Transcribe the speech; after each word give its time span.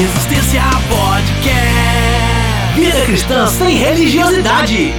Resistência 0.00 0.62
Podcast. 0.88 1.60
Vida 2.74 3.04
cristã 3.04 3.46
sem 3.48 3.76
religiosidade. 3.76 4.94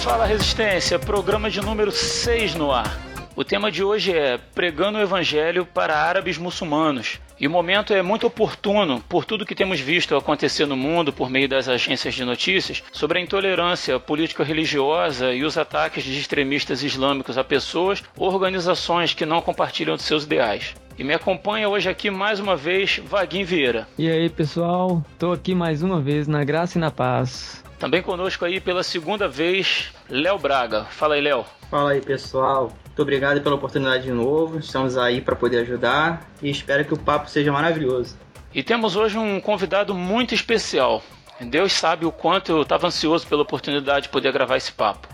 Fala 0.00 0.26
Resistência, 0.26 0.96
programa 1.00 1.50
de 1.50 1.60
número 1.60 1.90
6 1.90 2.54
no 2.54 2.70
ar. 2.70 3.13
O 3.36 3.42
tema 3.42 3.68
de 3.68 3.82
hoje 3.82 4.16
é 4.16 4.38
Pregando 4.38 4.96
o 4.96 5.00
Evangelho 5.00 5.66
para 5.66 5.96
Árabes 5.96 6.38
Muçulmanos. 6.38 7.18
E 7.38 7.48
o 7.48 7.50
momento 7.50 7.92
é 7.92 8.00
muito 8.00 8.28
oportuno 8.28 9.02
por 9.08 9.24
tudo 9.24 9.44
que 9.44 9.56
temos 9.56 9.80
visto 9.80 10.14
acontecer 10.14 10.66
no 10.66 10.76
mundo 10.76 11.12
por 11.12 11.28
meio 11.28 11.48
das 11.48 11.68
agências 11.68 12.14
de 12.14 12.24
notícias 12.24 12.80
sobre 12.92 13.18
a 13.18 13.20
intolerância 13.20 13.98
político-religiosa 13.98 15.32
e 15.32 15.42
os 15.42 15.58
ataques 15.58 16.04
de 16.04 16.16
extremistas 16.16 16.84
islâmicos 16.84 17.36
a 17.36 17.42
pessoas 17.42 18.04
ou 18.16 18.32
organizações 18.32 19.14
que 19.14 19.26
não 19.26 19.42
compartilham 19.42 19.96
de 19.96 20.02
seus 20.02 20.22
ideais. 20.22 20.72
E 20.96 21.02
me 21.02 21.12
acompanha 21.12 21.68
hoje 21.68 21.88
aqui 21.88 22.12
mais 22.12 22.38
uma 22.38 22.54
vez 22.54 23.00
Vaguinho 23.04 23.44
Vieira. 23.44 23.88
E 23.98 24.08
aí, 24.08 24.30
pessoal? 24.30 25.04
Tô 25.18 25.32
aqui 25.32 25.56
mais 25.56 25.82
uma 25.82 26.00
vez 26.00 26.28
na 26.28 26.44
graça 26.44 26.78
e 26.78 26.80
na 26.80 26.92
paz. 26.92 27.64
Também 27.80 28.00
conosco 28.00 28.44
aí 28.44 28.60
pela 28.60 28.84
segunda 28.84 29.26
vez, 29.26 29.92
Léo 30.08 30.38
Braga. 30.38 30.84
Fala 30.84 31.16
aí, 31.16 31.20
Léo. 31.20 31.44
Fala 31.68 31.90
aí, 31.90 32.00
pessoal. 32.00 32.72
Muito 32.94 33.02
obrigado 33.02 33.40
pela 33.40 33.56
oportunidade 33.56 34.04
de 34.04 34.12
novo. 34.12 34.60
Estamos 34.60 34.96
aí 34.96 35.20
para 35.20 35.34
poder 35.34 35.62
ajudar 35.62 36.30
e 36.40 36.48
espero 36.48 36.84
que 36.84 36.94
o 36.94 36.96
papo 36.96 37.28
seja 37.28 37.50
maravilhoso. 37.50 38.16
E 38.54 38.62
temos 38.62 38.94
hoje 38.94 39.18
um 39.18 39.40
convidado 39.40 39.92
muito 39.92 40.32
especial. 40.32 41.02
Deus 41.40 41.72
sabe 41.72 42.06
o 42.06 42.12
quanto 42.12 42.52
eu 42.52 42.62
estava 42.62 42.86
ansioso 42.86 43.26
pela 43.26 43.42
oportunidade 43.42 44.02
de 44.02 44.10
poder 44.10 44.32
gravar 44.32 44.58
esse 44.58 44.70
papo. 44.70 45.08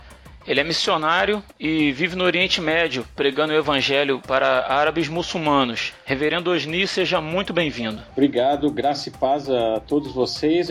Ele 0.46 0.60
é 0.60 0.64
missionário 0.64 1.42
e 1.58 1.90
vive 1.92 2.16
no 2.16 2.24
Oriente 2.24 2.60
Médio, 2.60 3.06
pregando 3.16 3.54
o 3.54 3.56
Evangelho 3.56 4.20
para 4.26 4.66
árabes 4.70 5.08
muçulmanos. 5.08 5.94
Reverendo 6.04 6.50
Osni, 6.50 6.86
seja 6.86 7.18
muito 7.18 7.54
bem-vindo. 7.54 8.02
Obrigado, 8.12 8.70
graça 8.70 9.08
e 9.08 9.12
paz 9.12 9.48
a 9.48 9.80
todos 9.80 10.12
vocês. 10.12 10.70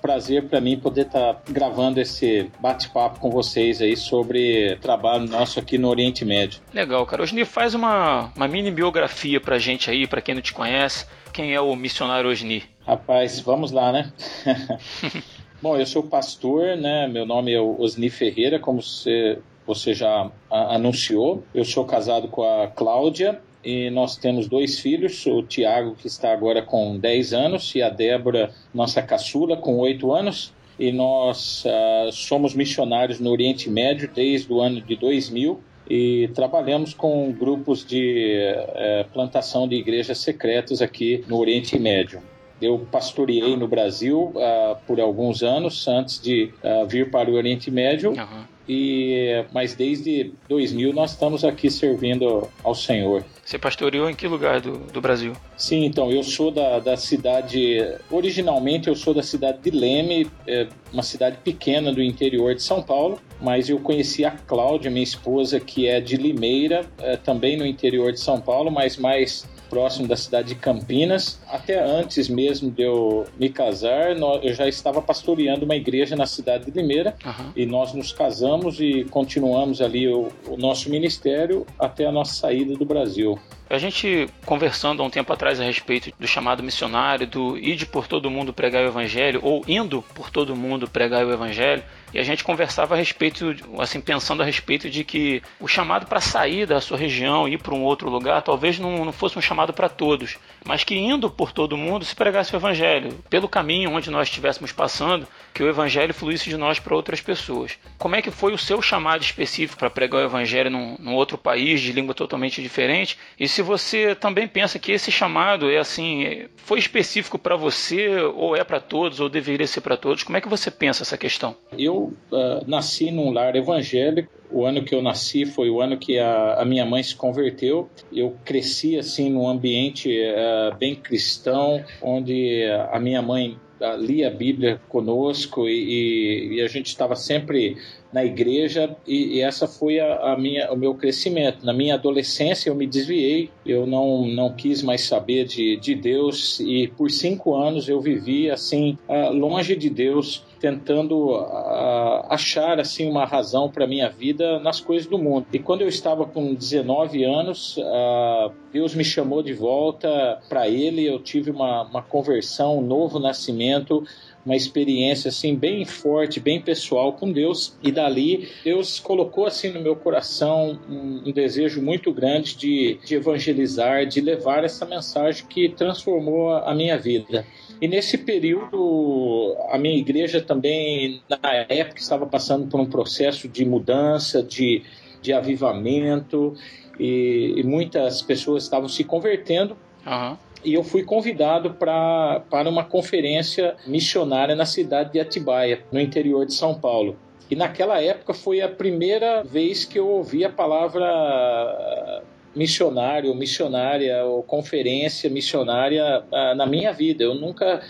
Prazer 0.00 0.44
para 0.44 0.60
mim 0.60 0.78
poder 0.78 1.06
estar 1.06 1.34
tá 1.34 1.42
gravando 1.48 2.00
esse 2.00 2.50
bate-papo 2.60 3.20
com 3.20 3.30
vocês 3.30 3.80
aí 3.80 3.96
sobre 3.96 4.76
trabalho 4.76 5.28
nosso 5.28 5.58
aqui 5.58 5.78
no 5.78 5.88
Oriente 5.88 6.24
Médio. 6.24 6.60
Legal, 6.72 7.04
cara. 7.06 7.22
Osni, 7.22 7.44
faz 7.44 7.74
uma, 7.74 8.30
uma 8.36 8.48
mini 8.48 8.70
biografia 8.70 9.40
pra 9.40 9.58
gente 9.58 9.90
aí, 9.90 10.06
para 10.06 10.20
quem 10.20 10.34
não 10.34 10.42
te 10.42 10.52
conhece. 10.52 11.06
Quem 11.32 11.54
é 11.54 11.60
o 11.60 11.74
missionário 11.74 12.30
Osni? 12.30 12.62
Rapaz, 12.86 13.40
vamos 13.40 13.72
lá, 13.72 13.92
né? 13.92 14.12
Bom, 15.60 15.76
eu 15.76 15.86
sou 15.86 16.02
pastor, 16.02 16.76
né? 16.76 17.08
Meu 17.08 17.26
nome 17.26 17.52
é 17.52 17.60
Osni 17.60 18.10
Ferreira, 18.10 18.58
como 18.58 18.82
você, 18.82 19.38
você 19.66 19.94
já 19.94 20.30
anunciou. 20.50 21.42
Eu 21.54 21.64
sou 21.64 21.84
casado 21.84 22.28
com 22.28 22.42
a 22.42 22.68
Cláudia 22.68 23.40
e 23.66 23.90
nós 23.90 24.16
temos 24.16 24.46
dois 24.46 24.78
filhos, 24.78 25.26
o 25.26 25.42
Tiago, 25.42 25.96
que 25.96 26.06
está 26.06 26.32
agora 26.32 26.62
com 26.62 26.96
10 26.96 27.32
anos, 27.32 27.74
e 27.74 27.82
a 27.82 27.90
Débora, 27.90 28.52
nossa 28.72 29.02
caçula, 29.02 29.56
com 29.56 29.76
8 29.78 30.12
anos. 30.12 30.54
E 30.78 30.92
nós 30.92 31.64
uh, 31.64 32.12
somos 32.12 32.54
missionários 32.54 33.18
no 33.18 33.28
Oriente 33.28 33.68
Médio 33.68 34.08
desde 34.14 34.52
o 34.52 34.60
ano 34.60 34.80
de 34.80 34.94
2000 34.94 35.58
e 35.90 36.28
trabalhamos 36.32 36.94
com 36.94 37.32
grupos 37.32 37.84
de 37.84 38.38
uh, 38.54 39.10
plantação 39.12 39.66
de 39.66 39.74
igrejas 39.74 40.18
secretas 40.18 40.80
aqui 40.80 41.24
no 41.26 41.36
Oriente 41.36 41.76
Médio. 41.76 42.22
Eu 42.62 42.86
pastoreei 42.92 43.56
no 43.56 43.66
Brasil 43.66 44.32
uh, 44.36 44.76
por 44.86 45.00
alguns 45.00 45.42
anos 45.42 45.88
antes 45.88 46.20
de 46.20 46.52
uh, 46.62 46.86
vir 46.86 47.10
para 47.10 47.28
o 47.28 47.34
Oriente 47.34 47.68
Médio. 47.68 48.10
Uhum. 48.10 48.44
E, 48.68 49.44
mas 49.52 49.74
desde 49.74 50.32
2000 50.48 50.92
nós 50.92 51.12
estamos 51.12 51.44
aqui 51.44 51.70
servindo 51.70 52.48
ao 52.64 52.74
Senhor. 52.74 53.24
Você 53.44 53.58
pastoreou 53.58 54.10
em 54.10 54.14
que 54.14 54.26
lugar 54.26 54.60
do, 54.60 54.78
do 54.78 55.00
Brasil? 55.00 55.32
Sim, 55.56 55.84
então 55.84 56.10
eu 56.10 56.22
sou 56.22 56.50
da, 56.50 56.80
da 56.80 56.96
cidade. 56.96 57.78
Originalmente 58.10 58.88
eu 58.88 58.94
sou 58.96 59.14
da 59.14 59.22
cidade 59.22 59.58
de 59.62 59.70
Leme, 59.70 60.28
é 60.46 60.66
uma 60.92 61.02
cidade 61.02 61.38
pequena 61.44 61.92
do 61.92 62.02
interior 62.02 62.54
de 62.54 62.62
São 62.62 62.82
Paulo. 62.82 63.20
Mas 63.40 63.68
eu 63.68 63.78
conheci 63.78 64.24
a 64.24 64.30
Cláudia, 64.30 64.90
minha 64.90 65.04
esposa, 65.04 65.60
que 65.60 65.86
é 65.86 66.00
de 66.00 66.16
Limeira, 66.16 66.86
é, 66.98 67.16
também 67.16 67.56
no 67.56 67.66
interior 67.66 68.10
de 68.10 68.18
São 68.18 68.40
Paulo, 68.40 68.70
mas 68.70 68.96
mais 68.96 69.46
próximo 69.68 70.06
da 70.06 70.16
cidade 70.16 70.48
de 70.48 70.54
Campinas. 70.54 71.38
Até 71.48 71.82
antes 71.82 72.28
mesmo 72.28 72.70
de 72.70 72.82
eu 72.82 73.26
me 73.38 73.48
casar, 73.48 74.16
eu 74.42 74.54
já 74.54 74.68
estava 74.68 75.00
pastoreando 75.02 75.64
uma 75.64 75.76
igreja 75.76 76.16
na 76.16 76.26
cidade 76.26 76.70
de 76.70 76.70
Limeira 76.70 77.14
uhum. 77.24 77.52
e 77.54 77.66
nós 77.66 77.92
nos 77.92 78.12
casamos 78.12 78.80
e 78.80 79.04
continuamos 79.04 79.80
ali 79.80 80.08
o, 80.08 80.28
o 80.48 80.56
nosso 80.56 80.90
ministério 80.90 81.66
até 81.78 82.06
a 82.06 82.12
nossa 82.12 82.34
saída 82.34 82.74
do 82.74 82.84
Brasil. 82.84 83.38
A 83.68 83.78
gente 83.78 84.28
conversando 84.44 85.02
há 85.02 85.06
um 85.06 85.10
tempo 85.10 85.32
atrás 85.32 85.60
a 85.60 85.64
respeito 85.64 86.12
do 86.18 86.26
chamado 86.28 86.62
missionário, 86.62 87.26
do 87.26 87.58
ir 87.58 87.84
por 87.86 88.06
todo 88.06 88.30
mundo 88.30 88.52
pregar 88.52 88.84
o 88.84 88.88
evangelho, 88.88 89.40
ou 89.42 89.64
indo 89.66 90.02
por 90.14 90.30
todo 90.30 90.54
mundo 90.54 90.88
pregar 90.88 91.26
o 91.26 91.32
evangelho, 91.32 91.82
e 92.14 92.18
a 92.18 92.22
gente 92.22 92.44
conversava 92.44 92.94
a 92.94 92.96
respeito, 92.96 93.54
assim, 93.78 94.00
pensando 94.00 94.40
a 94.40 94.46
respeito 94.46 94.88
de 94.88 95.02
que 95.02 95.42
o 95.58 95.66
chamado 95.66 96.06
para 96.06 96.20
sair 96.20 96.64
da 96.64 96.80
sua 96.80 96.96
região, 96.96 97.48
ir 97.48 97.58
para 97.58 97.74
um 97.74 97.82
outro 97.82 98.08
lugar, 98.08 98.40
talvez 98.42 98.78
não, 98.78 99.04
não 99.04 99.12
fosse 99.12 99.36
um 99.36 99.42
chamado 99.42 99.72
para 99.72 99.88
todos, 99.88 100.38
mas 100.64 100.84
que 100.84 100.94
indo 100.94 101.28
por 101.28 101.52
todo 101.52 101.76
mundo 101.76 102.04
se 102.04 102.14
pregasse 102.14 102.54
o 102.54 102.56
evangelho, 102.56 103.18
pelo 103.28 103.48
caminho 103.48 103.90
onde 103.90 104.10
nós 104.10 104.28
estivéssemos 104.28 104.70
passando, 104.70 105.26
que 105.52 105.62
o 105.62 105.68
evangelho 105.68 106.14
fluísse 106.14 106.48
de 106.48 106.56
nós 106.56 106.78
para 106.78 106.94
outras 106.94 107.20
pessoas. 107.20 107.76
Como 107.98 108.14
é 108.14 108.22
que 108.22 108.30
foi 108.30 108.52
o 108.52 108.58
seu 108.58 108.80
chamado 108.80 109.22
específico 109.22 109.78
para 109.78 109.90
pregar 109.90 110.22
o 110.22 110.26
evangelho 110.26 110.70
num, 110.70 110.96
num 110.98 111.14
outro 111.14 111.36
país, 111.36 111.80
de 111.80 111.92
língua 111.92 112.14
totalmente 112.14 112.62
diferente? 112.62 113.18
Se 113.56 113.62
você 113.62 114.14
também 114.14 114.46
pensa 114.46 114.78
que 114.78 114.92
esse 114.92 115.10
chamado 115.10 115.70
é 115.70 115.78
assim, 115.78 116.44
foi 116.56 116.78
específico 116.78 117.38
para 117.38 117.56
você, 117.56 118.18
ou 118.18 118.54
é 118.54 118.62
para 118.62 118.78
todos, 118.78 119.18
ou 119.18 119.30
deveria 119.30 119.66
ser 119.66 119.80
para 119.80 119.96
todos, 119.96 120.22
como 120.22 120.36
é 120.36 120.42
que 120.42 120.48
você 120.48 120.70
pensa 120.70 121.02
essa 121.02 121.16
questão? 121.16 121.56
Eu 121.72 122.12
uh, 122.30 122.62
nasci 122.66 123.10
num 123.10 123.30
lar 123.30 123.56
evangélico. 123.56 124.30
O 124.50 124.66
ano 124.66 124.84
que 124.84 124.94
eu 124.94 125.00
nasci 125.00 125.46
foi 125.46 125.70
o 125.70 125.80
ano 125.80 125.96
que 125.96 126.18
a, 126.18 126.60
a 126.60 126.64
minha 126.66 126.84
mãe 126.84 127.02
se 127.02 127.16
converteu. 127.16 127.88
Eu 128.12 128.36
cresci 128.44 128.98
assim 128.98 129.30
num 129.30 129.48
ambiente 129.48 130.10
uh, 130.10 130.76
bem 130.76 130.94
cristão, 130.94 131.82
onde 132.02 132.62
a 132.92 133.00
minha 133.00 133.22
mãe 133.22 133.58
uh, 133.80 133.96
lia 133.96 134.28
a 134.28 134.30
Bíblia 134.30 134.82
conosco 134.86 135.66
e, 135.66 135.72
e, 135.72 136.54
e 136.56 136.60
a 136.60 136.68
gente 136.68 136.88
estava 136.88 137.16
sempre 137.16 137.78
na 138.16 138.24
igreja 138.24 138.96
e, 139.06 139.36
e 139.36 139.40
essa 139.42 139.68
foi 139.68 140.00
a, 140.00 140.32
a, 140.32 140.38
minha, 140.38 140.72
o 140.72 140.76
meu 140.76 140.94
crescimento. 140.94 141.66
Na 141.66 141.74
minha 141.74 141.96
adolescência 141.96 142.70
eu 142.70 142.74
me 142.74 142.86
desviei, 142.86 143.50
eu 143.66 143.86
não, 143.86 144.26
não 144.26 144.54
quis 144.54 144.82
mais 144.82 145.02
saber 145.02 145.44
de, 145.44 145.76
de 145.76 145.94
Deus 145.94 146.58
e 146.60 146.88
por 146.96 147.10
cinco 147.10 147.54
anos 147.54 147.90
eu 147.90 148.00
vivi 148.00 148.50
assim 148.50 148.96
uh, 149.06 149.30
longe 149.34 149.76
de 149.76 149.90
Deus, 149.90 150.42
tentando 150.58 151.32
uh, 151.34 152.24
achar 152.30 152.80
assim 152.80 153.06
uma 153.06 153.26
razão 153.26 153.70
para 153.70 153.86
minha 153.86 154.08
vida 154.08 154.58
nas 154.60 154.80
coisas 154.80 155.06
do 155.06 155.18
mundo. 155.18 155.46
E 155.52 155.58
quando 155.58 155.82
eu 155.82 155.88
estava 155.88 156.24
com 156.24 156.54
19 156.54 157.22
anos, 157.22 157.76
uh, 157.76 158.50
Deus 158.72 158.94
me 158.94 159.04
chamou 159.04 159.42
de 159.42 159.52
volta 159.52 160.40
para 160.48 160.66
Ele. 160.66 161.04
Eu 161.04 161.18
tive 161.18 161.50
uma, 161.50 161.82
uma 161.82 162.02
conversão, 162.02 162.78
um 162.78 162.82
novo 162.82 163.18
nascimento 163.18 164.02
uma 164.46 164.54
experiência 164.54 165.28
assim 165.28 165.56
bem 165.56 165.84
forte, 165.84 166.38
bem 166.38 166.60
pessoal 166.60 167.12
com 167.12 167.32
Deus 167.32 167.76
e 167.82 167.90
dali 167.90 168.48
Deus 168.62 169.00
colocou 169.00 169.44
assim 169.44 169.70
no 169.70 169.80
meu 169.80 169.96
coração 169.96 170.78
um, 170.88 171.28
um 171.28 171.32
desejo 171.32 171.82
muito 171.82 172.12
grande 172.12 172.56
de, 172.56 172.98
de 173.04 173.16
evangelizar, 173.16 174.06
de 174.06 174.20
levar 174.20 174.62
essa 174.62 174.86
mensagem 174.86 175.44
que 175.48 175.68
transformou 175.68 176.52
a 176.52 176.72
minha 176.72 176.96
vida. 176.96 177.44
E 177.80 177.88
nesse 177.88 178.16
período, 178.16 179.56
a 179.68 179.76
minha 179.76 179.98
igreja 179.98 180.40
também, 180.40 181.20
na 181.28 181.38
época, 181.68 182.00
estava 182.00 182.24
passando 182.24 182.66
por 182.68 182.80
um 182.80 182.86
processo 182.86 183.48
de 183.48 183.64
mudança, 183.66 184.42
de, 184.42 184.82
de 185.20 185.32
avivamento, 185.32 186.54
e, 186.98 187.54
e 187.56 187.62
muitas 187.62 188.22
pessoas 188.22 188.62
estavam 188.62 188.88
se 188.88 189.04
convertendo. 189.04 189.76
Uhum 190.06 190.45
e 190.66 190.74
eu 190.74 190.82
fui 190.82 191.04
convidado 191.04 191.74
pra, 191.74 192.42
para 192.50 192.68
uma 192.68 192.82
conferência 192.82 193.76
missionária 193.86 194.56
na 194.56 194.66
cidade 194.66 195.12
de 195.12 195.20
Atibaia, 195.20 195.84
no 195.92 196.00
interior 196.00 196.44
de 196.44 196.52
São 196.52 196.74
Paulo. 196.74 197.16
E 197.48 197.54
naquela 197.54 198.02
época 198.02 198.34
foi 198.34 198.60
a 198.60 198.68
primeira 198.68 199.44
vez 199.44 199.84
que 199.84 199.96
eu 199.96 200.08
ouvi 200.08 200.44
a 200.44 200.50
palavra 200.50 202.20
missionário, 202.52 203.32
missionária 203.32 204.24
ou 204.24 204.42
conferência 204.42 205.30
missionária 205.30 206.24
ah, 206.32 206.54
na 206.56 206.66
minha 206.66 206.92
vida. 206.92 207.22
Eu 207.22 207.36
nunca, 207.36 207.80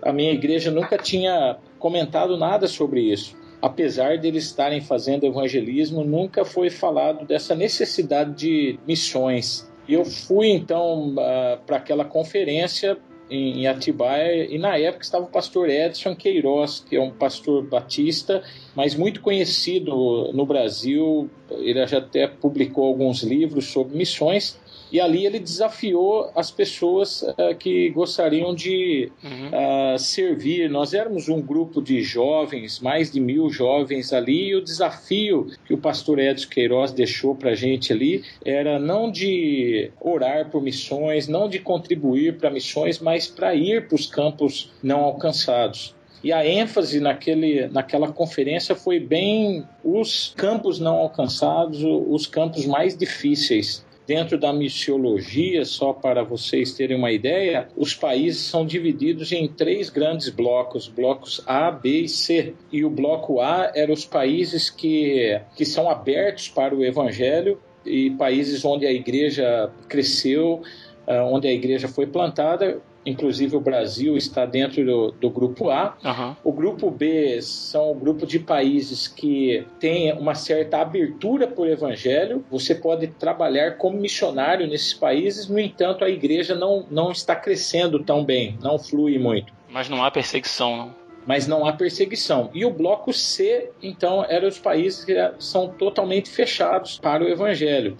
a 0.00 0.10
minha 0.10 0.32
igreja 0.32 0.70
nunca 0.70 0.96
tinha 0.96 1.58
comentado 1.78 2.38
nada 2.38 2.66
sobre 2.66 3.02
isso. 3.02 3.36
Apesar 3.60 4.16
de 4.16 4.26
eles 4.26 4.44
estarem 4.44 4.80
fazendo 4.80 5.26
evangelismo, 5.26 6.02
nunca 6.02 6.46
foi 6.46 6.70
falado 6.70 7.26
dessa 7.26 7.54
necessidade 7.54 8.32
de 8.34 8.78
missões. 8.88 9.70
Eu 9.88 10.04
fui 10.04 10.48
então 10.48 11.10
uh, 11.10 11.58
para 11.66 11.76
aquela 11.76 12.04
conferência 12.04 12.98
em 13.30 13.66
Atibaia 13.66 14.44
e 14.54 14.58
na 14.58 14.76
época 14.76 15.04
estava 15.04 15.24
o 15.24 15.28
pastor 15.28 15.70
Edson 15.70 16.14
Queiroz, 16.14 16.84
que 16.86 16.96
é 16.96 17.00
um 17.00 17.10
pastor 17.10 17.64
batista, 17.64 18.42
mas 18.74 18.94
muito 18.94 19.22
conhecido 19.22 20.30
no 20.34 20.44
Brasil. 20.44 21.30
Ele 21.50 21.86
já 21.86 21.98
até 21.98 22.26
publicou 22.26 22.86
alguns 22.86 23.22
livros 23.22 23.66
sobre 23.68 23.96
missões 23.96 24.60
e 24.92 25.00
ali 25.00 25.24
ele 25.24 25.38
desafiou 25.38 26.30
as 26.36 26.50
pessoas 26.50 27.22
uh, 27.22 27.56
que 27.58 27.88
gostariam 27.90 28.54
de 28.54 29.10
uhum. 29.24 29.94
uh, 29.94 29.98
servir. 29.98 30.68
Nós 30.68 30.92
éramos 30.92 31.30
um 31.30 31.40
grupo 31.40 31.80
de 31.80 32.02
jovens, 32.02 32.78
mais 32.78 33.10
de 33.10 33.18
mil 33.18 33.48
jovens 33.48 34.12
ali, 34.12 34.50
e 34.50 34.54
o 34.54 34.60
desafio 34.62 35.50
que 35.64 35.72
o 35.72 35.78
pastor 35.78 36.18
Edson 36.18 36.50
Queiroz 36.50 36.92
deixou 36.92 37.34
para 37.34 37.50
a 37.50 37.54
gente 37.54 37.90
ali 37.90 38.22
era 38.44 38.78
não 38.78 39.10
de 39.10 39.90
orar 39.98 40.50
por 40.50 40.60
missões, 40.60 41.26
não 41.26 41.48
de 41.48 41.58
contribuir 41.58 42.36
para 42.36 42.50
missões, 42.50 42.98
mas 42.98 43.26
para 43.26 43.54
ir 43.54 43.88
para 43.88 43.96
os 43.96 44.06
campos 44.06 44.70
não 44.82 45.00
alcançados. 45.00 45.94
E 46.22 46.32
a 46.32 46.46
ênfase 46.46 47.00
naquele, 47.00 47.66
naquela 47.68 48.12
conferência 48.12 48.76
foi 48.76 49.00
bem 49.00 49.64
os 49.82 50.32
campos 50.36 50.78
não 50.78 50.96
alcançados, 50.96 51.82
os 51.82 52.26
campos 52.26 52.64
mais 52.64 52.96
difíceis. 52.96 53.84
Dentro 54.06 54.36
da 54.36 54.52
missiologia, 54.52 55.64
só 55.64 55.92
para 55.92 56.24
vocês 56.24 56.72
terem 56.72 56.96
uma 56.96 57.12
ideia, 57.12 57.68
os 57.76 57.94
países 57.94 58.42
são 58.42 58.66
divididos 58.66 59.30
em 59.30 59.46
três 59.46 59.88
grandes 59.88 60.28
blocos, 60.28 60.88
blocos 60.88 61.42
A, 61.46 61.70
B 61.70 62.00
e 62.02 62.08
C. 62.08 62.54
E 62.72 62.84
o 62.84 62.90
bloco 62.90 63.40
A 63.40 63.70
eram 63.74 63.94
os 63.94 64.04
países 64.04 64.68
que, 64.68 65.40
que 65.56 65.64
são 65.64 65.88
abertos 65.88 66.48
para 66.48 66.74
o 66.74 66.84
evangelho 66.84 67.58
e 67.86 68.10
países 68.10 68.64
onde 68.64 68.86
a 68.86 68.92
igreja 68.92 69.70
cresceu, 69.88 70.62
ah, 71.06 71.24
onde 71.24 71.46
a 71.46 71.52
igreja 71.52 71.86
foi 71.86 72.06
plantada, 72.06 72.80
inclusive 73.04 73.56
o 73.56 73.60
Brasil 73.60 74.16
está 74.16 74.46
dentro 74.46 74.84
do, 74.84 75.10
do 75.12 75.30
grupo 75.30 75.70
A. 75.70 75.96
Uhum. 76.04 76.36
O 76.44 76.52
grupo 76.52 76.90
B 76.90 77.40
são 77.42 77.90
o 77.90 77.94
grupo 77.94 78.26
de 78.26 78.38
países 78.38 79.08
que 79.08 79.66
tem 79.78 80.12
uma 80.12 80.34
certa 80.34 80.78
abertura 80.78 81.46
por 81.46 81.68
evangelho. 81.68 82.44
Você 82.50 82.74
pode 82.74 83.08
trabalhar 83.08 83.76
como 83.76 83.98
missionário 83.98 84.66
nesses 84.66 84.94
países, 84.94 85.48
no 85.48 85.58
entanto, 85.58 86.04
a 86.04 86.10
igreja 86.10 86.54
não, 86.54 86.86
não 86.90 87.10
está 87.10 87.34
crescendo 87.34 88.02
tão 88.02 88.24
bem, 88.24 88.58
não 88.62 88.78
flui 88.78 89.18
muito. 89.18 89.52
Mas 89.68 89.88
não 89.88 90.04
há 90.04 90.10
perseguição, 90.10 90.76
não 90.76 91.02
mas 91.24 91.46
não 91.46 91.64
há 91.64 91.72
perseguição. 91.72 92.50
E 92.52 92.64
o 92.64 92.70
bloco 92.70 93.12
C, 93.12 93.70
então, 93.80 94.24
eram 94.28 94.48
os 94.48 94.58
países 94.58 95.04
que 95.04 95.14
são 95.38 95.68
totalmente 95.68 96.28
fechados 96.28 96.98
para 96.98 97.22
o 97.22 97.28
evangelho 97.28 97.96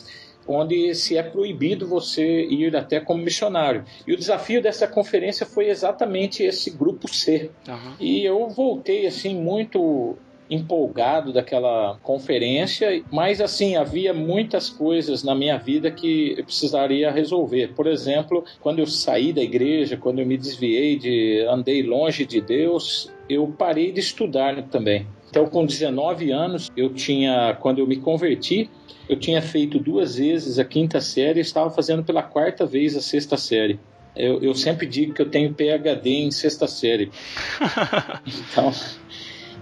onde 0.47 0.94
se 0.94 1.17
é 1.17 1.23
proibido 1.23 1.87
você 1.87 2.44
ir 2.44 2.75
até 2.77 3.00
como 3.00 3.23
missionário. 3.23 3.85
E 4.06 4.12
o 4.12 4.17
desafio 4.17 4.62
dessa 4.62 4.87
conferência 4.87 5.47
foi 5.47 5.69
exatamente 5.69 6.43
esse 6.43 6.71
grupo 6.71 7.12
C. 7.12 7.50
Uhum. 7.69 7.93
E 8.00 8.25
eu 8.25 8.49
voltei 8.49 9.06
assim 9.06 9.35
muito 9.35 10.17
empolgado 10.50 11.33
daquela 11.33 11.99
conferência, 12.03 13.03
mas 13.11 13.41
assim, 13.41 13.75
havia 13.75 14.12
muitas 14.12 14.69
coisas 14.69 15.23
na 15.23 15.35
minha 15.35 15.56
vida 15.56 15.91
que 15.91 16.35
eu 16.37 16.44
precisaria 16.44 17.11
resolver. 17.11 17.73
Por 17.75 17.87
exemplo, 17.87 18.44
quando 18.61 18.81
eu 18.81 18.87
saí 18.87 19.33
da 19.33 19.41
igreja, 19.41 19.97
quando 19.97 20.19
eu 20.19 20.27
me 20.27 20.37
desviei 20.37 20.99
de 20.99 21.47
andei 21.49 21.83
longe 21.83 22.27
de 22.27 22.41
Deus, 22.41 23.11
eu 23.29 23.47
parei 23.47 23.93
de 23.93 24.00
estudar 24.00 24.62
também. 24.65 25.06
Então, 25.31 25.47
com 25.47 25.65
19 25.65 26.31
anos, 26.31 26.71
eu 26.77 26.93
tinha, 26.93 27.56
quando 27.59 27.79
eu 27.79 27.87
me 27.87 27.97
converti, 27.97 28.69
eu 29.09 29.17
tinha 29.17 29.43
feito 29.43 29.79
duas 29.79 30.17
vezes 30.17 30.59
a 30.59 30.65
quinta 30.65 31.01
série 31.01 31.41
e 31.41 31.43
estava 31.43 31.71
fazendo 31.71 32.05
pela 32.05 32.23
quarta 32.23 32.67
vez 32.67 32.97
a 32.97 33.01
sexta 33.01 33.37
série. 33.37 33.79
Eu, 34.15 34.43
eu 34.43 34.55
sempre 34.55 34.87
digo 34.87 35.15
que 35.15 35.23
eu 35.23 35.31
tenho 35.31 35.55
PhD 35.55 36.11
em 36.11 36.31
sexta 36.31 36.67
série. 36.67 37.11
Então, 38.53 38.73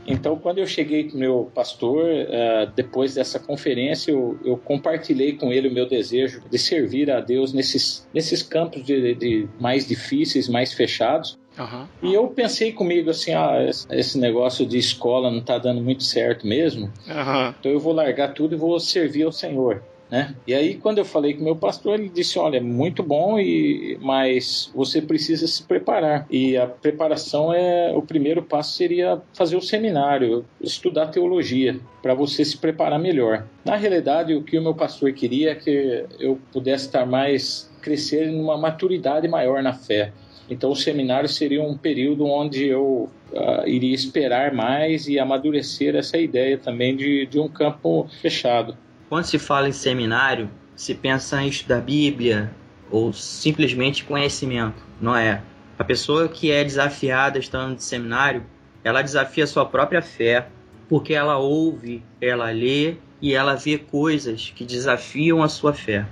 então, 0.07 0.37
quando 0.37 0.59
eu 0.59 0.67
cheguei 0.67 1.09
com 1.09 1.17
meu 1.17 1.51
pastor, 1.55 2.05
uh, 2.05 2.73
depois 2.75 3.15
dessa 3.15 3.39
conferência, 3.39 4.11
eu, 4.11 4.39
eu, 4.45 4.57
compartilhei 4.57 5.35
com 5.35 5.53
ele 5.53 5.69
o 5.69 5.73
meu 5.73 5.87
desejo 5.87 6.43
de 6.51 6.59
servir 6.59 7.11
a 7.11 7.21
Deus 7.21 7.53
nesses, 7.53 8.09
nesses 8.13 8.43
campos 8.43 8.83
de, 8.83 9.15
de 9.15 9.49
mais 9.61 9.87
difíceis, 9.87 10.49
mais 10.49 10.73
fechados. 10.73 11.39
Uhum. 11.59 11.87
E 12.03 12.15
eu 12.15 12.29
pensei 12.29 12.73
comigo 12.73 13.11
assim, 13.11 13.33
ah, 13.33 13.59
esse 13.91 14.19
negócio 14.19 14.65
de 14.67 14.79
escola 14.79 15.31
não 15.31 15.39
está 15.39 15.59
dando 15.59 15.81
muito 15.81 16.03
certo 16.05 16.47
mesmo, 16.47 16.87
uhum. 17.07 17.55
então 17.59 17.71
eu 17.73 17.81
vou 17.81 17.93
largar 17.93 18.33
tudo 18.33 18.55
e 18.55 18.59
vou 18.59 18.79
servir 18.79 19.25
ao 19.25 19.33
Senhor. 19.33 19.83
Né? 20.11 20.35
E 20.45 20.53
aí 20.53 20.75
quando 20.75 20.99
eu 20.99 21.05
falei 21.05 21.35
com 21.35 21.45
meu 21.45 21.55
pastor, 21.55 21.95
ele 21.95 22.09
disse, 22.09 22.37
olha, 22.37 22.57
é 22.57 22.61
muito 22.61 23.01
bom, 23.01 23.39
e 23.39 23.97
mas 24.01 24.71
você 24.75 25.01
precisa 25.01 25.47
se 25.47 25.63
preparar. 25.63 26.27
E 26.29 26.57
a 26.57 26.67
preparação 26.67 27.55
é 27.55 27.93
o 27.95 28.03
primeiro 28.03 28.43
passo 28.43 28.77
seria 28.77 29.23
fazer 29.33 29.57
o 29.57 29.61
seminário, 29.61 30.45
estudar 30.61 31.07
teologia, 31.07 31.79
para 32.03 32.13
você 32.13 32.45
se 32.45 32.57
preparar 32.57 32.99
melhor. 32.99 33.47
Na 33.65 33.77
realidade, 33.77 34.35
o 34.35 34.43
que 34.43 34.59
o 34.59 34.63
meu 34.63 34.75
pastor 34.75 35.13
queria 35.13 35.53
é 35.53 35.55
que 35.55 36.05
eu 36.19 36.41
pudesse 36.53 36.87
estar 36.87 37.07
mais 37.07 37.71
crescer 37.81 38.31
numa 38.31 38.59
maturidade 38.59 39.29
maior 39.29 39.63
na 39.63 39.73
fé. 39.73 40.13
Então, 40.51 40.73
o 40.73 40.77
seminário 40.77 41.29
seria 41.29 41.63
um 41.63 41.79
período 41.79 42.27
onde 42.27 42.67
eu 42.67 43.09
uh, 43.33 43.69
iria 43.69 43.95
esperar 43.95 44.53
mais 44.53 45.07
e 45.07 45.17
amadurecer 45.17 45.95
essa 45.95 46.19
ideia 46.19 46.59
também 46.59 46.97
de, 46.97 47.25
de 47.27 47.39
um 47.39 47.49
campo 47.49 48.09
fechado. 48.21 48.77
Quando 49.09 49.25
se 49.25 49.39
fala 49.39 49.69
em 49.69 49.73
seminário, 49.73 50.51
se 50.75 50.93
pensa 50.93 51.41
em 51.41 51.49
estudar 51.49 51.81
Bíblia 51.81 52.51
ou 52.91 53.13
simplesmente 53.13 54.03
conhecimento, 54.05 54.83
não 55.01 55.15
é? 55.15 55.41
A 55.79 55.85
pessoa 55.85 56.29
que 56.29 56.51
é 56.51 56.65
desafiada 56.65 57.39
estando 57.39 57.77
de 57.77 57.85
seminário, 57.85 58.45
ela 58.83 59.03
desafia 59.03 59.47
sua 59.47 59.65
própria 59.65 60.03
fé, 60.03 60.49
porque 60.89 61.15
ela 61.15 61.39
ouve, 61.39 62.03
ela 62.21 62.51
lê 62.51 62.97
e 63.23 63.35
ela 63.35 63.55
vê 63.55 63.79
coisas 63.79 64.53
que 64.55 64.65
desafiam 64.65 65.43
a 65.45 65.49
sua 65.49 65.73
fé. 65.73 66.05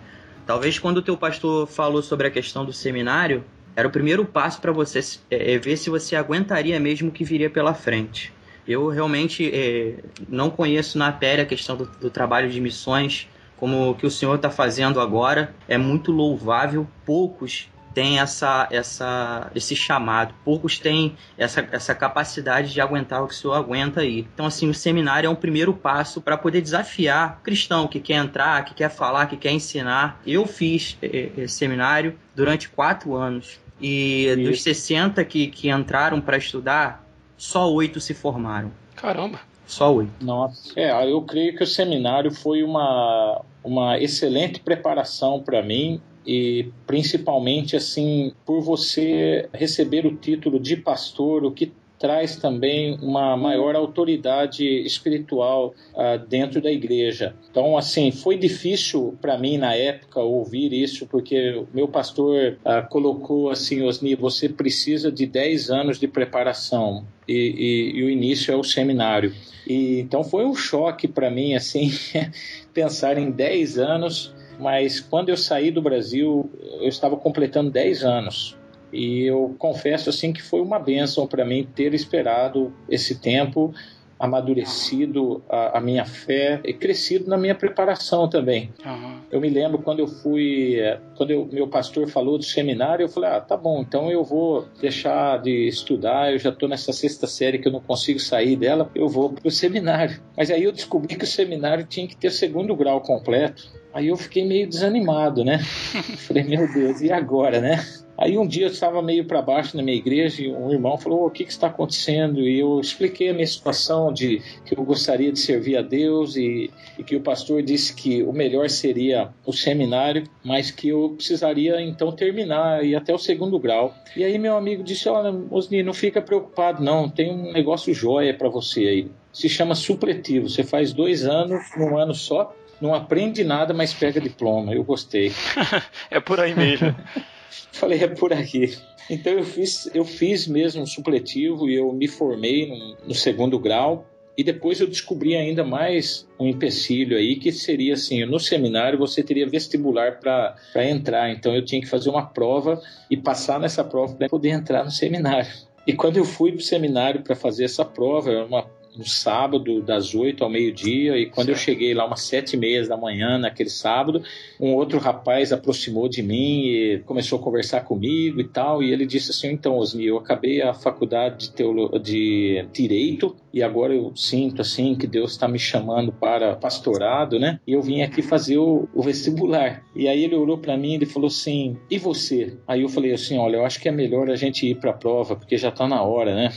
Talvez 0.46 0.78
quando 0.78 0.98
o 0.98 1.02
teu 1.02 1.16
pastor 1.16 1.66
falou 1.66 2.02
sobre 2.02 2.28
a 2.28 2.30
questão 2.30 2.64
do 2.64 2.72
seminário, 2.72 3.44
era 3.78 3.86
o 3.86 3.92
primeiro 3.92 4.24
passo 4.24 4.60
para 4.60 4.72
você 4.72 4.98
é, 5.30 5.54
é, 5.54 5.58
ver 5.58 5.76
se 5.76 5.88
você 5.88 6.16
aguentaria 6.16 6.80
mesmo 6.80 7.10
o 7.10 7.12
que 7.12 7.22
viria 7.22 7.48
pela 7.48 7.72
frente. 7.72 8.32
Eu 8.66 8.88
realmente 8.88 9.48
é, 9.54 10.02
não 10.28 10.50
conheço 10.50 10.98
na 10.98 11.12
pele 11.12 11.42
a 11.42 11.46
questão 11.46 11.76
do, 11.76 11.86
do 11.86 12.10
trabalho 12.10 12.50
de 12.50 12.60
missões, 12.60 13.28
como 13.56 13.90
o 13.90 13.94
que 13.94 14.04
o 14.04 14.10
senhor 14.10 14.34
está 14.34 14.50
fazendo 14.50 15.00
agora. 15.00 15.54
É 15.68 15.78
muito 15.78 16.10
louvável. 16.10 16.88
Poucos 17.06 17.68
têm 17.94 18.18
essa, 18.18 18.68
essa, 18.70 19.50
esse 19.54 19.74
chamado, 19.74 20.34
poucos 20.44 20.78
têm 20.78 21.16
essa, 21.36 21.66
essa 21.72 21.94
capacidade 21.94 22.72
de 22.72 22.80
aguentar 22.80 23.22
o 23.22 23.28
que 23.28 23.34
o 23.34 23.36
senhor 23.36 23.54
aguenta 23.54 24.00
aí. 24.00 24.26
Então, 24.34 24.46
assim, 24.46 24.68
o 24.68 24.74
seminário 24.74 25.26
é 25.26 25.30
um 25.30 25.34
primeiro 25.34 25.72
passo 25.72 26.20
para 26.20 26.36
poder 26.36 26.60
desafiar 26.60 27.38
o 27.40 27.44
cristão 27.44 27.86
que 27.86 28.00
quer 28.00 28.14
entrar, 28.14 28.64
que 28.64 28.74
quer 28.74 28.88
falar, 28.88 29.26
que 29.26 29.36
quer 29.36 29.52
ensinar. 29.52 30.20
Eu 30.26 30.46
fiz 30.46 30.98
é, 31.00 31.46
seminário 31.46 32.18
durante 32.34 32.68
quatro 32.68 33.14
anos. 33.14 33.60
E 33.80 34.26
Isso. 34.26 34.42
dos 34.42 34.62
60 34.62 35.24
que, 35.24 35.48
que 35.48 35.70
entraram 35.70 36.20
para 36.20 36.36
estudar, 36.36 37.06
só 37.36 37.72
oito 37.72 38.00
se 38.00 38.14
formaram. 38.14 38.72
Caramba! 38.96 39.40
Só 39.66 39.94
oito. 39.94 40.10
Nossa. 40.20 40.72
É, 40.80 40.90
eu 41.10 41.20
creio 41.22 41.54
que 41.54 41.62
o 41.62 41.66
seminário 41.66 42.32
foi 42.32 42.62
uma, 42.62 43.42
uma 43.62 43.98
excelente 43.98 44.60
preparação 44.60 45.40
para 45.42 45.62
mim 45.62 46.00
e 46.26 46.70
principalmente 46.86 47.76
assim 47.76 48.32
por 48.44 48.60
você 48.62 49.48
receber 49.52 50.06
o 50.06 50.16
título 50.16 50.58
de 50.58 50.76
pastor, 50.76 51.44
o 51.44 51.52
que 51.52 51.72
traz 51.98 52.36
também 52.36 52.96
uma 53.02 53.36
maior 53.36 53.74
autoridade 53.74 54.64
espiritual 54.64 55.74
uh, 55.94 56.18
dentro 56.26 56.60
da 56.60 56.70
igreja. 56.70 57.34
Então, 57.50 57.76
assim, 57.76 58.10
foi 58.10 58.36
difícil 58.36 59.16
para 59.20 59.36
mim 59.36 59.58
na 59.58 59.74
época 59.74 60.20
ouvir 60.20 60.72
isso, 60.72 61.06
porque 61.06 61.64
meu 61.74 61.88
pastor 61.88 62.58
uh, 62.64 62.88
colocou 62.88 63.50
assim, 63.50 63.82
Osni, 63.82 64.14
você 64.14 64.48
precisa 64.48 65.10
de 65.10 65.26
10 65.26 65.70
anos 65.70 65.98
de 65.98 66.06
preparação. 66.06 67.04
E, 67.26 67.32
e, 67.34 67.98
e, 67.98 68.04
o 68.04 68.08
início 68.08 68.52
é 68.52 68.56
o 68.56 68.64
seminário. 68.64 69.34
E, 69.66 70.00
então 70.00 70.24
foi 70.24 70.44
um 70.44 70.54
choque 70.54 71.06
para 71.06 71.30
mim, 71.30 71.54
assim, 71.54 71.90
pensar 72.72 73.18
em 73.18 73.30
10 73.30 73.78
anos, 73.78 74.34
mas 74.58 75.00
quando 75.00 75.28
eu 75.28 75.36
saí 75.36 75.70
do 75.70 75.82
Brasil, 75.82 76.50
eu 76.80 76.88
estava 76.88 77.16
completando 77.16 77.70
10 77.70 78.04
anos. 78.04 78.57
E 78.92 79.24
eu 79.24 79.54
confesso 79.58 80.10
assim 80.10 80.32
que 80.32 80.42
foi 80.42 80.60
uma 80.60 80.78
benção 80.78 81.26
para 81.26 81.44
mim 81.44 81.68
ter 81.74 81.94
esperado 81.94 82.72
esse 82.88 83.16
tempo, 83.16 83.74
amadurecido 84.18 85.42
a, 85.48 85.78
a, 85.78 85.80
minha 85.80 86.04
fé 86.04 86.60
e 86.64 86.72
crescido 86.72 87.30
na 87.30 87.36
minha 87.36 87.54
preparação 87.54 88.28
também. 88.28 88.72
Uhum. 88.84 89.20
Eu 89.30 89.40
me 89.40 89.48
lembro 89.48 89.78
quando 89.78 90.00
eu 90.00 90.08
fui, 90.08 90.76
eh, 90.80 90.98
quando 91.16 91.30
eu, 91.30 91.48
meu 91.52 91.68
pastor 91.68 92.08
falou 92.08 92.36
do 92.36 92.44
seminário, 92.44 93.04
eu 93.04 93.08
falei, 93.08 93.30
ah, 93.30 93.40
tá 93.40 93.56
bom, 93.56 93.80
então 93.80 94.10
eu 94.10 94.24
vou 94.24 94.66
deixar 94.80 95.40
de 95.40 95.68
estudar, 95.68 96.32
eu 96.32 96.38
já 96.38 96.50
estou 96.50 96.68
nessa 96.68 96.92
sexta 96.92 97.26
série 97.26 97.58
que 97.58 97.68
eu 97.68 97.72
não 97.72 97.80
consigo 97.80 98.18
sair 98.18 98.56
dela, 98.56 98.90
eu 98.94 99.08
vou 99.08 99.30
para 99.30 99.46
o 99.46 99.50
seminário. 99.50 100.20
Mas 100.36 100.50
aí 100.50 100.64
eu 100.64 100.72
descobri 100.72 101.14
que 101.14 101.24
o 101.24 101.28
seminário 101.28 101.84
tinha 101.84 102.08
que 102.08 102.16
ter 102.16 102.32
segundo 102.32 102.74
grau 102.74 103.00
completo. 103.00 103.70
Aí 103.94 104.08
eu 104.08 104.16
fiquei 104.16 104.44
meio 104.44 104.68
desanimado, 104.68 105.44
né? 105.44 105.58
Falei, 106.26 106.42
meu 106.42 106.70
Deus, 106.72 107.00
e 107.00 107.10
agora, 107.12 107.60
né? 107.60 107.84
Aí 108.18 108.36
um 108.36 108.44
dia 108.44 108.66
eu 108.66 108.70
estava 108.72 109.00
meio 109.00 109.24
para 109.24 109.40
baixo 109.40 109.76
na 109.76 109.82
minha 109.82 109.96
igreja 109.96 110.42
e 110.42 110.52
um 110.52 110.72
irmão 110.72 110.98
falou: 110.98 111.26
O 111.26 111.30
que, 111.30 111.44
que 111.44 111.52
está 111.52 111.68
acontecendo? 111.68 112.40
E 112.40 112.58
eu 112.58 112.80
expliquei 112.80 113.28
a 113.28 113.32
minha 113.32 113.46
situação 113.46 114.12
de 114.12 114.42
que 114.64 114.76
eu 114.76 114.82
gostaria 114.82 115.30
de 115.30 115.38
servir 115.38 115.76
a 115.76 115.82
Deus 115.82 116.34
e, 116.34 116.68
e 116.98 117.04
que 117.04 117.14
o 117.14 117.20
pastor 117.20 117.62
disse 117.62 117.94
que 117.94 118.24
o 118.24 118.32
melhor 118.32 118.68
seria 118.68 119.28
o 119.46 119.52
seminário, 119.52 120.24
mas 120.42 120.72
que 120.72 120.88
eu 120.88 121.10
precisaria 121.10 121.80
então 121.80 122.10
terminar 122.10 122.84
e 122.84 122.96
até 122.96 123.14
o 123.14 123.18
segundo 123.18 123.56
grau. 123.56 123.94
E 124.16 124.24
aí 124.24 124.36
meu 124.36 124.56
amigo 124.56 124.82
disse: 124.82 125.08
Olha, 125.08 125.32
Osni, 125.48 125.84
não 125.84 125.94
fica 125.94 126.20
preocupado, 126.20 126.82
não, 126.82 127.08
tem 127.08 127.32
um 127.32 127.52
negócio 127.52 127.94
joia 127.94 128.34
para 128.34 128.48
você 128.48 128.80
aí. 128.80 129.10
Se 129.32 129.48
chama 129.48 129.76
supletivo. 129.76 130.48
Você 130.48 130.64
faz 130.64 130.92
dois 130.92 131.24
anos 131.24 131.62
num 131.76 131.96
ano 131.96 132.14
só, 132.14 132.52
não 132.80 132.92
aprende 132.92 133.44
nada, 133.44 133.72
mas 133.72 133.94
pega 133.94 134.20
diploma. 134.20 134.74
Eu 134.74 134.82
gostei. 134.82 135.30
é 136.10 136.18
por 136.18 136.40
aí 136.40 136.52
mesmo. 136.52 136.92
Falei, 137.72 138.02
é 138.02 138.08
por 138.08 138.32
aí. 138.32 138.74
Então 139.10 139.32
eu 139.32 139.44
fiz, 139.44 139.90
eu 139.94 140.04
fiz 140.04 140.46
mesmo 140.46 140.82
um 140.82 140.86
supletivo 140.86 141.68
e 141.68 141.74
eu 141.74 141.92
me 141.92 142.06
formei 142.06 142.68
no, 142.68 143.08
no 143.08 143.14
segundo 143.14 143.58
grau. 143.58 144.06
E 144.36 144.44
depois 144.44 144.78
eu 144.80 144.86
descobri 144.86 145.34
ainda 145.34 145.64
mais 145.64 146.28
um 146.38 146.46
empecilho 146.46 147.16
aí, 147.16 147.36
que 147.36 147.50
seria 147.50 147.94
assim: 147.94 148.24
no 148.24 148.38
seminário 148.38 148.96
você 148.96 149.20
teria 149.20 149.48
vestibular 149.48 150.20
para 150.20 150.54
entrar, 150.88 151.30
então 151.30 151.52
eu 151.56 151.64
tinha 151.64 151.80
que 151.80 151.88
fazer 151.88 152.08
uma 152.08 152.24
prova 152.24 152.80
e 153.10 153.16
passar 153.16 153.58
nessa 153.58 153.82
prova 153.82 154.14
para 154.14 154.28
poder 154.28 154.50
entrar 154.50 154.84
no 154.84 154.92
seminário. 154.92 155.50
E 155.84 155.92
quando 155.92 156.18
eu 156.18 156.24
fui 156.24 156.52
para 156.52 156.60
o 156.60 156.62
seminário 156.62 157.22
para 157.22 157.34
fazer 157.34 157.64
essa 157.64 157.84
prova, 157.84 158.30
era 158.30 158.44
uma 158.44 158.62
no 158.96 159.04
sábado, 159.04 159.80
das 159.82 160.14
8 160.14 160.42
ao 160.42 160.50
meio-dia, 160.50 161.16
e 161.16 161.26
quando 161.26 161.48
certo. 161.48 161.58
eu 161.58 161.64
cheguei 161.64 161.94
lá 161.94 162.06
umas 162.06 162.22
sete 162.22 162.54
e 162.54 162.56
meia 162.56 162.86
da 162.86 162.96
manhã, 162.96 163.38
naquele 163.38 163.70
sábado, 163.70 164.22
um 164.60 164.74
outro 164.74 164.98
rapaz 164.98 165.52
aproximou 165.52 166.08
de 166.08 166.22
mim 166.22 166.66
e 166.66 166.98
começou 167.06 167.38
a 167.38 167.42
conversar 167.42 167.82
comigo 167.82 168.40
e 168.40 168.44
tal, 168.44 168.82
e 168.82 168.92
ele 168.92 169.06
disse 169.06 169.30
assim, 169.30 169.48
então, 169.48 169.76
Osni, 169.76 170.06
eu 170.06 170.18
acabei 170.18 170.62
a 170.62 170.74
faculdade 170.74 171.46
de, 171.46 171.52
teolo 171.52 171.98
de 171.98 172.66
Direito, 172.72 173.36
e 173.52 173.62
agora 173.62 173.94
eu 173.94 174.12
sinto, 174.14 174.62
assim, 174.62 174.94
que 174.94 175.06
Deus 175.06 175.32
está 175.32 175.48
me 175.48 175.58
chamando 175.58 176.12
para 176.12 176.56
pastorado, 176.56 177.38
né, 177.38 177.60
e 177.66 177.72
eu 177.72 177.82
vim 177.82 178.02
aqui 178.02 178.22
fazer 178.22 178.58
o, 178.58 178.88
o 178.94 179.02
vestibular. 179.02 179.82
E 179.94 180.08
aí 180.08 180.24
ele 180.24 180.34
olhou 180.34 180.58
para 180.58 180.76
mim 180.76 180.98
e 181.00 181.06
falou 181.06 181.28
assim, 181.28 181.76
e 181.90 181.98
você? 181.98 182.56
Aí 182.66 182.82
eu 182.82 182.88
falei 182.88 183.12
assim, 183.12 183.38
olha, 183.38 183.56
eu 183.56 183.64
acho 183.64 183.80
que 183.80 183.88
é 183.88 183.92
melhor 183.92 184.30
a 184.30 184.36
gente 184.36 184.66
ir 184.66 184.76
para 184.76 184.90
a 184.90 184.94
prova, 184.94 185.36
porque 185.36 185.56
já 185.56 185.68
está 185.68 185.86
na 185.86 186.02
hora, 186.02 186.34
né? 186.34 186.52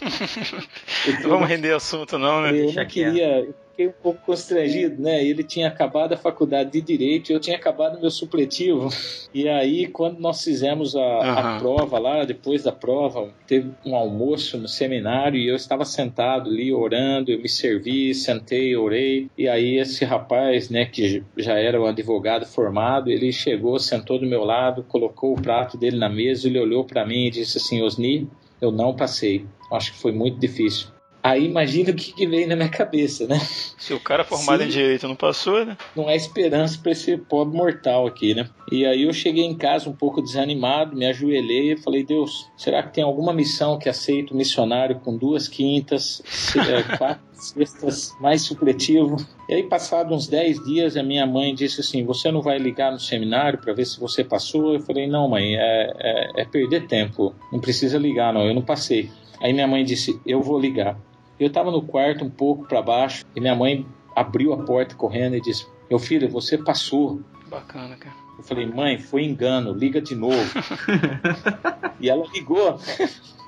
Vamos 1.22 1.48
render 1.48 1.74
assunto, 1.74 2.18
não, 2.18 2.42
né? 2.42 2.58
Eu 2.58 2.72
não 2.72 2.86
queria. 2.86 3.48
Fiquei 3.70 3.88
um 3.88 4.02
pouco 4.02 4.20
constrangido, 4.24 5.00
né? 5.00 5.24
Ele 5.24 5.42
tinha 5.42 5.68
acabado 5.68 6.12
a 6.12 6.16
faculdade 6.16 6.70
de 6.70 6.80
Direito 6.80 7.30
e 7.30 7.32
eu 7.32 7.40
tinha 7.40 7.56
acabado 7.56 8.00
meu 8.00 8.10
supletivo. 8.10 8.88
E 9.32 9.48
aí, 9.48 9.86
quando 9.86 10.18
nós 10.18 10.42
fizemos 10.42 10.96
a, 10.96 11.00
uhum. 11.00 11.38
a 11.38 11.58
prova 11.58 11.98
lá, 11.98 12.24
depois 12.24 12.64
da 12.64 12.72
prova, 12.72 13.32
teve 13.46 13.70
um 13.86 13.94
almoço 13.94 14.58
no 14.58 14.68
seminário 14.68 15.38
e 15.38 15.48
eu 15.48 15.54
estava 15.54 15.84
sentado 15.84 16.50
ali 16.50 16.72
orando, 16.72 17.30
eu 17.30 17.40
me 17.40 17.48
servi, 17.48 18.14
sentei, 18.14 18.76
orei. 18.76 19.30
E 19.38 19.48
aí, 19.48 19.78
esse 19.78 20.04
rapaz, 20.04 20.68
né, 20.68 20.84
que 20.84 21.22
já 21.36 21.58
era 21.58 21.80
um 21.80 21.86
advogado 21.86 22.44
formado, 22.44 23.10
ele 23.10 23.32
chegou, 23.32 23.78
sentou 23.78 24.18
do 24.18 24.26
meu 24.26 24.44
lado, 24.44 24.82
colocou 24.82 25.32
o 25.32 25.40
prato 25.40 25.78
dele 25.78 25.96
na 25.96 26.08
mesa, 26.08 26.48
ele 26.48 26.58
olhou 26.58 26.84
para 26.84 27.06
mim 27.06 27.26
e 27.26 27.30
disse 27.30 27.58
assim: 27.58 27.82
Osni, 27.82 28.28
eu 28.60 28.70
não 28.70 28.94
passei. 28.94 29.46
Acho 29.72 29.92
que 29.92 29.98
foi 29.98 30.12
muito 30.12 30.38
difícil. 30.38 30.88
Aí 31.22 31.44
imagina 31.44 31.90
o 31.90 31.94
que, 31.94 32.12
que 32.12 32.26
veio 32.26 32.48
na 32.48 32.56
minha 32.56 32.68
cabeça, 32.68 33.26
né? 33.26 33.38
Se 33.78 33.92
o 33.92 34.00
cara 34.00 34.24
formado 34.24 34.62
Sim, 34.62 34.68
em 34.68 34.70
direito 34.70 35.06
não 35.06 35.14
passou, 35.14 35.64
né? 35.64 35.76
Não 35.94 36.08
há 36.08 36.14
esperança 36.14 36.78
para 36.82 36.92
esse 36.92 37.16
pobre 37.16 37.56
mortal 37.56 38.06
aqui, 38.06 38.34
né? 38.34 38.48
E 38.72 38.86
aí 38.86 39.02
eu 39.02 39.12
cheguei 39.12 39.44
em 39.44 39.54
casa 39.54 39.90
um 39.90 39.92
pouco 39.92 40.22
desanimado, 40.22 40.96
me 40.96 41.04
ajoelhei 41.04 41.72
e 41.72 41.76
falei, 41.76 42.04
Deus, 42.04 42.50
será 42.56 42.82
que 42.82 42.94
tem 42.94 43.04
alguma 43.04 43.34
missão 43.34 43.78
que 43.78 43.88
aceita 43.88 44.32
o 44.32 44.36
missionário 44.36 45.00
com 45.00 45.16
duas 45.16 45.46
quintas, 45.46 46.22
é, 46.56 46.82
quatro 46.96 47.22
sextas, 47.32 48.14
mais 48.20 48.42
supletivo? 48.42 49.16
E 49.48 49.54
aí, 49.54 49.62
passados 49.64 50.16
uns 50.16 50.26
dez 50.26 50.62
dias, 50.64 50.96
a 50.96 51.02
minha 51.02 51.26
mãe 51.26 51.54
disse 51.54 51.80
assim, 51.80 52.04
você 52.04 52.30
não 52.30 52.40
vai 52.40 52.58
ligar 52.58 52.92
no 52.92 53.00
seminário 53.00 53.58
para 53.58 53.74
ver 53.74 53.84
se 53.84 54.00
você 54.00 54.24
passou? 54.24 54.72
Eu 54.72 54.80
falei, 54.80 55.06
não 55.06 55.28
mãe, 55.28 55.56
é, 55.56 55.92
é, 55.98 56.42
é 56.42 56.44
perder 56.44 56.86
tempo, 56.86 57.34
não 57.52 57.60
precisa 57.60 57.98
ligar 57.98 58.32
não, 58.32 58.46
eu 58.46 58.54
não 58.54 58.62
passei. 58.62 59.10
Aí 59.40 59.52
minha 59.52 59.66
mãe 59.66 59.82
disse: 59.82 60.20
Eu 60.26 60.42
vou 60.42 60.58
ligar. 60.60 60.98
Eu 61.40 61.46
estava 61.46 61.70
no 61.70 61.80
quarto 61.80 62.22
um 62.22 62.28
pouco 62.28 62.68
para 62.68 62.82
baixo 62.82 63.24
e 63.34 63.40
minha 63.40 63.54
mãe 63.54 63.86
abriu 64.14 64.52
a 64.52 64.58
porta 64.58 64.94
correndo 64.94 65.36
e 65.36 65.40
disse: 65.40 65.66
Meu 65.88 65.98
filho, 65.98 66.28
você 66.28 66.58
passou. 66.58 67.22
Bacana, 67.48 67.96
cara. 67.96 68.14
Eu 68.36 68.44
falei: 68.44 68.66
Mãe, 68.66 68.98
foi 68.98 69.24
engano, 69.24 69.72
liga 69.72 70.02
de 70.02 70.14
novo. 70.14 70.36
e 71.98 72.10
ela 72.10 72.26
ligou 72.34 72.78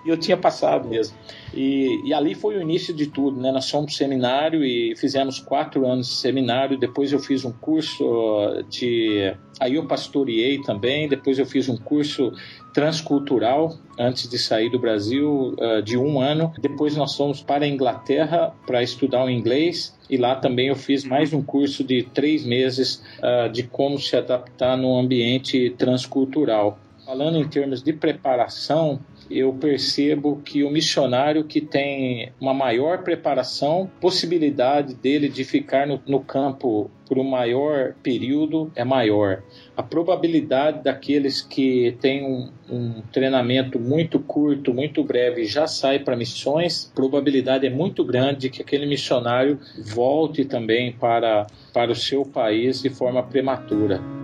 e 0.05 0.09
eu 0.09 0.17
tinha 0.17 0.37
passado 0.37 0.89
mesmo. 0.89 1.17
E, 1.55 2.01
e, 2.05 2.13
ali 2.13 2.35
foi 2.35 2.57
o 2.57 2.63
início 2.63 2.93
de 2.93 3.07
tudo, 3.07 3.41
né? 3.41 3.53
Nós 3.53 3.71
fomos 3.71 3.97
seminário 3.97 4.65
e 4.65 4.97
fizemos 4.97 5.39
quatro 5.39 5.87
anos 5.87 6.09
de 6.09 6.15
seminário. 6.15 6.79
Depois 6.79 7.13
eu 7.13 7.21
fiz 7.21 7.45
um 7.45 7.53
curso 7.53 8.65
de. 8.69 9.35
Aí 9.61 9.77
eu 9.77 9.87
pastoreei 9.87 10.61
também. 10.63 11.09
Depois 11.09 11.39
eu 11.39 11.47
fiz 11.47 11.69
um 11.69 11.77
curso 11.77 12.33
transcultural 12.73 13.77
antes 13.99 14.29
de 14.29 14.39
sair 14.39 14.71
do 14.71 14.79
Brasil 14.79 15.55
uh, 15.59 15.83
de 15.83 15.97
um 15.97 16.21
ano. 16.21 16.53
Depois 16.59 16.97
nós 16.97 17.17
fomos 17.17 17.43
para 17.43 17.65
a 17.65 17.69
Inglaterra 17.69 18.53
para 18.67 18.83
estudar 18.83 19.25
o 19.25 19.31
inglês 19.31 19.97
e 20.09 20.17
lá 20.17 20.35
também 20.35 20.69
eu 20.69 20.77
fiz 20.77 21.05
mais 21.05 21.33
um 21.33 21.43
curso 21.43 21.85
de 21.85 22.03
três 22.03 22.45
meses 22.45 23.03
uh, 23.19 23.51
de 23.51 23.63
como 23.63 23.99
se 23.99 24.17
adaptar 24.17 24.77
no 24.77 24.99
ambiente 24.99 25.71
transcultural. 25.79 26.79
Falando 27.05 27.37
em 27.37 27.49
termos 27.49 27.83
de 27.83 27.93
preparação, 27.93 29.01
eu 29.33 29.53
percebo 29.53 30.41
que 30.45 30.63
o 30.63 30.71
missionário 30.71 31.45
que 31.45 31.61
tem 31.61 32.33
uma 32.41 32.55
maior 32.55 33.03
preparação, 33.03 33.91
possibilidade 34.01 34.95
dele 34.95 35.29
de 35.29 35.45
ficar 35.45 35.87
no, 35.87 36.01
no 36.07 36.21
campo 36.21 36.91
por 37.07 37.19
um 37.19 37.25
maior 37.25 37.95
período 38.03 38.73
é 38.75 38.85
maior. 38.85 39.43
A 39.77 39.83
probabilidade 39.83 40.83
daqueles 40.83 41.43
que 41.43 41.97
têm 42.01 42.25
um, 42.25 42.51
um 42.71 43.03
treinamento 43.13 43.79
muito 43.79 44.19
curto, 44.19 44.73
muito 44.73 45.05
breve, 45.05 45.45
já 45.45 45.67
sai 45.67 45.99
para 45.99 46.17
missões, 46.17 46.91
probabilidade 46.95 47.67
é 47.67 47.71
muito 47.71 48.05
grande 48.05 48.41
de 48.41 48.51
que 48.51 48.63
aquele 48.63 48.87
missionário 48.87 49.59
volte 49.95 50.45
também 50.45 50.93
para, 50.93 51.47
para 51.73 51.93
o 51.93 51.97
seu 51.97 52.25
país 52.25 52.81
de 52.81 52.89
forma 52.89 53.23
prematura. 53.23 54.22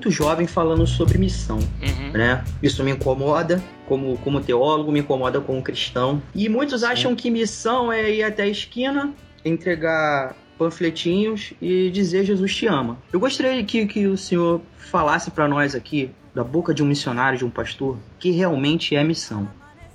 Muito 0.00 0.10
jovem 0.10 0.46
falando 0.46 0.86
sobre 0.86 1.18
missão, 1.18 1.58
uhum. 1.58 2.12
né? 2.12 2.42
Isso 2.62 2.82
me 2.82 2.90
incomoda 2.90 3.62
como, 3.86 4.16
como 4.18 4.40
teólogo, 4.40 4.90
me 4.90 5.00
incomoda 5.00 5.42
como 5.42 5.62
cristão. 5.62 6.22
E 6.34 6.48
muitos 6.48 6.80
Sim. 6.80 6.86
acham 6.86 7.14
que 7.14 7.30
missão 7.30 7.92
é 7.92 8.10
ir 8.10 8.22
até 8.22 8.44
a 8.44 8.48
esquina, 8.48 9.12
entregar 9.44 10.34
panfletinhos 10.56 11.52
e 11.60 11.90
dizer 11.90 12.24
Jesus 12.24 12.54
te 12.54 12.66
ama. 12.66 12.96
Eu 13.12 13.20
gostaria 13.20 13.62
que, 13.62 13.84
que 13.86 14.06
o 14.06 14.16
senhor 14.16 14.62
falasse 14.78 15.30
para 15.30 15.46
nós 15.46 15.74
aqui, 15.74 16.10
da 16.34 16.42
boca 16.42 16.72
de 16.72 16.82
um 16.82 16.86
missionário, 16.86 17.36
de 17.36 17.44
um 17.44 17.50
pastor, 17.50 17.98
que 18.18 18.30
realmente 18.30 18.96
é 18.96 19.04
missão. 19.04 19.46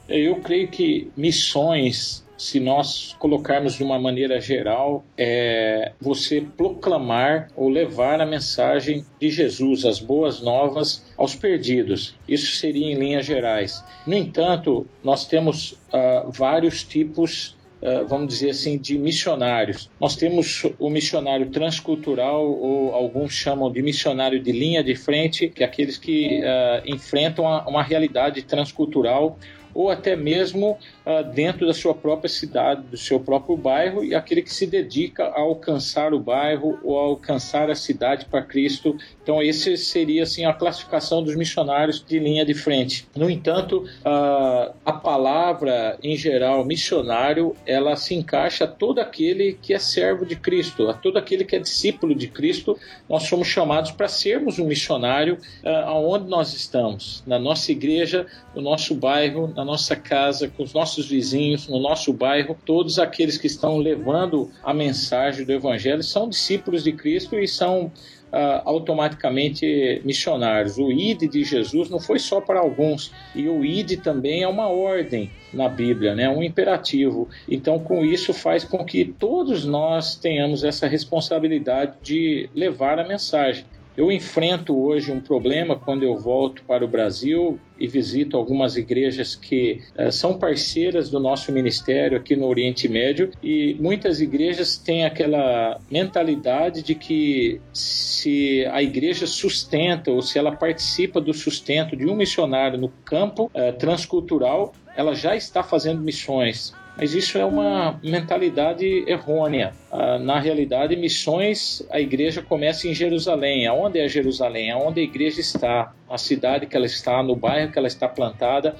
Eu 0.08 0.36
creio 0.42 0.68
que 0.68 1.12
missões 1.16 2.26
se 2.38 2.60
nós 2.60 3.16
colocarmos 3.18 3.76
de 3.76 3.84
uma 3.84 3.98
maneira 4.00 4.40
geral, 4.40 5.06
é 5.18 5.94
você 6.02 6.42
proclamar 6.42 7.50
ou 7.56 7.70
levar 7.70 8.20
a 8.20 8.26
mensagem 8.26 9.06
de 9.20 9.30
Jesus, 9.30 9.86
as 9.86 10.00
boas 10.00 10.42
novas, 10.42 11.06
aos 11.18 11.36
perdidos. 11.36 12.16
Isso 12.28 12.58
seria 12.58 12.92
em 12.92 12.96
linhas 12.96 13.26
gerais. 13.26 13.84
No 14.06 14.16
entanto, 14.16 14.86
nós 15.04 15.26
temos 15.26 15.72
uh, 15.72 16.32
vários 16.32 16.84
tipos 16.84 17.56
Uh, 17.82 18.08
vamos 18.08 18.30
dizer 18.30 18.52
assim, 18.52 18.80
de 18.80 18.98
missionários. 18.98 19.92
Nós 20.02 20.16
temos 20.16 20.64
o 20.80 20.90
missionário 20.90 21.52
transcultural, 21.52 22.44
ou 22.44 22.96
alguns 22.96 23.34
chamam 23.34 23.72
de 23.72 23.80
missionário 23.84 24.42
de 24.42 24.52
linha 24.52 24.84
de 24.84 24.96
frente, 24.96 25.50
que 25.50 25.62
é 25.62 25.68
aqueles 25.68 25.96
que 25.96 26.40
uh, 26.40 26.82
enfrentam 26.90 27.46
uma, 27.46 27.68
uma 27.68 27.84
realidade 27.84 28.42
transcultural 28.42 29.38
ou 29.76 29.92
até 29.92 30.16
mesmo 30.16 30.80
uh, 31.06 31.24
dentro 31.34 31.68
da 31.68 31.74
sua 31.74 31.94
própria 31.94 32.30
cidade, 32.30 32.82
do 32.84 32.98
seu 32.98 33.20
próprio 33.20 33.58
bairro, 33.58 34.04
e 34.06 34.16
aquele 34.16 34.42
que 34.42 34.54
se 34.54 34.66
dedica 34.66 35.26
a 35.26 35.42
alcançar 35.42 36.14
o 36.14 36.20
bairro 36.20 36.80
ou 36.82 36.98
a 36.98 37.04
alcançar 37.04 37.70
a 37.70 37.76
cidade 37.76 38.26
para 38.26 38.42
Cristo. 38.42 38.98
Então, 39.22 39.42
esse 39.42 39.76
seria 39.76 40.24
assim 40.24 40.46
a 40.46 40.54
classificação 40.54 41.22
dos 41.22 41.36
missionários 41.36 42.04
de 42.04 42.18
linha 42.18 42.46
de 42.46 42.54
frente. 42.54 43.06
No 43.16 43.30
entanto, 43.30 43.84
uh, 43.84 44.74
a 44.86 44.94
palavra 44.94 45.98
em 46.02 46.16
geral 46.16 46.64
missionário, 46.64 47.54
ela 47.66 47.98
se 47.98 48.16
encaixa 48.16 48.64
a 48.64 48.68
todo 48.68 49.00
aquele 49.00 49.60
que 49.62 49.74
é 49.74 49.80
servo 49.80 50.26
de 50.26 50.38
Cristo, 50.38 50.88
a 50.90 50.94
todo 50.94 51.18
aquele 51.18 51.44
que 51.44 51.56
é 51.56 51.60
discípulo 51.60 52.16
de 52.16 52.28
Cristo. 52.30 52.80
Nós 53.10 53.24
somos 53.24 53.48
chamados 53.48 53.92
para 53.92 54.08
sermos 54.08 54.58
um 54.58 54.66
missionário 54.66 55.38
uh, 55.64 55.70
aonde 55.86 56.30
nós 56.30 56.54
estamos, 56.54 57.22
na 57.28 57.38
nossa 57.38 57.74
igreja, 57.74 58.26
no 58.56 58.62
nosso 58.62 58.96
bairro, 58.96 59.52
na 59.54 59.65
nossa 59.66 59.96
casa, 59.96 60.48
com 60.48 60.64
os 60.64 60.74
nossos 60.74 61.10
vizinhos, 61.10 61.68
no 61.68 61.80
nosso 61.80 62.14
bairro, 62.14 62.58
todos 62.66 63.00
aqueles 63.00 63.38
que 63.38 63.48
estão 63.48 63.78
levando 63.78 64.50
a 64.64 64.74
mensagem 64.74 65.46
do 65.46 65.52
Evangelho 65.52 66.04
são 66.04 66.30
discípulos 66.30 66.84
de 66.84 66.94
Cristo 66.94 67.38
e 67.38 67.48
são 67.48 67.92
Uh, 68.26 68.60
automaticamente 68.66 70.02
missionários. 70.04 70.78
O 70.78 70.92
ID 70.92 71.30
de 71.32 71.46
Jesus 71.46 71.90
não 71.90 72.02
foi 72.02 72.20
só 72.20 72.42
para 72.42 72.60
alguns, 72.60 73.14
e 73.34 73.48
o 73.48 73.64
ID 73.64 74.02
também 74.02 74.44
é 74.44 74.48
uma 74.48 74.68
ordem 74.68 75.32
na 75.54 75.70
Bíblia, 75.70 76.14
né? 76.14 76.28
um 76.28 76.44
imperativo. 76.44 77.30
Então, 77.48 77.80
com 77.80 78.04
isso, 78.04 78.34
faz 78.34 78.66
com 78.66 78.84
que 78.84 79.06
todos 79.06 79.64
nós 79.64 80.18
tenhamos 80.18 80.66
essa 80.66 80.86
responsabilidade 80.86 81.94
de 82.02 82.50
levar 82.54 83.00
a 83.00 83.08
mensagem. 83.08 83.64
Eu 83.98 84.12
enfrento 84.12 84.78
hoje 84.78 85.10
um 85.10 85.22
problema 85.22 85.78
quando 85.78 86.04
eu 86.04 86.18
volto 86.18 86.64
para 86.64 86.84
o 86.84 86.88
Brasil 86.88 87.58
e 87.80 87.88
visito 87.88 88.36
algumas 88.36 88.76
igrejas 88.76 89.36
que 89.36 89.82
uh, 89.98 90.12
são 90.12 90.38
parceiras 90.38 91.10
do 91.10 91.18
nosso 91.18 91.50
ministério 91.52 92.18
aqui 92.18 92.36
no 92.36 92.46
Oriente 92.46 92.90
Médio 92.90 93.32
e 93.42 93.76
muitas 93.80 94.20
igrejas 94.20 94.78
têm 94.78 95.06
aquela 95.06 95.80
mentalidade 95.90 96.84
de 96.84 96.94
que 96.94 97.62
se 97.72 98.66
a 98.72 98.84
igreja 98.84 99.26
sustenta 99.26 100.12
ou 100.12 100.22
se 100.22 100.38
ela 100.38 100.54
participa 100.54 101.22
do 101.22 101.34
sustento 101.34 101.96
de 101.96 102.06
um 102.06 102.16
missionário 102.16 102.78
no 102.78 102.90
campo 103.06 103.46
uh, 103.46 103.72
transcultural, 103.78 104.74
ela 104.98 105.16
já 105.16 105.38
está 105.38 105.64
fazendo 105.64 106.02
missões. 106.02 106.74
Mas 106.98 107.14
isso 107.14 107.38
é 107.38 107.44
uma 107.44 108.00
mentalidade 108.02 109.04
errônea. 109.08 109.74
Ah, 109.92 110.18
na 110.18 110.40
realidade, 110.40 110.96
missões, 110.96 111.86
a 111.92 112.00
igreja 112.00 112.42
começa 112.42 112.88
em 112.88 112.94
Jerusalém. 112.94 113.68
Aonde 113.68 114.00
é 114.00 114.08
Jerusalém? 114.08 114.72
Aonde 114.72 115.02
a 115.02 115.04
igreja 115.04 115.42
está, 115.42 115.94
a 116.10 116.18
cidade 116.18 116.66
que 116.66 116.76
ela 116.76 116.86
está, 116.86 117.22
no 117.22 117.36
bairro 117.36 117.72
que 117.72 117.78
ela 117.78 117.88
está 117.88 118.08
plantada, 118.08 118.76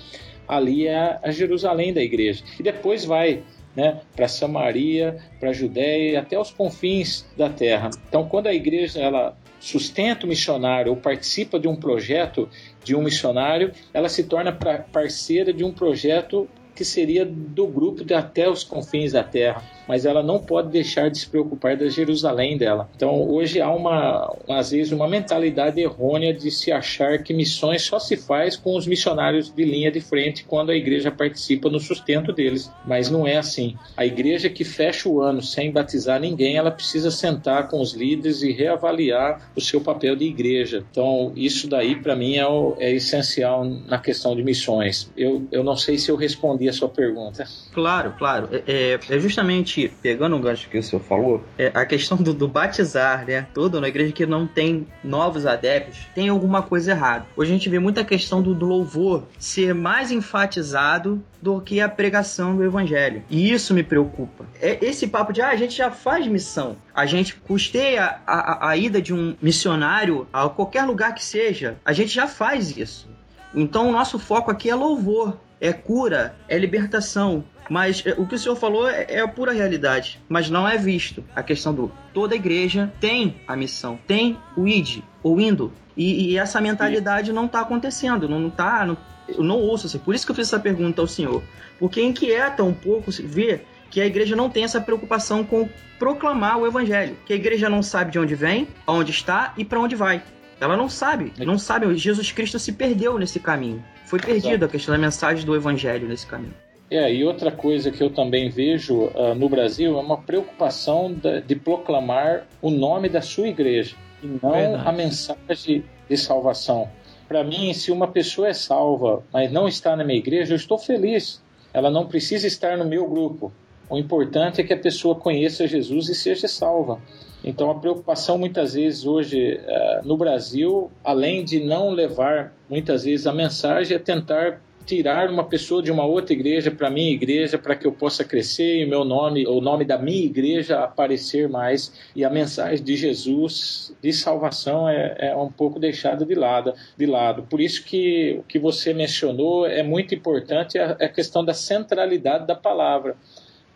ali 0.48 0.88
é 0.88 1.20
a 1.22 1.32
Jerusalém 1.32 1.94
da 1.94 2.02
igreja. 2.02 2.44
E 2.58 2.64
depois 2.64 3.04
vai 3.04 3.44
né, 3.76 4.00
para 4.16 4.28
Samaria, 4.28 5.18
para 5.40 5.50
a 5.50 5.54
Judéia 5.54 6.22
até 6.22 6.40
os 6.40 6.52
confins 6.52 7.26
da 7.38 7.50
terra. 7.50 7.90
Então, 8.08 8.28
quando 8.28 8.48
a 8.48 8.54
igreja 8.54 9.02
ela 9.02 9.38
sustenta 9.60 10.26
o 10.26 10.30
missionário 10.30 10.92
ou 10.92 10.98
participa 10.98 11.60
de 11.60 11.68
um 11.68 11.76
projeto 11.76 12.48
de 12.84 12.96
um 12.96 13.02
missionário, 13.02 13.72
ela 13.94 14.08
se 14.08 14.24
torna 14.24 14.52
parceira 14.52 15.52
de 15.52 15.64
um 15.64 15.74
projeto 15.74 16.48
que 16.76 16.84
seria 16.84 17.26
do 17.26 17.66
grupo 17.68 18.04
de 18.04 18.14
até 18.14 18.50
os 18.50 18.64
confins 18.64 19.14
da 19.14 19.24
terra, 19.24 19.64
mas 19.88 20.06
ela 20.06 20.22
não 20.22 20.40
pode 20.40 20.70
deixar 20.70 21.10
de 21.10 21.20
se 21.20 21.28
preocupar 21.28 21.78
da 21.78 21.88
Jerusalém 21.88 22.58
dela. 22.58 22.90
Então, 22.96 23.30
hoje 23.30 23.62
há 23.62 23.72
uma, 23.72 24.36
às 24.50 24.72
vezes, 24.72 24.92
uma 24.92 25.08
mentalidade 25.08 25.80
errônea 25.80 26.34
de 26.34 26.52
se 26.52 26.72
achar 26.72 27.24
que 27.24 27.34
missões 27.34 27.84
só 27.84 28.00
se 28.00 28.18
faz 28.18 28.58
com 28.58 28.76
os 28.76 28.86
missionários 28.86 29.54
de 29.54 29.64
linha 29.64 29.92
de 29.92 30.02
frente 30.02 30.44
quando 30.44 30.72
a 30.72 30.76
igreja 30.76 31.12
participa 31.12 31.70
no 31.70 31.80
sustento 31.80 32.34
deles, 32.34 32.72
mas 32.86 33.10
não 33.10 33.26
é 33.26 33.38
assim. 33.38 33.76
A 33.96 34.06
igreja 34.06 34.50
que 34.50 34.64
fecha 34.64 35.08
o 35.08 35.22
ano 35.22 35.42
sem 35.42 35.72
batizar 35.72 36.20
ninguém, 36.20 36.58
ela 36.58 36.72
precisa 36.72 37.10
sentar 37.10 37.70
com 37.70 37.80
os 37.80 37.94
líderes 37.94 38.42
e 38.42 38.52
reavaliar 38.52 39.52
o 39.56 39.62
seu 39.62 39.80
papel 39.80 40.16
de 40.16 40.26
igreja. 40.26 40.84
Então, 40.92 41.32
isso 41.36 41.68
daí 41.70 41.96
para 41.96 42.16
mim 42.16 42.36
é, 42.36 42.48
o, 42.48 42.76
é 42.80 42.92
essencial 42.92 43.64
na 43.64 44.00
questão 44.00 44.36
de 44.36 44.44
missões. 44.44 45.12
Eu, 45.16 45.48
eu 45.52 45.64
não 45.64 45.76
sei 45.76 45.98
se 45.98 46.10
eu 46.10 46.16
respondi 46.16 46.65
a 46.70 46.74
sua 46.74 46.90
pergunta. 46.90 47.46
Claro, 47.74 48.14
claro. 48.18 48.50
É, 48.52 49.00
é, 49.10 49.16
é 49.16 49.20
justamente, 49.20 49.92
pegando 50.02 50.36
o 50.36 50.40
gancho 50.40 50.70
que 50.70 50.78
o 50.78 50.84
senhor 50.84 51.02
falou, 51.02 51.44
é 51.58 51.72
a 51.74 51.86
questão 51.86 52.18
do, 52.18 52.34
do, 52.34 52.48
batizar, 52.48 53.26
né? 53.26 53.48
Tudo 53.54 53.82
na 53.82 53.88
igreja 53.88 54.12
que 54.12 54.26
não 54.26 54.48
tem 54.48 54.88
novos 55.04 55.46
adeptos, 55.46 56.08
tem 56.14 56.30
alguma 56.30 56.62
coisa 56.62 56.92
errada. 56.92 57.26
Hoje 57.36 57.52
a 57.52 57.54
gente 57.54 57.70
vê 57.70 57.80
muita 57.80 58.04
questão 58.04 58.42
do, 58.42 58.54
do 58.54 58.66
louvor 58.66 59.24
ser 59.38 59.74
mais 59.74 60.12
enfatizado 60.12 61.22
do 61.42 61.62
que 61.62 61.80
a 61.80 61.88
pregação 61.88 62.56
do 62.56 62.64
evangelho. 62.64 63.24
E 63.30 63.52
isso 63.52 63.74
me 63.74 63.84
preocupa. 63.84 64.46
É 64.60 64.84
esse 64.84 65.08
papo 65.08 65.32
de, 65.32 65.42
ah, 65.42 65.50
a 65.50 65.56
gente 65.56 65.76
já 65.78 65.92
faz 65.92 66.26
missão. 66.28 66.78
A 66.94 67.06
gente 67.06 67.36
custeia 67.36 68.20
a, 68.26 68.68
a, 68.68 68.70
a 68.70 68.78
ida 68.78 69.02
de 69.02 69.14
um 69.14 69.36
missionário 69.42 70.28
a 70.34 70.50
qualquer 70.50 70.84
lugar 70.84 71.14
que 71.14 71.24
seja. 71.24 71.78
A 71.86 71.94
gente 71.94 72.14
já 72.14 72.28
faz 72.28 72.76
isso. 72.76 73.08
Então 73.54 73.88
o 73.88 73.92
nosso 73.92 74.20
foco 74.20 74.52
aqui 74.52 74.70
é 74.70 74.76
louvor 74.76 75.38
é 75.60 75.74
cura, 75.74 76.36
é 76.48 76.58
libertação. 76.58 77.44
Mas 77.70 78.04
é, 78.06 78.14
o 78.18 78.28
que 78.28 78.36
o 78.36 78.38
senhor 78.38 78.56
falou 78.56 78.88
é, 78.88 79.06
é, 79.10 79.20
a 79.22 79.28
pura 79.28 79.52
realidade, 79.52 80.22
mas 80.30 80.50
não 80.50 80.68
é 80.68 80.78
visto. 80.78 81.24
A 81.36 81.42
questão 81.42 81.74
do 81.74 81.92
toda 82.14 82.36
igreja 82.36 82.94
tem 83.00 83.36
a 83.48 83.56
missão, 83.56 84.00
tem 84.08 84.38
o 84.56 84.68
id, 84.68 85.02
o 85.24 85.40
indo, 85.40 85.74
e, 85.98 86.32
e 86.32 86.38
essa 86.38 86.62
mentalidade 86.62 87.34
não 87.34 87.46
está 87.46 87.62
acontecendo, 87.62 88.30
não 88.30 88.48
está, 88.48 88.86
não, 88.86 88.98
eu 89.28 89.44
não 89.44 89.58
ouço 89.60 89.88
assim. 89.88 89.98
Por 89.98 90.14
isso 90.14 90.26
que 90.26 90.32
eu 90.32 90.36
fiz 90.36 90.48
essa 90.48 90.60
pergunta 90.60 91.02
ao 91.02 91.08
senhor, 91.08 91.42
porque 91.80 92.02
inquieta 92.02 92.64
um 92.64 92.74
pouco 92.74 93.12
ver 93.12 93.66
que 93.90 94.02
a 94.02 94.06
igreja 94.06 94.36
não 94.36 94.50
tem 94.50 94.64
essa 94.64 94.82
preocupação 94.82 95.44
com 95.44 95.70
proclamar 95.98 96.58
o 96.58 96.68
evangelho, 96.68 97.18
que 97.26 97.34
a 97.34 97.36
igreja 97.36 97.70
não 97.70 97.82
sabe 97.82 98.12
de 98.12 98.20
onde 98.20 98.36
vem, 98.36 98.68
aonde 98.86 99.12
está 99.12 99.54
e 99.58 99.64
para 99.64 99.80
onde 99.80 99.96
vai. 99.96 100.22
Ela 100.60 100.78
não 100.78 100.90
sabe, 100.90 101.34
não 101.38 101.58
sabe. 101.58 101.96
Jesus 101.98 102.32
Cristo 102.32 102.60
se 102.60 102.72
perdeu 102.74 103.18
nesse 103.18 103.40
caminho. 103.40 103.84
Foi 104.06 104.20
perdido 104.20 104.66
a 104.66 104.68
questão 104.68 104.94
da 104.94 105.00
mensagem 105.00 105.46
do 105.46 105.56
evangelho 105.56 106.08
nesse 106.08 106.28
caminho. 106.28 106.54
É, 106.90 107.12
e 107.12 107.26
outra 107.26 107.52
coisa 107.52 107.90
que 107.92 108.02
eu 108.02 108.12
também 108.12 108.50
vejo 108.50 109.06
uh, 109.06 109.34
no 109.36 109.50
Brasil 109.50 109.98
é 109.98 110.02
uma 110.02 110.18
preocupação 110.18 111.12
de, 111.12 111.42
de, 111.42 111.56
proclamar 111.56 112.46
o 112.62 112.70
nome 112.70 113.10
da 113.10 113.22
sua 113.22 113.48
igreja 113.48 113.96
e 114.22 114.28
não 114.28 114.52
Verdade. 114.52 114.88
a 114.88 114.92
mensagem 114.92 115.84
de 116.08 116.18
salvação. 116.18 116.88
Para 117.28 117.44
mim, 117.44 117.74
se 117.74 117.92
uma 117.92 118.08
pessoa 118.08 118.50
é 118.50 118.54
salva, 118.54 119.24
mas 119.34 119.52
não 119.52 119.68
está 119.68 119.96
na 119.96 120.04
minha 120.04 120.20
igreja, 120.20 120.54
eu 120.54 120.58
estou 120.58 120.78
feliz. 120.78 121.42
Ela 121.74 121.90
não 121.90 122.06
precisa 122.06 122.46
estar 122.46 122.78
no 122.78 122.86
meu 122.86 123.08
grupo. 123.10 123.52
O 123.90 123.98
importante 123.98 124.62
é 124.62 124.64
que 124.64 124.74
a 124.74 124.78
pessoa 124.78 125.16
conheça 125.16 125.68
Jesus 125.68 126.08
e 126.10 126.16
seja 126.16 126.48
salva. 126.48 127.00
Então, 127.48 127.70
a 127.70 127.76
preocupação 127.76 128.40
muitas 128.40 128.74
vezes 128.74 129.06
hoje 129.06 129.54
uh, 129.54 130.08
no 130.08 130.18
Brasil, 130.18 130.92
além 131.04 131.46
de 131.46 131.64
não 131.64 131.92
levar 131.92 132.52
muitas 132.68 133.04
vezes 133.04 133.28
a 133.28 133.32
mensagem, 133.32 133.96
é 133.96 134.00
tentar 134.00 134.60
tirar 134.84 135.30
uma 135.30 135.44
pessoa 135.44 135.82
de 135.82 135.92
uma 135.92 136.06
outra 136.06 136.34
igreja 136.34 136.72
para 136.72 136.90
minha 136.90 137.12
igreja 137.12 137.58
para 137.58 137.76
que 137.76 137.86
eu 137.86 137.92
possa 137.92 138.24
crescer 138.24 138.82
e 138.82 138.86
meu 138.86 139.04
nome, 139.04 139.46
o 139.46 139.62
nome 139.62 139.86
da 139.86 139.98
minha 139.98 140.26
igreja 140.26 140.84
aparecer 140.84 141.48
mais 141.48 141.94
e 142.16 142.24
a 142.24 142.30
mensagem 142.32 142.84
de 142.84 142.96
Jesus 142.96 143.96
de 144.02 144.12
salvação 144.12 144.90
é, 144.90 145.16
é 145.20 145.36
um 145.36 145.52
pouco 145.52 145.80
deixada 145.80 146.26
de 146.26 146.36
lado, 146.36 146.74
de 146.98 147.06
lado. 147.06 147.44
Por 147.44 147.62
isso 147.62 147.84
que 147.84 148.38
o 148.40 148.44
que 148.44 148.58
você 148.58 148.92
mencionou 148.92 149.68
é 149.68 149.84
muito 149.84 150.16
importante 150.16 150.78
é 150.78 150.84
a 150.84 151.10
questão 151.10 151.46
da 151.46 151.54
centralidade 151.54 152.48
da 152.48 152.56
palavra. 152.56 153.16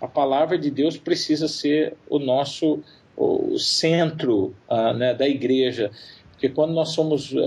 A 0.02 0.08
palavra 0.08 0.58
de 0.58 0.72
Deus 0.72 0.96
precisa 0.96 1.48
ser 1.48 1.94
o 2.10 2.20
nosso 2.20 2.80
o 3.20 3.60
centro 3.60 4.56
uh, 4.70 4.94
né, 4.94 5.14
da 5.14 5.28
igreja. 5.28 5.92
Porque 6.32 6.48
quando 6.48 6.74
nós 6.74 6.90
somos 6.90 7.34
uh, 7.34 7.38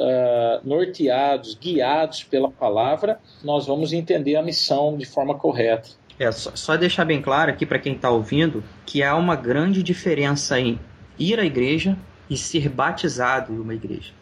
norteados, 0.62 1.54
guiados 1.54 2.22
pela 2.24 2.50
palavra, 2.50 3.18
nós 3.42 3.66
vamos 3.66 3.92
entender 3.92 4.36
a 4.36 4.42
missão 4.42 4.98
de 4.98 5.06
forma 5.06 5.34
correta. 5.34 5.88
É, 6.18 6.30
só, 6.30 6.54
só 6.54 6.76
deixar 6.76 7.06
bem 7.06 7.22
claro 7.22 7.50
aqui 7.50 7.64
para 7.64 7.78
quem 7.78 7.94
está 7.94 8.10
ouvindo 8.10 8.62
que 8.84 9.02
há 9.02 9.16
uma 9.16 9.34
grande 9.34 9.82
diferença 9.82 10.60
em 10.60 10.78
ir 11.18 11.40
à 11.40 11.44
igreja 11.44 11.96
e 12.28 12.36
ser 12.36 12.68
batizado 12.68 13.54
em 13.54 13.58
uma 13.58 13.74
igreja. 13.74 14.12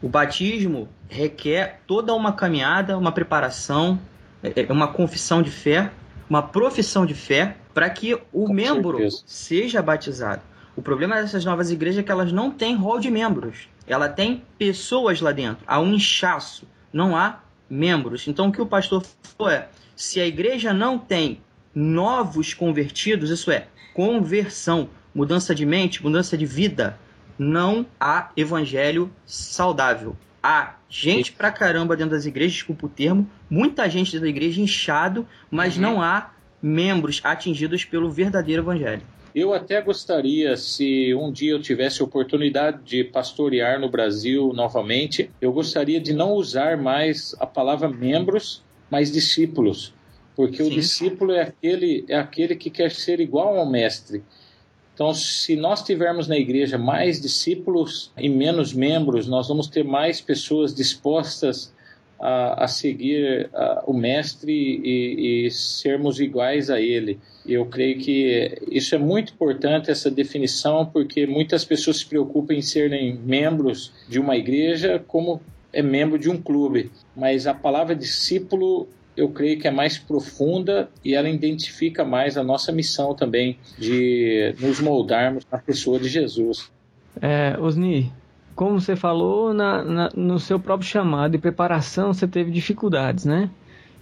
O 0.00 0.08
batismo 0.08 0.88
requer 1.08 1.80
toda 1.86 2.14
uma 2.14 2.32
caminhada, 2.32 2.96
uma 2.96 3.10
preparação, 3.10 3.98
é, 4.42 4.52
é 4.62 4.72
uma 4.72 4.88
confissão 4.88 5.42
de 5.42 5.50
fé, 5.50 5.90
uma 6.30 6.42
profissão 6.42 7.04
de 7.04 7.14
fé 7.14 7.56
para 7.74 7.90
que 7.90 8.14
o 8.32 8.46
Com 8.46 8.52
membro 8.52 8.98
certeza. 8.98 9.22
seja 9.26 9.82
batizado. 9.82 10.51
O 10.74 10.82
problema 10.82 11.16
dessas 11.16 11.44
novas 11.44 11.70
igrejas 11.70 12.00
é 12.00 12.02
que 12.02 12.10
elas 12.10 12.32
não 12.32 12.50
têm 12.50 12.74
rol 12.74 12.98
de 12.98 13.10
membros. 13.10 13.68
Ela 13.86 14.08
tem 14.08 14.42
pessoas 14.56 15.20
lá 15.20 15.32
dentro. 15.32 15.64
Há 15.66 15.78
um 15.80 15.94
inchaço. 15.94 16.66
Não 16.92 17.16
há 17.16 17.40
membros. 17.68 18.26
Então 18.26 18.48
o 18.48 18.52
que 18.52 18.60
o 18.60 18.66
pastor 18.66 19.04
falou 19.36 19.52
é: 19.52 19.68
se 19.94 20.20
a 20.20 20.26
igreja 20.26 20.72
não 20.72 20.98
tem 20.98 21.40
novos 21.74 22.54
convertidos, 22.54 23.30
isso 23.30 23.50
é, 23.50 23.66
conversão, 23.94 24.88
mudança 25.14 25.54
de 25.54 25.64
mente, 25.64 26.02
mudança 26.02 26.36
de 26.36 26.46
vida, 26.46 26.98
não 27.38 27.86
há 27.98 28.30
evangelho 28.36 29.10
saudável. 29.24 30.16
há 30.42 30.74
gente 30.88 31.32
pra 31.32 31.52
caramba 31.52 31.96
dentro 31.96 32.12
das 32.12 32.26
igrejas, 32.26 32.54
desculpa 32.54 32.86
o 32.86 32.88
termo, 32.88 33.30
muita 33.48 33.88
gente 33.88 34.12
dentro 34.12 34.26
da 34.26 34.28
igreja 34.28 34.60
inchado, 34.60 35.26
mas 35.50 35.76
uhum. 35.76 35.82
não 35.82 36.02
há 36.02 36.30
membros 36.62 37.20
atingidos 37.24 37.84
pelo 37.84 38.10
verdadeiro 38.10 38.62
evangelho. 38.62 39.02
Eu 39.34 39.54
até 39.54 39.80
gostaria, 39.80 40.56
se 40.58 41.14
um 41.14 41.32
dia 41.32 41.52
eu 41.52 41.62
tivesse 41.62 42.02
oportunidade 42.02 42.82
de 42.84 43.02
pastorear 43.02 43.80
no 43.80 43.88
Brasil 43.88 44.52
novamente, 44.52 45.30
eu 45.40 45.52
gostaria 45.52 45.98
de 45.98 46.12
não 46.12 46.32
usar 46.32 46.76
mais 46.76 47.34
a 47.40 47.46
palavra 47.46 47.88
membros, 47.88 48.62
mas 48.90 49.10
discípulos, 49.10 49.94
porque 50.36 50.58
Sim. 50.58 50.66
o 50.66 50.70
discípulo 50.70 51.32
é 51.32 51.40
aquele, 51.40 52.04
é 52.08 52.16
aquele 52.16 52.54
que 52.54 52.68
quer 52.68 52.90
ser 52.90 53.20
igual 53.20 53.56
ao 53.56 53.68
mestre. 53.68 54.22
Então, 54.94 55.14
se 55.14 55.56
nós 55.56 55.82
tivermos 55.82 56.28
na 56.28 56.36
igreja 56.36 56.76
mais 56.76 57.18
discípulos 57.18 58.12
e 58.18 58.28
menos 58.28 58.74
membros, 58.74 59.26
nós 59.26 59.48
vamos 59.48 59.66
ter 59.66 59.82
mais 59.82 60.20
pessoas 60.20 60.74
dispostas 60.74 61.72
a, 62.22 62.64
a 62.64 62.68
seguir 62.68 63.50
a, 63.52 63.82
o 63.84 63.92
mestre 63.92 64.52
e, 64.52 65.46
e, 65.46 65.50
sermos 65.50 66.20
iguais 66.20 66.70
a 66.70 66.80
ele. 66.80 67.18
Eu 67.44 67.66
creio 67.66 67.98
que 67.98 68.62
isso 68.70 68.94
é 68.94 68.98
muito 68.98 69.32
importante, 69.32 69.90
essa 69.90 70.08
definição, 70.08 70.86
porque 70.86 71.26
muitas 71.26 71.64
pessoas 71.64 71.98
se 71.98 72.06
preocupam 72.06 72.54
em 72.54 72.62
serem 72.62 73.16
membros 73.16 73.92
de 74.08 74.20
uma 74.20 74.36
igreja 74.36 75.02
como 75.08 75.40
é 75.72 75.82
membro 75.82 76.16
de 76.16 76.30
um 76.30 76.40
clube. 76.40 76.92
Mas 77.16 77.48
a 77.48 77.54
palavra 77.54 77.96
discípulo 77.96 78.86
eu 79.16 79.28
creio 79.28 79.58
que 79.58 79.66
é 79.66 79.70
mais 79.70 79.98
profunda 79.98 80.88
e 81.04 81.14
ela 81.14 81.28
identifica 81.28 82.04
mais 82.04 82.38
a 82.38 82.44
nossa 82.44 82.70
missão 82.70 83.14
também 83.14 83.58
de 83.76 84.54
nos 84.60 84.80
moldarmos 84.80 85.44
na 85.50 85.58
pessoa 85.58 85.98
de 85.98 86.08
Jesus. 86.08 86.70
É, 87.20 87.58
Osni, 87.60 88.10
como 88.54 88.80
você 88.80 88.96
falou, 88.96 89.54
na, 89.54 89.82
na, 89.84 90.08
no 90.14 90.38
seu 90.38 90.58
próprio 90.58 90.88
chamado 90.88 91.34
e 91.34 91.38
preparação 91.38 92.12
você 92.12 92.26
teve 92.26 92.50
dificuldades, 92.50 93.24
né? 93.24 93.50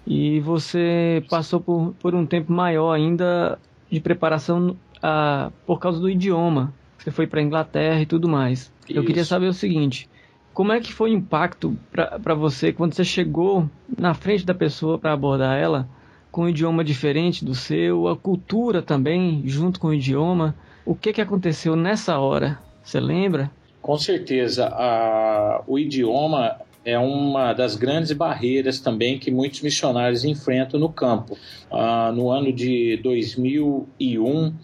E 0.06 0.40
você 0.40 1.24
passou 1.28 1.60
por, 1.60 1.94
por 2.00 2.14
um 2.14 2.26
tempo 2.26 2.52
maior 2.52 2.92
ainda 2.92 3.58
de 3.90 4.00
preparação 4.00 4.76
a, 5.02 5.50
por 5.66 5.78
causa 5.78 6.00
do 6.00 6.08
idioma. 6.08 6.72
Você 6.98 7.10
foi 7.10 7.26
para 7.26 7.42
Inglaterra 7.42 8.00
e 8.00 8.06
tudo 8.06 8.28
mais. 8.28 8.72
Isso. 8.88 8.98
Eu 8.98 9.04
queria 9.04 9.24
saber 9.24 9.46
o 9.46 9.52
seguinte: 9.52 10.08
como 10.52 10.72
é 10.72 10.80
que 10.80 10.92
foi 10.92 11.10
o 11.10 11.14
impacto 11.14 11.76
para 11.90 12.34
você 12.34 12.72
quando 12.72 12.94
você 12.94 13.04
chegou 13.04 13.68
na 13.96 14.14
frente 14.14 14.44
da 14.44 14.54
pessoa 14.54 14.98
para 14.98 15.12
abordar 15.12 15.58
ela 15.58 15.88
com 16.30 16.42
um 16.42 16.48
idioma 16.48 16.84
diferente 16.84 17.44
do 17.44 17.54
seu, 17.54 18.08
a 18.08 18.16
cultura 18.16 18.82
também 18.82 19.42
junto 19.46 19.80
com 19.80 19.88
o 19.88 19.94
idioma? 19.94 20.54
O 20.84 20.94
que, 20.94 21.12
que 21.12 21.20
aconteceu 21.20 21.76
nessa 21.76 22.18
hora? 22.18 22.58
Você 22.82 22.98
lembra? 22.98 23.50
Com 23.80 23.96
certeza, 23.96 24.66
a, 24.66 25.62
o 25.66 25.78
idioma 25.78 26.60
é 26.84 26.98
uma 26.98 27.52
das 27.52 27.76
grandes 27.76 28.12
barreiras 28.12 28.80
também 28.80 29.18
que 29.18 29.30
muitos 29.30 29.60
missionários 29.60 30.24
enfrentam 30.24 30.78
no 30.78 30.88
campo. 30.88 31.36
Ah, 31.70 32.12
no 32.12 32.30
ano 32.30 32.52
de 32.52 32.98
2001, 33.02 34.54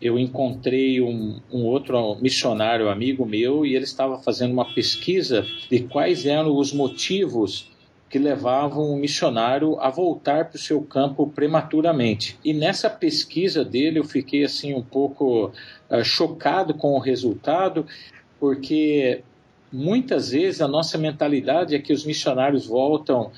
eu 0.00 0.18
encontrei 0.18 1.00
um, 1.00 1.40
um, 1.52 1.64
outro 1.64 2.16
missionário 2.20 2.88
amigo 2.88 3.26
meu 3.26 3.66
e 3.66 3.74
ele 3.74 3.84
estava 3.84 4.18
fazendo 4.18 4.52
uma 4.52 4.72
pesquisa 4.72 5.44
de 5.70 5.80
quais 5.80 6.24
eram 6.24 6.56
os 6.56 6.72
motivos 6.72 7.70
que 8.08 8.18
levavam 8.18 8.90
o 8.90 8.96
missionário 8.96 9.78
a 9.80 9.90
voltar 9.90 10.46
para 10.46 10.56
o 10.56 10.58
seu 10.58 10.80
campo 10.80 11.26
prematuramente. 11.26 12.38
E 12.42 12.54
nessa 12.54 12.88
pesquisa 12.88 13.62
dele 13.64 13.98
eu 13.98 14.04
fiquei 14.04 14.44
assim 14.44 14.72
um 14.72 14.82
pouco 14.82 15.52
uh, 15.90 16.04
chocado 16.04 16.72
com 16.72 16.94
o 16.94 16.98
resultado 16.98 17.86
porque 18.38 19.22
muitas 19.72 20.30
vezes 20.30 20.60
a 20.60 20.68
nossa 20.68 20.96
mentalidade 20.96 21.74
é 21.74 21.78
que 21.78 21.92
os 21.92 22.04
missionários 22.04 22.66
voltam 22.66 23.30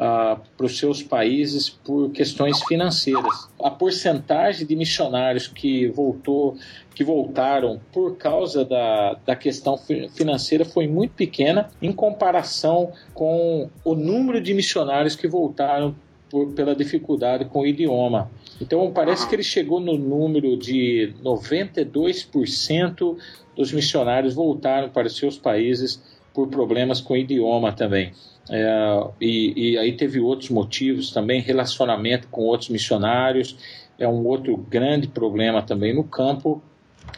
ah, 0.00 0.38
para 0.56 0.66
os 0.66 0.78
seus 0.78 1.02
países 1.02 1.68
por 1.68 2.10
questões 2.10 2.62
financeiras. 2.62 3.48
A 3.60 3.68
porcentagem 3.68 4.64
de 4.64 4.76
missionários 4.76 5.48
que 5.48 5.88
voltou, 5.88 6.56
que 6.94 7.02
voltaram 7.02 7.80
por 7.92 8.16
causa 8.16 8.64
da, 8.64 9.18
da 9.26 9.34
questão 9.34 9.76
financeira 10.14 10.64
foi 10.64 10.86
muito 10.86 11.14
pequena 11.14 11.68
em 11.82 11.92
comparação 11.92 12.92
com 13.12 13.68
o 13.84 13.94
número 13.96 14.40
de 14.40 14.54
missionários 14.54 15.16
que 15.16 15.26
voltaram 15.26 15.96
por, 16.30 16.52
pela 16.52 16.76
dificuldade 16.76 17.46
com 17.46 17.62
o 17.62 17.66
idioma. 17.66 18.30
Então 18.60 18.92
parece 18.92 19.28
que 19.28 19.34
ele 19.34 19.42
chegou 19.42 19.80
no 19.80 19.98
número 19.98 20.56
de 20.56 21.12
92% 21.24 23.16
dos 23.58 23.72
missionários 23.72 24.34
voltaram 24.34 24.88
para 24.88 25.08
seus 25.08 25.36
países 25.36 26.00
por 26.32 26.46
problemas 26.46 27.00
com 27.00 27.16
idioma 27.16 27.72
também. 27.72 28.12
É, 28.48 29.04
e, 29.20 29.72
e, 29.72 29.78
aí 29.78 29.92
teve 29.92 30.20
outros 30.20 30.48
motivos 30.48 31.10
também, 31.10 31.40
relacionamento 31.40 32.28
com 32.28 32.42
outros 32.42 32.70
missionários, 32.70 33.58
é 33.98 34.06
um 34.06 34.24
outro 34.24 34.56
grande 34.56 35.08
problema 35.08 35.60
também 35.60 35.92
no 35.92 36.04
campo, 36.04 36.62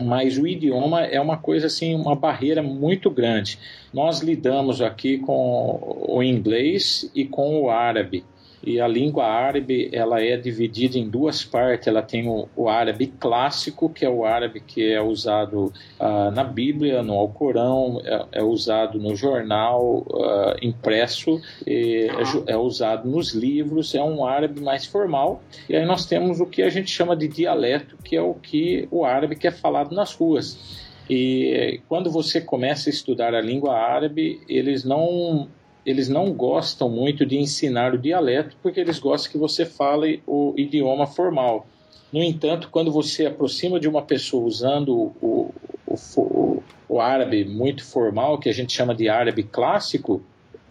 mas 0.00 0.38
o 0.38 0.46
idioma 0.46 1.02
é 1.02 1.20
uma 1.20 1.36
coisa 1.36 1.66
assim, 1.66 1.94
uma 1.94 2.16
barreira 2.16 2.62
muito 2.62 3.10
grande. 3.10 3.58
Nós 3.92 4.20
lidamos 4.20 4.80
aqui 4.80 5.18
com 5.18 6.06
o 6.08 6.22
inglês 6.22 7.10
e 7.14 7.26
com 7.26 7.60
o 7.60 7.68
árabe 7.68 8.24
e 8.62 8.80
a 8.80 8.86
língua 8.86 9.24
árabe 9.24 9.88
ela 9.92 10.22
é 10.22 10.36
dividida 10.36 10.98
em 10.98 11.08
duas 11.08 11.42
partes. 11.42 11.88
Ela 11.88 12.02
tem 12.02 12.28
o, 12.28 12.46
o 12.54 12.68
árabe 12.68 13.06
clássico, 13.18 13.88
que 13.88 14.04
é 14.04 14.10
o 14.10 14.24
árabe 14.24 14.60
que 14.60 14.92
é 14.92 15.00
usado 15.00 15.72
uh, 15.98 16.30
na 16.32 16.44
Bíblia, 16.44 17.02
no 17.02 17.14
Alcorão, 17.14 18.00
é, 18.04 18.40
é 18.40 18.42
usado 18.42 18.98
no 18.98 19.16
jornal 19.16 20.04
uh, 20.08 20.54
impresso, 20.60 21.40
é, 21.66 22.08
é, 22.46 22.56
usado 22.56 23.08
nos 23.08 23.32
livros, 23.32 23.94
é 23.94 24.02
um 24.02 24.26
árabe 24.26 24.60
mais 24.60 24.84
formal. 24.84 25.42
E 25.68 25.74
aí 25.74 25.86
nós 25.86 26.04
temos 26.04 26.40
o 26.40 26.46
que 26.46 26.62
a 26.62 26.68
gente 26.68 26.90
chama 26.90 27.16
de 27.16 27.28
dialeto, 27.28 27.96
que 28.04 28.14
é 28.14 28.22
o 28.22 28.34
que 28.34 28.86
o 28.90 29.04
árabe 29.04 29.36
que 29.36 29.46
é 29.46 29.50
falado 29.50 29.94
nas 29.94 30.14
ruas. 30.14 30.80
E 31.08 31.80
quando 31.88 32.08
você 32.10 32.40
começa 32.40 32.88
a 32.88 32.92
estudar 32.92 33.34
a 33.34 33.40
língua 33.40 33.74
árabe, 33.74 34.40
eles 34.48 34.84
não 34.84 35.48
eles 35.84 36.08
não 36.08 36.32
gostam 36.32 36.88
muito 36.88 37.24
de 37.24 37.38
ensinar 37.38 37.94
o 37.94 37.98
dialeto 37.98 38.56
porque 38.62 38.80
eles 38.80 38.98
gostam 38.98 39.32
que 39.32 39.38
você 39.38 39.64
fale 39.64 40.22
o 40.26 40.54
idioma 40.56 41.06
formal. 41.06 41.66
No 42.12 42.22
entanto, 42.22 42.68
quando 42.70 42.90
você 42.90 43.26
aproxima 43.26 43.78
de 43.78 43.88
uma 43.88 44.02
pessoa 44.02 44.44
usando 44.44 45.12
o, 45.22 45.54
o, 45.86 45.94
o, 46.16 46.62
o 46.88 47.00
árabe 47.00 47.44
muito 47.44 47.84
formal, 47.84 48.38
que 48.38 48.48
a 48.48 48.52
gente 48.52 48.72
chama 48.72 48.94
de 48.94 49.08
árabe 49.08 49.44
clássico, 49.44 50.20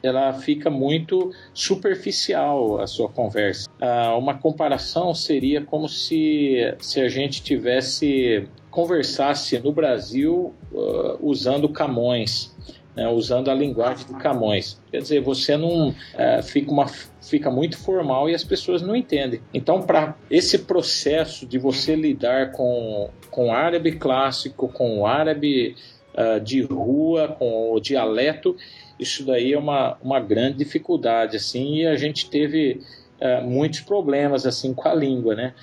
ela 0.03 0.33
fica 0.33 0.69
muito 0.69 1.31
superficial 1.53 2.79
a 2.79 2.87
sua 2.87 3.09
conversa. 3.09 3.69
Ah, 3.81 4.15
uma 4.17 4.33
comparação 4.33 5.13
seria 5.13 5.61
como 5.61 5.87
se, 5.87 6.73
se 6.79 7.01
a 7.01 7.09
gente 7.09 7.41
tivesse 7.41 8.47
conversasse 8.69 9.57
no 9.59 9.71
Brasil 9.71 10.53
uh, 10.71 11.17
usando 11.21 11.67
Camões 11.67 12.55
né, 12.99 13.07
usando 13.07 13.49
a 13.49 13.53
linguagem 13.53 14.05
de 14.05 14.13
Camões. 14.15 14.77
Quer 14.91 15.01
dizer, 15.01 15.21
você 15.21 15.55
não 15.55 15.95
é, 16.13 16.41
fica, 16.41 16.69
uma, 16.69 16.85
fica 17.21 17.49
muito 17.49 17.77
formal 17.77 18.29
e 18.29 18.35
as 18.35 18.43
pessoas 18.43 18.81
não 18.81 18.93
entendem. 18.93 19.39
Então, 19.53 19.81
para 19.81 20.17
esse 20.29 20.59
processo 20.59 21.45
de 21.45 21.57
você 21.57 21.95
lidar 21.95 22.51
com, 22.51 23.09
com 23.31 23.47
o 23.47 23.51
árabe 23.53 23.93
clássico, 23.93 24.67
com 24.67 24.99
o 24.99 25.07
árabe 25.07 25.77
uh, 26.13 26.41
de 26.41 26.61
rua, 26.61 27.29
com 27.29 27.71
o 27.71 27.79
dialeto, 27.79 28.57
isso 28.99 29.25
daí 29.25 29.53
é 29.53 29.57
uma, 29.57 29.97
uma 30.03 30.19
grande 30.19 30.57
dificuldade, 30.57 31.37
assim, 31.37 31.77
e 31.77 31.87
a 31.87 31.95
gente 31.95 32.29
teve 32.29 32.81
uh, 33.21 33.47
muitos 33.47 33.79
problemas, 33.79 34.45
assim, 34.45 34.73
com 34.73 34.89
a 34.89 34.93
língua, 34.93 35.35
né? 35.35 35.53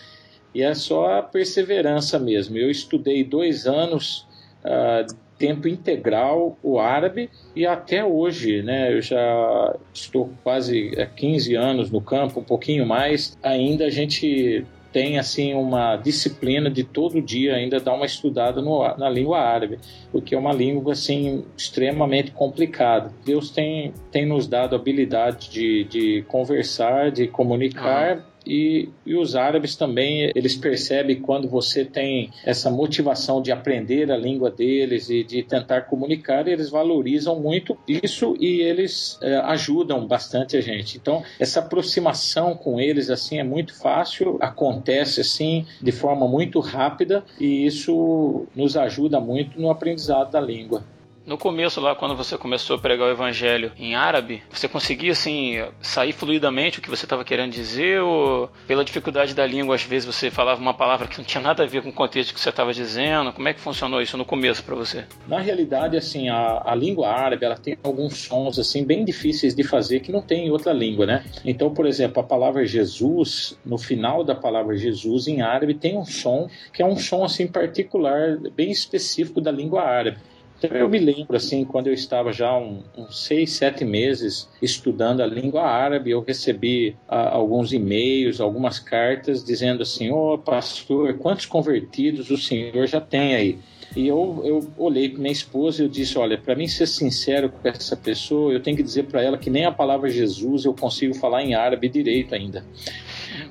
E 0.55 0.63
é 0.63 0.75
só 0.75 1.19
a 1.19 1.23
perseverança 1.23 2.19
mesmo. 2.19 2.57
Eu 2.57 2.71
estudei 2.71 3.23
dois 3.23 3.67
anos 3.67 4.27
uh, 4.65 5.26
tempo 5.39 5.69
integral 5.69 6.59
o 6.63 6.79
árabe 6.79 7.31
e 7.55 7.67
até 7.67 8.05
hoje, 8.05 8.63
né, 8.63 8.93
eu 8.93 9.03
já 9.03 9.77
estou 9.93 10.31
quase 10.43 10.93
15 11.17 11.55
é, 11.55 11.59
anos 11.59 11.91
no 11.91 12.01
campo, 12.01 12.41
um 12.41 12.45
pouquinho 12.45 12.87
mais, 12.87 13.37
ainda 13.43 13.87
a 13.87 13.91
gente 13.91 14.65
tem 14.93 15.19
assim 15.19 15.53
uma 15.53 15.97
disciplina 15.97 16.71
de 16.71 16.83
todo 16.83 17.21
dia 17.21 17.55
ainda 17.55 17.79
dar 17.79 17.93
uma 17.93 18.07
estudada 18.07 18.63
no, 18.63 18.83
na 18.97 19.11
língua 19.11 19.41
árabe, 19.41 19.79
porque 20.11 20.35
é 20.35 20.39
uma 20.39 20.55
língua 20.55 20.93
assim 20.93 21.45
extremamente 21.55 22.31
complicada. 22.31 23.13
Deus 23.23 23.51
tem, 23.51 23.93
tem 24.11 24.25
nos 24.25 24.47
dado 24.47 24.75
a 24.75 24.79
habilidade 24.79 25.51
de, 25.51 25.85
de 25.85 26.25
conversar, 26.29 27.11
de 27.11 27.27
comunicar. 27.29 28.19
Ah 28.19 28.36
e, 28.47 28.89
e 29.05 29.15
os 29.15 29.35
árabes 29.35 29.75
também, 29.77 30.31
eles 30.35 30.57
percebem 30.57 31.21
quando 31.21 31.49
você 31.49 31.85
tem 31.85 32.31
essa 32.45 32.71
motivação 32.71 33.43
de 33.43 33.51
aprender 33.51 34.11
a 34.11 34.17
língua 34.17 34.51
deles 34.51 35.11
e 35.11 35.25
de 35.25 35.43
tentar 35.43 35.83
comunicar, 35.83 36.47
eles 36.47 36.71
valorizam 36.71 37.41
muito 37.41 37.77
isso 37.87 38.37
e 38.39 38.61
eles 38.61 39.19
é, 39.23 39.37
ajudam 39.39 40.07
bastante 40.07 40.57
a 40.57 40.61
gente. 40.61 40.97
Então, 40.97 41.23
essa 41.39 41.61
aproximação 41.61 42.55
com 42.55 42.81
eles 42.81 43.11
assim 43.11 43.39
é 43.39 43.45
muito 43.45 43.75
fácil, 43.75 44.37
acontece 44.41 45.21
assim 45.21 45.67
de 45.83 45.93
forma 45.93 46.29
muito 46.29 46.61
rápida 46.61 47.25
e 47.41 47.67
isso 47.67 48.47
nos 48.55 48.77
ajuda 48.77 49.21
muito 49.21 49.61
no 49.61 49.71
aprendizado 49.71 50.31
da 50.31 50.41
língua. 50.41 50.85
No 51.27 51.37
começo 51.37 51.81
lá, 51.81 51.93
quando 51.97 52.15
você 52.15 52.39
começou 52.39 52.77
a 52.77 52.79
pregar 52.79 53.09
o 53.09 53.11
evangelho 53.11 53.73
em 53.77 53.97
árabe, 53.97 54.45
você 54.49 54.69
conseguia 54.69 55.11
assim 55.11 55.57
sair 55.81 56.13
fluidamente 56.13 56.79
o 56.79 56.83
que 56.83 56.89
você 56.89 57.05
estava 57.05 57.25
querendo 57.25 57.51
dizer 57.51 58.01
ou 58.01 58.49
pela 58.65 58.85
dificuldade 58.85 59.35
da 59.35 59.45
língua 59.45 59.75
às 59.75 59.83
vezes 59.83 60.07
você 60.07 60.31
falava 60.31 60.61
uma 60.61 60.73
palavra 60.73 61.09
que 61.09 61.19
não 61.19 61.25
tinha 61.25 61.43
nada 61.43 61.65
a 61.65 61.67
ver 61.67 61.83
com 61.83 61.89
o 61.89 61.93
contexto 61.93 62.33
que 62.33 62.39
você 62.39 62.51
estava 62.51 62.73
dizendo? 62.73 63.33
Como 63.33 63.49
é 63.49 63.53
que 63.53 63.59
funcionou 63.59 64.01
isso 64.01 64.17
no 64.17 64.25
começo 64.25 64.63
para 64.63 64.77
você? 64.77 65.05
Na 65.27 65.41
realidade, 65.41 65.97
assim, 65.97 66.29
a, 66.29 66.63
a 66.65 66.77
língua 66.77 67.09
árabe 67.09 67.45
ela 67.45 67.57
tem 67.57 67.77
alguns 67.83 68.19
sons 68.19 68.57
assim 68.57 68.85
bem 68.85 69.05
difíceis 69.05 69.53
de 69.53 69.65
fazer 69.65 69.99
que 69.99 70.13
não 70.13 70.23
tem 70.23 70.47
em 70.47 70.51
outra 70.53 70.73
língua, 70.73 71.07
né? 71.07 71.25
Então, 71.45 71.75
por 71.75 71.87
exemplo, 71.87 72.21
a 72.21 72.25
palavra 72.25 72.65
Jesus, 72.65 73.59
no 73.67 73.79
final 73.79 74.23
da 74.23 74.37
palavra 74.37 74.77
Jesus 74.77 75.27
em 75.27 75.43
árabe 75.43 75.75
tem 75.75 75.99
um 75.99 76.05
som 76.05 76.49
que 76.73 76.83
é 76.83 76.87
um 76.87 76.97
som 76.97 77.25
assim 77.25 77.49
particular, 77.49 78.37
bem 78.55 78.71
específico 78.71 79.41
da 79.41 79.51
língua 79.51 79.83
árabe. 79.83 80.19
Então 80.67 80.79
eu 80.79 80.89
me 80.89 80.99
lembro, 80.99 81.37
assim, 81.37 81.65
quando 81.65 81.87
eu 81.87 81.95
estava 81.95 82.33
já 82.33 82.57
uns 82.57 82.85
um, 82.97 83.11
seis, 83.11 83.53
sete 83.53 83.85
meses 83.85 84.49
estudando 84.61 85.23
a 85.23 85.27
língua 85.27 85.63
árabe, 85.63 86.11
eu 86.11 86.21
recebi 86.21 86.97
ah, 87.09 87.31
alguns 87.31 87.73
e-mails, 87.73 88.41
algumas 88.41 88.79
cartas 88.79 89.45
dizendo 89.45 89.83
assim: 89.83 90.11
Ô 90.11 90.35
oh, 90.35 90.39
pastor, 90.39 91.15
quantos 91.15 91.47
convertidos 91.47 92.31
o 92.31 92.37
senhor 92.37 92.87
já 92.87 93.01
tem 93.01 93.35
aí? 93.35 93.59
E 93.95 94.09
eu, 94.09 94.43
eu 94.45 94.71
olhei 94.77 95.09
para 95.09 95.21
minha 95.21 95.33
esposa 95.33 95.81
e 95.81 95.87
eu 95.87 95.89
disse: 95.89 96.19
Olha, 96.19 96.37
para 96.37 96.55
mim 96.55 96.67
ser 96.67 96.87
sincero 96.87 97.49
com 97.49 97.69
essa 97.69 97.97
pessoa, 97.97 98.53
eu 98.53 98.61
tenho 98.61 98.77
que 98.77 98.83
dizer 98.83 99.05
para 99.05 99.23
ela 99.23 99.39
que 99.39 99.49
nem 99.49 99.65
a 99.65 99.73
palavra 99.73 100.11
Jesus 100.11 100.65
eu 100.65 100.75
consigo 100.75 101.15
falar 101.15 101.43
em 101.43 101.55
árabe 101.55 101.89
direito 101.89 102.35
ainda. 102.35 102.65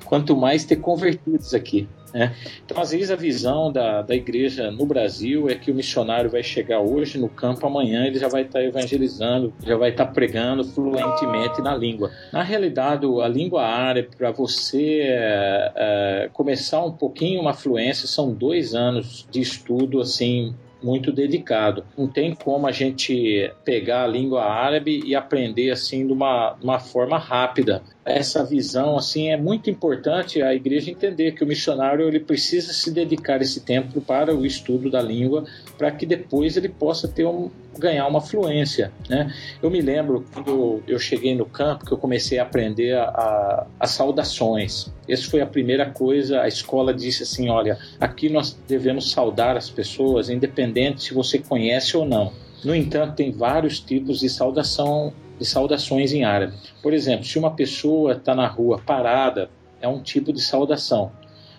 Quanto 0.04 0.36
mais 0.36 0.64
ter 0.64 0.76
convertidos 0.76 1.54
aqui. 1.54 1.88
Né? 2.16 2.34
Então, 2.64 2.80
às 2.80 2.92
vezes, 2.92 3.10
a 3.10 3.16
visão 3.16 3.70
da, 3.70 4.00
da 4.00 4.14
igreja 4.14 4.70
no 4.70 4.86
Brasil 4.86 5.50
é 5.50 5.54
que 5.54 5.70
o 5.70 5.74
missionário 5.74 6.30
vai 6.30 6.42
chegar 6.42 6.80
hoje 6.80 7.18
no 7.18 7.28
campo, 7.28 7.66
amanhã 7.66 8.06
ele 8.06 8.18
já 8.18 8.26
vai 8.28 8.42
estar 8.42 8.62
evangelizando, 8.62 9.52
já 9.62 9.76
vai 9.76 9.90
estar 9.90 10.06
pregando 10.06 10.64
fluentemente 10.64 11.60
na 11.60 11.76
língua. 11.76 12.10
Na 12.32 12.42
realidade, 12.42 13.04
a 13.20 13.28
língua 13.28 13.64
árabe, 13.64 14.08
para 14.16 14.30
você 14.30 15.00
é, 15.02 15.72
é, 15.76 16.30
começar 16.32 16.82
um 16.82 16.92
pouquinho 16.92 17.40
uma 17.40 17.52
fluência, 17.52 18.08
são 18.08 18.32
dois 18.32 18.74
anos 18.74 19.26
de 19.30 19.40
estudo 19.40 20.00
assim 20.00 20.54
muito 20.82 21.10
dedicado. 21.12 21.84
Não 21.98 22.06
tem 22.06 22.34
como 22.34 22.66
a 22.66 22.72
gente 22.72 23.50
pegar 23.64 24.04
a 24.04 24.06
língua 24.06 24.44
árabe 24.44 25.02
e 25.04 25.14
aprender 25.14 25.70
assim 25.70 26.06
de 26.06 26.12
uma, 26.12 26.54
uma 26.62 26.78
forma 26.78 27.18
rápida 27.18 27.82
essa 28.06 28.44
visão 28.44 28.96
assim 28.96 29.30
é 29.30 29.36
muito 29.36 29.68
importante 29.68 30.40
a 30.40 30.54
igreja 30.54 30.92
entender 30.92 31.32
que 31.32 31.42
o 31.42 31.46
missionário 31.46 32.06
ele 32.06 32.20
precisa 32.20 32.72
se 32.72 32.92
dedicar 32.92 33.42
esse 33.42 33.60
tempo 33.60 34.00
para 34.00 34.32
o 34.32 34.46
estudo 34.46 34.88
da 34.88 35.02
língua 35.02 35.44
para 35.76 35.90
que 35.90 36.06
depois 36.06 36.56
ele 36.56 36.68
possa 36.68 37.08
ter 37.08 37.26
um, 37.26 37.50
ganhar 37.76 38.06
uma 38.06 38.20
fluência 38.20 38.92
né? 39.10 39.34
Eu 39.60 39.68
me 39.70 39.80
lembro 39.80 40.24
quando 40.32 40.80
eu 40.86 41.00
cheguei 41.00 41.34
no 41.34 41.44
campo 41.44 41.84
que 41.84 41.92
eu 41.92 41.98
comecei 41.98 42.38
a 42.38 42.44
aprender 42.44 42.96
a, 42.96 43.04
a, 43.04 43.66
as 43.80 43.90
saudações. 43.90 44.92
Essa 45.08 45.28
foi 45.28 45.40
a 45.40 45.46
primeira 45.46 45.90
coisa 45.90 46.42
a 46.42 46.48
escola 46.48 46.94
disse 46.94 47.24
assim 47.24 47.48
olha 47.48 47.76
aqui 48.00 48.28
nós 48.28 48.56
devemos 48.68 49.10
saudar 49.10 49.56
as 49.56 49.68
pessoas 49.68 50.30
independente 50.30 51.02
se 51.02 51.12
você 51.12 51.40
conhece 51.40 51.96
ou 51.96 52.06
não. 52.06 52.32
No 52.64 52.74
entanto, 52.74 53.16
tem 53.16 53.30
vários 53.30 53.78
tipos 53.78 54.20
de 54.20 54.28
saudação 54.28 55.12
de 55.38 55.44
saudações 55.44 56.12
em 56.12 56.24
árabe. 56.24 56.54
Por 56.82 56.92
exemplo, 56.92 57.24
se 57.24 57.38
uma 57.38 57.50
pessoa 57.50 58.12
está 58.12 58.34
na 58.34 58.46
rua 58.46 58.80
parada, 58.84 59.50
é 59.80 59.88
um 59.88 60.00
tipo 60.00 60.32
de 60.32 60.40
saudação. 60.40 61.12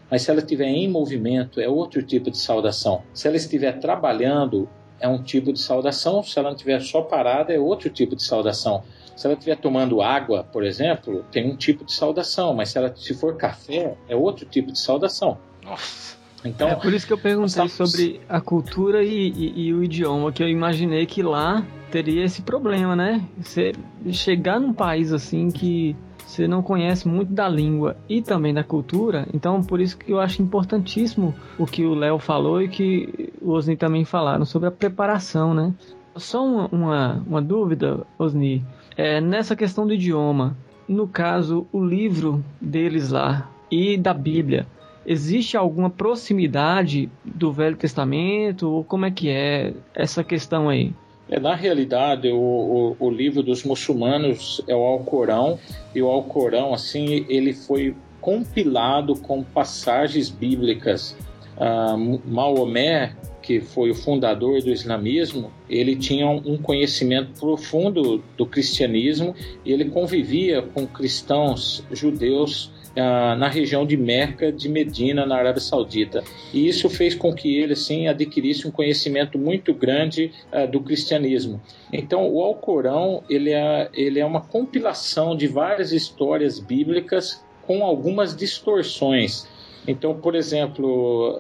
Mas 0.10 0.22
se 0.22 0.32
ela 0.32 0.40
estiver 0.40 0.68
em 0.68 0.90
movimento, 0.90 1.60
é 1.60 1.68
outro 1.68 2.02
tipo 2.02 2.32
de 2.32 2.38
saudação. 2.38 3.04
Se 3.14 3.28
ela 3.28 3.38
estiver 3.38 3.80
trabalhando, 3.80 4.70
é 5.00 5.08
um 5.08 5.22
tipo 5.22 5.52
de 5.52 5.60
saudação. 5.60 6.24
Se 6.24 6.40
ela 6.40 6.52
estiver 6.52 6.82
só 6.82 7.02
parada, 7.02 7.54
é 7.54 7.60
outro 7.60 7.90
tipo 7.90 8.16
de 8.16 8.24
saudação. 8.24 8.84
Se 9.16 9.28
ela 9.28 9.34
estiver 9.34 9.58
tomando 9.58 10.02
água, 10.02 10.44
por 10.44 10.64
exemplo, 10.64 11.26
tem 11.32 11.50
um 11.50 11.56
tipo 11.56 11.84
de 11.84 11.92
saudação. 11.92 12.54
Mas 12.54 12.70
se 12.70 12.78
ela 12.78 12.94
se 12.96 13.14
for 13.14 13.36
café, 13.36 13.96
é 14.08 14.16
outro 14.16 14.46
tipo 14.46 14.72
de 14.72 14.80
saudação. 14.80 15.38
Nossa. 15.64 16.17
Então, 16.46 16.70
é 16.70 16.76
por 16.76 16.94
isso 16.94 17.06
que 17.06 17.14
eu 17.14 17.18
perguntei 17.18 17.68
sobre 17.68 18.22
a 18.30 18.40
cultura 18.40 19.04
e, 19.04 19.30
e, 19.30 19.68
e, 19.68 19.74
o 19.74 19.84
idioma, 19.84 20.32
que 20.32 20.44
eu 20.44 20.48
imaginei 20.48 21.06
que 21.06 21.24
lá 21.24 21.66
teria 21.92 22.24
esse 22.24 22.42
problema, 22.42 22.96
né? 22.96 23.24
Você 23.40 23.74
chegar 24.12 24.60
num 24.60 24.74
país 24.74 25.12
assim 25.12 25.50
que 25.50 25.96
você 26.26 26.48
não 26.48 26.62
conhece 26.62 27.08
muito 27.08 27.34
da 27.34 27.48
língua 27.48 27.96
e 28.08 28.22
também 28.22 28.54
da 28.54 28.64
cultura, 28.64 29.26
então 29.34 29.64
por 29.64 29.80
isso 29.80 29.98
que 29.98 30.12
eu 30.12 30.20
acho 30.20 30.42
importantíssimo 30.42 31.34
o 31.58 31.66
que 31.66 31.86
o 31.86 31.96
Léo 31.96 32.20
falou 32.20 32.62
e 32.62 32.68
que 32.68 33.34
o 33.42 33.52
Osni 33.52 33.78
também 33.78 34.04
falaram 34.04 34.46
sobre 34.46 34.68
a 34.68 34.72
preparação, 34.72 35.54
né? 35.54 35.74
Só 36.18 36.46
uma, 36.46 36.68
uma, 36.68 37.24
uma 37.26 37.42
dúvida, 37.42 38.06
Osni, 38.20 38.64
é, 38.96 39.22
nessa 39.22 39.56
questão 39.56 39.88
do 39.88 39.94
idioma, 39.94 40.58
no 40.88 41.08
caso, 41.08 41.68
o 41.72 41.84
livro 41.84 42.44
deles 42.60 43.12
lá 43.12 43.50
e 43.70 43.98
da 43.98 44.14
Bíblia, 44.14 44.66
existe 45.08 45.56
alguma 45.56 45.90
proximidade 45.90 47.10
do 47.24 47.52
Velho 47.52 47.78
Testamento? 47.78 48.70
Ou 48.70 48.84
como 48.84 49.06
é 49.06 49.12
que 49.12 49.30
é 49.30 49.74
essa 49.96 50.22
questão 50.24 50.68
aí? 50.68 50.92
É, 51.30 51.40
na 51.40 51.56
realidade, 51.56 52.30
o, 52.30 52.38
o, 52.38 52.96
o, 53.00 53.10
livro 53.10 53.42
dos 53.42 53.64
muçulmanos 53.64 54.62
é 54.68 54.76
o 54.76 54.82
Alcorão, 54.82 55.60
e 55.96 56.02
o 56.02 56.08
Alcorão, 56.08 56.74
assim, 56.74 57.26
ele 57.28 57.54
foi 57.54 57.96
compilado 58.22 59.16
com 59.16 59.44
passagens 59.44 60.30
bíblicas. 60.30 61.16
Ah, 61.60 61.96
Maomé, 62.26 63.16
que 63.42 63.62
foi 63.62 63.90
o 63.90 63.96
fundador 63.96 64.62
do 64.62 64.70
islamismo, 64.70 65.52
ele 65.70 65.96
tinha 65.96 66.28
um 66.28 66.58
conhecimento 66.58 67.40
profundo 67.40 68.22
do 68.38 68.46
cristianismo 68.46 69.34
e 69.66 69.72
ele 69.72 69.86
convivia 69.86 70.62
com 70.62 70.86
cristãos 70.86 71.84
judeus 71.92 72.72
na 73.02 73.48
região 73.48 73.86
de 73.86 73.96
Meca, 73.96 74.52
de 74.52 74.68
Medina, 74.68 75.26
na 75.26 75.36
Arábia 75.36 75.62
Saudita. 75.62 76.24
E 76.54 76.68
isso 76.68 76.90
fez 76.90 77.14
com 77.14 77.34
que 77.34 77.58
ele 77.58 77.74
assim 77.74 78.08
adquirisse 78.08 78.68
um 78.68 78.72
conhecimento 78.72 79.38
muito 79.38 79.74
grande 79.74 80.32
uh, 80.52 80.70
do 80.70 80.82
cristianismo. 80.82 81.62
Então, 81.94 82.28
o 82.28 82.42
Alcorão 82.42 83.24
ele 83.30 83.52
é, 83.52 83.90
ele 83.94 84.20
é 84.20 84.26
uma 84.26 84.42
compilação 84.42 85.36
de 85.36 85.48
várias 85.48 85.92
histórias 85.92 86.60
bíblicas 86.60 87.44
com 87.68 87.84
algumas 87.84 88.36
distorções. 88.36 89.48
Então, 89.88 90.16
por 90.16 90.36
exemplo, 90.36 91.38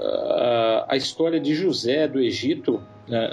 a, 0.88 0.96
história 0.96 1.40
de 1.40 1.54
José 1.54 2.08
do 2.08 2.20
Egito, 2.20 2.82
né, 3.08 3.32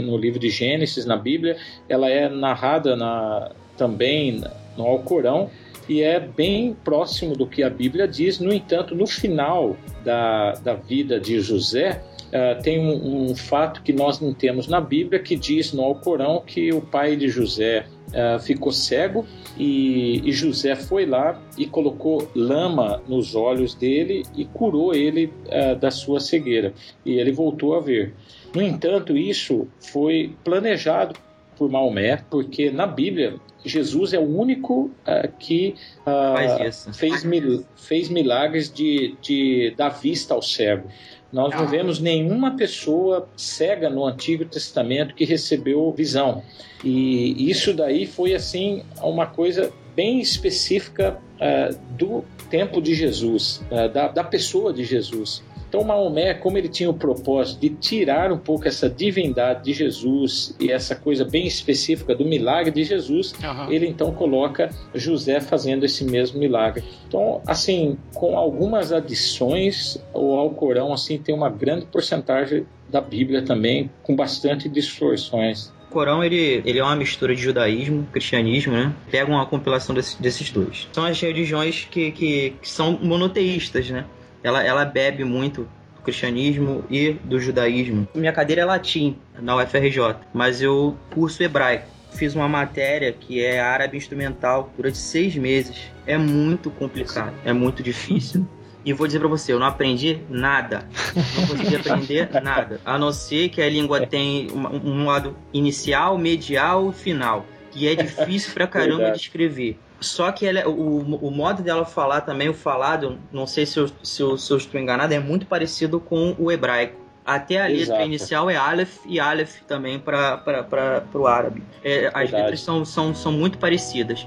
no 0.00 0.16
livro 0.16 0.40
de 0.40 0.50
Gênesis, 0.50 1.06
na 1.06 1.16
Bíblia, 1.16 1.56
ela 1.88 2.10
é 2.10 2.28
narrada 2.28 2.96
na, 2.96 3.52
também 3.76 4.42
no 4.76 4.84
Alcorão, 4.84 5.50
e 5.88 6.02
é 6.02 6.18
bem 6.18 6.74
próximo 6.84 7.36
do 7.36 7.46
que 7.46 7.62
a 7.62 7.70
Bíblia 7.70 8.06
diz. 8.08 8.40
No 8.40 8.52
entanto, 8.52 8.94
no 8.94 9.06
final 9.06 9.76
da, 10.04 10.52
da 10.52 10.74
vida 10.74 11.20
de 11.20 11.40
José, 11.40 12.02
uh, 12.28 12.62
tem 12.62 12.78
um, 12.78 13.30
um, 13.30 13.36
fato 13.36 13.82
que 13.82 13.92
nós 13.92 14.20
não 14.20 14.34
temos 14.34 14.66
na 14.66 14.80
Bíblia 14.80 15.20
que 15.20 15.36
diz 15.36 15.72
no 15.72 15.82
Alcorão 15.82 16.42
que 16.44 16.72
o 16.72 16.80
pai 16.80 17.16
de 17.16 17.28
José 17.28 17.86
uh, 18.08 18.40
ficou 18.40 18.72
cego 18.72 19.24
e, 19.56 20.22
e, 20.28 20.32
José 20.32 20.74
foi 20.74 21.06
lá 21.06 21.40
e 21.56 21.66
colocou 21.66 22.28
lama 22.34 23.02
nos 23.08 23.34
olhos 23.34 23.74
dele 23.74 24.24
e 24.36 24.44
curou 24.44 24.94
ele 24.94 25.32
uh, 25.46 25.76
da 25.76 25.90
sua 25.90 26.20
cegueira 26.20 26.74
e 27.04 27.14
ele 27.14 27.32
voltou 27.32 27.74
a 27.74 27.80
ver. 27.80 28.14
No 28.54 28.62
entanto, 28.62 29.16
isso 29.16 29.68
foi 29.80 30.34
planejado 30.42 31.14
por 31.56 31.70
Maomé, 31.70 32.22
porque 32.30 32.70
na 32.70 32.86
Bíblia 32.86 33.36
Jesus 33.64 34.12
é 34.12 34.18
o 34.18 34.38
único 34.38 34.90
uh, 35.06 35.28
que 35.38 35.74
uh, 36.06 36.92
fez, 36.94 37.24
mil, 37.24 37.64
fez 37.74 38.08
milagres 38.08 38.72
de, 38.72 39.16
de 39.20 39.74
dar 39.76 39.90
vista 39.90 40.34
ao 40.34 40.42
cego. 40.42 40.88
Nós 41.32 41.52
não 41.52 41.64
ah. 41.64 41.66
vemos 41.66 41.98
nenhuma 41.98 42.56
pessoa 42.56 43.28
cega 43.36 43.90
no 43.90 44.06
Antigo 44.06 44.44
Testamento 44.44 45.14
que 45.14 45.24
recebeu 45.24 45.92
visão. 45.92 46.42
E 46.84 47.50
isso 47.50 47.74
daí 47.74 48.06
foi 48.06 48.32
assim 48.32 48.84
uma 49.02 49.26
coisa 49.26 49.72
bem 49.94 50.20
específica 50.20 51.18
uh, 51.34 51.76
do 51.96 52.24
tempo 52.48 52.80
de 52.80 52.94
Jesus, 52.94 53.60
da, 53.92 54.06
da 54.06 54.22
pessoa 54.22 54.72
de 54.72 54.84
Jesus. 54.84 55.42
Então, 55.68 55.82
Maomé, 55.82 56.34
como 56.34 56.56
ele 56.56 56.68
tinha 56.68 56.88
o 56.88 56.94
propósito 56.94 57.60
de 57.60 57.70
tirar 57.70 58.32
um 58.32 58.38
pouco 58.38 58.68
essa 58.68 58.88
divindade 58.88 59.64
de 59.64 59.72
Jesus 59.72 60.54
e 60.60 60.70
essa 60.70 60.94
coisa 60.94 61.24
bem 61.24 61.46
específica 61.46 62.14
do 62.14 62.24
milagre 62.24 62.70
de 62.70 62.84
Jesus, 62.84 63.32
uhum. 63.42 63.70
ele 63.70 63.86
então 63.86 64.12
coloca 64.12 64.70
José 64.94 65.40
fazendo 65.40 65.84
esse 65.84 66.04
mesmo 66.04 66.38
milagre. 66.38 66.84
Então, 67.08 67.40
assim, 67.46 67.98
com 68.14 68.36
algumas 68.36 68.92
adições, 68.92 69.98
o 70.14 70.36
Alcorão 70.36 70.92
assim 70.92 71.18
tem 71.18 71.34
uma 71.34 71.50
grande 71.50 71.86
porcentagem 71.86 72.66
da 72.88 73.00
Bíblia 73.00 73.42
também, 73.42 73.90
com 74.02 74.14
bastante 74.14 74.68
distorções. 74.68 75.72
O 75.88 75.92
Corão 75.92 76.22
ele, 76.22 76.62
ele 76.64 76.78
é 76.78 76.82
uma 76.82 76.96
mistura 76.96 77.34
de 77.34 77.40
judaísmo, 77.42 78.06
cristianismo, 78.12 78.72
né? 78.72 78.94
Pega 79.10 79.30
uma 79.30 79.46
compilação 79.46 79.94
desse, 79.94 80.20
desses 80.20 80.50
dois. 80.50 80.88
São 80.92 81.04
as 81.04 81.20
religiões 81.20 81.86
que, 81.90 82.10
que, 82.10 82.50
que 82.60 82.68
são 82.68 82.98
monoteístas, 83.02 83.88
né? 83.90 84.04
Ela, 84.42 84.62
ela 84.62 84.84
bebe 84.84 85.24
muito 85.24 85.68
cristianismo 86.04 86.84
e 86.88 87.12
do 87.24 87.40
judaísmo. 87.40 88.06
Minha 88.14 88.32
cadeira 88.32 88.62
é 88.62 88.64
latim 88.64 89.16
na 89.40 89.56
UFRJ, 89.56 90.16
mas 90.32 90.62
eu 90.62 90.96
curso 91.12 91.42
hebraico. 91.42 91.88
Fiz 92.12 92.34
uma 92.34 92.48
matéria 92.48 93.12
que 93.12 93.44
é 93.44 93.60
árabe 93.60 93.96
instrumental 93.96 94.72
durante 94.76 94.96
seis 94.96 95.34
meses. 95.36 95.90
É 96.06 96.16
muito 96.16 96.70
complicado, 96.70 97.34
é 97.44 97.52
muito 97.52 97.82
difícil. 97.82 98.46
E 98.84 98.92
vou 98.92 99.08
dizer 99.08 99.18
para 99.18 99.26
você, 99.26 99.52
eu 99.52 99.58
não 99.58 99.66
aprendi 99.66 100.20
nada. 100.30 100.88
Não 101.34 101.46
consegui 101.48 101.74
aprender 101.74 102.30
nada. 102.40 102.80
A 102.84 102.96
não 102.96 103.12
ser 103.12 103.48
que 103.48 103.60
a 103.60 103.68
língua 103.68 104.06
tem 104.06 104.46
um, 104.52 105.02
um 105.02 105.06
lado 105.06 105.36
inicial, 105.52 106.16
medial 106.16 106.90
e 106.90 106.92
final. 106.92 107.44
E 107.74 107.88
é 107.88 107.96
difícil 107.96 108.54
pra 108.54 108.66
caramba 108.68 108.98
Verdade. 108.98 109.18
de 109.18 109.24
escrever. 109.24 109.78
Só 110.06 110.30
que 110.32 110.46
ela, 110.46 110.68
o, 110.68 110.98
o 110.98 111.30
modo 111.30 111.62
dela 111.62 111.84
falar 111.84 112.20
também, 112.22 112.48
o 112.48 112.54
falado, 112.54 113.18
não 113.32 113.46
sei 113.46 113.66
se 113.66 113.78
eu, 113.78 113.90
se, 114.02 114.22
eu, 114.22 114.38
se 114.38 114.50
eu 114.50 114.56
estou 114.56 114.80
enganado, 114.80 115.12
é 115.12 115.18
muito 115.18 115.46
parecido 115.46 116.00
com 116.00 116.34
o 116.38 116.50
hebraico. 116.50 117.06
Até 117.24 117.60
a 117.60 117.66
letra 117.66 117.82
Exato. 117.82 118.02
inicial 118.02 118.48
é 118.48 118.56
Aleph 118.56 118.98
e 119.04 119.18
Aleph 119.18 119.60
também 119.66 119.98
para 119.98 121.04
o 121.12 121.26
árabe. 121.26 121.60
É, 121.82 122.08
as 122.14 122.30
letras 122.30 122.60
são, 122.60 122.84
são, 122.84 123.12
são 123.12 123.32
muito 123.32 123.58
parecidas. 123.58 124.24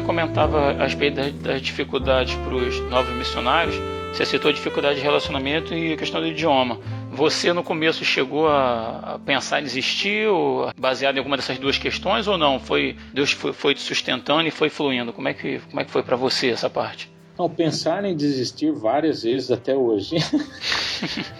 Você 0.00 0.06
comentava 0.06 0.72
a 0.72 0.84
respeito 0.84 1.16
das, 1.16 1.32
das 1.34 1.62
dificuldades 1.62 2.34
para 2.34 2.54
os 2.54 2.80
novos 2.90 3.14
missionários. 3.14 3.76
Você 4.12 4.24
citou 4.24 4.52
dificuldade 4.52 4.96
de 4.96 5.02
relacionamento 5.02 5.72
e 5.72 5.92
a 5.92 5.96
questão 5.96 6.20
do 6.20 6.26
idioma. 6.26 6.80
Você 7.12 7.52
no 7.52 7.62
começo 7.62 8.04
chegou 8.04 8.48
a, 8.48 9.20
pensar 9.24 9.60
em 9.60 9.64
desistir, 9.64 10.26
ou 10.26 10.72
baseado 10.76 11.16
em 11.16 11.18
alguma 11.18 11.36
dessas 11.36 11.58
duas 11.58 11.78
questões, 11.78 12.26
ou 12.26 12.36
não? 12.36 12.58
Foi 12.58 12.96
Deus 13.12 13.32
foi, 13.32 13.52
foi 13.52 13.74
te 13.74 13.80
sustentando 13.80 14.48
e 14.48 14.50
foi 14.50 14.68
fluindo. 14.68 15.12
Como 15.12 15.28
é 15.28 15.34
que 15.34 15.60
como 15.60 15.80
é 15.80 15.84
que 15.84 15.90
foi 15.90 16.02
para 16.02 16.16
você 16.16 16.48
essa 16.48 16.68
parte? 16.68 17.10
Não, 17.38 17.48
pensar 17.48 18.04
em 18.04 18.16
desistir 18.16 18.72
várias 18.72 19.22
vezes 19.22 19.50
até 19.50 19.76
hoje. 19.76 20.16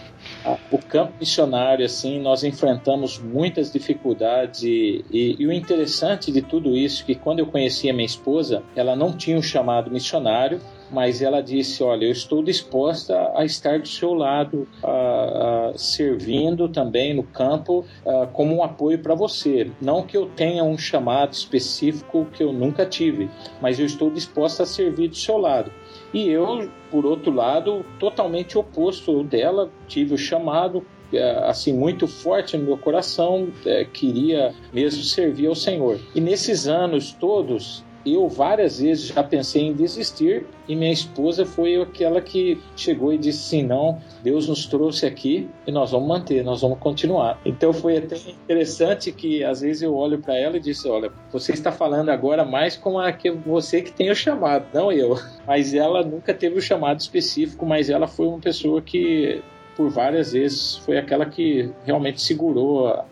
o 0.70 0.78
campo 0.78 1.12
missionário, 1.20 1.84
assim, 1.84 2.20
nós 2.20 2.42
enfrentamos 2.44 3.18
muitas 3.18 3.70
dificuldades 3.70 4.62
e, 4.62 5.04
e, 5.10 5.36
e, 5.38 5.46
o 5.46 5.52
interessante 5.52 6.32
de 6.32 6.40
tudo 6.40 6.76
isso 6.76 7.02
é 7.02 7.06
que 7.06 7.14
quando 7.14 7.40
eu 7.40 7.46
conheci 7.46 7.90
a 7.90 7.92
minha 7.92 8.06
esposa, 8.06 8.62
ela 8.74 8.96
não 8.96 9.12
tinha 9.12 9.36
um 9.36 9.42
chamado 9.42 9.90
missionário, 9.90 10.60
mas 10.90 11.22
ela 11.22 11.40
disse, 11.40 11.82
olha, 11.82 12.04
eu 12.04 12.10
estou 12.10 12.42
disposta 12.42 13.32
a 13.34 13.44
estar 13.44 13.78
do 13.78 13.88
seu 13.88 14.12
lado, 14.12 14.66
a, 14.82 15.70
a, 15.72 15.78
servindo 15.78 16.68
também 16.68 17.14
no 17.14 17.22
campo 17.22 17.84
a, 18.04 18.26
como 18.26 18.56
um 18.56 18.62
apoio 18.62 18.98
para 18.98 19.14
você. 19.14 19.70
Não 19.80 20.02
que 20.02 20.16
eu 20.16 20.26
tenha 20.26 20.64
um 20.64 20.76
chamado 20.76 21.32
específico 21.32 22.26
que 22.32 22.42
eu 22.42 22.52
nunca 22.52 22.84
tive, 22.84 23.30
mas 23.60 23.78
eu 23.78 23.86
estou 23.86 24.10
disposta 24.10 24.64
a 24.64 24.66
servir 24.66 25.08
do 25.08 25.16
seu 25.16 25.36
lado. 25.36 25.70
E 26.12 26.28
eu, 26.28 26.68
por 26.90 27.06
outro 27.06 27.32
lado, 27.32 27.84
totalmente 27.98 28.58
oposto 28.58 29.22
dela, 29.22 29.70
tive 29.86 30.14
o 30.14 30.18
chamado, 30.18 30.84
é, 31.12 31.30
assim 31.44 31.72
muito 31.72 32.08
forte 32.08 32.56
no 32.56 32.64
meu 32.64 32.76
coração, 32.78 33.48
é, 33.64 33.84
queria 33.84 34.54
mesmo 34.72 35.02
servir 35.02 35.46
ao 35.46 35.54
Senhor. 35.54 35.98
E 36.14 36.20
nesses 36.20 36.66
anos 36.66 37.12
todos, 37.12 37.84
eu 38.04 38.28
várias 38.28 38.80
vezes 38.80 39.08
já 39.08 39.22
pensei 39.22 39.62
em 39.62 39.72
desistir 39.72 40.46
e 40.66 40.74
minha 40.74 40.92
esposa 40.92 41.44
foi 41.44 41.80
aquela 41.80 42.20
que 42.20 42.60
chegou 42.76 43.12
e 43.12 43.18
disse 43.18 43.56
assim: 43.56 43.66
não, 43.66 44.00
Deus 44.22 44.48
nos 44.48 44.66
trouxe 44.66 45.06
aqui 45.06 45.48
e 45.66 45.72
nós 45.72 45.90
vamos 45.90 46.08
manter, 46.08 46.44
nós 46.44 46.62
vamos 46.62 46.78
continuar. 46.78 47.40
Então 47.44 47.72
foi 47.72 47.98
até 47.98 48.16
interessante 48.16 49.12
que 49.12 49.44
às 49.44 49.60
vezes 49.60 49.82
eu 49.82 49.94
olho 49.94 50.18
para 50.18 50.36
ela 50.36 50.56
e 50.56 50.60
disse: 50.60 50.88
olha, 50.88 51.10
você 51.32 51.52
está 51.52 51.70
falando 51.70 52.08
agora 52.08 52.44
mais 52.44 52.76
com 52.76 52.98
a 52.98 53.12
que 53.12 53.30
você 53.30 53.82
que 53.82 53.92
tem 53.92 54.10
o 54.10 54.14
chamado, 54.14 54.66
não 54.72 54.90
eu. 54.90 55.18
Mas 55.46 55.74
ela 55.74 56.02
nunca 56.02 56.32
teve 56.32 56.58
o 56.58 56.62
chamado 56.62 57.00
específico, 57.00 57.66
mas 57.66 57.90
ela 57.90 58.06
foi 58.06 58.26
uma 58.26 58.38
pessoa 58.38 58.80
que 58.80 59.42
por 59.76 59.88
várias 59.88 60.32
vezes 60.32 60.76
foi 60.76 60.98
aquela 60.98 61.26
que 61.26 61.70
realmente 61.84 62.20
segurou 62.20 63.02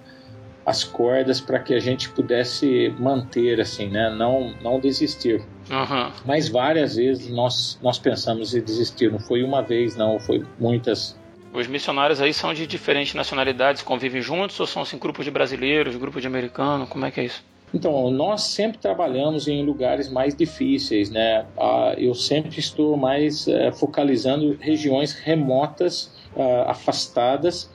as 0.68 0.85
cordas 0.85 1.40
para 1.40 1.59
que 1.59 1.72
a 1.72 1.81
gente 1.81 2.11
pudesse 2.11 2.94
manter 2.98 3.59
assim, 3.59 3.88
né? 3.88 4.11
Não 4.11 4.54
não 4.62 4.78
desistir. 4.78 5.40
Uhum. 5.70 6.12
Mas 6.26 6.50
várias 6.50 6.96
vezes 6.96 7.31
nós 7.31 7.78
nós 7.83 7.98
pensamos 7.98 8.54
em 8.54 8.61
desistir. 8.61 9.11
Não 9.11 9.18
foi 9.18 9.42
uma 9.42 9.62
vez, 9.62 9.96
não, 9.96 10.20
foi 10.20 10.44
muitas. 10.61 11.18
Os 11.54 11.66
missionários 11.66 12.20
aí 12.20 12.35
são 12.35 12.52
de 12.52 12.66
diferentes 12.66 13.14
nacionalidades, 13.14 13.81
convivem 13.81 14.20
juntos 14.20 14.61
ou 14.61 14.66
são 14.66 14.83
assim, 14.83 14.98
grupos 14.98 15.24
de 15.24 15.31
brasileiros, 15.31 15.96
grupos 15.96 16.20
de 16.20 16.28
americanos? 16.28 16.87
Como 16.90 17.07
é 17.07 17.11
que 17.11 17.20
é 17.20 17.24
isso? 17.24 17.42
Então, 17.72 18.11
nós 18.11 18.42
sempre 18.42 18.76
trabalhamos 18.78 19.48
em 19.48 19.64
lugares 19.64 20.11
mais 20.11 20.35
difíceis, 20.35 21.09
né? 21.11 21.46
Ah, 21.57 21.94
eu 21.96 22.14
sempre 22.14 22.59
estou 22.59 22.94
mais 22.96 23.48
eh, 23.48 23.72
focalizando 23.72 24.57
regiões 24.61 25.12
remotas, 25.12 26.14
ah, 26.37 26.70
afastadas, 26.70 27.70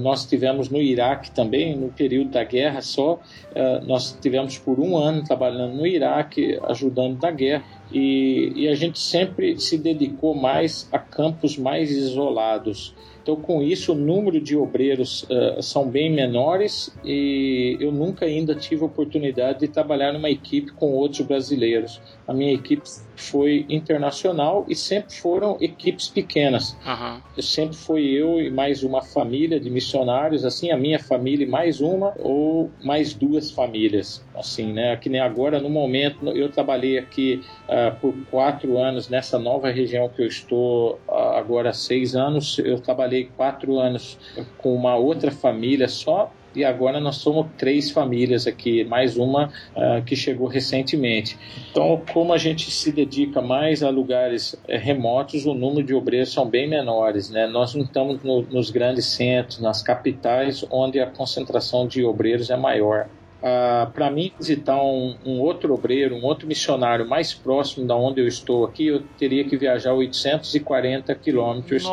nós 0.00 0.24
tivemos 0.24 0.68
no 0.68 0.80
Iraque 0.80 1.30
também, 1.30 1.76
no 1.76 1.88
período 1.88 2.30
da 2.30 2.44
guerra 2.44 2.80
só, 2.80 3.20
eh, 3.54 3.80
nós 3.86 4.16
tivemos 4.20 4.58
por 4.58 4.78
um 4.78 4.96
ano 4.96 5.24
trabalhando 5.24 5.74
no 5.74 5.86
Iraque, 5.86 6.58
ajudando 6.64 7.20
na 7.20 7.30
guerra, 7.30 7.64
e, 7.92 8.52
e 8.54 8.68
a 8.68 8.74
gente 8.74 8.98
sempre 8.98 9.58
se 9.58 9.76
dedicou 9.76 10.34
mais 10.34 10.88
a 10.92 10.98
campos 10.98 11.58
mais 11.58 11.90
isolados. 11.90 12.94
Então, 13.22 13.36
com 13.36 13.62
isso, 13.62 13.92
o 13.92 13.94
número 13.94 14.40
de 14.40 14.56
obreiros 14.56 15.24
uh, 15.24 15.62
são 15.62 15.86
bem 15.86 16.10
menores 16.10 16.96
e 17.04 17.76
eu 17.78 17.92
nunca 17.92 18.24
ainda 18.24 18.54
tive 18.54 18.82
a 18.82 18.86
oportunidade 18.86 19.60
de 19.60 19.68
trabalhar 19.68 20.12
numa 20.12 20.30
equipe 20.30 20.72
com 20.72 20.92
outros 20.92 21.26
brasileiros. 21.26 22.00
A 22.30 22.32
minha 22.32 22.54
equipe 22.54 22.88
foi 23.16 23.66
internacional 23.68 24.64
e 24.68 24.76
sempre 24.76 25.12
foram 25.16 25.58
equipes 25.60 26.06
pequenas. 26.06 26.76
Uhum. 26.86 27.20
Eu 27.36 27.42
sempre 27.42 27.76
fui 27.76 28.04
eu 28.04 28.40
e 28.40 28.48
mais 28.52 28.84
uma 28.84 29.02
família 29.02 29.58
de 29.58 29.68
missionários, 29.68 30.44
assim, 30.44 30.70
a 30.70 30.76
minha 30.76 31.00
família 31.00 31.44
e 31.44 31.48
mais 31.48 31.80
uma 31.80 32.14
ou 32.20 32.70
mais 32.84 33.14
duas 33.14 33.50
famílias, 33.50 34.24
assim, 34.32 34.72
né? 34.72 34.96
Que 34.96 35.08
nem 35.08 35.20
agora, 35.20 35.58
no 35.58 35.68
momento, 35.68 36.28
eu 36.28 36.48
trabalhei 36.48 36.98
aqui 36.98 37.42
uh, 37.64 37.98
por 38.00 38.14
quatro 38.30 38.78
anos 38.78 39.08
nessa 39.08 39.36
nova 39.36 39.68
região 39.68 40.08
que 40.08 40.22
eu 40.22 40.26
estou 40.28 41.00
uh, 41.08 41.12
agora 41.34 41.70
há 41.70 41.74
seis 41.74 42.14
anos. 42.14 42.60
Eu 42.60 42.78
trabalhei 42.78 43.28
quatro 43.36 43.80
anos 43.80 44.16
com 44.58 44.72
uma 44.72 44.94
outra 44.94 45.32
família 45.32 45.88
só 45.88 46.32
e 46.54 46.64
agora 46.64 47.00
nós 47.00 47.16
somos 47.16 47.46
três 47.56 47.90
famílias 47.90 48.46
aqui, 48.46 48.84
mais 48.84 49.16
uma 49.16 49.46
uh, 49.46 50.02
que 50.04 50.16
chegou 50.16 50.46
recentemente. 50.48 51.38
Então, 51.70 52.02
como 52.12 52.32
a 52.32 52.38
gente 52.38 52.70
se 52.70 52.90
dedica 52.90 53.40
mais 53.40 53.82
a 53.82 53.90
lugares 53.90 54.54
uh, 54.54 54.58
remotos, 54.68 55.46
o 55.46 55.54
número 55.54 55.86
de 55.86 55.94
obreiros 55.94 56.32
são 56.32 56.46
bem 56.46 56.68
menores. 56.68 57.30
Né? 57.30 57.46
Nós 57.46 57.74
não 57.74 57.84
estamos 57.84 58.22
no, 58.22 58.42
nos 58.42 58.70
grandes 58.70 59.06
centros, 59.06 59.60
nas 59.60 59.82
capitais, 59.82 60.64
onde 60.70 61.00
a 61.00 61.06
concentração 61.06 61.86
de 61.86 62.04
obreiros 62.04 62.50
é 62.50 62.56
maior. 62.56 63.08
Uh, 63.40 63.90
para 63.92 64.10
mim 64.10 64.30
visitar 64.38 64.82
um, 64.82 65.16
um, 65.24 65.40
outro 65.40 65.72
obreiro, 65.72 66.14
um 66.14 66.24
outro 66.24 66.46
missionário 66.46 67.08
mais 67.08 67.32
próximo 67.32 67.86
da 67.86 67.96
onde 67.96 68.20
eu 68.20 68.28
estou 68.28 68.66
aqui, 68.66 68.88
eu 68.88 69.02
teria 69.18 69.44
que 69.44 69.56
viajar 69.56 69.94
840 69.94 71.14
quilômetros, 71.14 71.84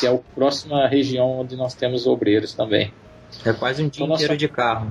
que 0.00 0.06
é 0.06 0.10
a 0.10 0.18
próxima 0.34 0.86
região 0.86 1.40
onde 1.40 1.54
nós 1.54 1.74
temos 1.74 2.06
obreiros 2.06 2.54
também. 2.54 2.90
É 3.44 3.52
quase 3.52 3.82
um 3.82 3.88
dia 3.88 4.04
então, 4.04 4.14
inteiro 4.14 4.36
de 4.36 4.48
carro. 4.48 4.90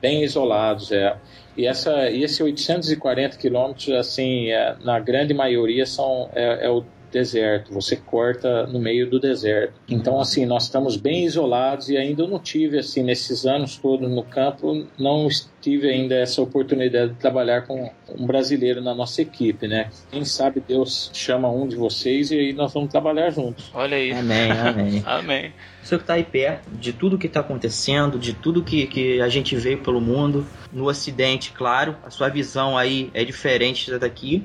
Bem 0.00 0.22
isolados, 0.22 0.90
é. 0.92 1.16
E, 1.56 1.66
essa, 1.66 2.08
e 2.10 2.22
esse 2.22 2.42
840 2.42 3.36
quilômetros, 3.36 3.90
assim, 3.90 4.50
é, 4.50 4.76
na 4.82 4.98
grande 4.98 5.34
maioria 5.34 5.84
são, 5.84 6.30
é, 6.32 6.66
é 6.66 6.70
o 6.70 6.84
deserto, 7.10 7.72
você 7.72 7.96
corta 7.96 8.66
no 8.66 8.78
meio 8.78 9.08
do 9.08 9.18
deserto. 9.20 9.74
Então, 9.88 10.20
assim, 10.20 10.46
nós 10.46 10.64
estamos 10.64 10.96
bem 10.96 11.24
isolados 11.24 11.88
e 11.88 11.96
ainda 11.96 12.22
eu 12.22 12.28
não 12.28 12.38
tive, 12.38 12.78
assim, 12.78 13.02
nesses 13.02 13.46
anos 13.46 13.76
todos 13.76 14.10
no 14.10 14.22
campo, 14.22 14.86
não 14.98 15.28
tive 15.60 15.88
ainda 15.88 16.14
essa 16.14 16.40
oportunidade 16.40 17.12
de 17.12 17.18
trabalhar 17.18 17.62
com 17.62 17.90
um 18.08 18.26
brasileiro 18.26 18.80
na 18.80 18.94
nossa 18.94 19.22
equipe, 19.22 19.68
né? 19.68 19.90
Quem 20.10 20.24
sabe 20.24 20.62
Deus 20.66 21.10
chama 21.12 21.50
um 21.50 21.66
de 21.66 21.76
vocês 21.76 22.30
e 22.30 22.38
aí 22.38 22.52
nós 22.52 22.72
vamos 22.72 22.90
trabalhar 22.90 23.30
juntos. 23.30 23.70
Olha 23.74 23.96
aí. 23.96 24.12
Amém, 24.12 24.50
amém. 24.50 25.02
amém. 25.06 25.52
Você 25.82 25.96
que 25.96 26.02
está 26.02 26.14
aí 26.14 26.24
perto 26.24 26.70
de 26.70 26.92
tudo 26.92 27.18
que 27.18 27.26
está 27.26 27.40
acontecendo, 27.40 28.18
de 28.18 28.32
tudo 28.34 28.62
que, 28.62 28.86
que 28.86 29.20
a 29.20 29.28
gente 29.28 29.56
vê 29.56 29.76
pelo 29.76 30.00
mundo, 30.00 30.46
no 30.72 30.86
Ocidente, 30.86 31.52
claro, 31.52 31.96
a 32.04 32.10
sua 32.10 32.28
visão 32.28 32.76
aí 32.76 33.10
é 33.12 33.24
diferente 33.24 33.90
da 33.90 33.98
daqui. 33.98 34.44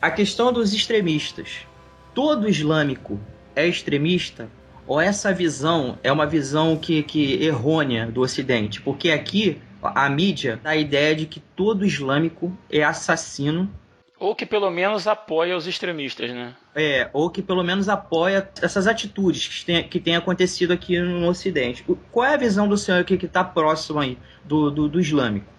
A 0.00 0.10
questão 0.10 0.52
dos 0.52 0.72
extremistas 0.74 1.66
todo 2.14 2.48
islâmico 2.48 3.20
é 3.54 3.66
extremista? 3.66 4.48
Ou 4.86 5.00
essa 5.00 5.32
visão 5.32 5.98
é 6.02 6.12
uma 6.12 6.26
visão 6.26 6.76
que, 6.76 7.02
que 7.02 7.42
errônea 7.42 8.06
do 8.06 8.20
Ocidente? 8.20 8.80
Porque 8.80 9.10
aqui 9.10 9.60
a 9.82 10.08
mídia 10.08 10.60
dá 10.62 10.70
a 10.70 10.76
ideia 10.76 11.14
de 11.14 11.26
que 11.26 11.40
todo 11.40 11.84
islâmico 11.84 12.56
é 12.70 12.82
assassino 12.82 13.70
Ou 14.18 14.34
que 14.34 14.46
pelo 14.46 14.70
menos 14.70 15.06
apoia 15.06 15.56
os 15.56 15.66
extremistas, 15.66 16.30
né? 16.30 16.54
É, 16.74 17.08
ou 17.12 17.30
que 17.30 17.42
pelo 17.42 17.62
menos 17.62 17.88
apoia 17.88 18.48
essas 18.62 18.86
atitudes 18.86 19.48
que 19.48 19.64
têm, 19.64 19.88
que 19.88 20.00
têm 20.00 20.16
acontecido 20.16 20.72
aqui 20.72 20.98
no 20.98 21.28
Ocidente. 21.28 21.84
Qual 22.10 22.26
é 22.26 22.34
a 22.34 22.38
visão 22.38 22.68
do 22.68 22.76
senhor 22.76 23.04
que 23.04 23.14
está 23.14 23.42
próximo 23.42 24.00
aí 24.00 24.18
do, 24.44 24.70
do, 24.70 24.88
do 24.88 25.00
islâmico? 25.00 25.52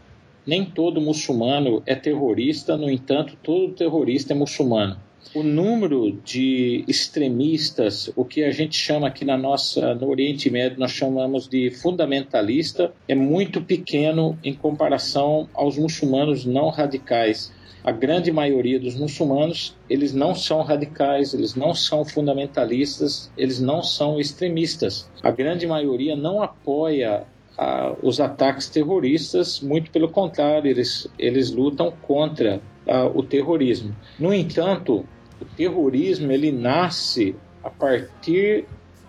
Nem 0.46 0.64
todo 0.64 1.02
muçulmano 1.02 1.82
é 1.86 1.96
terrorista, 1.96 2.78
no 2.78 2.90
entanto, 2.90 3.36
todo 3.42 3.74
terrorista 3.74 4.34
é 4.34 4.36
muçulmano 4.36 5.00
o 5.34 5.44
número 5.44 6.12
de 6.24 6.84
extremistas, 6.88 8.12
o 8.16 8.24
que 8.24 8.44
a 8.44 8.52
gente 8.52 8.78
chama 8.78 9.08
aqui 9.08 9.26
na 9.26 9.38
nossa 9.38 9.94
no 9.96 10.10
Oriente 10.10 10.50
Médio 10.50 10.80
nós 10.80 10.92
chamamos 10.92 11.48
de 11.48 11.70
fundamentalista, 11.72 12.94
é 13.08 13.16
muito 13.16 13.62
pequeno 13.62 14.38
em 14.44 14.54
comparação 14.54 15.50
aos 15.54 15.78
muçulmanos 15.78 16.46
não 16.46 16.70
radicais. 16.70 17.52
A 17.84 17.92
grande 17.92 18.32
maioria 18.32 18.80
dos 18.80 18.96
muçulmanos, 18.96 19.78
eles 19.88 20.12
não 20.12 20.34
são 20.34 20.64
radicais, 20.64 21.34
eles 21.34 21.54
não 21.54 21.74
são 21.76 22.04
fundamentalistas, 22.04 23.32
eles 23.38 23.60
não 23.60 23.84
são 23.84 24.20
extremistas. 24.20 25.08
A 25.22 25.30
grande 25.30 25.68
maioria 25.68 26.16
não 26.16 26.42
apoia 26.42 27.28
ah, 27.58 27.96
os 28.02 28.20
ataques 28.20 28.68
terroristas, 28.70 29.60
muito 29.60 29.92
pelo 29.92 30.10
contrário, 30.10 30.70
eles, 30.70 31.08
eles 31.20 31.52
lutam 31.52 31.94
contra 32.02 32.60
ah, 32.88 33.06
o 33.06 33.22
terrorismo. 33.22 33.96
No 34.20 34.34
entanto, 34.34 35.06
o 35.40 35.46
terrorismo 35.46 36.32
ele 36.32 36.52
nasce 36.52 37.36
a 37.64 37.70
partir 37.70 38.66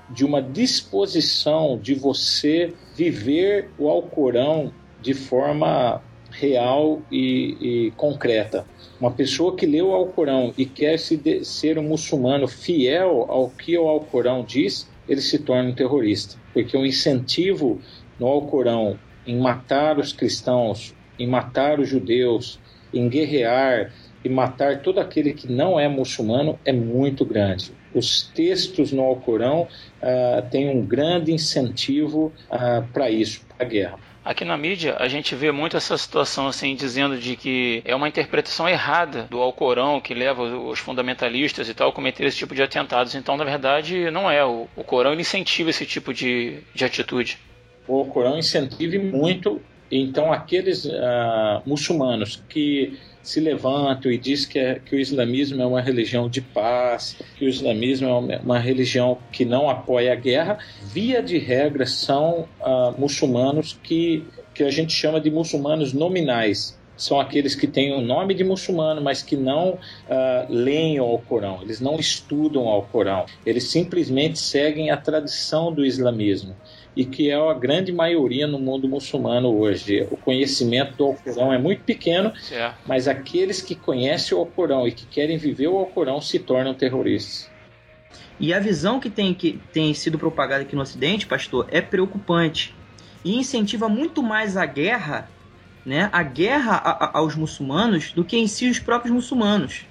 de 0.09 0.25
uma 0.25 0.41
disposição 0.41 1.79
de 1.79 1.95
você 1.95 2.73
viver 2.95 3.71
o 3.79 3.89
Alcorão 3.89 4.73
de 5.01 5.15
forma 5.15 6.01
real 6.31 7.03
e, 7.11 7.57
e, 7.61 7.91
concreta. 7.93 8.67
Uma 9.01 9.11
pessoa 9.11 9.55
que 9.55 9.67
lê 9.67 9.83
o 9.83 9.93
Alcorão 9.93 10.55
e 10.57 10.65
quer 10.65 10.99
se 10.99 11.17
de, 11.17 11.45
ser 11.45 11.79
um 11.79 11.83
muçulmano 11.83 12.47
fiel 12.47 13.27
ao 13.29 13.51
que 13.51 13.77
o 13.77 13.89
Alcorão 13.89 14.45
diz, 14.45 14.89
ele 15.09 15.21
se 15.21 15.39
torna 15.39 15.71
um 15.71 15.75
terrorista. 15.75 16.37
Porque 16.53 16.77
o 16.77 16.87
incentivo 16.87 17.81
no 18.19 18.27
Alcorão 18.27 18.99
em 19.27 19.39
matar 19.39 19.99
os 19.99 20.13
cristãos, 20.13 20.95
em 21.19 21.27
matar 21.27 21.81
os 21.81 21.89
judeus, 21.89 22.59
em 22.93 23.09
guerrear, 23.09 23.93
e 24.27 24.29
matar 24.29 24.81
todo 24.83 24.99
aquele 24.99 25.33
que 25.33 25.51
não 25.51 25.79
é 25.79 25.87
muçulmano 25.87 26.59
é 26.65 26.73
muito 26.73 27.25
grande. 27.25 27.71
Os 27.95 28.23
textos 28.23 28.91
no 28.91 29.03
Alcorão 29.03 29.69
uh, 30.03 30.51
têm 30.51 30.69
um 30.69 30.85
grande 30.85 31.33
incentivo 31.33 32.33
uh, 32.51 32.85
para 32.93 33.09
isso, 33.09 33.47
para 33.47 33.65
a 33.65 33.69
guerra. 33.69 33.99
Aqui 34.25 34.45
na 34.45 34.57
mídia 34.57 34.97
a 34.99 35.07
gente 35.07 35.37
vê 35.37 35.53
muito 35.53 35.77
essa 35.77 35.97
situação 35.97 36.49
assim 36.49 36.75
dizendo 36.75 37.17
de 37.17 37.37
que 37.37 37.81
é 37.85 37.95
uma 37.95 38.09
interpretação 38.09 38.69
errada 38.69 39.29
do 39.31 39.41
Alcorão 39.41 40.01
que 40.01 40.13
leva 40.13 40.43
os 40.43 40.81
fundamentalistas 40.81 41.69
e 41.69 41.75
tal 41.75 41.91
a 41.91 41.93
cometer 41.93 42.25
esse 42.25 42.37
tipo 42.37 42.53
de 42.53 42.61
atentados. 42.61 43.15
Então, 43.15 43.37
na 43.37 43.45
verdade, 43.45 44.11
não 44.11 44.29
é. 44.29 44.45
O, 44.45 44.67
o 44.75 44.83
Corão 44.83 45.15
incentiva 45.15 45.71
esse 45.71 45.87
tipo 45.87 46.13
de, 46.13 46.59
de 46.75 46.85
atitude. 46.85 47.39
O 47.87 48.05
Corão 48.07 48.37
incentiva 48.37 48.99
muito. 48.99 49.63
Então, 49.89 50.33
aqueles 50.33 50.85
uh, 50.85 51.63
muçulmanos 51.65 52.43
que 52.49 52.99
se 53.27 53.41
levantam 53.41 54.11
e 54.11 54.17
diz 54.17 54.47
que, 54.47 54.57
é, 54.57 54.79
que 54.79 54.95
o 54.95 54.99
islamismo 54.99 55.61
é 55.61 55.67
uma 55.67 55.81
religião 55.81 56.29
de 56.29 56.41
paz, 56.41 57.17
que 57.37 57.45
o 57.45 57.49
islamismo 57.49 58.07
é 58.07 58.13
uma, 58.13 58.39
uma 58.39 58.59
religião 58.59 59.19
que 59.33 59.45
não 59.45 59.69
apoia 59.69 60.13
a 60.13 60.15
guerra, 60.15 60.59
via 60.85 61.21
de 61.21 61.37
regra 61.37 61.85
são 61.87 62.47
uh, 62.61 62.99
muçulmanos 62.99 63.77
que, 63.83 64.25
que 64.55 64.63
a 64.63 64.71
gente 64.71 64.93
chama 64.93 65.21
de 65.21 65.29
muçulmanos 65.29 65.93
nominais. 65.93 66.76
São 66.97 67.21
aqueles 67.21 67.55
que 67.55 67.67
têm 67.67 67.93
o 67.93 68.01
nome 68.01 68.35
de 68.35 68.43
muçulmano, 68.43 69.01
mas 69.01 69.23
que 69.23 69.37
não 69.37 69.71
uh, 69.71 69.79
leem 70.49 70.99
o 70.99 71.05
Alcorão, 71.05 71.61
eles 71.63 71.81
não 71.81 71.97
estudam 71.97 72.65
o 72.65 72.69
Alcorão, 72.69 73.27
eles 73.45 73.65
simplesmente 73.65 74.39
seguem 74.39 74.91
a 74.91 74.97
tradição 74.97 75.73
do 75.73 75.85
islamismo 75.85 76.57
e 76.97 77.05
que 77.05 77.31
é 77.31 77.35
a 77.35 77.53
grande 77.53 77.93
maioria 77.93 78.47
no 78.47 78.59
mundo 78.59 78.89
muçulmano 78.89 79.55
hoje. 79.55 80.09
O 80.11 80.17
conhecimento 80.17 80.97
do 80.97 81.05
Alcorão 81.05 81.53
é 81.53 81.59
muito 81.59 81.83
pequeno, 81.83 82.33
certo. 82.41 82.79
mas 82.87 83.07
aqueles 83.07 83.61
que 83.61 83.75
conhecem 83.75 84.37
o 84.37 84.41
Alcorão 84.41 84.89
e 84.89 84.93
que 84.93 85.07
querem 85.07 85.37
viver 85.37 85.69
o 85.69 85.77
Alcorão 85.77 86.21
se 86.23 86.39
tornam 86.39 86.73
terroristas. 86.73 87.51
E 88.41 88.53
a 88.53 88.59
visão 88.59 88.99
que 88.99 89.11
tem, 89.11 89.35
que 89.35 89.61
tem 89.73 89.93
sido 89.93 90.19
propagada 90.19 90.63
aqui 90.63 90.75
no 90.75 90.83
Ocidente, 90.83 91.27
pastor, 91.27 91.67
é 91.71 91.83
preocupante 91.83 92.75
e 93.25 93.37
incentiva 93.37 93.89
muito 93.89 94.23
mais 94.23 94.57
a 94.57 94.65
guerra, 94.65 95.29
né, 95.87 96.11
a 96.13 96.23
guerra 96.23 96.73
a, 96.73 96.91
a, 96.91 97.19
aos 97.19 97.35
muçulmanos 97.35 98.13
do 98.13 98.23
que 98.23 98.37
em 98.37 98.47
si 98.47 98.69
os 98.69 98.79
próprios 98.79 99.15
muçulmanos. 99.15 99.87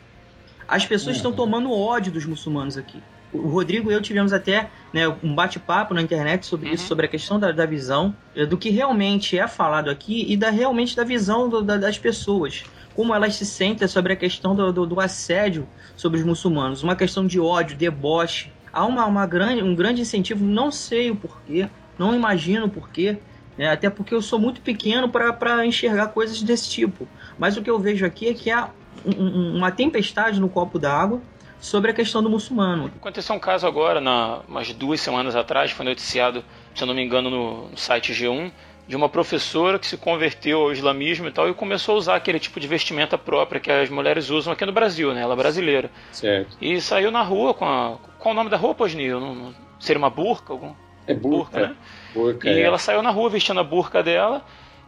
As 0.68 0.86
pessoas 0.86 1.16
uhum. 1.16 1.20
estão 1.20 1.34
tomando 1.34 1.72
ódio 1.72 2.12
dos 2.12 2.26
muçulmanos 2.26 2.78
aqui 2.78 3.02
o 3.38 3.50
Rodrigo 3.50 3.92
e 3.92 3.94
eu 3.94 4.02
tivemos 4.02 4.34
até 4.34 4.70
né, 4.94 5.08
um 5.24 5.34
bate-papo 5.34 5.94
na 5.94 6.02
internet 6.02 6.46
sobre 6.46 6.68
uhum. 6.68 6.76
isso, 6.76 6.88
sobre 6.88 7.06
a 7.06 7.10
questão 7.10 7.40
da, 7.40 7.52
da, 7.52 7.66
visão, 7.66 8.16
eh, 8.36 8.46
do 8.46 8.58
que 8.58 8.70
realmente 8.70 9.38
é 9.38 9.48
falado 9.48 9.90
aqui 9.90 10.26
e 10.28 10.38
da 10.38 10.50
realmente 10.50 10.96
da 10.96 11.04
visão 11.04 11.50
do, 11.50 11.62
da, 11.62 11.78
das 11.78 11.98
pessoas. 11.98 12.64
Como 12.96 13.14
elas 13.14 13.36
se 13.36 13.46
sentem 13.46 13.88
sobre 13.88 14.14
a 14.14 14.16
questão 14.16 14.56
do, 14.56 14.72
do, 14.72 14.86
do, 14.86 15.00
assédio 15.02 15.68
sobre 15.98 16.20
os 16.20 16.26
muçulmanos, 16.26 16.82
uma 16.82 16.96
questão 16.96 17.28
de 17.28 17.40
ódio, 17.40 17.76
deboche. 17.76 18.52
Há 18.72 18.86
uma, 18.86 19.06
uma 19.06 19.26
grande, 19.26 19.62
um 19.62 19.76
grande 19.76 20.02
incentivo, 20.02 20.44
não 20.44 20.72
sei 20.72 21.12
o 21.12 21.16
porquê, 21.16 21.70
não 21.98 22.14
imagino 22.14 22.66
o 22.66 22.70
porquê, 22.70 23.18
né, 23.58 23.70
até 23.70 23.90
porque 23.90 24.14
eu 24.14 24.22
sou 24.22 24.40
muito 24.40 24.62
pequeno 24.62 25.10
para 25.10 25.66
enxergar 25.66 26.08
coisas 26.08 26.42
desse 26.42 26.70
tipo. 26.70 27.08
Mas 27.38 27.58
o 27.58 27.62
que 27.62 27.70
eu 27.70 27.80
vejo 27.80 28.06
aqui 28.06 28.28
é 28.28 28.34
que 28.34 28.52
há 28.52 28.70
um, 29.06 29.58
uma 29.58 29.72
tempestade 29.72 30.40
no 30.40 30.50
copo 30.50 30.80
d'água 30.80 31.22
sobre 31.60 31.92
a 31.92 31.94
questão 31.94 32.22
do 32.22 32.30
muçulmano. 32.30 32.92
Aconteceu 32.96 33.36
um 33.36 33.40
caso 33.40 33.66
agora, 33.66 34.00
na, 34.00 34.42
umas 34.48 34.72
duas 34.74 35.02
semanas 35.02 35.36
atrás, 35.36 35.72
foi 35.72 35.86
noticiado, 35.86 36.44
se 36.76 36.84
eu 36.84 36.88
não 36.88 36.94
me 36.94 37.04
engano, 37.04 37.30
no, 37.30 37.70
no 37.70 37.78
site 37.78 38.14
G1, 38.14 38.52
de 38.88 38.96
uma 38.96 39.10
professora 39.10 39.80
que 39.80 39.88
se 39.88 39.98
converteu 39.98 40.62
ao 40.62 40.72
islamismo 40.72 41.28
e 41.28 41.32
tal 41.32 41.50
e 41.50 41.54
começou 41.54 41.96
a 41.96 41.98
usar 41.98 42.16
aquele 42.16 42.40
tipo 42.40 42.60
de 42.60 42.68
vestimenta 42.68 43.18
própria 43.18 43.60
que 43.60 43.72
as 43.72 43.90
mulheres 43.90 44.30
usam 44.30 44.54
aqui 44.54 44.66
no 44.66 44.72
Brasil, 44.72 45.14
né? 45.14 45.22
Ela 45.22 45.34
é 45.34 45.38
brasileira. 45.38 45.90
Certo. 46.12 46.56
E 46.62 46.80
saiu 46.80 47.10
na 47.10 47.24
rua 47.24 47.54
com 47.54 47.66
a. 47.66 47.98
Qual 48.20 48.34
o 48.34 48.36
nome 48.36 48.50
da 48.50 48.58
roupa? 48.58 48.88
Não, 48.88 49.36
não, 49.36 49.56
seria 49.80 49.98
uma 49.98 50.10
burca? 50.10 50.54
Algum... 50.54 50.74
É 51.08 51.14
burca, 51.14 51.60
burca 51.60 51.68
né? 51.68 51.76
Burca, 52.16 52.50
e 52.50 52.60
é. 52.60 52.62
ela 52.62 52.78
saiu 52.78 53.02
na 53.02 53.12
rua 53.12 53.30
vestindo 53.30 53.60
a 53.60 53.64
burca 53.64 54.02
dela 54.02 54.44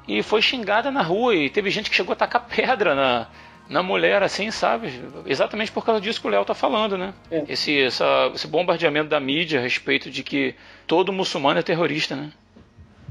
e 0.08 0.24
foi 0.24 0.42
xingada 0.42 0.90
na 0.90 1.02
rua 1.02 1.36
e 1.36 1.50
teve 1.50 1.70
gente 1.70 1.90
que 1.90 1.96
chegou 1.96 2.14
a 2.14 2.16
tacar 2.16 2.48
pedra 2.48 2.96
na, 2.96 3.28
na 3.70 3.84
mulher, 3.84 4.24
assim, 4.24 4.50
sabe? 4.50 4.90
Exatamente 5.26 5.72
por 5.72 5.86
causa 5.86 6.00
disso 6.00 6.22
que 6.22 6.28
o 6.28 6.30
Léo 6.30 6.46
tá 6.46 6.54
falando, 6.54 6.98
né? 6.98 7.14
É. 7.30 7.44
Esse, 7.50 7.78
essa, 7.82 8.32
esse 8.34 8.48
bombardeamento 8.48 9.10
da 9.10 9.20
mídia 9.20 9.60
a 9.60 9.64
respeito 9.64 10.10
de 10.10 10.24
que 10.24 10.56
todo 10.88 11.12
muçulmano 11.12 11.60
é 11.60 11.64
terrorista, 11.64 12.16
né? 12.16 12.32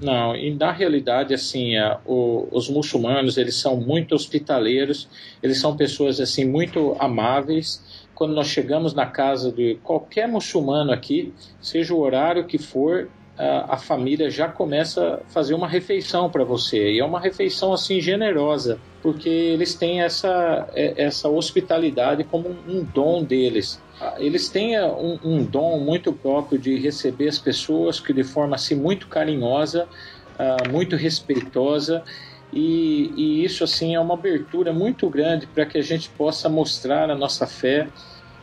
Não, 0.00 0.36
e 0.36 0.54
na 0.54 0.72
realidade, 0.72 1.32
assim, 1.32 1.72
o, 2.04 2.48
os 2.50 2.68
muçulmanos, 2.68 3.38
eles 3.38 3.56
são 3.56 3.76
muito 3.76 4.14
hospitaleiros, 4.14 5.08
eles 5.42 5.58
são 5.58 5.74
pessoas, 5.74 6.20
assim, 6.20 6.44
muito 6.44 6.94
amáveis. 6.98 8.04
Quando 8.14 8.34
nós 8.34 8.48
chegamos 8.48 8.92
na 8.92 9.06
casa 9.06 9.50
de 9.50 9.78
qualquer 9.82 10.28
muçulmano 10.28 10.92
aqui, 10.92 11.32
seja 11.60 11.94
o 11.94 12.00
horário 12.00 12.46
que 12.46 12.58
for, 12.58 13.08
a, 13.38 13.76
família 13.76 14.30
já 14.30 14.48
começa 14.48 15.22
a 15.26 15.30
fazer 15.30 15.54
uma 15.54 15.68
refeição 15.68 16.30
para 16.30 16.44
você. 16.44 16.92
E 16.92 17.00
é 17.00 17.04
uma 17.04 17.20
refeição, 17.20 17.72
assim, 17.72 18.00
generosa 18.00 18.78
porque 19.06 19.28
eles 19.28 19.72
têm 19.76 20.02
essa, 20.02 20.68
é, 20.74 21.04
essa 21.04 21.28
hospitalidade 21.28 22.24
como 22.24 22.48
um 22.66 22.82
dom 22.82 23.22
deles. 23.22 23.80
Eles 24.18 24.48
têm 24.48 24.74
é, 24.74 24.84
um, 24.84 25.16
um 25.22 25.44
dom 25.44 25.78
muito 25.78 26.12
próprio 26.12 26.58
de 26.58 26.76
receber 26.76 27.28
as 27.28 27.38
pessoas 27.38 28.00
que 28.00 28.12
de 28.12 28.24
forma 28.24 28.56
assim 28.56 28.74
muito 28.74 29.06
carinhosa, 29.06 29.86
uh, 30.40 30.68
muito 30.72 30.96
respeitosa 30.96 32.02
e, 32.52 33.12
e, 33.16 33.44
isso 33.44 33.62
assim 33.62 33.94
é 33.94 34.00
uma 34.00 34.14
abertura 34.14 34.72
muito 34.72 35.08
grande 35.08 35.46
para 35.46 35.64
que 35.64 35.78
a 35.78 35.82
gente 35.82 36.08
possa 36.10 36.48
mostrar 36.48 37.08
a 37.08 37.14
nossa 37.14 37.46
fé 37.46 37.86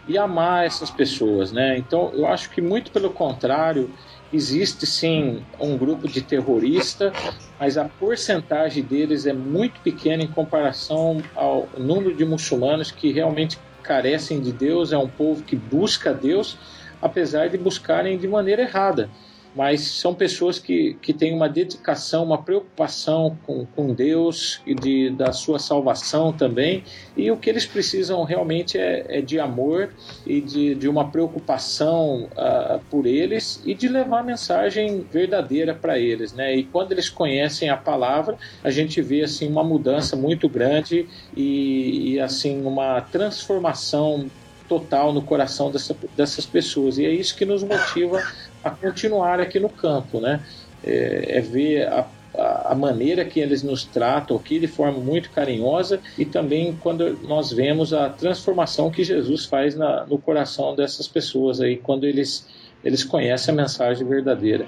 e 0.08 0.18
amar 0.18 0.66
essas 0.66 0.90
pessoas, 0.90 1.52
né? 1.52 1.78
Então 1.78 2.10
eu 2.14 2.26
acho 2.26 2.50
que 2.50 2.62
muito 2.62 2.90
pelo 2.90 3.10
contrário 3.10 3.90
existe 4.34 4.86
sim 4.88 5.44
um 5.60 5.78
grupo 5.78 6.08
de 6.08 6.22
terrorista, 6.22 7.14
mas 7.60 7.78
a 7.78 7.86
porcentagem 7.86 8.84
deles 8.84 9.28
é 9.28 9.34
muito 9.34 9.80
pequena 9.82 10.24
em 10.24 10.28
comparação 10.28 11.22
ao 11.36 11.70
número 11.78 12.16
de 12.16 12.26
muçulmanos 12.26 12.92
que 12.92 13.12
realmente 13.12 13.60
carecem 13.84 14.42
de 14.42 14.52
Deus, 14.52 14.92
é 14.92 14.98
um 14.98 15.08
povo 15.08 15.44
que 15.44 15.56
busca 15.56 16.14
Deus, 16.14 16.58
apesar 17.02 17.50
de 17.50 17.58
buscarem 17.58 18.18
de 18.18 18.28
maneira 18.28 18.64
errada. 18.64 19.10
Mas 19.56 19.82
são 19.82 20.14
pessoas 20.14 20.58
que, 20.58 20.96
que 21.02 21.14
têm 21.14 21.34
uma 21.34 21.48
dedicação, 21.48 22.24
uma 22.24 22.42
preocupação 22.42 23.38
com, 23.46 23.66
com 23.66 23.94
Deus 23.94 24.62
e 24.66 24.74
de, 24.74 25.10
da 25.12 25.32
sua 25.32 25.60
salvação 25.60 26.34
também. 26.34 26.84
E 27.16 27.30
o 27.30 27.38
que 27.38 27.50
eles 27.50 27.66
precisam 27.66 28.24
realmente 28.24 28.78
é, 28.78 29.06
é 29.20 29.22
de 29.22 29.40
amor 29.40 29.92
e 30.26 30.42
de, 30.42 30.76
de 30.76 30.88
uma 30.88 31.10
preocupação 31.10 32.30
uh, 32.32 32.80
por 32.90 33.06
eles 33.06 33.62
e 33.66 33.76
de 33.76 33.88
levar 33.88 34.20
a 34.20 34.24
mensagem 34.24 35.06
verdadeira 35.12 35.74
para 35.74 36.00
eles, 36.00 36.34
né? 36.34 36.56
E 36.56 36.64
quando 36.64 36.92
eles 36.92 37.10
conhecem 37.10 37.70
a 37.70 37.78
palavra, 37.78 38.38
a 38.64 38.72
gente 38.72 39.02
vê 39.02 39.24
assim 39.24 39.48
uma 39.48 39.64
mudança 39.64 40.16
muito 40.16 40.50
grande 40.50 41.08
e, 41.36 42.14
e 42.14 42.20
assim 42.20 42.66
uma 42.66 43.02
transformação 43.02 44.30
total 44.68 45.14
no 45.14 45.22
coração 45.22 45.70
dessa, 45.70 45.96
dessas 46.16 46.46
pessoas. 46.46 46.98
E 46.98 47.06
é 47.06 47.10
isso 47.12 47.36
que 47.36 47.46
nos 47.46 47.64
motiva 47.64 48.24
a 48.64 48.70
continuar 48.70 49.40
aqui 49.40 49.60
no 49.60 49.70
campo, 49.70 50.20
né? 50.20 50.40
É, 50.84 51.38
é 51.38 51.42
ver 51.42 51.88
a, 51.88 52.06
a, 52.72 52.76
maneira 52.76 53.24
que 53.24 53.40
eles 53.40 53.64
nos 53.64 53.84
tratam 53.84 54.36
aqui 54.36 54.60
de 54.60 54.68
forma 54.68 55.00
muito 55.00 55.30
carinhosa 55.30 56.00
e 56.18 56.26
também 56.26 56.78
quando 56.82 57.18
nós 57.24 57.52
vemos 57.52 57.94
a 57.94 58.10
transformação 58.10 58.90
que 58.90 59.04
Jesus 59.04 59.46
faz 59.46 59.76
na, 59.76 60.06
no 60.06 60.18
coração 60.18 60.76
dessas 60.76 61.08
pessoas 61.08 61.62
aí, 61.62 61.78
quando 61.78 62.06
eles, 62.06 62.48
eles 62.84 63.04
conhecem 63.04 63.54
a 63.54 63.58
mensagem 63.58 64.06
verdadeira. 64.06 64.66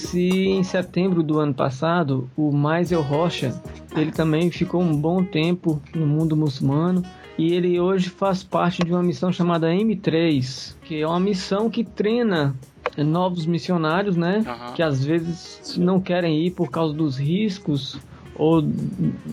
Conheci 0.00 0.48
em 0.48 0.64
setembro 0.64 1.22
do 1.22 1.38
ano 1.38 1.52
passado 1.52 2.28
o 2.36 2.50
Maisel 2.50 3.02
Rocha. 3.02 3.60
Ele 3.94 4.10
também 4.10 4.50
ficou 4.50 4.80
um 4.80 4.96
bom 4.96 5.22
tempo 5.22 5.80
no 5.94 6.06
mundo 6.06 6.36
muçulmano 6.36 7.02
e 7.36 7.52
ele 7.52 7.78
hoje 7.78 8.08
faz 8.08 8.42
parte 8.42 8.82
de 8.82 8.92
uma 8.92 9.02
missão 9.02 9.30
chamada 9.30 9.68
M3, 9.68 10.74
que 10.84 11.00
é 11.00 11.06
uma 11.06 11.20
missão 11.20 11.68
que 11.68 11.84
treina 11.84 12.54
novos 12.96 13.44
missionários, 13.46 14.16
né? 14.16 14.38
Uhum. 14.38 14.72
Que 14.74 14.82
às 14.82 15.04
vezes 15.04 15.76
não 15.76 16.00
querem 16.00 16.46
ir 16.46 16.52
por 16.52 16.70
causa 16.70 16.94
dos 16.94 17.18
riscos 17.18 17.98
ou 18.34 18.62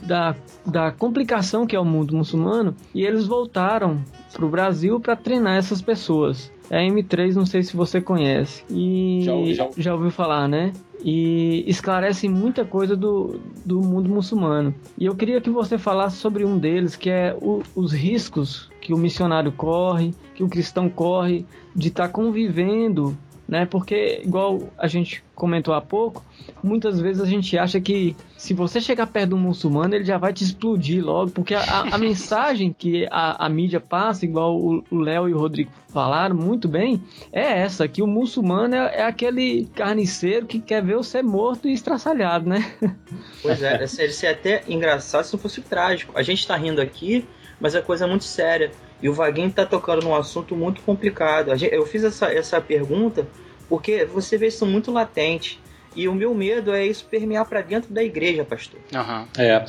da, 0.05 0.35
da 0.65 0.91
complicação 0.91 1.65
que 1.65 1.75
é 1.75 1.79
o 1.79 1.85
mundo 1.85 2.15
muçulmano 2.15 2.75
e 2.93 3.05
eles 3.05 3.25
voltaram 3.25 4.01
para 4.33 4.45
o 4.45 4.49
Brasil 4.49 4.99
para 4.99 5.15
treinar 5.15 5.55
essas 5.55 5.81
pessoas. 5.81 6.51
É 6.69 6.79
a 6.79 6.91
M3, 6.91 7.33
não 7.33 7.45
sei 7.45 7.63
se 7.63 7.75
você 7.75 8.01
conhece. 8.01 8.63
E 8.69 9.21
já, 9.23 9.53
já... 9.53 9.69
já 9.77 9.93
ouviu 9.93 10.11
falar, 10.11 10.47
né? 10.47 10.73
e 11.03 11.63
esclarece 11.67 12.27
muita 12.27 12.65
coisa 12.65 12.95
do, 12.95 13.39
do 13.65 13.81
mundo 13.81 14.09
muçulmano. 14.09 14.73
E 14.97 15.05
eu 15.05 15.15
queria 15.15 15.39
que 15.39 15.49
você 15.49 15.77
falasse 15.77 16.17
sobre 16.17 16.43
um 16.43 16.57
deles, 16.57 16.95
que 16.95 17.09
é 17.09 17.35
o, 17.39 17.61
os 17.75 17.93
riscos 17.93 18.69
que 18.81 18.93
o 18.93 18.97
missionário 18.97 19.51
corre, 19.51 20.13
que 20.33 20.43
o 20.43 20.49
cristão 20.49 20.89
corre 20.89 21.45
de 21.75 21.89
estar 21.89 22.07
tá 22.07 22.09
convivendo 22.09 23.17
né? 23.47 23.65
Porque, 23.65 24.21
igual 24.23 24.69
a 24.77 24.87
gente 24.87 25.23
comentou 25.33 25.73
há 25.73 25.81
pouco, 25.81 26.23
muitas 26.63 26.99
vezes 26.99 27.21
a 27.21 27.25
gente 27.25 27.57
acha 27.57 27.79
que 27.79 28.15
se 28.35 28.53
você 28.53 28.81
chegar 28.81 29.07
perto 29.07 29.29
do 29.29 29.37
muçulmano, 29.37 29.95
ele 29.95 30.03
já 30.03 30.17
vai 30.17 30.33
te 30.33 30.43
explodir 30.43 31.03
logo, 31.03 31.31
porque 31.31 31.53
a, 31.53 31.63
a 31.91 31.97
mensagem 31.99 32.73
que 32.77 33.07
a, 33.09 33.45
a, 33.45 33.49
mídia 33.49 33.79
passa, 33.79 34.25
igual 34.25 34.57
o 34.57 34.83
Léo 34.91 35.29
e 35.29 35.33
o 35.33 35.37
Rodrigo 35.37 35.71
falaram 35.87 36.35
muito 36.35 36.67
bem, 36.67 37.01
é 37.31 37.61
essa, 37.61 37.87
que 37.87 38.01
o 38.01 38.07
muçulmano 38.07 38.75
é, 38.75 38.97
é 38.97 39.03
aquele 39.03 39.67
carniceiro 39.75 40.45
que 40.45 40.59
quer 40.59 40.83
ver 40.83 40.97
você 40.97 41.21
morto 41.21 41.67
e 41.67 41.73
estraçalhado, 41.73 42.49
né? 42.49 42.73
Pois 43.41 43.61
é, 43.61 43.85
seria 43.87 44.11
ser 44.11 44.27
até 44.27 44.63
engraçado 44.67 45.23
se 45.23 45.33
não 45.33 45.39
fosse 45.39 45.61
trágico. 45.61 46.13
A 46.15 46.23
gente 46.23 46.45
tá 46.45 46.55
rindo 46.55 46.81
aqui, 46.81 47.25
mas 47.59 47.75
a 47.75 47.81
coisa 47.81 48.05
é 48.05 48.07
muito 48.07 48.23
séria. 48.23 48.71
E 49.01 49.07
o 49.07 49.13
Vaguinho 49.13 49.49
está 49.49 49.65
tocando 49.65 50.03
num 50.03 50.15
assunto 50.15 50.55
muito 50.55 50.81
complicado. 50.81 51.51
Eu 51.71 51.85
fiz 51.85 52.03
essa, 52.03 52.33
essa 52.33 52.59
pergunta 52.59 53.27
porque 53.69 54.05
você 54.05 54.37
vê 54.37 54.47
isso 54.47 54.65
muito 54.65 54.91
latente. 54.91 55.59
E 55.95 56.07
o 56.07 56.13
meu 56.13 56.33
medo 56.33 56.73
é 56.73 56.85
isso 56.85 57.05
permear 57.05 57.45
para 57.45 57.61
dentro 57.61 57.91
da 57.91 58.03
igreja, 58.03 58.43
pastor. 58.43 58.79
Uhum. 58.93 59.27
É. 59.37 59.65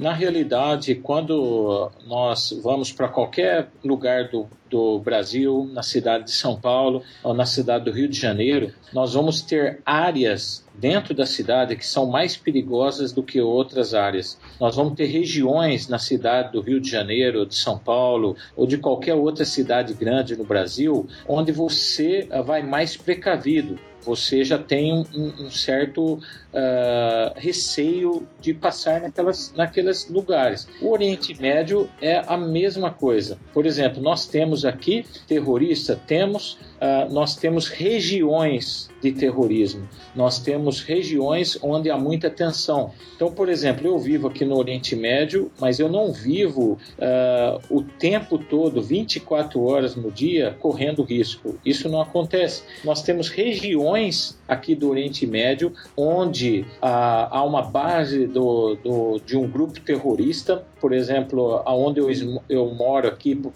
Na 0.00 0.14
realidade, 0.14 0.94
quando 0.94 1.90
nós 2.06 2.58
vamos 2.62 2.90
para 2.90 3.06
qualquer 3.06 3.68
lugar 3.84 4.30
do, 4.30 4.48
do 4.70 4.98
Brasil, 4.98 5.68
na 5.74 5.82
cidade 5.82 6.24
de 6.24 6.30
São 6.30 6.58
Paulo 6.58 7.02
ou 7.22 7.34
na 7.34 7.44
cidade 7.44 7.84
do 7.84 7.90
Rio 7.90 8.08
de 8.08 8.18
Janeiro, 8.18 8.72
nós 8.94 9.12
vamos 9.12 9.42
ter 9.42 9.82
áreas 9.84 10.64
dentro 10.74 11.12
da 11.12 11.26
cidade 11.26 11.76
que 11.76 11.86
são 11.86 12.06
mais 12.06 12.34
perigosas 12.34 13.12
do 13.12 13.22
que 13.22 13.42
outras 13.42 13.92
áreas. 13.92 14.40
Nós 14.58 14.74
vamos 14.74 14.94
ter 14.94 15.04
regiões 15.04 15.86
na 15.86 15.98
cidade 15.98 16.52
do 16.52 16.62
Rio 16.62 16.80
de 16.80 16.90
Janeiro, 16.90 17.44
de 17.44 17.54
São 17.54 17.78
Paulo 17.78 18.34
ou 18.56 18.66
de 18.66 18.78
qualquer 18.78 19.16
outra 19.16 19.44
cidade 19.44 19.92
grande 19.92 20.34
no 20.34 20.44
Brasil, 20.44 21.06
onde 21.28 21.52
você 21.52 22.26
vai 22.46 22.62
mais 22.62 22.96
precavido 22.96 23.78
você 24.02 24.44
já 24.44 24.58
tem 24.58 24.92
um, 24.92 25.04
um 25.14 25.50
certo 25.50 26.18
uh, 26.52 27.32
receio 27.36 28.26
de 28.40 28.52
passar 28.54 29.00
naquelas, 29.00 29.52
naqueles 29.56 30.08
lugares. 30.08 30.68
O 30.80 30.90
Oriente 30.90 31.40
Médio 31.40 31.88
é 32.00 32.22
a 32.26 32.36
mesma 32.36 32.90
coisa. 32.90 33.38
Por 33.52 33.66
exemplo, 33.66 34.02
nós 34.02 34.26
temos 34.26 34.64
aqui 34.64 35.04
terrorista, 35.26 36.00
temos, 36.06 36.54
uh, 36.80 37.12
nós 37.12 37.36
temos 37.36 37.68
regiões 37.68 38.90
de 39.02 39.12
terrorismo. 39.12 39.88
Nós 40.14 40.38
temos 40.38 40.80
regiões 40.80 41.58
onde 41.62 41.90
há 41.90 41.96
muita 41.96 42.28
tensão. 42.28 42.92
Então, 43.16 43.32
por 43.32 43.48
exemplo, 43.48 43.86
eu 43.86 43.98
vivo 43.98 44.28
aqui 44.28 44.44
no 44.44 44.56
Oriente 44.56 44.94
Médio, 44.94 45.50
mas 45.58 45.78
eu 45.78 45.88
não 45.88 46.12
vivo 46.12 46.78
uh, 46.98 47.60
o 47.70 47.82
tempo 47.82 48.38
todo, 48.38 48.82
24 48.82 49.62
horas 49.62 49.96
no 49.96 50.10
dia, 50.10 50.56
correndo 50.60 51.02
risco. 51.02 51.58
Isso 51.64 51.88
não 51.88 52.00
acontece. 52.00 52.62
Nós 52.84 53.02
temos 53.02 53.28
regiões 53.28 54.38
aqui 54.46 54.74
do 54.74 54.90
Oriente 54.90 55.26
Médio 55.26 55.72
onde 55.96 56.39
uh, 56.48 57.26
há 57.30 57.44
uma 57.44 57.62
base 57.62 58.26
do, 58.26 58.76
do, 58.76 59.20
de 59.24 59.36
um 59.36 59.48
grupo 59.48 59.80
terrorista, 59.80 60.64
por 60.80 60.92
exemplo, 60.92 61.62
aonde 61.64 62.00
eu, 62.00 62.08
eu 62.48 62.74
moro 62.74 63.08
aqui, 63.08 63.34
uh, 63.34 63.52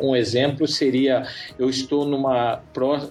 um 0.00 0.14
exemplo 0.14 0.66
seria 0.66 1.26
eu 1.58 1.68
estou 1.68 2.04
numa 2.04 2.62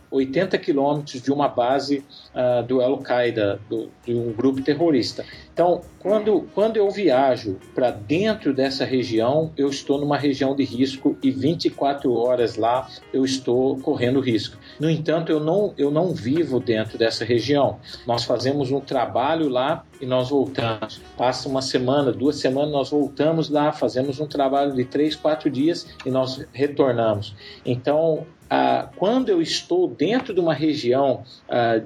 80 0.09 0.57
quilômetros 0.57 1.21
de 1.21 1.31
uma 1.31 1.47
base 1.47 2.03
uh, 2.33 2.63
do 2.63 2.81
Al-Qaeda, 2.81 3.59
de 4.05 4.13
um 4.13 4.31
grupo 4.31 4.61
terrorista. 4.61 5.25
Então, 5.53 5.81
quando, 5.99 6.47
quando 6.55 6.77
eu 6.77 6.89
viajo 6.89 7.57
para 7.75 7.91
dentro 7.91 8.53
dessa 8.53 8.85
região, 8.85 9.51
eu 9.57 9.69
estou 9.69 9.99
numa 9.99 10.17
região 10.17 10.55
de 10.55 10.63
risco 10.63 11.17
e 11.21 11.31
24 11.31 12.13
horas 12.13 12.55
lá 12.55 12.87
eu 13.13 13.25
estou 13.25 13.77
correndo 13.79 14.21
risco. 14.21 14.57
No 14.79 14.89
entanto, 14.89 15.31
eu 15.31 15.39
não, 15.39 15.73
eu 15.77 15.91
não 15.91 16.13
vivo 16.13 16.59
dentro 16.59 16.97
dessa 16.97 17.25
região. 17.25 17.79
Nós 18.07 18.23
fazemos 18.23 18.71
um 18.71 18.79
trabalho 18.79 19.49
lá 19.49 19.83
e 19.99 20.05
nós 20.05 20.29
voltamos. 20.29 21.01
Passa 21.17 21.49
uma 21.49 21.61
semana, 21.61 22.11
duas 22.11 22.37
semanas, 22.37 22.71
nós 22.71 22.89
voltamos 22.89 23.49
lá, 23.49 23.71
fazemos 23.71 24.19
um 24.19 24.27
trabalho 24.27 24.73
de 24.73 24.85
três, 24.85 25.15
quatro 25.15 25.49
dias 25.49 25.87
e 26.05 26.09
nós 26.09 26.45
retornamos. 26.53 27.35
Então, 27.65 28.25
ah, 28.49 28.89
quando 28.95 29.29
eu 29.29 29.41
estou 29.41 29.87
dentro 29.87 30.33
de 30.33 30.39
uma 30.39 30.55
região 30.55 31.23
ah, 31.47 31.81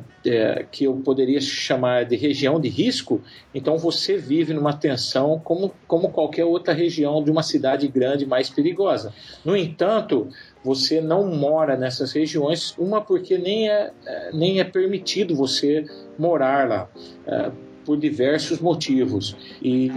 que 0.71 0.85
eu 0.85 0.95
poderia 0.95 1.41
chamar 1.41 2.05
de 2.05 2.15
região 2.15 2.57
de 2.57 2.69
risco, 2.69 3.21
então 3.53 3.77
você 3.77 4.15
vive 4.15 4.53
numa 4.53 4.71
tensão 4.71 5.41
como, 5.43 5.73
como 5.85 6.09
qualquer 6.09 6.45
outra 6.45 6.73
região 6.73 7.21
de 7.21 7.29
uma 7.29 7.43
cidade 7.43 7.85
grande 7.89 8.25
mais 8.25 8.49
perigosa. 8.49 9.13
No 9.43 9.57
entanto, 9.57 10.29
você 10.63 11.01
não 11.01 11.27
mora 11.27 11.75
nessas 11.75 12.13
regiões, 12.13 12.73
uma 12.77 13.01
porque 13.01 13.37
nem 13.37 13.69
é, 13.69 13.91
é 14.05 14.31
nem 14.31 14.61
é 14.61 14.63
permitido 14.63 15.35
você 15.35 15.85
morar 16.17 16.69
lá. 16.69 16.89
Ah, 17.27 17.51
por 17.83 17.97
diversos 17.97 18.59
motivos. 18.59 19.35
E 19.61 19.89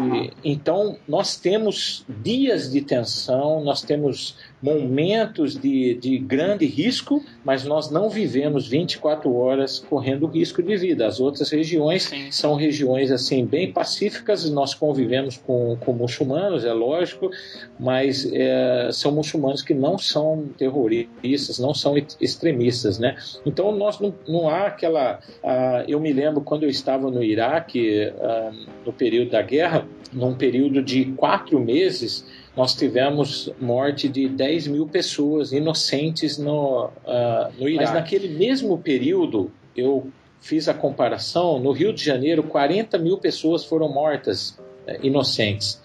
então 0.44 0.96
nós 1.06 1.36
temos 1.36 2.04
dias 2.22 2.70
de 2.70 2.80
tensão, 2.80 3.62
nós 3.64 3.82
temos 3.82 4.36
momentos 4.62 5.54
de, 5.54 5.94
de 5.94 6.18
grande 6.18 6.64
risco, 6.66 7.22
mas 7.44 7.64
nós 7.64 7.90
não 7.90 8.08
vivemos 8.08 8.66
24 8.66 9.32
horas 9.34 9.78
correndo 9.78 10.26
risco 10.26 10.62
de 10.62 10.76
vida. 10.76 11.06
As 11.06 11.20
outras 11.20 11.50
regiões 11.50 12.04
Sim. 12.04 12.30
são 12.30 12.54
regiões 12.54 13.10
assim 13.10 13.44
bem 13.44 13.70
pacíficas, 13.72 14.48
nós 14.50 14.74
convivemos 14.74 15.36
com, 15.36 15.76
com 15.80 15.92
muçulmanos, 15.92 16.64
é 16.64 16.72
lógico, 16.72 17.30
mas 17.78 18.30
é, 18.32 18.88
são 18.92 19.12
muçulmanos 19.12 19.62
que 19.62 19.74
não 19.74 19.98
são 19.98 20.48
terroristas, 20.56 21.58
não 21.58 21.74
são 21.74 21.94
extremistas, 22.20 22.98
né? 22.98 23.16
Então 23.44 23.72
nós 23.72 24.00
não, 24.00 24.14
não 24.26 24.48
há 24.48 24.66
aquela. 24.66 25.20
Uh, 25.42 25.84
eu 25.86 26.00
me 26.00 26.12
lembro 26.12 26.40
quando 26.40 26.62
eu 26.62 26.70
estava 26.70 27.10
no 27.10 27.22
Iraque, 27.22 28.10
uh, 28.14 28.66
no 28.84 28.92
período 28.92 29.30
da 29.30 29.42
guerra, 29.42 29.86
num 30.12 30.34
período 30.34 30.82
de 30.82 31.04
quatro 31.16 31.60
meses, 31.60 32.24
nós 32.56 32.74
tivemos 32.74 33.52
morte 33.60 34.08
de 34.08 34.28
10 34.28 34.68
mil 34.68 34.86
pessoas 34.86 35.52
inocentes 35.52 36.38
no, 36.38 36.86
uh, 36.86 37.52
no 37.58 37.68
Iraque. 37.68 37.84
Mas 37.84 37.92
naquele 37.92 38.28
mesmo 38.28 38.78
período, 38.78 39.50
eu 39.76 40.10
fiz 40.40 40.66
a 40.66 40.72
comparação, 40.72 41.58
no 41.58 41.70
Rio 41.72 41.92
de 41.92 42.02
Janeiro, 42.02 42.42
40 42.42 42.96
mil 42.98 43.18
pessoas 43.18 43.62
foram 43.62 43.92
mortas 43.92 44.58
uh, 44.88 45.04
inocentes. 45.06 45.82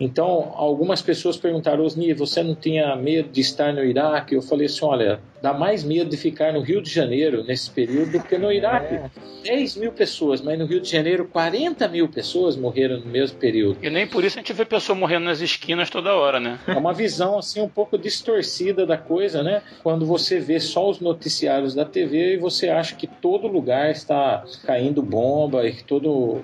Então, 0.00 0.52
algumas 0.56 1.00
pessoas 1.00 1.36
perguntaram, 1.36 1.84
Osni, 1.84 2.12
você 2.12 2.42
não 2.42 2.56
tinha 2.56 2.96
medo 2.96 3.28
de 3.28 3.40
estar 3.40 3.72
no 3.72 3.84
Iraque? 3.84 4.34
Eu 4.34 4.42
falei 4.42 4.66
assim, 4.66 4.84
olha, 4.84 5.20
dá 5.42 5.52
mais 5.52 5.82
medo 5.82 6.08
de 6.08 6.16
ficar 6.16 6.52
no 6.52 6.60
Rio 6.60 6.80
de 6.80 6.88
Janeiro 6.88 7.42
nesse 7.42 7.70
período 7.70 8.12
do 8.12 8.22
que 8.22 8.38
no 8.38 8.52
Iraque. 8.52 8.94
É. 8.94 9.10
10 9.42 9.76
mil 9.76 9.92
pessoas, 9.92 10.40
mas 10.40 10.56
no 10.56 10.66
Rio 10.66 10.80
de 10.80 10.88
Janeiro 10.88 11.26
40 11.26 11.88
mil 11.88 12.08
pessoas 12.08 12.56
morreram 12.56 13.00
no 13.00 13.06
mesmo 13.06 13.36
período. 13.38 13.78
E 13.82 13.90
nem 13.90 14.06
por 14.06 14.24
isso 14.24 14.38
a 14.38 14.40
gente 14.40 14.52
vê 14.52 14.64
pessoas 14.64 14.96
morrendo 14.96 15.24
nas 15.24 15.40
esquinas 15.40 15.90
toda 15.90 16.14
hora, 16.14 16.38
né? 16.38 16.60
É 16.66 16.72
uma 16.72 16.92
visão 16.94 17.38
assim 17.38 17.60
um 17.60 17.68
pouco 17.68 17.98
distorcida 17.98 18.86
da 18.86 18.96
coisa, 18.96 19.42
né? 19.42 19.62
Quando 19.82 20.06
você 20.06 20.38
vê 20.38 20.60
só 20.60 20.88
os 20.88 21.00
noticiários 21.00 21.74
da 21.74 21.84
TV 21.84 22.34
e 22.34 22.36
você 22.36 22.68
acha 22.68 22.94
que 22.94 23.08
todo 23.08 23.48
lugar 23.48 23.90
está 23.90 24.44
caindo 24.64 25.02
bomba 25.02 25.66
e 25.66 25.72
que 25.72 25.82
todo 25.82 26.40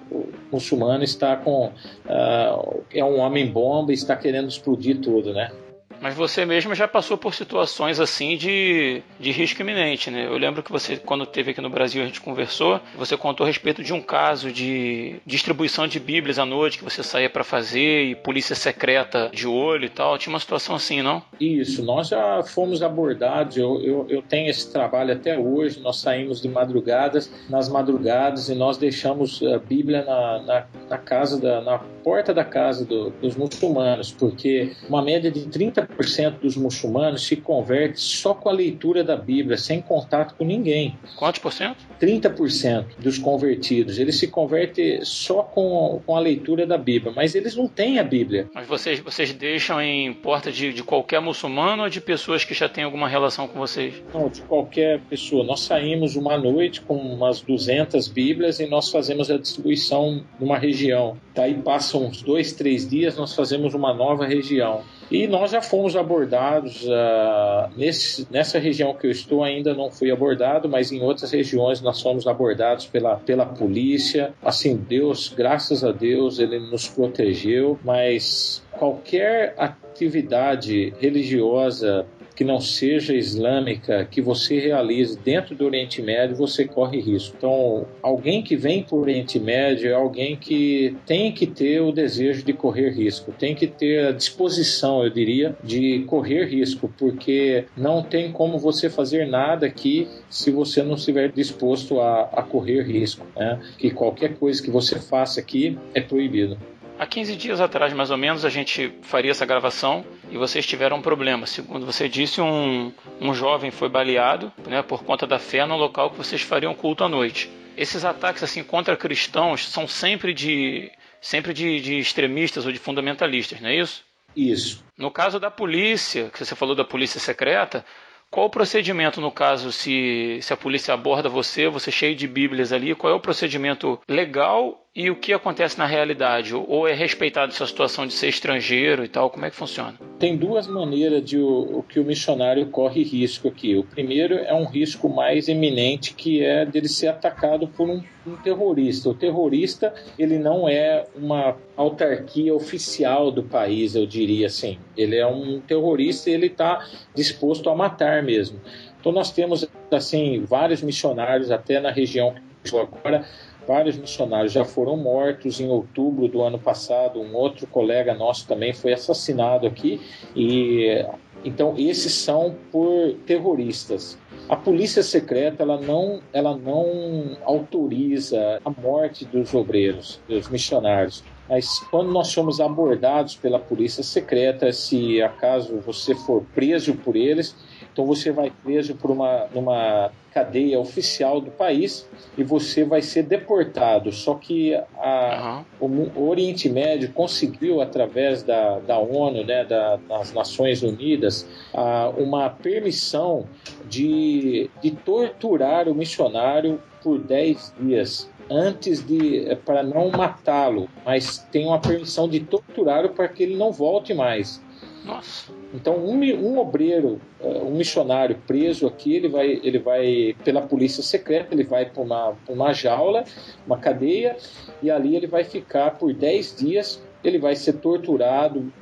muçulmano 0.51 1.05
está 1.05 1.37
com 1.37 1.67
uh, 1.67 2.83
é 2.93 3.05
um 3.05 3.21
homem 3.21 3.47
bomba 3.47 3.93
e 3.93 3.95
está 3.95 4.17
querendo 4.17 4.49
explodir 4.49 4.99
tudo, 4.99 5.33
né? 5.33 5.53
Mas 6.01 6.15
você 6.15 6.45
mesmo 6.45 6.75
já 6.75 6.87
passou 6.87 7.17
por 7.17 7.35
situações 7.35 8.01
assim 8.01 8.37
de, 8.37 9.03
de 9.19 9.31
risco 9.31 9.61
iminente, 9.63 10.11
né? 10.11 10.27
Eu 10.27 10.37
lembro 10.37 10.63
que 10.63 10.71
você, 10.71 10.97
quando 10.97 11.27
teve 11.27 11.51
aqui 11.51 11.61
no 11.61 11.71
Brasil, 11.71 12.03
a 12.03 12.07
gente 12.07 12.21
conversou, 12.21 12.81
você 12.97 13.17
contou 13.17 13.45
a 13.45 13.47
respeito 13.47 13.83
de 13.83 13.93
um 13.93 14.01
caso 14.01 14.53
de 14.53 15.17
distribuição 15.27 15.87
de 15.87 15.99
bíblias 15.99 16.39
à 16.39 16.45
noite 16.45 16.79
que 16.79 16.85
você 16.85 17.03
saía 17.03 17.29
para 17.29 17.45
fazer 17.45 18.05
e 18.05 18.15
polícia 18.15 18.55
secreta 18.55 19.31
de 19.33 19.47
olho 19.47 19.87
e 19.87 19.89
tal. 19.89 20.19
Tinha 20.19 20.33
uma 20.33 20.41
situação 20.41 20.77
assim, 20.77 21.03
não? 21.03 21.23
Isso, 21.41 21.83
nós 21.83 22.09
já 22.09 22.43
fomos 22.43 22.83
abordados, 22.83 23.57
eu, 23.57 23.81
eu, 23.83 24.07
eu 24.09 24.23
tenho 24.23 24.49
esse 24.49 24.73
trabalho 24.73 25.13
até 25.13 25.39
hoje, 25.39 25.81
nós 25.81 25.99
saímos 25.99 26.41
de 26.41 26.49
madrugadas, 26.49 27.31
nas 27.49 27.69
madrugadas, 27.69 28.49
e 28.49 28.55
nós 28.55 28.77
deixamos 28.77 29.43
a 29.43 29.59
Bíblia 29.59 30.05
na, 30.05 30.43
na, 30.43 30.67
na 30.89 30.99
casa, 30.99 31.41
da, 31.41 31.61
na 31.61 31.79
porta 31.79 32.33
da 32.33 32.45
casa 32.45 32.85
do, 32.85 33.11
dos 33.11 33.37
muçulmanos, 33.37 34.13
porque 34.13 34.73
uma 34.89 35.03
média 35.03 35.31
de 35.31 35.47
30 35.47 35.88
40% 35.97 36.41
dos 36.41 36.57
muçulmanos 36.57 37.27
se 37.27 37.37
converte 37.37 38.01
só 38.01 38.35
com 38.35 38.49
a 38.49 38.53
leitura 38.53 39.03
da 39.03 39.17
Bíblia, 39.17 39.57
sem 39.57 39.81
contato 39.81 40.35
com 40.37 40.45
ninguém. 40.45 40.97
Quantos 41.17 41.41
por 41.41 41.53
cento? 41.53 41.79
30% 42.01 42.85
dos 42.99 43.19
convertidos. 43.19 43.99
Eles 43.99 44.17
se 44.19 44.29
convertem 44.29 45.05
só 45.05 45.43
com, 45.43 46.01
com 46.05 46.17
a 46.17 46.21
leitura 46.21 46.67
da 46.67 46.79
Bíblia, 46.79 47.13
mas 47.15 47.35
eles 47.35 47.57
não 47.57 47.67
têm 47.67 47.99
a 47.99 48.05
Bíblia. 48.05 48.49
Mas 48.55 48.67
vocês, 48.67 49.01
vocês 49.01 49.33
deixam 49.33 49.81
em 49.81 50.13
porta 50.13 50.53
de, 50.53 50.73
de 50.73 50.83
qualquer 50.83 51.21
muçulmano 51.21 51.83
ou 51.83 51.89
de 51.89 52.01
pessoas 52.01 52.45
que 52.45 52.55
já 52.55 52.69
têm 52.69 52.85
alguma 52.85 53.09
relação 53.09 53.49
com 53.49 53.59
vocês? 53.59 53.95
Não, 54.13 54.29
de 54.29 54.43
qualquer 54.43 55.01
pessoa. 55.01 55.45
Nós 55.45 55.61
saímos 55.61 56.17
uma 56.17 56.37
noite 56.37 56.81
com 56.81 56.97
umas 56.97 57.41
200 57.41 58.09
Bíblias 58.09 58.61
e 58.61 58.67
nós 58.67 58.91
fazemos 58.91 59.31
a 59.31 59.39
distribuição 59.39 60.23
numa 60.39 60.59
região. 60.59 61.17
Daí 61.35 61.55
passam 61.55 62.07
uns 62.07 62.23
dois, 62.23 62.53
três 62.53 62.89
dias, 62.89 63.17
nós 63.17 63.35
fazemos 63.35 63.75
uma 63.75 63.93
nova 63.95 64.27
região. 64.27 64.83
E 65.11 65.27
nós 65.27 65.51
já 65.51 65.63
fomos 65.63 65.97
abordados 65.97 66.85
uh, 66.85 67.71
nesse, 67.77 68.27
nessa 68.31 68.59
região 68.59 68.93
que 68.95 69.07
eu 69.07 69.11
estou 69.11 69.43
ainda 69.43 69.75
não 69.75 69.91
fui 69.91 70.11
abordado, 70.11 70.69
mas 70.69 70.93
em 70.93 71.01
outras 71.01 71.31
regiões 71.31 71.81
nós 71.81 72.03
fomos 72.03 72.27
abordados 72.27 72.87
pela, 72.87 73.17
pela 73.17 73.47
polícia. 73.47 74.35
Assim, 74.43 74.77
Deus, 74.77 75.33
graças 75.35 75.83
a 75.83 75.93
Deus, 75.93 76.39
ele 76.39 76.59
nos 76.59 76.87
protegeu, 76.87 77.79
mas 77.83 78.63
qualquer 78.73 79.55
atividade 79.57 80.93
religiosa 81.01 82.07
que 82.39 82.45
não 82.45 82.61
seja 82.61 83.13
islâmica 83.17 84.05
que 84.09 84.23
você 84.23 84.61
realize 84.61 85.19
dentro 85.19 85.57
do 85.57 85.65
Oriente 85.65 86.01
Médio, 86.01 86.37
você 86.37 86.65
corre 86.65 87.01
risco. 87.01 87.35
Então, 87.37 87.85
alguém 88.01 88.45
que 88.45 88.55
vem 88.55 88.85
para 88.85 88.95
o 88.95 89.01
Oriente 89.01 89.41
Médio 89.41 89.91
é 89.91 89.93
alguém 89.93 90.37
que 90.37 90.97
tem 91.05 91.33
que 91.33 91.49
ter 91.49 91.81
o 91.81 91.91
desejo 91.91 92.45
de 92.45 92.53
correr 92.53 92.91
risco, 92.91 93.33
tem 93.33 93.57
que 93.57 93.67
ter 93.67 94.07
a 94.07 94.13
disposição, 94.13 95.03
eu 95.03 95.11
diria, 95.11 95.57
de 95.65 96.05
correr 96.07 96.45
risco, 96.45 96.89
porque 96.97 97.65
não 97.77 98.05
tem 98.05 98.31
como 98.31 98.57
você 98.57 98.89
fazer 98.89 99.27
nada 99.27 99.67
aqui 99.67 100.07
se 100.31 100.53
você 100.53 100.81
não 100.81 100.95
estiver 100.95 101.33
disposto 101.33 102.01
a, 102.01 102.21
a 102.33 102.43
correr 102.45 102.83
risco. 102.83 103.27
Né? 103.35 103.59
Que 103.77 103.91
qualquer 103.91 104.37
coisa 104.37 104.63
que 104.63 104.71
você 104.71 105.01
faça 105.01 105.41
aqui 105.41 105.77
é 105.93 106.01
proibido. 106.01 106.57
Há 106.99 107.07
15 107.07 107.37
dias 107.37 107.61
atrás, 107.61 107.93
mais 107.93 108.11
ou 108.11 108.17
menos, 108.17 108.45
a 108.45 108.49
gente 108.49 108.93
faria 109.03 109.31
essa 109.31 109.47
gravação 109.47 110.05
e 110.33 110.37
vocês 110.37 110.67
tiveram 110.67 110.97
um 110.97 111.03
problema. 111.03 111.47
Segundo 111.47 111.87
você 111.87 112.09
disse, 112.09 112.41
um, 112.41 112.93
um 113.21 113.33
jovem 113.33 113.71
foi 113.71 113.89
baleado 113.89 114.53
né, 114.67 114.83
por 114.83 115.05
conta 115.05 115.25
da 115.25 115.39
fé 115.39 115.65
no 115.65 115.77
local 115.77 116.11
que 116.11 116.17
vocês 116.17 116.43
fariam 116.43 116.75
culto 116.75 117.05
à 117.05 117.09
noite. 117.09 117.49
Esses 117.77 118.05
ataques 118.05 118.43
assim 118.43 118.65
contra 118.65 118.97
cristãos 118.97 119.69
são 119.69 119.87
sempre 119.87 120.35
de 120.35 120.91
sempre 121.21 121.53
de, 121.53 121.81
de 121.81 121.99
extremistas 121.99 122.67
ou 122.67 122.73
de 122.73 122.79
fundamentalistas, 122.81 123.61
não 123.61 123.69
é 123.69 123.77
isso? 123.77 124.05
Isso. 124.35 124.85
No 124.97 125.11
caso 125.11 125.39
da 125.39 125.51
polícia, 125.51 126.31
que 126.31 126.45
você 126.45 126.57
falou 126.57 126.75
da 126.75 126.85
polícia 126.85 127.21
secreta, 127.21 127.85
qual 128.31 128.47
o 128.47 128.51
procedimento 128.51 129.21
no 129.21 129.31
caso 129.31 129.73
se, 129.73 130.39
se 130.43 130.53
a 130.53 130.57
polícia 130.57 130.93
aborda 130.93 131.29
você, 131.29 131.69
você 131.69 131.91
cheio 131.91 132.15
de 132.15 132.27
bíblias 132.29 132.73
ali, 132.73 132.95
qual 132.95 133.13
é 133.13 133.17
o 133.17 133.21
procedimento 133.21 134.01
legal 134.09 134.85
e 134.99 135.13
o 135.13 135.15
que 135.15 135.33
acontece 135.33 135.79
na 135.79 135.87
realidade? 135.87 136.53
Ou 136.53 136.89
é 136.89 136.93
respeitado 136.93 137.53
essa 137.53 137.65
situação 137.65 138.05
de 138.05 138.13
ser 138.13 138.27
estrangeiro 138.31 139.05
e 139.05 139.09
tal? 139.09 139.31
Como 139.31 139.45
é 139.45 139.51
que 139.51 139.55
funciona? 139.55 139.95
Tem 140.19 140.37
duas 140.37 140.67
maneiras 140.67 141.25
de 141.25 141.39
o, 141.39 141.79
o 141.79 141.83
que 141.85 142.01
o 142.01 142.05
missionário 142.05 142.67
corre 142.67 143.05
risco 143.05 143.47
aqui. 143.47 143.77
O 143.77 143.85
primeiro 143.85 144.35
é 144.35 144.53
um 144.53 144.65
risco 144.65 145.09
mais 145.09 145.47
eminente, 145.47 146.15
que 146.15 146.43
é 146.43 146.67
dele 146.67 146.89
ser 146.89 147.07
atacado 147.07 147.69
por 147.69 147.89
um, 147.89 148.03
um 148.27 148.35
terrorista. 148.43 149.11
O 149.11 149.15
terrorista, 149.15 149.95
ele 150.19 150.37
não 150.37 150.69
é 150.69 151.07
uma 151.15 151.57
autarquia 151.77 152.53
oficial 152.53 153.31
do 153.31 153.45
país, 153.45 153.95
eu 153.95 154.05
diria 154.05 154.49
assim. 154.49 154.81
Ele 154.97 155.15
é 155.15 155.27
um 155.29 155.61
terrorista 155.61 156.29
e 156.29 156.33
ele 156.33 156.47
está 156.47 156.85
disposto 157.15 157.71
a 157.71 157.77
matar 157.77 158.21
mesmo. 158.25 158.61
Então 158.99 159.13
nós 159.13 159.31
temos 159.31 159.65
assim 159.93 160.45
vários 160.45 160.83
missionários 160.83 161.53
até 161.53 161.79
na 161.79 161.93
região 161.93 162.35
agora 162.77 163.25
vários 163.69 163.99
missionários 163.99 164.51
já 164.51 164.65
foram 164.65 164.97
mortos. 164.97 165.61
Em 165.61 165.69
outubro 165.69 166.27
do 166.27 166.43
ano 166.43 166.59
passado, 166.59 167.21
um 167.21 167.37
outro 167.37 167.67
colega 167.67 168.15
nosso 168.15 168.49
também 168.49 168.73
foi 168.73 168.95
assassinado 168.95 169.67
aqui. 169.67 170.01
E 170.35 171.05
então 171.45 171.75
esses 171.77 172.13
são 172.15 172.57
por 172.73 173.13
terroristas. 173.27 174.19
A 174.49 174.57
polícia 174.57 175.03
secreta 175.03 175.63
ela 175.63 175.79
não, 175.79 176.21
ela 176.33 176.57
não 176.57 177.37
autoriza 177.45 178.59
a 178.65 178.71
morte 178.71 179.27
dos 179.27 179.53
obreiros, 179.55 180.19
dos 180.27 180.49
missionários. 180.49 181.23
Mas 181.49 181.79
quando 181.91 182.11
nós 182.11 182.29
somos 182.29 182.61
abordados 182.61 183.37
pela 183.37 183.59
polícia 183.59 184.03
secreta, 184.03 184.73
se 184.73 185.23
acaso 185.23 185.81
você 185.85 186.15
for 186.15 186.43
preso 186.55 186.95
por 186.95 187.17
eles, 187.17 187.55
então 187.99 188.07
você 188.07 188.31
vai 188.31 188.53
preso 188.63 188.95
por 188.95 189.11
uma 189.11 189.49
numa 189.53 190.13
cadeia 190.33 190.79
oficial 190.79 191.41
do 191.41 191.51
país 191.51 192.09
e 192.37 192.45
você 192.45 192.85
vai 192.85 193.03
ser 193.03 193.25
deportado. 193.25 194.13
Só 194.13 194.35
que 194.35 194.73
a, 194.97 195.65
uhum. 195.81 196.13
o, 196.15 196.21
o, 196.21 196.29
Oriente 196.29 196.69
Médio 196.69 197.13
conseguiu, 197.13 197.81
através 197.81 198.45
da, 198.45 198.79
da 198.79 199.01
ONU, 199.01 199.45
né, 199.45 199.65
da, 199.65 199.97
das 199.97 200.33
Nações 200.33 200.81
Unidas, 200.81 201.45
a, 201.75 202.11
uma 202.11 202.49
permissão 202.49 203.47
de, 203.89 204.71
de 204.81 204.93
torturar 204.93 205.89
o 205.89 205.95
missionário 205.95 206.81
por 207.03 207.19
10 207.19 207.75
dias 207.81 208.31
antes 208.49 209.05
de 209.05 209.45
é, 209.49 209.57
para 209.57 209.83
não 209.83 210.09
matá-lo, 210.09 210.89
mas 211.05 211.39
tem 211.51 211.67
uma 211.67 211.81
permissão 211.81 212.29
de 212.29 212.39
torturá-lo 212.39 213.09
para 213.09 213.27
que 213.27 213.43
ele 213.43 213.57
não 213.57 213.73
volte 213.73 214.15
mais. 214.15 214.63
Nossa. 215.05 215.53
Então, 215.73 215.97
um, 215.97 216.19
um 216.19 216.59
obreiro, 216.59 217.21
é, 217.41 217.47
um 217.59 217.77
missionário 217.77 218.37
preso 218.47 218.87
aqui, 218.87 219.15
ele 219.15 219.29
vai, 219.29 219.61
ele 219.63 219.79
vai 219.79 220.37
pela 220.45 220.63
polícia 220.63 221.03
secreta, 221.03 221.55
ele 221.55 221.65
vai 221.65 221.87
para 221.87 222.03
uma, 222.03 222.35
uma 222.49 222.73
jaula, 222.73 223.25
uma 223.67 223.79
cadeia, 223.79 224.37
e 224.83 224.91
ali 224.91 225.17
ele 225.17 225.27
vai 225.27 225.45
ficar 225.45 225.93
por 225.93 226.13
10 226.13 226.57
dias, 226.57 227.03
ele 227.23 227.39
vai 227.39 227.55
ser 227.57 227.75
torturado 227.75 228.73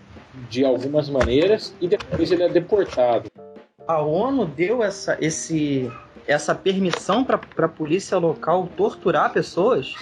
de 0.51 0.65
algumas 0.65 1.09
maneiras 1.09 1.75
e 1.81 1.89
depois 1.89 2.31
ele 2.31 2.43
é 2.43 2.49
deportado. 2.49 3.31
A 3.87 4.03
ONU 4.03 4.47
deu 4.47 4.83
essa, 4.83 5.17
esse, 5.21 5.91
essa 6.27 6.55
permissão 6.55 7.25
para 7.25 7.41
a 7.59 7.69
polícia 7.69 8.19
local 8.19 8.69
torturar 8.77 9.33
pessoas? 9.33 9.95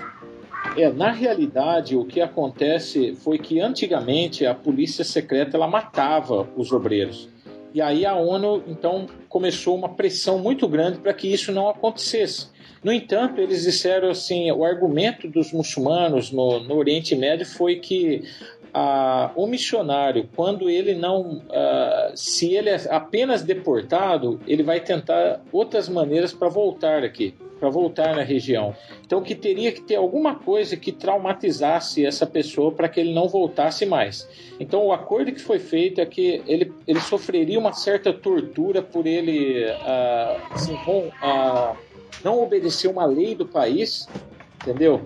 É, 0.77 0.91
na 0.91 1.13
realidade, 1.13 1.97
o 1.97 2.05
que 2.05 2.21
acontece 2.21 3.15
foi 3.15 3.39
que 3.39 3.61
antigamente 3.61 4.45
a 4.45 4.53
polícia 4.53 5.05
secreta 5.05 5.57
ela 5.57 5.69
matava 5.69 6.49
os 6.57 6.73
obreiros. 6.73 7.29
E 7.73 7.81
aí 7.81 8.05
a 8.05 8.17
ONU 8.17 8.63
então 8.67 9.07
começou 9.29 9.77
uma 9.77 9.89
pressão 9.89 10.39
muito 10.39 10.67
grande 10.67 10.99
para 10.99 11.15
que 11.15 11.33
isso 11.33 11.53
não 11.53 11.69
acontecesse. 11.69 12.49
No 12.83 12.93
entanto, 12.93 13.41
eles 13.41 13.63
disseram 13.63 14.11
assim, 14.11 14.51
o 14.51 14.65
argumento 14.65 15.29
dos 15.29 15.53
muçulmanos 15.53 16.33
no, 16.33 16.61
no 16.61 16.77
Oriente 16.77 17.15
Médio 17.15 17.47
foi 17.47 17.77
que 17.77 18.23
ah, 18.73 19.31
o 19.37 19.47
missionário, 19.47 20.29
quando 20.35 20.69
ele 20.69 20.95
não, 20.95 21.41
ah, 21.51 22.13
se 22.17 22.53
ele 22.53 22.71
é 22.71 22.81
apenas 22.91 23.43
deportado, 23.43 24.41
ele 24.47 24.65
vai 24.65 24.81
tentar 24.81 25.41
outras 25.53 25.89
maneiras 25.89 26.33
para 26.33 26.49
voltar 26.49 27.05
aqui 27.05 27.35
para 27.65 27.71
voltar 27.71 28.15
na 28.15 28.23
região. 28.23 28.77
Então 29.07 29.23
que 29.23 29.35
teria 29.35 29.73
que 29.73 29.81
ter 29.81 29.97
alguma 29.97 30.35
coisa 30.35 30.77
que 30.77 30.93
traumatizasse 30.93 32.05
essa 32.05 32.27
pessoa 32.27 32.71
para 32.71 32.91
que 32.91 33.01
ele 33.01 33.15
não 33.15 33.27
voltasse 33.27 33.87
mais. 33.87 34.29
Então 34.61 34.85
o 34.85 34.93
acordo 34.93 35.33
que 35.33 35.41
foi 35.41 35.59
feito 35.59 35.99
é 35.99 36.05
que 36.05 36.43
ele, 36.47 36.71
ele 36.87 37.01
sofreria 37.01 37.59
uma 37.59 37.73
certa 37.73 38.13
tortura 38.13 38.83
por 38.83 39.07
ele 39.07 39.65
uh, 39.65 40.53
assim, 40.53 40.75
uh, 40.75 41.75
não 42.23 42.43
obedecer 42.43 42.89
uma 42.89 43.07
lei 43.07 43.35
do 43.35 43.47
país, 43.47 44.07
entendeu? 44.61 45.01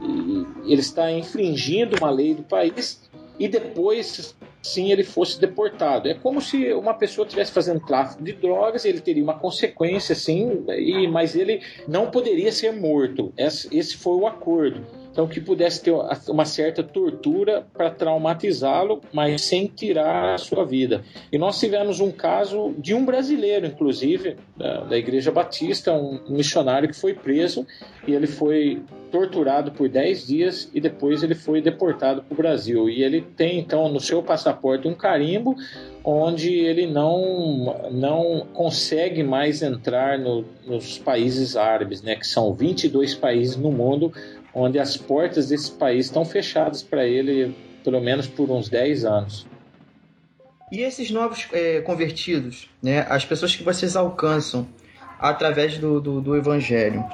E 0.00 0.72
ele 0.72 0.80
está 0.80 1.10
infringindo 1.10 1.96
uma 1.96 2.10
lei 2.10 2.32
do 2.32 2.44
país 2.44 3.10
e 3.40 3.48
depois 3.48 4.36
sim 4.62 4.90
ele 4.90 5.04
fosse 5.04 5.40
deportado. 5.40 6.08
É 6.08 6.14
como 6.14 6.40
se 6.40 6.72
uma 6.72 6.94
pessoa 6.94 7.24
estivesse 7.26 7.52
fazendo 7.52 7.80
tráfico 7.80 8.22
de 8.22 8.32
drogas, 8.32 8.84
ele 8.84 9.00
teria 9.00 9.22
uma 9.22 9.38
consequência, 9.38 10.14
sim, 10.14 10.64
e, 10.68 11.06
mas 11.08 11.34
ele 11.34 11.62
não 11.86 12.10
poderia 12.10 12.52
ser 12.52 12.72
morto. 12.72 13.32
Esse, 13.36 13.74
esse 13.76 13.96
foi 13.96 14.16
o 14.16 14.26
acordo. 14.26 14.84
Então, 15.18 15.26
que 15.26 15.40
pudesse 15.40 15.82
ter 15.82 15.92
uma 16.28 16.44
certa 16.44 16.80
tortura 16.80 17.66
para 17.72 17.90
traumatizá-lo, 17.90 19.00
mas 19.12 19.42
sem 19.42 19.66
tirar 19.66 20.34
a 20.34 20.38
sua 20.38 20.64
vida. 20.64 21.02
E 21.32 21.36
nós 21.36 21.58
tivemos 21.58 21.98
um 21.98 22.12
caso 22.12 22.72
de 22.78 22.94
um 22.94 23.04
brasileiro, 23.04 23.66
inclusive, 23.66 24.36
da, 24.56 24.82
da 24.84 24.96
Igreja 24.96 25.32
Batista, 25.32 25.92
um 25.92 26.20
missionário 26.28 26.88
que 26.88 26.94
foi 26.94 27.14
preso 27.14 27.66
e 28.06 28.14
ele 28.14 28.28
foi 28.28 28.80
torturado 29.10 29.72
por 29.72 29.88
10 29.88 30.26
dias 30.26 30.70
e 30.72 30.80
depois 30.80 31.22
ele 31.24 31.34
foi 31.34 31.60
deportado 31.60 32.22
para 32.22 32.34
o 32.34 32.36
Brasil. 32.36 32.88
E 32.88 33.02
ele 33.02 33.20
tem, 33.20 33.58
então, 33.58 33.88
no 33.88 33.98
seu 33.98 34.22
passaporte 34.22 34.86
um 34.86 34.94
carimbo 34.94 35.56
onde 36.04 36.54
ele 36.54 36.86
não, 36.86 37.90
não 37.90 38.46
consegue 38.54 39.22
mais 39.22 39.62
entrar 39.62 40.18
no, 40.18 40.44
nos 40.66 40.96
países 40.96 41.56
árabes, 41.56 42.02
né, 42.02 42.14
que 42.16 42.26
são 42.26 42.54
22 42.54 43.14
países 43.14 43.56
no 43.56 43.70
mundo 43.70 44.12
onde 44.54 44.78
as 44.78 44.96
portas 44.96 45.48
desse 45.48 45.70
país 45.72 46.06
estão 46.06 46.24
fechadas 46.24 46.82
para 46.82 47.06
ele, 47.06 47.54
pelo 47.84 48.00
menos 48.00 48.26
por 48.26 48.50
uns 48.50 48.68
10 48.68 49.04
anos. 49.04 49.46
E 50.70 50.82
esses 50.82 51.10
novos 51.10 51.48
é, 51.52 51.80
convertidos, 51.80 52.68
né, 52.82 53.06
as 53.08 53.24
pessoas 53.24 53.56
que 53.56 53.62
vocês 53.62 53.96
alcançam 53.96 54.68
através 55.18 55.78
do, 55.78 56.00
do, 56.00 56.20
do 56.20 56.36
Evangelho, 56.36 57.04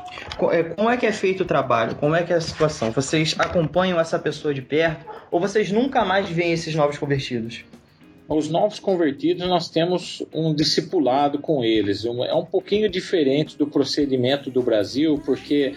é, 0.51 0.63
como 0.65 0.91
é 0.91 0.97
que 0.97 1.07
é 1.07 1.13
feito 1.13 1.43
o 1.43 1.47
trabalho? 1.47 1.95
Como 1.97 2.15
é 2.15 2.23
que 2.23 2.33
é 2.33 2.37
a 2.37 2.41
situação? 2.41 2.91
Vocês 2.91 3.35
acompanham 3.39 3.99
essa 3.99 4.19
pessoa 4.19 4.53
de 4.53 4.61
perto 4.61 5.07
ou 5.31 5.41
vocês 5.41 5.71
nunca 5.71 6.05
mais 6.05 6.29
veem 6.29 6.53
esses 6.53 6.75
novos 6.75 6.99
convertidos? 6.99 7.65
Os 8.27 8.49
novos 8.49 8.79
convertidos, 8.79 9.47
nós 9.47 9.69
temos 9.69 10.23
um 10.33 10.55
discipulado 10.55 11.39
com 11.39 11.63
eles. 11.63 12.07
É 12.07 12.35
um 12.35 12.45
pouquinho 12.45 12.89
diferente 12.89 13.57
do 13.59 13.67
procedimento 13.67 14.51
do 14.51 14.63
Brasil, 14.63 15.21
porque 15.27 15.75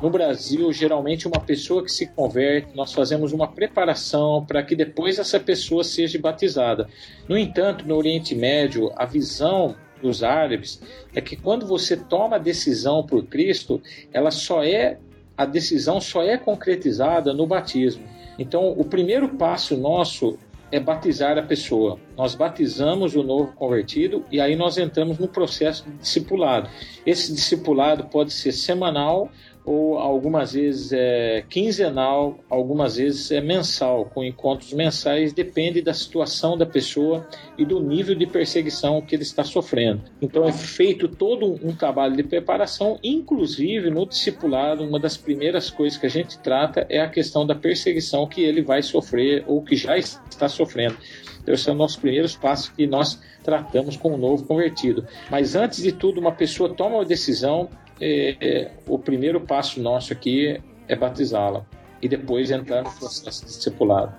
no 0.00 0.08
Brasil, 0.08 0.72
geralmente, 0.72 1.26
uma 1.26 1.40
pessoa 1.40 1.82
que 1.82 1.90
se 1.90 2.06
converte, 2.06 2.68
nós 2.76 2.92
fazemos 2.92 3.32
uma 3.32 3.48
preparação 3.48 4.44
para 4.46 4.62
que 4.62 4.76
depois 4.76 5.18
essa 5.18 5.40
pessoa 5.40 5.82
seja 5.82 6.16
batizada. 6.16 6.88
No 7.28 7.36
entanto, 7.36 7.84
no 7.84 7.96
Oriente 7.96 8.36
Médio, 8.36 8.92
a 8.94 9.04
visão 9.04 9.74
dos 10.00 10.22
árabes 10.22 10.80
é 11.12 11.20
que 11.20 11.34
quando 11.34 11.66
você 11.66 11.96
toma 11.96 12.36
a 12.36 12.38
decisão 12.38 13.04
por 13.04 13.24
Cristo, 13.26 13.82
ela 14.12 14.30
só 14.30 14.62
é 14.62 14.98
a 15.36 15.44
decisão 15.44 16.00
só 16.00 16.22
é 16.22 16.36
concretizada 16.36 17.32
no 17.32 17.46
batismo. 17.46 18.04
Então, 18.38 18.72
o 18.72 18.84
primeiro 18.84 19.28
passo 19.30 19.76
nosso 19.76 20.38
é 20.72 20.78
batizar 20.78 21.36
a 21.38 21.42
pessoa. 21.42 21.98
Nós 22.16 22.34
batizamos 22.34 23.14
o 23.14 23.22
novo 23.22 23.52
convertido 23.52 24.24
e 24.30 24.40
aí 24.40 24.54
nós 24.54 24.78
entramos 24.78 25.18
no 25.18 25.28
processo 25.28 25.84
de 25.84 25.96
discipulado. 25.96 26.68
Esse 27.04 27.32
discipulado 27.32 28.04
pode 28.04 28.32
ser 28.32 28.52
semanal 28.52 29.30
ou 29.64 29.98
algumas 29.98 30.52
vezes 30.52 30.92
é 30.92 31.44
quinzenal, 31.48 32.38
algumas 32.48 32.96
vezes 32.96 33.30
é 33.30 33.40
mensal, 33.40 34.06
com 34.06 34.24
encontros 34.24 34.72
mensais, 34.72 35.32
depende 35.32 35.82
da 35.82 35.92
situação 35.92 36.56
da 36.56 36.66
pessoa 36.66 37.26
e 37.58 37.64
do 37.64 37.80
nível 37.80 38.14
de 38.14 38.26
perseguição 38.26 39.00
que 39.02 39.14
ele 39.14 39.22
está 39.22 39.44
sofrendo. 39.44 40.02
Então 40.20 40.44
é 40.44 40.52
feito 40.52 41.08
todo 41.08 41.58
um 41.62 41.74
trabalho 41.74 42.16
de 42.16 42.22
preparação, 42.22 42.98
inclusive 43.02 43.90
no 43.90 44.06
discipulado, 44.06 44.82
uma 44.82 44.98
das 44.98 45.16
primeiras 45.16 45.70
coisas 45.70 45.98
que 45.98 46.06
a 46.06 46.10
gente 46.10 46.38
trata 46.38 46.86
é 46.88 47.00
a 47.00 47.08
questão 47.08 47.46
da 47.46 47.54
perseguição 47.54 48.26
que 48.26 48.42
ele 48.42 48.62
vai 48.62 48.82
sofrer 48.82 49.44
ou 49.46 49.62
que 49.62 49.76
já 49.76 49.96
está 49.96 50.48
sofrendo. 50.48 50.96
Então, 51.42 51.54
esse 51.54 51.68
é 51.68 51.72
o 51.72 51.76
nosso 51.76 51.98
primeiro 52.00 52.28
passo 52.38 52.72
que 52.74 52.86
nós 52.86 53.20
tratamos 53.42 53.96
com 53.96 54.14
o 54.14 54.16
novo 54.16 54.44
convertido. 54.44 55.06
Mas 55.30 55.54
antes 55.54 55.82
de 55.82 55.92
tudo, 55.92 56.20
uma 56.20 56.32
pessoa 56.32 56.74
toma 56.74 56.96
uma 56.96 57.04
decisão, 57.04 57.68
é, 58.00 58.36
é, 58.40 58.70
o 58.86 58.98
primeiro 58.98 59.40
passo 59.40 59.80
nosso 59.80 60.12
aqui 60.12 60.60
é 60.88 60.96
batizá-la 60.96 61.64
e 62.00 62.08
depois 62.08 62.50
entrar 62.50 62.82
no 62.82 62.90
processo 62.90 63.44
discipulado. 63.44 64.14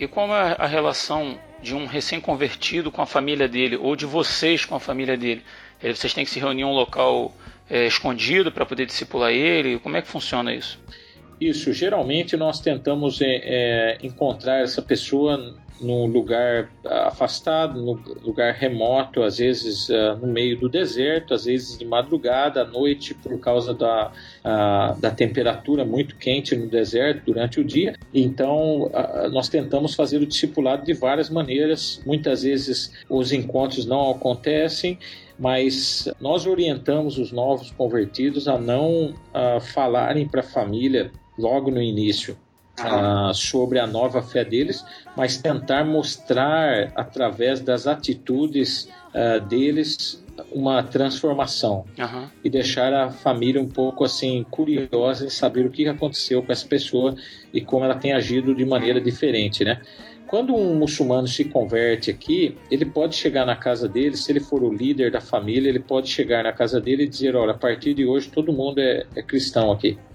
E 0.00 0.06
como 0.06 0.32
é 0.32 0.56
a 0.58 0.66
relação 0.66 1.38
de 1.62 1.74
um 1.74 1.86
recém-convertido 1.86 2.90
com 2.90 3.02
a 3.02 3.06
família 3.06 3.48
dele 3.48 3.76
ou 3.76 3.96
de 3.96 4.06
vocês 4.06 4.64
com 4.64 4.74
a 4.74 4.80
família 4.80 5.16
dele? 5.16 5.42
É, 5.82 5.92
vocês 5.92 6.14
têm 6.14 6.24
que 6.24 6.30
se 6.30 6.38
reunir 6.40 6.62
em 6.62 6.64
um 6.64 6.72
local 6.72 7.34
é, 7.68 7.86
escondido 7.86 8.50
para 8.50 8.64
poder 8.64 8.86
discipular 8.86 9.32
ele? 9.32 9.78
Como 9.78 9.96
é 9.96 10.02
que 10.02 10.08
funciona 10.08 10.54
isso? 10.54 10.78
Isso, 11.40 11.72
geralmente 11.72 12.36
nós 12.36 12.60
tentamos 12.60 13.20
é, 13.20 13.26
é 13.26 13.98
encontrar 14.02 14.60
essa 14.60 14.82
pessoa 14.82 15.56
num 15.80 16.06
lugar 16.06 16.70
afastado, 16.84 17.80
num 17.80 17.98
lugar 18.22 18.52
remoto, 18.54 19.22
às 19.22 19.38
vezes 19.38 19.88
uh, 19.88 20.16
no 20.20 20.26
meio 20.26 20.58
do 20.58 20.68
deserto, 20.68 21.34
às 21.34 21.44
vezes 21.44 21.78
de 21.78 21.84
madrugada, 21.84 22.62
à 22.62 22.64
noite, 22.64 23.14
por 23.14 23.38
causa 23.38 23.72
da, 23.74 24.10
uh, 24.44 25.00
da 25.00 25.10
temperatura 25.10 25.84
muito 25.84 26.16
quente 26.16 26.56
no 26.56 26.68
deserto 26.68 27.26
durante 27.26 27.60
o 27.60 27.64
dia. 27.64 27.94
Então, 28.12 28.84
uh, 28.84 29.30
nós 29.30 29.48
tentamos 29.48 29.94
fazer 29.94 30.18
o 30.18 30.26
discipulado 30.26 30.84
de 30.84 30.92
várias 30.92 31.30
maneiras. 31.30 32.00
Muitas 32.04 32.42
vezes 32.42 32.92
os 33.08 33.32
encontros 33.32 33.86
não 33.86 34.10
acontecem, 34.10 34.98
mas 35.38 36.08
nós 36.20 36.46
orientamos 36.46 37.18
os 37.18 37.30
novos 37.30 37.70
convertidos 37.70 38.48
a 38.48 38.58
não 38.58 39.14
falarem 39.72 40.26
para 40.26 40.40
a 40.40 40.44
família 40.44 41.12
logo 41.38 41.70
no 41.70 41.80
início 41.80 42.36
uh, 42.80 43.34
sobre 43.34 43.78
a 43.78 43.86
nova 43.86 44.22
fé 44.22 44.44
deles, 44.44 44.84
mas 45.16 45.36
tentar 45.36 45.84
mostrar 45.84 46.92
através 46.94 47.60
das 47.60 47.86
atitudes 47.86 48.88
uh, 49.14 49.40
deles 49.46 50.22
uma 50.52 50.82
transformação 50.82 51.84
uhum. 51.98 52.28
e 52.44 52.50
deixar 52.50 52.92
a 52.92 53.10
família 53.10 53.60
um 53.60 53.68
pouco 53.68 54.04
assim 54.04 54.44
curiosa 54.48 55.26
em 55.26 55.30
saber 55.30 55.66
o 55.66 55.70
que 55.70 55.88
aconteceu 55.88 56.42
com 56.42 56.52
essa 56.52 56.66
pessoa 56.66 57.16
e 57.52 57.60
como 57.60 57.84
ela 57.84 57.96
tem 57.96 58.12
agido 58.12 58.54
de 58.54 58.64
maneira 58.64 59.00
diferente, 59.00 59.64
né? 59.64 59.80
Quando 60.28 60.54
um 60.54 60.74
muçulmano 60.74 61.26
se 61.26 61.42
converte 61.44 62.10
aqui, 62.10 62.56
ele 62.70 62.84
pode 62.84 63.16
chegar 63.16 63.46
na 63.46 63.56
casa 63.56 63.88
dele, 63.88 64.14
se 64.14 64.30
ele 64.30 64.40
for 64.40 64.62
o 64.62 64.70
líder 64.70 65.10
da 65.10 65.22
família, 65.22 65.70
ele 65.70 65.80
pode 65.80 66.08
chegar 66.08 66.44
na 66.44 66.52
casa 66.52 66.78
dele 66.78 67.04
e 67.04 67.08
dizer: 67.08 67.34
Olha, 67.34 67.52
a 67.52 67.58
partir 67.58 67.94
de 67.94 68.04
hoje 68.04 68.28
todo 68.28 68.52
mundo 68.52 68.78
é, 68.78 69.06
é 69.16 69.22
cristão 69.22 69.72
aqui. 69.72 69.98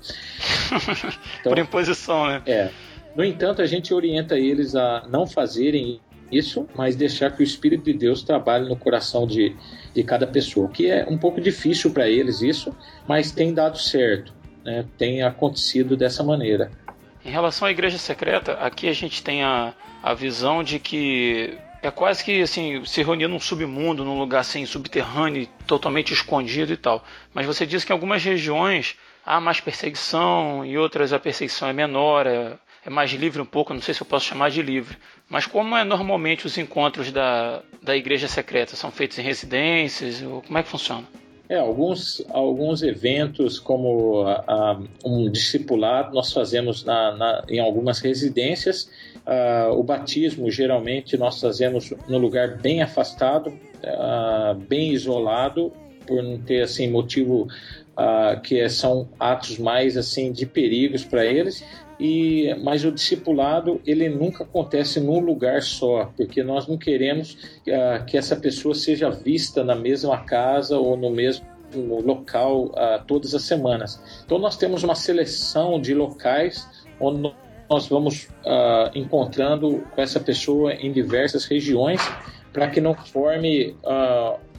Então, 1.39 1.51
Por 1.51 1.59
imposição, 1.59 2.27
né? 2.27 2.41
É. 2.45 2.69
No 3.15 3.23
entanto, 3.23 3.61
a 3.61 3.65
gente 3.65 3.93
orienta 3.93 4.37
eles 4.37 4.75
a 4.75 5.05
não 5.09 5.27
fazerem 5.27 5.99
isso, 6.31 6.67
mas 6.75 6.95
deixar 6.95 7.31
que 7.31 7.41
o 7.41 7.43
Espírito 7.43 7.83
de 7.83 7.93
Deus 7.93 8.23
trabalhe 8.23 8.67
no 8.67 8.75
coração 8.75 9.27
de, 9.27 9.55
de 9.93 10.03
cada 10.03 10.25
pessoa, 10.25 10.69
que 10.69 10.89
é 10.89 11.05
um 11.07 11.17
pouco 11.17 11.41
difícil 11.41 11.91
para 11.91 12.07
eles 12.07 12.41
isso, 12.41 12.75
mas 13.07 13.31
tem 13.31 13.53
dado 13.53 13.77
certo, 13.77 14.33
né? 14.63 14.85
tem 14.97 15.21
acontecido 15.21 15.95
dessa 15.95 16.23
maneira. 16.23 16.71
Em 17.25 17.29
relação 17.29 17.67
à 17.67 17.71
igreja 17.71 17.97
secreta, 17.97 18.53
aqui 18.53 18.89
a 18.89 18.93
gente 18.93 19.23
tem 19.23 19.43
a, 19.43 19.73
a 20.01 20.13
visão 20.13 20.61
de 20.61 20.77
que 20.77 21.57
é 21.81 21.89
quase 21.89 22.23
que 22.23 22.41
assim 22.41 22.83
se 22.85 23.01
reunir 23.01 23.27
num 23.27 23.39
submundo, 23.39 24.03
num 24.03 24.19
lugar 24.19 24.39
assim 24.39 24.65
subterrâneo, 24.65 25.47
totalmente 25.65 26.13
escondido 26.13 26.73
e 26.73 26.77
tal. 26.77 27.03
Mas 27.33 27.45
você 27.45 27.65
diz 27.65 27.85
que 27.85 27.91
em 27.91 27.95
algumas 27.95 28.23
regiões 28.23 28.95
há 29.25 29.39
mais 29.39 29.61
perseguição 29.61 30.65
e 30.65 30.77
outras 30.77 31.13
a 31.13 31.19
perseguição 31.19 31.69
é 31.69 31.73
menor, 31.73 32.27
é, 32.27 32.57
é 32.85 32.89
mais 32.89 33.11
livre 33.11 33.41
um 33.41 33.45
pouco, 33.45 33.73
não 33.73 33.81
sei 33.81 33.93
se 33.93 34.01
eu 34.01 34.07
posso 34.07 34.25
chamar 34.25 34.49
de 34.49 34.61
livre. 34.61 34.97
Mas 35.29 35.45
como 35.45 35.77
é 35.77 35.83
normalmente 35.85 36.45
os 36.45 36.57
encontros 36.57 37.09
da, 37.09 37.61
da 37.81 37.95
igreja 37.95 38.27
secreta? 38.27 38.75
São 38.75 38.91
feitos 38.91 39.17
em 39.17 39.21
residências? 39.21 40.21
Ou 40.21 40.41
como 40.41 40.57
é 40.57 40.63
que 40.63 40.69
funciona? 40.69 41.07
É, 41.49 41.57
alguns, 41.57 42.23
alguns 42.29 42.81
eventos, 42.81 43.59
como 43.59 44.21
a, 44.21 44.43
a, 44.47 44.79
um 45.05 45.29
discipulado, 45.29 46.13
nós 46.15 46.31
fazemos 46.31 46.85
na, 46.85 47.15
na 47.15 47.43
em 47.49 47.59
algumas 47.59 47.99
residências. 47.99 48.89
Uh, 49.25 49.77
o 49.77 49.83
batismo, 49.83 50.49
geralmente, 50.49 51.17
nós 51.17 51.39
fazemos 51.39 51.93
no 52.07 52.17
lugar 52.17 52.57
bem 52.57 52.81
afastado, 52.81 53.49
uh, 53.49 54.55
bem 54.67 54.93
isolado, 54.93 55.71
por 56.07 56.23
não 56.23 56.37
ter 56.39 56.61
assim 56.61 56.89
motivo 56.89 57.47
uh, 57.97 58.39
que 58.41 58.67
são 58.69 59.07
atos 59.19 59.57
mais 59.57 59.97
assim 59.97 60.31
de 60.31 60.45
perigos 60.45 61.03
para 61.03 61.25
eles 61.25 61.63
e 61.99 62.53
mas 62.63 62.83
o 62.83 62.91
discipulado 62.91 63.81
ele 63.85 64.09
nunca 64.09 64.43
acontece 64.43 64.99
num 64.99 65.19
lugar 65.19 65.61
só 65.61 66.11
porque 66.17 66.43
nós 66.43 66.67
não 66.67 66.77
queremos 66.77 67.33
uh, 67.67 68.03
que 68.05 68.17
essa 68.17 68.35
pessoa 68.35 68.73
seja 68.73 69.09
vista 69.09 69.63
na 69.63 69.75
mesma 69.75 70.17
casa 70.23 70.77
ou 70.77 70.97
no 70.97 71.09
mesmo 71.09 71.45
local 72.03 72.65
uh, 72.65 73.03
todas 73.07 73.33
as 73.33 73.43
semanas. 73.43 74.01
Então 74.25 74.37
nós 74.37 74.57
temos 74.57 74.83
uma 74.83 74.95
seleção 74.95 75.79
de 75.79 75.93
locais 75.93 76.67
onde 76.99 77.33
nós 77.69 77.87
vamos 77.87 78.27
uh, 78.45 78.95
encontrando 78.95 79.83
com 79.95 80.01
essa 80.01 80.19
pessoa 80.19 80.73
em 80.73 80.91
diversas 80.91 81.45
regiões 81.45 82.01
para 82.51 82.67
que 82.67 82.79
não 82.79 82.93
forme 82.93 83.75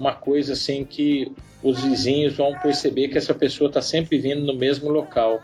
uma 0.00 0.12
coisa 0.12 0.54
assim 0.54 0.84
que 0.84 1.30
os 1.64 1.82
vizinhos 1.82 2.36
vão 2.36 2.52
perceber 2.58 3.08
que 3.08 3.16
essa 3.16 3.34
pessoa 3.34 3.68
está 3.68 3.80
sempre 3.80 4.18
vindo 4.18 4.44
no 4.44 4.54
mesmo 4.54 4.90
local 4.90 5.40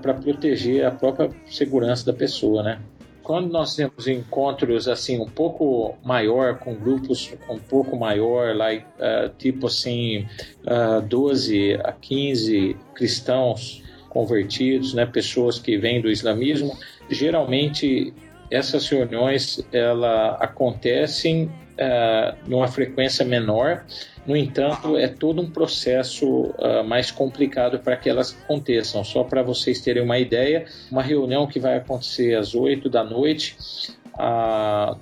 para 0.00 0.14
proteger 0.14 0.86
a 0.86 0.92
própria 0.92 1.28
segurança 1.46 2.06
da 2.06 2.12
pessoa, 2.12 2.62
né? 2.62 2.80
Quando 3.22 3.50
nós 3.50 3.76
temos 3.76 4.08
encontros 4.08 4.88
assim 4.88 5.20
um 5.20 5.28
pouco 5.28 5.96
maior, 6.04 6.58
com 6.58 6.74
grupos 6.74 7.32
um 7.48 7.58
pouco 7.58 7.96
maior, 7.96 8.56
lá, 8.56 8.72
uh, 8.72 9.28
tipo 9.38 9.66
assim, 9.66 10.20
uh, 10.64 10.98
ah, 10.98 11.00
12 11.00 11.74
a 11.84 11.92
15 11.92 12.76
cristãos 12.94 13.82
convertidos, 14.08 14.94
né, 14.94 15.06
pessoas 15.06 15.58
que 15.58 15.78
vêm 15.78 16.00
do 16.00 16.10
islamismo, 16.10 16.76
geralmente 17.08 18.12
essas 18.50 18.88
reuniões 18.88 19.64
ela 19.72 20.34
acontecem 20.40 21.44
uh, 21.44 22.36
numa 22.48 22.66
frequência 22.66 23.24
menor 23.24 23.84
no 24.26 24.36
entanto, 24.36 24.96
é 24.96 25.08
todo 25.08 25.40
um 25.40 25.50
processo 25.50 26.26
uh, 26.28 26.84
mais 26.84 27.10
complicado 27.10 27.78
para 27.78 27.96
que 27.96 28.08
elas 28.08 28.36
aconteçam. 28.44 29.02
Só 29.02 29.24
para 29.24 29.42
vocês 29.42 29.80
terem 29.80 30.02
uma 30.02 30.18
ideia, 30.18 30.66
uma 30.90 31.02
reunião 31.02 31.46
que 31.46 31.58
vai 31.58 31.76
acontecer 31.76 32.36
às 32.36 32.54
8 32.54 32.88
da 32.88 33.02
noite, 33.02 33.56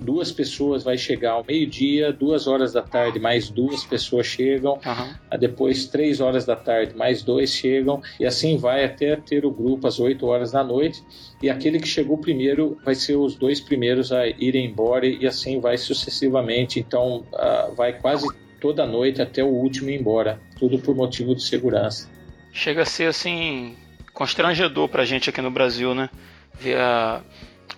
duas 0.00 0.30
pessoas 0.30 0.82
vai 0.82 0.96
chegar 0.96 1.32
ao 1.32 1.44
meio-dia, 1.44 2.12
duas 2.12 2.46
horas 2.46 2.72
da 2.72 2.82
tarde, 2.82 3.18
mais 3.18 3.48
duas 3.48 3.84
pessoas 3.84 4.26
chegam, 4.26 4.74
uhum. 4.74 5.38
depois 5.38 5.86
três 5.86 6.20
horas 6.20 6.44
da 6.44 6.54
tarde, 6.54 6.96
mais 6.96 7.22
dois 7.22 7.50
chegam, 7.50 8.00
e 8.20 8.26
assim 8.26 8.56
vai 8.56 8.84
até 8.84 9.16
ter 9.16 9.44
o 9.44 9.50
grupo 9.50 9.86
às 9.86 9.98
8 9.98 10.24
horas 10.26 10.52
da 10.52 10.62
noite. 10.62 11.02
E 11.42 11.48
aquele 11.48 11.78
que 11.78 11.88
chegou 11.88 12.18
primeiro 12.18 12.78
vai 12.84 12.94
ser 12.94 13.16
os 13.16 13.34
dois 13.34 13.60
primeiros 13.60 14.12
a 14.12 14.26
irem 14.26 14.66
embora, 14.66 15.06
e 15.06 15.26
assim 15.26 15.60
vai 15.60 15.76
sucessivamente. 15.76 16.78
Então, 16.78 17.24
uh, 17.32 17.74
vai 17.74 17.92
quase 17.92 18.26
toda 18.60 18.86
noite 18.86 19.22
até 19.22 19.42
o 19.42 19.48
último 19.48 19.90
ir 19.90 20.00
embora, 20.00 20.40
tudo 20.58 20.78
por 20.78 20.94
motivo 20.94 21.34
de 21.34 21.42
segurança. 21.42 22.08
Chega 22.52 22.82
a 22.82 22.86
ser 22.86 23.08
assim 23.08 23.76
constrangedor 24.12 24.88
para 24.88 25.02
a 25.02 25.06
gente 25.06 25.30
aqui 25.30 25.40
no 25.40 25.50
Brasil, 25.50 25.94
né? 25.94 26.10
Ver 26.58 26.76
a, 26.76 27.22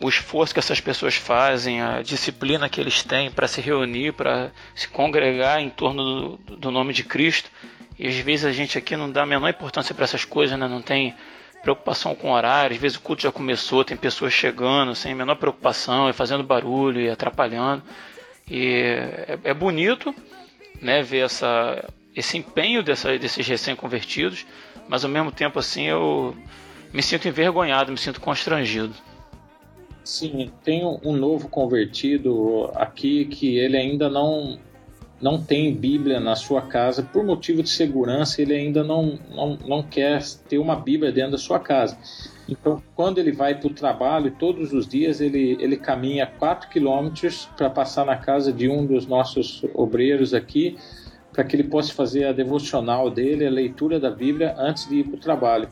o 0.00 0.08
esforço 0.08 0.54
que 0.54 0.58
essas 0.58 0.80
pessoas 0.80 1.14
fazem, 1.14 1.82
a 1.82 2.00
disciplina 2.00 2.68
que 2.68 2.80
eles 2.80 3.02
têm 3.02 3.30
para 3.30 3.46
se 3.46 3.60
reunir, 3.60 4.14
para 4.14 4.50
se 4.74 4.88
congregar 4.88 5.60
em 5.60 5.68
torno 5.68 6.38
do, 6.38 6.56
do, 6.56 6.70
nome 6.70 6.94
de 6.94 7.04
Cristo. 7.04 7.50
E 7.98 8.06
às 8.06 8.16
vezes 8.16 8.46
a 8.46 8.52
gente 8.52 8.78
aqui 8.78 8.96
não 8.96 9.10
dá 9.10 9.22
a 9.22 9.26
menor 9.26 9.50
importância 9.50 9.94
para 9.94 10.04
essas 10.04 10.24
coisas, 10.24 10.58
né? 10.58 10.66
Não 10.66 10.80
tem 10.80 11.14
preocupação 11.62 12.14
com 12.14 12.32
horário. 12.32 12.74
Às 12.74 12.80
vezes 12.80 12.96
o 12.96 13.02
culto 13.02 13.22
já 13.22 13.30
começou, 13.30 13.84
tem 13.84 13.96
pessoas 13.96 14.32
chegando 14.32 14.94
sem 14.94 15.12
a 15.12 15.16
menor 15.16 15.36
preocupação 15.36 16.08
e 16.08 16.14
fazendo 16.14 16.42
barulho 16.42 17.00
e 17.00 17.10
atrapalhando. 17.10 17.82
E 18.50 18.82
é, 19.28 19.38
é 19.44 19.54
bonito, 19.54 20.14
né, 20.80 21.02
ver 21.02 21.24
essa, 21.24 21.88
esse 22.14 22.36
empenho 22.38 22.82
dessa, 22.82 23.18
desses 23.18 23.46
recém-convertidos, 23.46 24.46
mas 24.88 25.04
ao 25.04 25.10
mesmo 25.10 25.30
tempo 25.30 25.58
assim 25.58 25.84
eu 25.84 26.36
me 26.92 27.02
sinto 27.02 27.28
envergonhado, 27.28 27.92
me 27.92 27.98
sinto 27.98 28.20
constrangido. 28.20 28.94
Sim, 30.04 30.50
tem 30.64 30.84
um 30.84 31.12
novo 31.12 31.48
convertido 31.48 32.70
aqui 32.74 33.26
que 33.26 33.56
ele 33.56 33.76
ainda 33.76 34.08
não 34.08 34.58
não 35.20 35.40
tem 35.40 35.74
Bíblia 35.74 36.18
na 36.18 36.34
sua 36.34 36.62
casa 36.62 37.02
por 37.02 37.24
motivo 37.24 37.62
de 37.62 37.68
segurança, 37.68 38.40
ele 38.40 38.54
ainda 38.54 38.82
não, 38.82 39.18
não, 39.30 39.56
não 39.66 39.82
quer 39.82 40.22
ter 40.48 40.58
uma 40.58 40.76
Bíblia 40.76 41.12
dentro 41.12 41.32
da 41.32 41.38
sua 41.38 41.60
casa. 41.60 41.98
Então, 42.48 42.82
quando 42.96 43.18
ele 43.18 43.30
vai 43.30 43.54
para 43.54 43.68
o 43.68 43.74
trabalho, 43.74 44.34
todos 44.38 44.72
os 44.72 44.88
dias 44.88 45.20
ele, 45.20 45.56
ele 45.60 45.76
caminha 45.76 46.26
4 46.26 46.68
quilômetros 46.70 47.48
para 47.56 47.68
passar 47.68 48.06
na 48.06 48.16
casa 48.16 48.52
de 48.52 48.68
um 48.68 48.86
dos 48.86 49.06
nossos 49.06 49.62
obreiros 49.74 50.32
aqui, 50.32 50.76
para 51.32 51.44
que 51.44 51.54
ele 51.54 51.64
possa 51.64 51.92
fazer 51.92 52.24
a 52.24 52.32
devocional 52.32 53.08
dele, 53.08 53.46
a 53.46 53.50
leitura 53.50 54.00
da 54.00 54.10
Bíblia, 54.10 54.54
antes 54.58 54.88
de 54.88 54.96
ir 54.96 55.04
para 55.04 55.14
o 55.14 55.20
trabalho. 55.20 55.68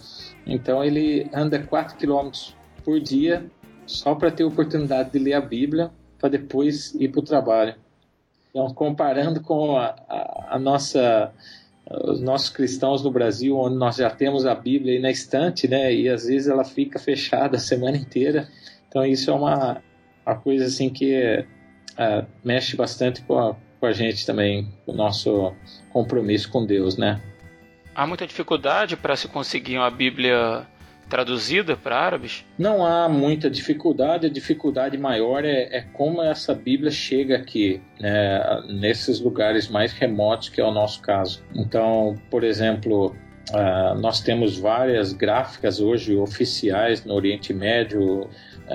Então, 0.47 0.85
ele 0.85 1.29
anda 1.33 1.59
4 1.59 1.97
quilômetros 1.97 2.55
por 2.85 3.01
dia 3.01 3.45
só 3.87 4.15
para 4.15 4.31
ter 4.31 4.45
oportunidade 4.45 5.11
de 5.11 5.19
ler 5.19 5.33
a 5.33 5.41
Bíblia, 5.41 5.91
para 6.19 6.29
depois 6.29 6.95
ir 6.95 7.09
para 7.09 7.21
o 7.21 7.25
trabalho. 7.25 7.75
Então, 8.59 8.75
comparando 8.75 9.41
com 9.41 9.77
a, 9.77 9.95
a, 10.09 10.57
a 10.57 10.59
nossa 10.59 11.33
os 12.05 12.21
nossos 12.21 12.51
cristãos 12.51 13.03
no 13.03 13.11
Brasil, 13.11 13.57
onde 13.57 13.77
nós 13.77 13.97
já 13.97 14.11
temos 14.11 14.45
a 14.45 14.55
Bíblia 14.55 14.95
aí 14.95 15.01
na 15.01 15.11
estante, 15.11 15.67
né? 15.69 15.95
E 15.95 16.09
às 16.09 16.27
vezes 16.27 16.49
ela 16.49 16.65
fica 16.65 16.99
fechada 16.99 17.57
a 17.57 17.61
semana 17.61 17.97
inteira. 17.97 18.49
Então 18.89 19.07
isso 19.07 19.31
é 19.31 19.33
uma, 19.33 19.81
uma 20.27 20.35
coisa 20.35 20.67
assim 20.67 20.91
que 20.91 21.15
é, 21.97 22.27
mexe 22.45 22.77
bastante 22.77 23.23
com 23.23 23.39
a, 23.39 23.57
com 23.79 23.87
a 23.87 23.93
gente 23.93 24.27
também, 24.27 24.69
o 24.87 24.93
nosso 24.93 25.55
compromisso 25.91 26.51
com 26.51 26.67
Deus, 26.67 26.99
né? 26.99 27.23
Há 27.95 28.07
muita 28.07 28.27
dificuldade 28.27 28.97
para 28.97 29.15
se 29.15 29.29
conseguir 29.29 29.79
uma 29.79 29.91
Bíblia 29.91 30.67
traduzida 31.09 31.77
para 31.77 31.99
árabes? 31.99 32.45
Não 32.59 32.85
há 32.85 33.09
muita 33.09 33.51
dificuldade, 33.51 34.27
a 34.27 34.31
dificuldade 34.31 34.97
maior 34.97 35.45
é, 35.45 35.69
é 35.77 35.81
como 35.93 36.23
essa 36.23 36.55
Bíblia 36.55 36.91
chega 36.91 37.37
aqui, 37.37 37.81
né, 37.99 38.63
nesses 38.69 39.21
lugares 39.21 39.69
mais 39.69 39.93
remotos, 39.93 40.49
que 40.49 40.61
é 40.61 40.65
o 40.65 40.71
nosso 40.71 41.01
caso. 41.01 41.43
Então, 41.55 42.15
por 42.31 42.45
exemplo, 42.45 43.15
Uh, 43.51 43.99
nós 43.99 44.21
temos 44.21 44.59
várias 44.59 45.15
gráficas 45.15 45.81
hoje 45.81 46.15
oficiais 46.15 47.03
no 47.07 47.15
Oriente 47.15 47.55
Médio, 47.55 48.25
uh, 48.25 48.29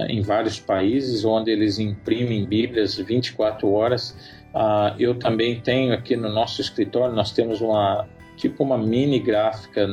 em 0.10 0.20
vários 0.22 0.60
países, 0.60 1.24
onde 1.24 1.52
eles 1.52 1.78
imprimem 1.78 2.44
Bíblias 2.44 2.98
24 2.98 3.72
horas. 3.72 4.18
Uh, 4.52 4.96
eu 4.98 5.14
também 5.14 5.60
tenho 5.60 5.94
aqui 5.94 6.16
no 6.16 6.28
nosso 6.28 6.60
escritório, 6.60 7.16
nós 7.16 7.32
temos 7.32 7.62
uma 7.62 8.08
tipo 8.36 8.64
uma 8.64 8.78
mini 8.78 9.20
gráfica 9.20 9.88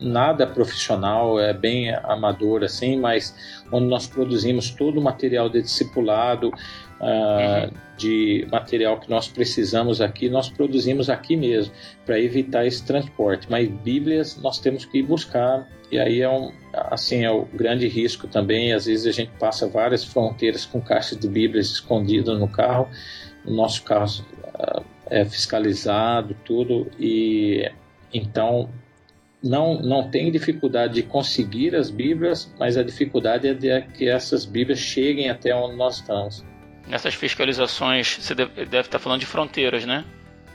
nada 0.00 0.46
profissional, 0.46 1.38
é 1.40 1.52
bem 1.52 1.94
amador 1.94 2.62
assim, 2.64 2.98
mas 2.98 3.34
onde 3.72 3.86
nós 3.86 4.06
produzimos 4.06 4.70
todo 4.70 4.98
o 4.98 5.02
material 5.02 5.48
de 5.48 5.62
discipulado, 5.62 6.48
uh, 7.00 7.64
uhum. 7.64 7.70
de 7.96 8.46
material 8.50 8.98
que 9.00 9.08
nós 9.10 9.28
precisamos 9.28 10.00
aqui, 10.00 10.28
nós 10.28 10.48
produzimos 10.48 11.08
aqui 11.08 11.36
mesmo, 11.36 11.72
para 12.04 12.18
evitar 12.20 12.66
esse 12.66 12.84
transporte. 12.84 13.46
Mas 13.50 13.68
Bíblias 13.68 14.36
nós 14.36 14.58
temos 14.58 14.84
que 14.84 14.98
ir 14.98 15.02
buscar, 15.02 15.66
e 15.90 15.98
aí 15.98 16.20
é 16.20 16.28
um, 16.28 16.52
assim, 16.72 17.24
é 17.24 17.30
o 17.30 17.44
grande 17.44 17.88
risco 17.88 18.26
também. 18.26 18.72
Às 18.72 18.86
vezes 18.86 19.06
a 19.06 19.12
gente 19.12 19.32
passa 19.38 19.68
várias 19.68 20.04
fronteiras 20.04 20.64
com 20.64 20.80
caixas 20.80 21.18
de 21.18 21.28
Bíblias 21.28 21.68
escondidas 21.68 22.38
no 22.38 22.48
carro, 22.48 22.88
o 23.44 23.50
nosso 23.52 23.82
carro 23.82 24.10
uh, 24.58 24.84
é 25.08 25.24
fiscalizado, 25.24 26.36
tudo, 26.44 26.90
e 26.98 27.70
então 28.12 28.68
não, 29.42 29.80
não 29.80 30.10
tem 30.10 30.30
dificuldade 30.30 30.94
de 30.94 31.02
conseguir 31.02 31.74
as 31.74 31.90
Bíblias, 31.90 32.52
mas 32.58 32.76
a 32.76 32.82
dificuldade 32.82 33.48
é 33.48 33.54
de 33.54 33.82
que 33.92 34.08
essas 34.08 34.44
Bíblias 34.44 34.78
cheguem 34.78 35.30
até 35.30 35.54
onde 35.54 35.76
nós 35.76 35.96
estamos. 35.96 36.44
Nessas 36.88 37.14
fiscalizações, 37.14 38.18
você 38.20 38.34
deve, 38.34 38.64
deve 38.64 38.86
estar 38.86 38.98
falando 38.98 39.20
de 39.20 39.26
fronteiras, 39.26 39.84
né? 39.84 40.04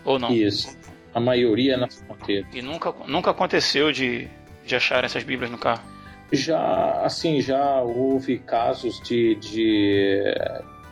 Ou 0.06 0.18
não? 0.18 0.32
Isso. 0.32 0.78
A 1.14 1.20
maioria 1.20 1.74
é 1.74 1.78
nas 1.78 2.02
fronteiras. 2.02 2.48
E 2.54 2.62
nunca, 2.62 2.94
nunca 3.08 3.32
aconteceu 3.32 3.92
de, 3.92 4.28
de 4.66 4.76
achar 4.76 5.04
essas 5.04 5.24
Bíblias 5.24 5.52
no 5.52 5.58
carro? 5.58 5.84
Já, 6.32 7.02
assim, 7.04 7.42
já 7.42 7.82
houve 7.82 8.40
casos 8.40 9.02
de, 9.02 9.36
de, 9.36 10.24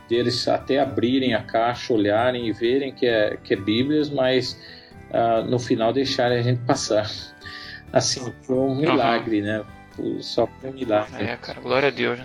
de 0.09 0.15
eles 0.15 0.45
até 0.47 0.79
abrirem 0.79 1.33
a 1.33 1.41
caixa, 1.41 1.93
olharem 1.93 2.47
e 2.47 2.51
verem 2.51 2.93
que 2.93 3.05
é, 3.05 3.37
que 3.41 3.53
é 3.53 3.57
Bíblias, 3.57 4.09
mas 4.09 4.59
uh, 5.11 5.49
no 5.49 5.57
final 5.57 5.93
deixarem 5.93 6.39
a 6.39 6.41
gente 6.41 6.59
passar. 6.65 7.09
Assim, 7.91 8.33
foi 8.43 8.55
um 8.55 8.75
milagre, 8.75 9.39
uhum. 9.39 9.45
né? 9.47 9.65
Só 10.21 10.47
foi 10.47 10.69
um 10.69 10.73
milagre. 10.73 11.23
É, 11.23 11.37
cara, 11.37 11.59
glória 11.59 11.87
a 11.87 11.91
Deus. 11.91 12.19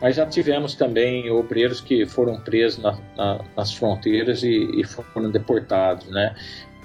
Mas 0.00 0.16
já 0.16 0.24
tivemos 0.24 0.74
também 0.74 1.30
obreiros 1.30 1.80
que 1.80 2.06
foram 2.06 2.40
presos 2.40 2.82
na, 2.82 2.98
na, 3.16 3.44
nas 3.56 3.74
fronteiras 3.74 4.42
e, 4.42 4.80
e, 4.80 4.84
foram 4.84 5.30
deportados, 5.30 6.06
né? 6.08 6.34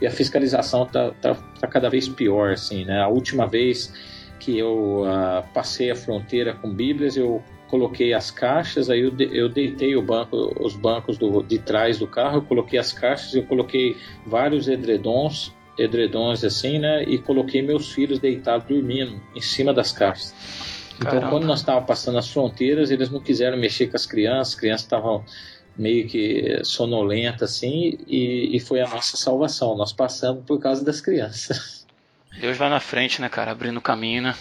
E 0.02 0.06
a 0.06 0.12
fiscalização 0.12 0.84
está 0.84 1.12
tá, 1.22 1.34
tá 1.34 1.68
cada 1.68 1.90
vez 1.90 2.10
pior, 2.10 2.52
assim, 2.52 2.84
né? 2.84 3.02
A 3.02 3.08
última 3.08 3.48
vez 3.48 3.94
que 4.40 4.60
eu 4.60 5.04
uh, 5.04 5.44
passei 5.54 5.90
a 5.90 5.96
fronteira 5.96 6.54
com 6.54 6.70
Bíblias, 6.70 7.16
eu 7.16 7.42
coloquei 7.68 8.14
as 8.14 8.30
caixas, 8.30 8.90
aí 8.90 9.02
eu, 9.02 9.12
de, 9.12 9.30
eu 9.36 9.50
deitei 9.50 10.00
banco, 10.02 10.54
os 10.60 10.76
bancos 10.76 11.18
do, 11.18 11.42
de 11.42 11.58
trás 11.60 11.98
do 11.98 12.08
carro, 12.08 12.38
eu 12.38 12.42
coloquei 12.42 12.78
as 12.78 12.92
caixas, 12.92 13.34
eu 13.34 13.44
coloquei 13.44 13.96
vários 14.26 14.68
edredons, 14.68 15.54
edredons 15.78 16.44
assim, 16.44 16.80
né? 16.80 17.04
E 17.04 17.18
coloquei 17.18 17.62
meus 17.62 17.92
filhos 17.92 18.20
deitados 18.20 18.68
dormindo 18.68 19.22
em 19.36 19.42
cima 19.42 19.74
das 19.74 19.92
caixas. 19.92 20.34
Então, 20.98 21.12
Caramba. 21.12 21.30
quando 21.30 21.46
nós 21.46 21.60
estávamos 21.60 21.88
passando 21.88 22.18
as 22.18 22.30
fronteiras, 22.30 22.90
eles 22.90 23.10
não 23.10 23.20
quiseram 23.20 23.58
mexer 23.58 23.88
com 23.88 23.98
as 23.98 24.06
crianças, 24.06 24.54
as 24.54 24.60
crianças 24.60 24.86
estavam 24.86 25.26
meio 25.78 26.08
que 26.08 26.62
sonolentas 26.64 27.52
assim, 27.52 27.98
e, 28.08 28.56
e 28.56 28.60
foi 28.60 28.80
a 28.80 28.88
nossa 28.88 29.18
salvação. 29.18 29.76
Nós 29.76 29.92
passamos 29.92 30.46
por 30.46 30.60
causa 30.60 30.86
das 30.86 31.02
crianças. 31.02 31.86
Deus 32.40 32.58
vai 32.58 32.70
na 32.70 32.80
frente, 32.80 33.22
né, 33.22 33.30
cara? 33.30 33.52
Abrindo 33.52 33.82
caminho, 33.82 34.24
né? 34.24 34.36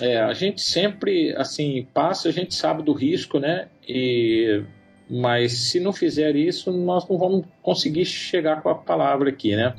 É, 0.00 0.18
a 0.20 0.32
gente 0.32 0.60
sempre, 0.60 1.34
assim, 1.36 1.86
passa, 1.92 2.28
a 2.28 2.32
gente 2.32 2.54
sabe 2.54 2.82
do 2.82 2.92
risco, 2.92 3.38
né? 3.38 3.68
E, 3.86 4.62
mas 5.10 5.70
se 5.70 5.80
não 5.80 5.92
fizer 5.92 6.36
isso, 6.36 6.70
nós 6.70 7.08
não 7.08 7.18
vamos 7.18 7.44
conseguir 7.62 8.04
chegar 8.04 8.62
com 8.62 8.68
a 8.68 8.74
palavra 8.74 9.30
aqui, 9.30 9.56
né? 9.56 9.74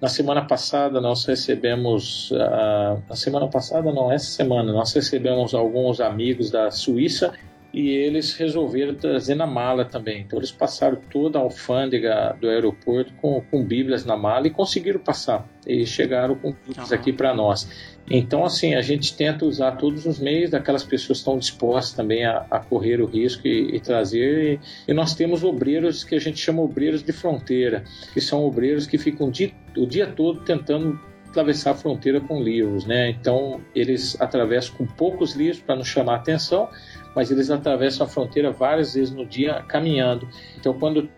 Na 0.00 0.08
semana 0.08 0.44
passada 0.44 1.00
nós 1.00 1.24
recebemos, 1.24 2.30
uh, 2.30 3.02
na 3.08 3.16
semana 3.16 3.48
passada 3.48 3.92
não, 3.92 4.12
essa 4.12 4.26
semana 4.26 4.72
nós 4.72 4.92
recebemos 4.92 5.54
alguns 5.54 6.00
amigos 6.00 6.50
da 6.50 6.70
Suíça 6.70 7.32
e 7.72 7.90
eles 7.90 8.34
resolveram 8.34 8.94
trazer 8.94 9.34
na 9.34 9.46
mala 9.46 9.84
também. 9.84 10.22
Então 10.22 10.38
eles 10.38 10.52
passaram 10.52 10.98
toda 11.10 11.38
a 11.38 11.42
alfândega 11.42 12.36
do 12.40 12.48
aeroporto 12.48 13.12
com, 13.14 13.42
com 13.50 13.64
Bíblias 13.64 14.04
na 14.04 14.16
mala 14.16 14.46
e 14.46 14.50
conseguiram 14.50 15.00
passar. 15.00 15.46
E 15.66 15.84
chegaram 15.84 16.36
com 16.36 16.52
Bíblias 16.52 16.90
uhum. 16.90 16.96
aqui 16.96 17.12
para 17.12 17.34
nós. 17.34 17.68
Então, 18.10 18.44
assim, 18.44 18.74
a 18.74 18.82
gente 18.82 19.16
tenta 19.16 19.44
usar 19.44 19.72
todos 19.72 20.06
os 20.06 20.18
meios 20.18 20.50
daquelas 20.50 20.84
pessoas 20.84 21.18
que 21.18 21.22
estão 21.22 21.38
dispostas 21.38 21.94
também 21.94 22.24
a, 22.24 22.46
a 22.50 22.58
correr 22.58 23.00
o 23.00 23.06
risco 23.06 23.46
e, 23.46 23.76
e 23.76 23.80
trazer. 23.80 24.60
E, 24.86 24.90
e, 24.90 24.94
nós 24.94 25.14
temos 25.14 25.44
obreiros 25.44 26.04
que 26.04 26.14
a 26.14 26.20
gente 26.20 26.38
chama 26.38 26.62
obreiros 26.62 27.02
de 27.02 27.12
fronteira, 27.12 27.84
que 28.12 28.20
são 28.20 28.44
obreiros 28.44 28.86
que 28.86 28.98
ficam 28.98 29.30
dia, 29.30 29.52
o 29.76 29.86
dia 29.86 30.06
todo 30.06 30.40
tentando 30.40 30.98
atravessar 31.28 31.72
a 31.72 31.74
fronteira 31.74 32.20
com 32.20 32.42
livros, 32.42 32.86
né? 32.86 33.10
Então 33.10 33.60
eles 33.74 34.20
atravessam 34.20 34.76
com 34.76 34.86
poucos 34.86 35.34
livros 35.34 35.60
para 35.60 35.76
não 35.76 35.84
chamar 35.84 36.16
atenção, 36.16 36.68
mas 37.14 37.30
eles 37.30 37.50
atravessam 37.50 38.06
a 38.06 38.08
fronteira 38.08 38.50
várias 38.50 38.94
vezes 38.94 39.14
no 39.14 39.26
dia 39.26 39.62
caminhando. 39.68 40.28
Então 40.58 40.72
quando 40.78 41.08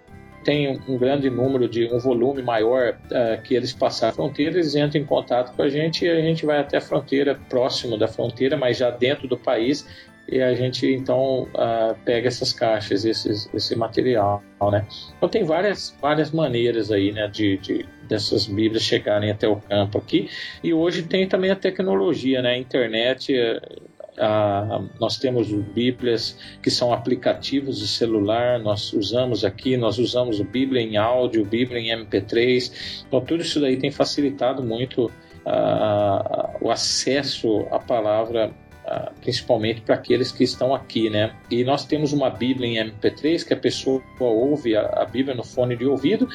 tem 0.44 0.80
um 0.88 0.96
grande 0.96 1.28
número 1.28 1.68
de 1.68 1.86
um 1.92 1.98
volume 1.98 2.42
maior 2.42 2.94
uh, 2.94 3.42
que 3.42 3.54
eles 3.54 3.72
passarem 3.72 4.12
a 4.12 4.14
fronteira, 4.14 4.56
eles 4.56 4.74
entram 4.74 5.00
em 5.00 5.04
contato 5.04 5.54
com 5.54 5.62
a 5.62 5.68
gente 5.68 6.04
e 6.04 6.08
a 6.08 6.20
gente 6.20 6.46
vai 6.46 6.58
até 6.58 6.78
a 6.78 6.80
fronteira, 6.80 7.38
próximo 7.48 7.98
da 7.98 8.08
fronteira, 8.08 8.56
mas 8.56 8.78
já 8.78 8.90
dentro 8.90 9.28
do 9.28 9.36
país, 9.36 9.86
e 10.28 10.40
a 10.40 10.54
gente 10.54 10.86
então 10.86 11.42
uh, 11.54 11.94
pega 12.04 12.28
essas 12.28 12.52
caixas, 12.52 13.04
esses, 13.04 13.52
esse 13.52 13.74
material, 13.74 14.42
né? 14.70 14.86
Então 15.16 15.28
tem 15.28 15.42
várias, 15.42 15.96
várias 16.00 16.30
maneiras 16.30 16.92
aí, 16.92 17.10
né, 17.10 17.26
de, 17.26 17.56
de 17.58 17.86
dessas 18.08 18.46
Bíblias 18.46 18.82
chegarem 18.82 19.30
até 19.30 19.48
o 19.48 19.56
campo 19.56 19.98
aqui. 19.98 20.28
E 20.62 20.72
hoje 20.72 21.02
tem 21.02 21.26
também 21.26 21.50
a 21.50 21.56
tecnologia, 21.56 22.40
né? 22.42 22.50
A 22.50 22.58
internet, 22.58 23.34
ah, 24.20 24.82
nós 25.00 25.16
temos 25.16 25.50
Bíblias 25.50 26.38
que 26.62 26.70
são 26.70 26.92
aplicativos 26.92 27.78
de 27.78 27.88
celular, 27.88 28.58
nós 28.58 28.92
usamos 28.92 29.44
aqui, 29.44 29.76
nós 29.76 29.98
usamos 29.98 30.38
o 30.40 30.44
Bíblia 30.44 30.82
em 30.82 30.96
áudio, 30.96 31.44
Bíblia 31.44 31.80
em 31.80 32.04
MP3. 32.04 33.04
Então 33.08 33.20
tudo 33.20 33.42
isso 33.42 33.60
daí 33.60 33.76
tem 33.76 33.90
facilitado 33.90 34.62
muito 34.62 35.10
ah, 35.46 36.56
o 36.60 36.70
acesso 36.70 37.66
à 37.70 37.78
palavra 37.78 38.52
principalmente 39.20 39.80
para 39.80 39.94
aqueles 39.94 40.32
que 40.32 40.44
estão 40.44 40.74
aqui, 40.74 41.08
né? 41.10 41.34
E 41.50 41.62
nós 41.64 41.84
temos 41.84 42.12
uma 42.12 42.30
Bíblia 42.30 42.68
em 42.68 42.90
MP3 42.90 43.46
que 43.46 43.54
a 43.54 43.56
pessoa 43.56 44.02
ouve 44.18 44.76
a, 44.76 45.04
Bíblia 45.04 45.34
no 45.34 45.44
fone 45.44 45.76
de 45.76 45.86
ouvido 45.86 46.28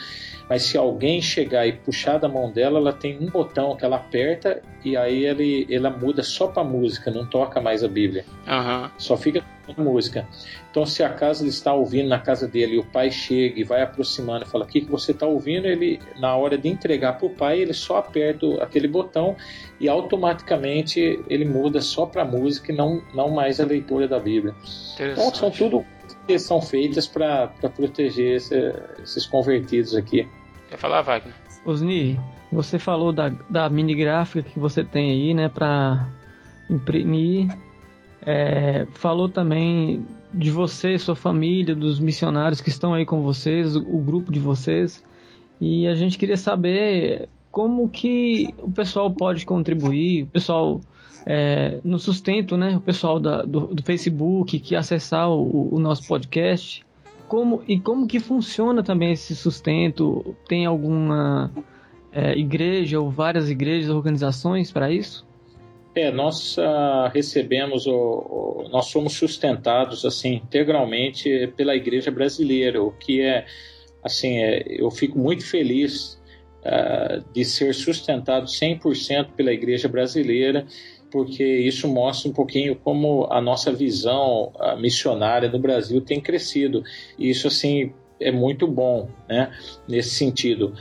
mas 0.49 0.63
se 0.63 0.77
alguém 0.77 1.21
chegar 1.21 1.65
e 1.65 1.73
puxar 1.73 2.19
da 2.19 2.27
mão 2.27 2.51
dela, 2.51 2.79
ela 2.79 2.93
tem 2.93 3.17
um 3.19 3.25
botão 3.27 3.75
que 3.75 3.83
ela 3.83 3.95
aperta 3.95 4.61
e 4.83 4.95
aí 4.95 5.25
ele, 5.25 5.67
ela 5.69 5.89
muda 5.89 6.21
só 6.21 6.47
para 6.47 6.63
música, 6.63 7.09
não 7.09 7.25
toca 7.25 7.59
mais 7.59 7.83
a 7.83 7.87
Bíblia. 7.87 8.25
Uhum. 8.47 8.89
Só 8.97 9.17
fica 9.17 9.43
música. 9.77 10.27
Então, 10.69 10.85
se 10.85 11.03
a 11.03 11.09
casa 11.09 11.43
ele 11.43 11.49
está 11.49 11.73
ouvindo 11.73 12.09
na 12.09 12.19
casa 12.19 12.47
dele 12.47 12.75
e 12.75 12.77
o 12.79 12.83
pai 12.83 13.09
chega 13.11 13.59
e 13.59 13.63
vai 13.63 13.81
aproximando 13.81 14.45
e 14.45 14.47
fala: 14.47 14.65
O 14.65 14.67
que, 14.67 14.81
que 14.81 14.91
você 14.91 15.11
está 15.11 15.25
ouvindo? 15.25 15.67
Ele, 15.67 15.99
na 16.19 16.35
hora 16.35 16.57
de 16.57 16.67
entregar 16.67 17.13
para 17.13 17.25
o 17.27 17.29
pai, 17.29 17.59
ele 17.59 17.73
só 17.73 17.97
aperta 17.97 18.45
aquele 18.61 18.87
botão 18.87 19.35
e 19.79 19.87
automaticamente 19.87 21.19
ele 21.29 21.45
muda 21.45 21.81
só 21.81 22.05
para 22.05 22.25
música 22.25 22.71
e 22.71 22.75
não, 22.75 23.01
não 23.13 23.29
mais 23.29 23.59
a 23.59 23.65
leitura 23.65 24.07
da 24.07 24.19
Bíblia. 24.19 24.53
Então, 24.99 25.33
são 25.33 25.51
tudo 25.51 25.85
que 26.27 26.39
são 26.39 26.61
feitas 26.61 27.07
para 27.07 27.47
proteger 27.75 28.37
esse, 28.37 28.73
esses 29.01 29.25
convertidos 29.25 29.95
aqui. 29.95 30.27
Quer 30.69 30.77
falar, 30.77 31.01
Wagner? 31.01 31.33
Osni, 31.65 32.19
você 32.51 32.77
falou 32.79 33.11
da, 33.11 33.29
da 33.49 33.69
mini 33.69 33.95
gráfica 33.95 34.47
que 34.49 34.59
você 34.59 34.83
tem 34.83 35.11
aí, 35.11 35.33
né, 35.33 35.49
para 35.49 36.07
imprimir. 36.69 37.47
É, 38.25 38.87
falou 38.93 39.29
também 39.29 40.03
de 40.33 40.49
você, 40.49 40.97
sua 40.97 41.15
família, 41.15 41.75
dos 41.75 41.99
missionários 41.99 42.59
que 42.59 42.69
estão 42.69 42.93
aí 42.93 43.05
com 43.05 43.21
vocês, 43.21 43.75
o, 43.75 43.99
grupo 43.99 44.31
de 44.31 44.39
vocês. 44.39 45.03
E 45.61 45.87
a 45.87 45.95
gente 45.95 46.17
queria 46.17 46.35
saber 46.35 47.29
como 47.51 47.87
que 47.87 48.53
o 48.57 48.69
pessoal 48.69 49.09
pode 49.11 49.45
contribuir, 49.45 50.23
o 50.23 50.27
pessoal 50.27 50.81
é, 51.25 51.79
no 51.83 51.97
sustento, 51.97 52.57
né? 52.57 52.75
O 52.75 52.81
pessoal 52.81 53.19
da, 53.19 53.43
do, 53.43 53.67
do, 53.67 53.83
Facebook 53.83 54.59
que 54.59 54.75
acessar 54.75 55.29
o, 55.29 55.73
o, 55.73 55.79
nosso 55.79 56.07
podcast. 56.07 56.85
Como, 57.27 57.63
e 57.67 57.79
como 57.79 58.05
que 58.05 58.19
funciona 58.19 58.83
também 58.83 59.13
esse 59.13 59.35
sustento? 59.35 60.35
Tem 60.47 60.65
alguma 60.65 61.49
é, 62.11 62.37
igreja 62.37 62.99
ou 62.99 63.09
várias 63.09 63.49
igrejas, 63.49 63.89
organizações 63.89 64.71
para 64.71 64.91
isso? 64.91 65.25
É, 65.95 66.11
nós 66.11 66.57
uh, 66.57 67.09
recebemos, 67.13 67.87
o, 67.87 67.93
o, 67.93 68.69
nós 68.69 68.87
somos 68.87 69.13
sustentados 69.13 70.03
assim 70.03 70.35
integralmente 70.35 71.47
pela 71.55 71.75
Igreja 71.75 72.11
Brasileira, 72.11 72.83
o 72.83 72.91
que 72.91 73.21
é, 73.21 73.45
assim, 74.03 74.39
é, 74.39 74.63
eu 74.67 74.91
fico 74.91 75.17
muito 75.17 75.45
feliz 75.45 76.21
uh, 76.65 77.23
de 77.33 77.45
ser 77.45 77.73
sustentado 77.73 78.45
100% 78.45 79.31
pela 79.35 79.53
Igreja 79.53 79.87
Brasileira 79.87 80.67
porque 81.15 81.45
isso 81.45 81.87
mostra 81.87 82.29
um 82.29 82.33
pouquinho 82.33 82.75
como 82.75 83.25
a 83.31 83.39
nossa 83.39 83.71
visão 83.71 84.51
a 84.59 84.75
missionária 84.75 85.49
no 85.49 85.57
Brasil 85.57 86.01
tem 86.01 86.19
crescido. 86.19 86.83
E 87.17 87.29
isso, 87.29 87.47
assim, 87.47 87.93
é 88.19 88.33
muito 88.33 88.67
bom, 88.67 89.07
né, 89.29 89.49
nesse 89.87 90.09
sentido. 90.09 90.73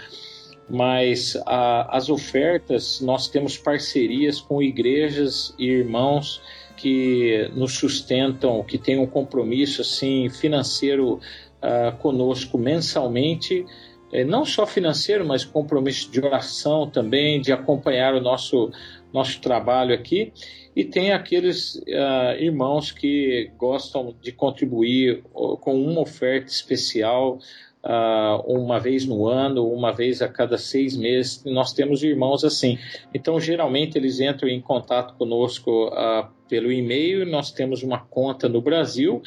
Mas 0.68 1.36
a, 1.46 1.96
as 1.96 2.08
ofertas, 2.08 3.00
nós 3.00 3.28
temos 3.28 3.58
parcerias 3.58 4.40
com 4.40 4.62
igrejas 4.62 5.54
e 5.58 5.66
irmãos 5.66 6.40
que 6.76 7.50
nos 7.54 7.74
sustentam, 7.74 8.62
que 8.62 8.78
têm 8.78 8.98
um 8.98 9.06
compromisso 9.06 9.82
assim 9.82 10.28
financeiro 10.28 11.14
uh, 11.14 11.96
conosco 11.98 12.58
mensalmente, 12.58 13.64
eh, 14.12 14.24
não 14.24 14.44
só 14.44 14.66
financeiro, 14.66 15.26
mas 15.26 15.44
compromisso 15.44 16.10
de 16.10 16.20
oração 16.20 16.88
também, 16.88 17.40
de 17.40 17.52
acompanhar 17.52 18.14
o 18.14 18.20
nosso 18.20 18.70
nosso 19.12 19.40
trabalho 19.40 19.94
aqui, 19.94 20.32
e 20.74 20.84
tem 20.84 21.12
aqueles 21.12 21.76
uh, 21.76 22.36
irmãos 22.36 22.90
que 22.90 23.48
gostam 23.56 24.12
de 24.20 24.32
contribuir 24.32 25.22
com 25.32 25.80
uma 25.80 26.00
oferta 26.00 26.50
especial 26.50 27.38
uh, 27.84 28.40
uma 28.46 28.80
vez 28.80 29.06
no 29.06 29.26
ano, 29.26 29.68
uma 29.68 29.92
vez 29.92 30.22
a 30.22 30.28
cada 30.28 30.56
seis 30.56 30.96
meses. 30.96 31.44
Nós 31.44 31.72
temos 31.72 32.02
irmãos 32.02 32.44
assim. 32.44 32.78
Então, 33.12 33.38
geralmente, 33.38 33.96
eles 33.96 34.20
entram 34.20 34.48
em 34.48 34.60
contato 34.60 35.14
conosco 35.14 35.88
uh, 35.88 36.26
pelo 36.48 36.72
e-mail. 36.72 37.26
Nós 37.26 37.52
temos 37.52 37.82
uma 37.82 37.98
conta 37.98 38.48
no 38.48 38.60
Brasil 38.60 39.22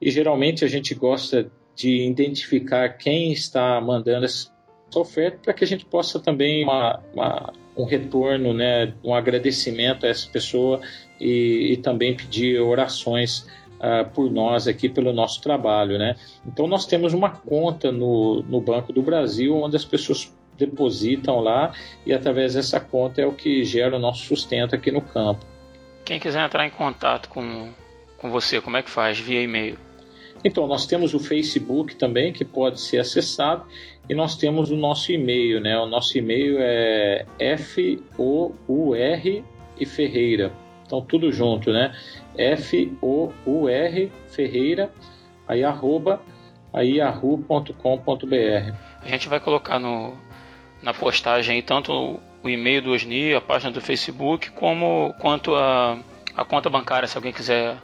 e 0.00 0.10
geralmente 0.10 0.64
a 0.64 0.68
gente 0.68 0.94
gosta 0.94 1.50
de 1.76 2.06
identificar 2.06 2.88
quem 2.90 3.32
está 3.32 3.80
mandando 3.80 4.24
essa 4.24 4.50
oferta 4.94 5.38
para 5.42 5.54
que 5.54 5.62
a 5.62 5.66
gente 5.66 5.86
possa 5.86 6.18
também 6.18 6.64
uma, 6.64 7.00
uma 7.14 7.52
um 7.76 7.84
retorno, 7.84 8.52
né, 8.52 8.92
um 9.02 9.14
agradecimento 9.14 10.04
a 10.04 10.08
essa 10.08 10.28
pessoa 10.28 10.80
e, 11.20 11.72
e 11.72 11.76
também 11.78 12.14
pedir 12.16 12.60
orações 12.60 13.46
uh, 13.80 14.08
por 14.10 14.30
nós 14.30 14.68
aqui 14.68 14.88
pelo 14.88 15.12
nosso 15.12 15.40
trabalho, 15.40 15.98
né? 15.98 16.16
Então 16.46 16.66
nós 16.66 16.86
temos 16.86 17.12
uma 17.12 17.30
conta 17.30 17.90
no, 17.90 18.42
no 18.42 18.60
Banco 18.60 18.92
do 18.92 19.02
Brasil 19.02 19.56
onde 19.56 19.76
as 19.76 19.84
pessoas 19.84 20.34
depositam 20.56 21.40
lá 21.40 21.72
e 22.04 22.12
através 22.12 22.54
dessa 22.54 22.78
conta 22.78 23.22
é 23.22 23.26
o 23.26 23.32
que 23.32 23.64
gera 23.64 23.96
o 23.96 23.98
nosso 23.98 24.24
sustento 24.24 24.74
aqui 24.74 24.90
no 24.90 25.00
campo. 25.00 25.44
Quem 26.04 26.20
quiser 26.20 26.44
entrar 26.44 26.66
em 26.66 26.70
contato 26.70 27.28
com, 27.28 27.70
com 28.18 28.30
você? 28.30 28.60
Como 28.60 28.76
é 28.76 28.82
que 28.82 28.90
faz? 28.90 29.18
Via 29.18 29.42
e-mail? 29.42 29.78
Então, 30.42 30.66
nós 30.66 30.86
temos 30.86 31.12
o 31.12 31.18
Facebook 31.18 31.96
também, 31.96 32.32
que 32.32 32.44
pode 32.44 32.80
ser 32.80 32.98
acessado, 32.98 33.64
e 34.08 34.14
nós 34.14 34.36
temos 34.36 34.70
o 34.70 34.76
nosso 34.76 35.12
e-mail, 35.12 35.60
né? 35.60 35.78
O 35.78 35.86
nosso 35.86 36.16
e-mail 36.16 36.56
é 36.58 37.26
F-O-U-R 37.38 39.44
e 39.78 39.86
Ferreira. 39.86 40.52
Então, 40.86 41.02
tudo 41.02 41.30
junto, 41.30 41.70
né? 41.70 41.94
F-O-U-R 42.36 44.12
Ferreira, 44.28 44.90
aí 45.46 45.64
arroba, 45.64 46.20
aí 46.72 46.96
yahoo.com.br. 46.96 48.74
A 49.02 49.08
gente 49.08 49.28
vai 49.28 49.40
colocar 49.40 49.78
no, 49.78 50.14
na 50.82 50.94
postagem 50.94 51.56
aí, 51.56 51.62
tanto 51.62 52.20
o 52.42 52.48
e-mail 52.48 52.82
do 52.82 52.90
Osni, 52.92 53.34
a 53.34 53.40
página 53.40 53.70
do 53.70 53.80
Facebook, 53.80 54.50
como 54.50 55.14
quanto 55.20 55.54
a, 55.54 55.98
a 56.36 56.44
conta 56.44 56.70
bancária, 56.70 57.08
se 57.08 57.16
alguém 57.16 57.32
quiser 57.32 57.76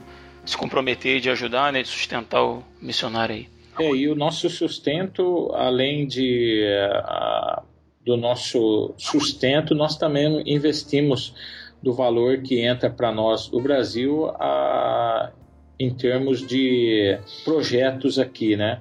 se 0.45 0.57
comprometer 0.57 1.21
de 1.21 1.29
ajudar, 1.29 1.73
né, 1.73 1.83
de 1.83 1.89
sustentar 1.89 2.43
o 2.43 2.63
missionário 2.81 3.35
aí. 3.35 3.49
É, 3.79 3.91
e 3.91 4.09
o 4.09 4.15
nosso 4.15 4.49
sustento, 4.49 5.51
além 5.55 6.07
de 6.07 6.65
uh, 6.65 7.63
do 8.05 8.17
nosso 8.17 8.95
sustento, 8.97 9.75
nós 9.75 9.97
também 9.97 10.43
investimos 10.47 11.35
do 11.83 11.93
valor 11.93 12.39
que 12.39 12.61
entra 12.61 12.91
para 12.91 13.13
nós 13.13 13.49
do 13.49 13.61
Brasil 13.61 14.27
uh, 14.27 15.31
em 15.79 15.95
termos 15.95 16.47
de 16.47 17.19
projetos 17.45 18.19
aqui, 18.19 18.57
né? 18.57 18.81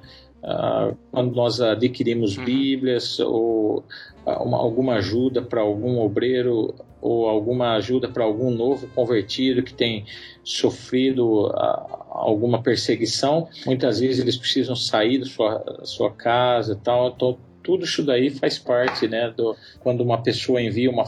Quando 1.11 1.33
nós 1.33 1.59
adquirimos 1.59 2.37
uhum. 2.37 2.45
Bíblias 2.45 3.19
ou 3.19 3.83
uma, 4.25 4.57
alguma 4.57 4.95
ajuda 4.95 5.41
para 5.41 5.61
algum 5.61 5.99
obreiro 5.99 6.75
ou 7.01 7.27
alguma 7.27 7.73
ajuda 7.75 8.07
para 8.09 8.23
algum 8.23 8.51
novo 8.51 8.87
convertido 8.95 9.61
que 9.61 9.73
tem 9.73 10.05
sofrido 10.43 11.47
a, 11.47 12.05
alguma 12.09 12.61
perseguição, 12.61 13.47
muitas 13.65 13.99
vezes 13.99 14.19
eles 14.19 14.37
precisam 14.37 14.75
sair 14.75 15.19
da 15.19 15.25
sua, 15.25 15.81
sua 15.83 16.11
casa 16.11 16.73
e 16.73 16.77
tal. 16.77 17.09
Então, 17.09 17.37
tudo 17.65 17.83
isso 17.83 18.03
daí 18.03 18.29
faz 18.29 18.59
parte, 18.59 19.07
né? 19.07 19.33
Do, 19.35 19.57
quando 19.79 20.01
uma 20.01 20.21
pessoa 20.21 20.61
envia 20.61 20.89
uma 20.89 21.03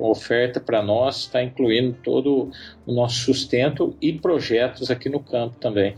oferta 0.00 0.58
para 0.58 0.82
nós, 0.82 1.20
está 1.20 1.40
incluindo 1.40 1.96
todo 2.02 2.50
o 2.84 2.92
nosso 2.92 3.20
sustento 3.20 3.96
e 4.02 4.12
projetos 4.12 4.90
aqui 4.90 5.08
no 5.08 5.20
campo 5.20 5.56
também. 5.56 5.94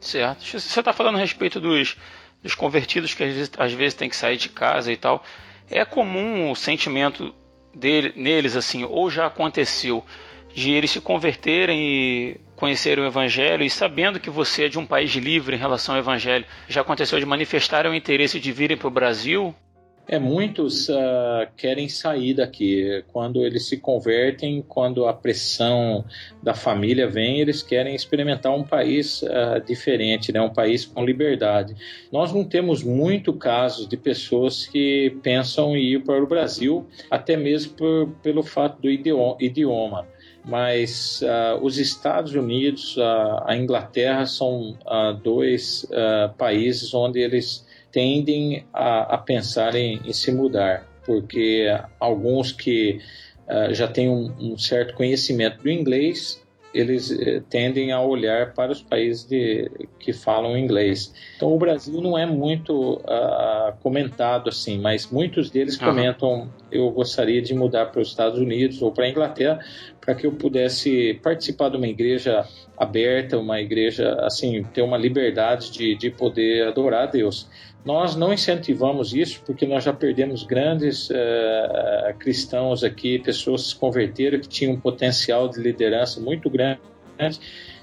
Certo. 0.00 0.42
Você 0.42 0.80
está 0.80 0.94
falando 0.94 1.16
a 1.16 1.20
respeito 1.20 1.60
dos, 1.60 1.98
dos 2.42 2.54
convertidos 2.54 3.12
que 3.12 3.22
às 3.22 3.34
vezes, 3.34 3.50
às 3.58 3.72
vezes 3.74 3.94
tem 3.94 4.08
que 4.08 4.16
sair 4.16 4.38
de 4.38 4.48
casa 4.48 4.90
e 4.90 4.96
tal. 4.96 5.22
É 5.70 5.84
comum 5.84 6.50
o 6.50 6.56
sentimento 6.56 7.34
dele, 7.74 8.14
neles, 8.16 8.56
assim, 8.56 8.82
ou 8.82 9.10
já 9.10 9.26
aconteceu, 9.26 10.02
de 10.54 10.72
eles 10.72 10.90
se 10.90 11.00
converterem 11.02 11.80
e 11.80 12.40
conhecerem 12.60 13.02
o 13.02 13.06
Evangelho 13.06 13.64
e 13.64 13.70
sabendo 13.70 14.20
que 14.20 14.30
você 14.30 14.66
é 14.66 14.68
de 14.68 14.78
um 14.78 14.86
país 14.86 15.10
livre 15.12 15.56
em 15.56 15.58
relação 15.58 15.94
ao 15.94 16.00
Evangelho, 16.00 16.44
já 16.68 16.82
aconteceu 16.82 17.18
de 17.18 17.26
manifestarem 17.26 17.90
o 17.90 17.94
interesse 17.94 18.38
de 18.38 18.52
virem 18.52 18.76
para 18.76 18.86
o 18.88 18.90
Brasil 18.90 19.54
é, 20.10 20.18
muitos 20.18 20.88
uh, 20.88 21.46
querem 21.56 21.88
sair 21.88 22.34
daqui. 22.34 23.04
Quando 23.12 23.46
eles 23.46 23.68
se 23.68 23.76
convertem, 23.76 24.60
quando 24.60 25.06
a 25.06 25.12
pressão 25.12 26.04
da 26.42 26.52
família 26.52 27.06
vem, 27.06 27.40
eles 27.40 27.62
querem 27.62 27.94
experimentar 27.94 28.52
um 28.52 28.64
país 28.64 29.22
uh, 29.22 29.64
diferente, 29.64 30.32
né? 30.32 30.40
um 30.40 30.52
país 30.52 30.84
com 30.84 31.04
liberdade. 31.04 31.76
Nós 32.10 32.32
não 32.32 32.42
temos 32.42 32.82
muito 32.82 33.32
casos 33.32 33.86
de 33.86 33.96
pessoas 33.96 34.66
que 34.66 35.16
pensam 35.22 35.76
em 35.76 35.92
ir 35.94 36.02
para 36.02 36.20
o 36.20 36.26
Brasil, 36.26 36.84
até 37.08 37.36
mesmo 37.36 37.74
por, 37.74 38.08
pelo 38.20 38.42
fato 38.42 38.82
do 38.82 38.90
idioma 38.90 40.08
mas 40.44 41.20
uh, 41.22 41.62
os 41.62 41.78
Estados 41.78 42.34
Unidos, 42.34 42.96
uh, 42.96 43.42
a 43.44 43.56
Inglaterra 43.56 44.26
são 44.26 44.78
uh, 44.86 45.12
dois 45.22 45.86
países 46.38 46.94
onde 46.94 47.20
eles 47.20 47.66
tendem 47.92 48.64
a, 48.72 49.14
a 49.14 49.18
pensar 49.18 49.74
em, 49.74 50.00
em, 50.04 50.12
se 50.12 50.32
mudar, 50.32 50.86
porque 51.04 51.66
alguns 51.98 52.52
que 52.52 53.00
já 53.72 53.88
têm 53.88 54.08
um, 54.08 54.32
um, 54.38 54.56
certo 54.56 54.94
conhecimento 54.94 55.60
do 55.60 55.68
inglês, 55.68 56.40
eles 56.72 57.10
uh, 57.10 57.40
tendem 57.48 57.92
a 57.92 58.00
olhar 58.00 58.54
para 58.54 58.72
os 58.72 58.82
países 58.82 59.24
de, 59.24 59.70
que 59.98 60.12
falam 60.12 60.56
inglês. 60.56 61.12
Então 61.36 61.52
o 61.54 61.58
Brasil 61.58 62.00
não 62.00 62.16
é 62.16 62.26
muito 62.26 62.94
uh, 62.94 63.72
comentado 63.82 64.48
assim, 64.48 64.78
mas 64.78 65.10
muitos 65.10 65.50
deles 65.50 65.78
uhum. 65.78 65.86
comentam: 65.86 66.48
eu 66.70 66.90
gostaria 66.90 67.42
de 67.42 67.54
mudar 67.54 67.86
para 67.86 68.00
os 68.00 68.08
Estados 68.08 68.38
Unidos 68.38 68.80
ou 68.82 68.92
para 68.92 69.04
a 69.04 69.08
Inglaterra 69.08 69.60
para 70.00 70.14
que 70.14 70.26
eu 70.26 70.32
pudesse 70.32 71.20
participar 71.22 71.68
de 71.68 71.76
uma 71.76 71.86
igreja 71.86 72.44
aberta, 72.76 73.38
uma 73.38 73.60
igreja 73.60 74.14
assim, 74.22 74.64
ter 74.72 74.82
uma 74.82 74.96
liberdade 74.96 75.70
de, 75.70 75.94
de 75.94 76.10
poder 76.10 76.66
adorar 76.66 77.02
a 77.02 77.06
Deus. 77.06 77.46
Nós 77.84 78.14
não 78.14 78.32
incentivamos 78.32 79.14
isso 79.14 79.42
porque 79.46 79.66
nós 79.66 79.84
já 79.84 79.92
perdemos 79.92 80.42
grandes 80.42 81.08
uh, 81.10 82.14
cristãos 82.18 82.84
aqui, 82.84 83.18
pessoas 83.18 83.62
que 83.62 83.68
se 83.70 83.76
converteram 83.76 84.38
que 84.38 84.48
tinham 84.48 84.74
um 84.74 84.80
potencial 84.80 85.48
de 85.48 85.60
liderança 85.60 86.20
muito 86.20 86.50
grande, 86.50 86.80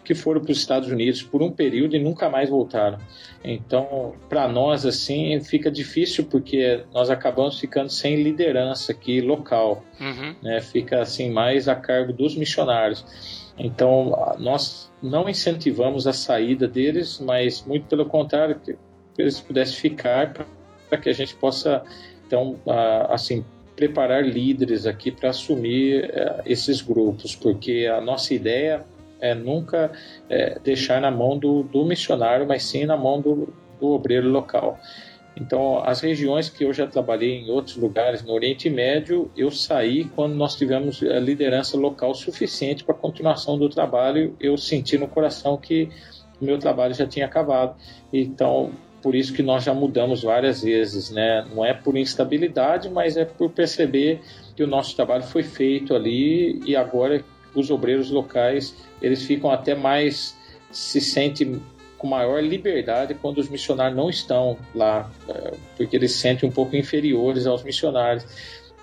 que 0.03 0.15
foram 0.15 0.39
para 0.41 0.51
os 0.51 0.57
Estados 0.57 0.89
Unidos 0.89 1.21
por 1.21 1.41
um 1.41 1.51
período 1.51 1.95
e 1.95 1.99
nunca 1.99 2.29
mais 2.29 2.49
voltaram. 2.49 2.97
Então, 3.43 4.13
para 4.29 4.47
nós, 4.47 4.85
assim, 4.85 5.39
fica 5.41 5.69
difícil 5.69 6.25
porque 6.25 6.83
nós 6.93 7.09
acabamos 7.09 7.59
ficando 7.59 7.89
sem 7.89 8.21
liderança 8.23 8.91
aqui 8.91 9.19
local, 9.19 9.83
uhum. 9.99 10.35
né? 10.41 10.61
Fica 10.61 11.01
assim 11.01 11.29
mais 11.29 11.67
a 11.67 11.75
cargo 11.75 12.13
dos 12.13 12.35
missionários. 12.35 13.05
Então, 13.57 14.35
nós 14.37 14.91
não 15.01 15.27
incentivamos 15.27 16.07
a 16.07 16.13
saída 16.13 16.67
deles, 16.67 17.19
mas 17.19 17.65
muito 17.65 17.87
pelo 17.87 18.05
contrário, 18.05 18.59
eles 19.17 19.39
pudessem 19.39 19.75
ficar 19.75 20.33
para 20.89 20.97
que 20.97 21.09
a 21.09 21.13
gente 21.13 21.35
possa, 21.35 21.83
então, 22.25 22.57
assim, 23.09 23.43
preparar 23.77 24.25
líderes 24.25 24.87
aqui 24.87 25.11
para 25.11 25.29
assumir 25.29 26.09
é, 26.11 26.41
esses 26.45 26.81
grupos, 26.81 27.35
porque 27.35 27.87
a 27.91 28.01
nossa 28.01 28.33
ideia 28.33 28.83
é 29.21 29.35
nunca 29.35 29.91
é, 30.27 30.59
deixar 30.59 30.99
na 30.99 31.11
mão 31.11 31.37
do, 31.37 31.63
do, 31.63 31.85
missionário, 31.85 32.47
mas 32.47 32.63
sim 32.63 32.85
na 32.85 32.97
mão 32.97 33.21
do, 33.21 33.53
do 33.79 33.89
obreiro 33.89 34.29
local. 34.29 34.79
Então, 35.39 35.83
as 35.85 36.01
regiões 36.01 36.49
que 36.49 36.63
eu 36.63 36.73
já 36.73 36.87
trabalhei 36.87 37.37
em 37.37 37.51
outros 37.51 37.75
lugares 37.75 38.23
no 38.23 38.33
Oriente 38.33 38.67
Médio, 38.71 39.29
eu 39.37 39.51
saí 39.51 40.05
quando 40.05 40.33
nós 40.33 40.55
tivemos 40.55 41.03
a 41.03 41.19
liderança 41.19 41.77
local 41.77 42.15
suficiente 42.15 42.83
para 42.83 42.95
a 42.95 42.97
continuação 42.97 43.55
do 43.55 43.69
trabalho. 43.69 44.35
Eu 44.39 44.57
senti 44.57 44.97
no 44.97 45.07
coração 45.07 45.55
que 45.55 45.89
o 46.41 46.45
meu 46.45 46.57
trabalho 46.57 46.95
já 46.95 47.05
tinha 47.05 47.27
acabado. 47.27 47.75
Então, 48.11 48.71
por 49.01 49.15
isso 49.15 49.33
que 49.33 49.43
nós 49.43 49.63
já 49.63 49.73
mudamos 49.73 50.23
várias 50.23 50.61
vezes, 50.61 51.09
né? 51.09 51.45
Não 51.53 51.63
é 51.63 51.73
por 51.73 51.95
instabilidade, 51.95 52.89
mas 52.89 53.15
é 53.17 53.25
por 53.25 53.51
perceber 53.51 54.21
que 54.55 54.63
o 54.63 54.67
nosso 54.67 54.95
trabalho 54.95 55.23
foi 55.23 55.43
feito 55.43 55.95
ali 55.95 56.59
e 56.65 56.75
agora 56.75 57.23
os 57.53 57.69
obreiros 57.69 58.09
locais 58.09 58.75
eles 59.01 59.23
ficam 59.23 59.51
até 59.51 59.75
mais 59.75 60.35
se 60.71 60.99
sentem 60.99 61.61
com 61.97 62.07
maior 62.07 62.43
liberdade 62.43 63.15
quando 63.15 63.39
os 63.39 63.49
missionários 63.49 63.97
não 63.97 64.09
estão 64.09 64.57
lá, 64.75 65.09
é, 65.27 65.53
porque 65.75 65.95
eles 65.95 66.11
se 66.11 66.19
sentem 66.19 66.47
um 66.47 66.51
pouco 66.51 66.75
inferiores 66.75 67.47
aos 67.47 67.63
missionários. 67.63 68.25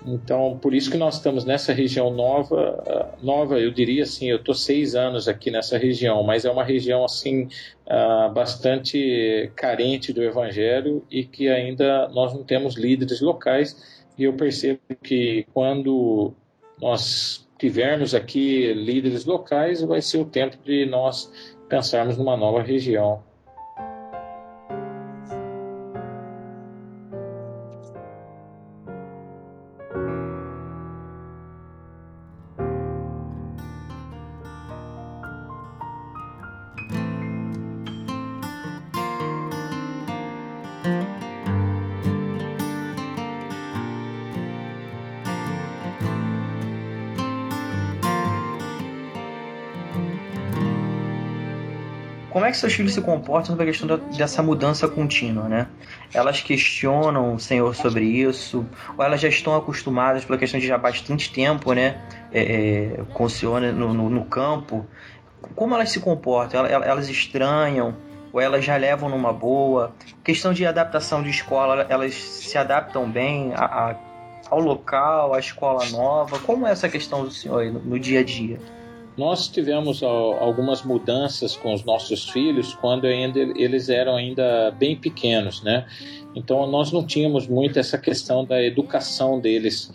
Então, 0.07 0.59
por 0.61 0.73
isso 0.75 0.91
que 0.91 0.97
nós 0.97 1.15
estamos 1.15 1.45
nessa 1.45 1.73
região 1.73 2.11
nova, 2.11 2.83
ah, 2.87 3.17
nova, 3.23 3.59
eu 3.59 3.71
diria 3.71 4.03
assim, 4.03 4.29
eu 4.29 4.37
estou 4.37 4.53
seis 4.53 4.93
anos 4.93 5.27
aqui 5.27 5.49
nessa 5.49 5.79
região, 5.79 6.21
mas 6.21 6.45
é 6.45 6.51
uma 6.51 6.63
região 6.63 7.03
assim 7.03 7.49
uh, 7.87 8.31
bastante 8.31 9.51
carente 9.55 10.13
do 10.13 10.21
Evangelho 10.21 11.03
e 11.09 11.23
que 11.23 11.49
ainda 11.49 12.07
nós 12.09 12.33
não 12.33 12.43
temos 12.43 12.75
líderes 12.75 13.19
locais. 13.19 14.05
E 14.15 14.23
eu 14.23 14.33
percebo 14.33 14.79
que 15.03 15.47
quando 15.51 16.33
nós 16.79 17.47
tivermos 17.57 18.13
aqui 18.13 18.73
líderes 18.73 19.25
locais, 19.25 19.81
vai 19.81 20.01
ser 20.01 20.19
o 20.19 20.25
tempo 20.25 20.57
de 20.63 20.85
nós 20.85 21.31
pensarmos 21.67 22.15
numa 22.15 22.37
nova 22.37 22.61
região. 22.61 23.23
Que 52.55 52.61
seus 52.61 52.73
filhos 52.73 52.93
se 52.93 53.01
comportam 53.01 53.47
sobre 53.47 53.63
a 53.63 53.65
questão 53.67 53.87
da, 53.87 53.97
dessa 53.97 54.41
mudança 54.41 54.87
contínua, 54.87 55.47
né? 55.47 55.67
Elas 56.13 56.41
questionam 56.41 57.35
o 57.35 57.39
Senhor 57.39 57.75
sobre 57.75 58.05
isso, 58.05 58.65
ou 58.97 59.03
elas 59.03 59.21
já 59.21 59.27
estão 59.27 59.55
acostumadas 59.55 60.25
pela 60.25 60.37
questão 60.37 60.59
de 60.59 60.65
já 60.65 60.77
bastante 60.77 61.31
tempo, 61.31 61.73
né? 61.73 62.01
É, 62.31 62.41
é 62.41 63.03
com 63.13 63.25
o 63.25 63.29
Senhor 63.29 63.61
no, 63.61 63.93
no, 63.93 64.09
no 64.09 64.25
campo. 64.25 64.85
como 65.55 65.75
elas 65.75 65.91
se 65.91 65.99
comportam? 65.99 66.65
Elas 66.65 67.09
estranham 67.09 67.95
ou 68.31 68.41
elas 68.41 68.65
já 68.65 68.75
levam 68.77 69.09
numa 69.09 69.31
boa? 69.31 69.93
Questão 70.23 70.53
de 70.53 70.65
adaptação 70.65 71.21
de 71.21 71.29
escola, 71.29 71.85
elas 71.89 72.13
se 72.13 72.57
adaptam 72.57 73.09
bem 73.09 73.53
a, 73.53 73.65
a, 73.65 73.95
ao 74.49 74.59
local, 74.59 75.33
à 75.33 75.39
escola 75.39 75.85
nova? 75.89 76.39
Como 76.39 76.65
é 76.65 76.71
essa 76.71 76.89
questão 76.89 77.23
do 77.23 77.31
senhor 77.31 77.65
no, 77.65 77.79
no 77.79 77.99
dia 77.99 78.21
a 78.21 78.23
dia? 78.23 78.59
Nós 79.17 79.47
tivemos 79.47 80.03
algumas 80.03 80.83
mudanças 80.83 81.55
com 81.55 81.73
os 81.73 81.83
nossos 81.83 82.29
filhos 82.29 82.73
quando 82.73 83.05
ainda 83.05 83.39
eles 83.39 83.87
eram 83.87 84.15
ainda 84.15 84.71
bem 84.71 84.95
pequenos, 84.95 85.63
né? 85.63 85.85
Então 86.35 86.67
nós 86.67 86.91
não 86.91 87.05
tínhamos 87.05 87.47
muito 87.47 87.79
essa 87.79 87.97
questão 87.97 88.43
da 88.43 88.61
educação 88.61 89.39
deles. 89.39 89.91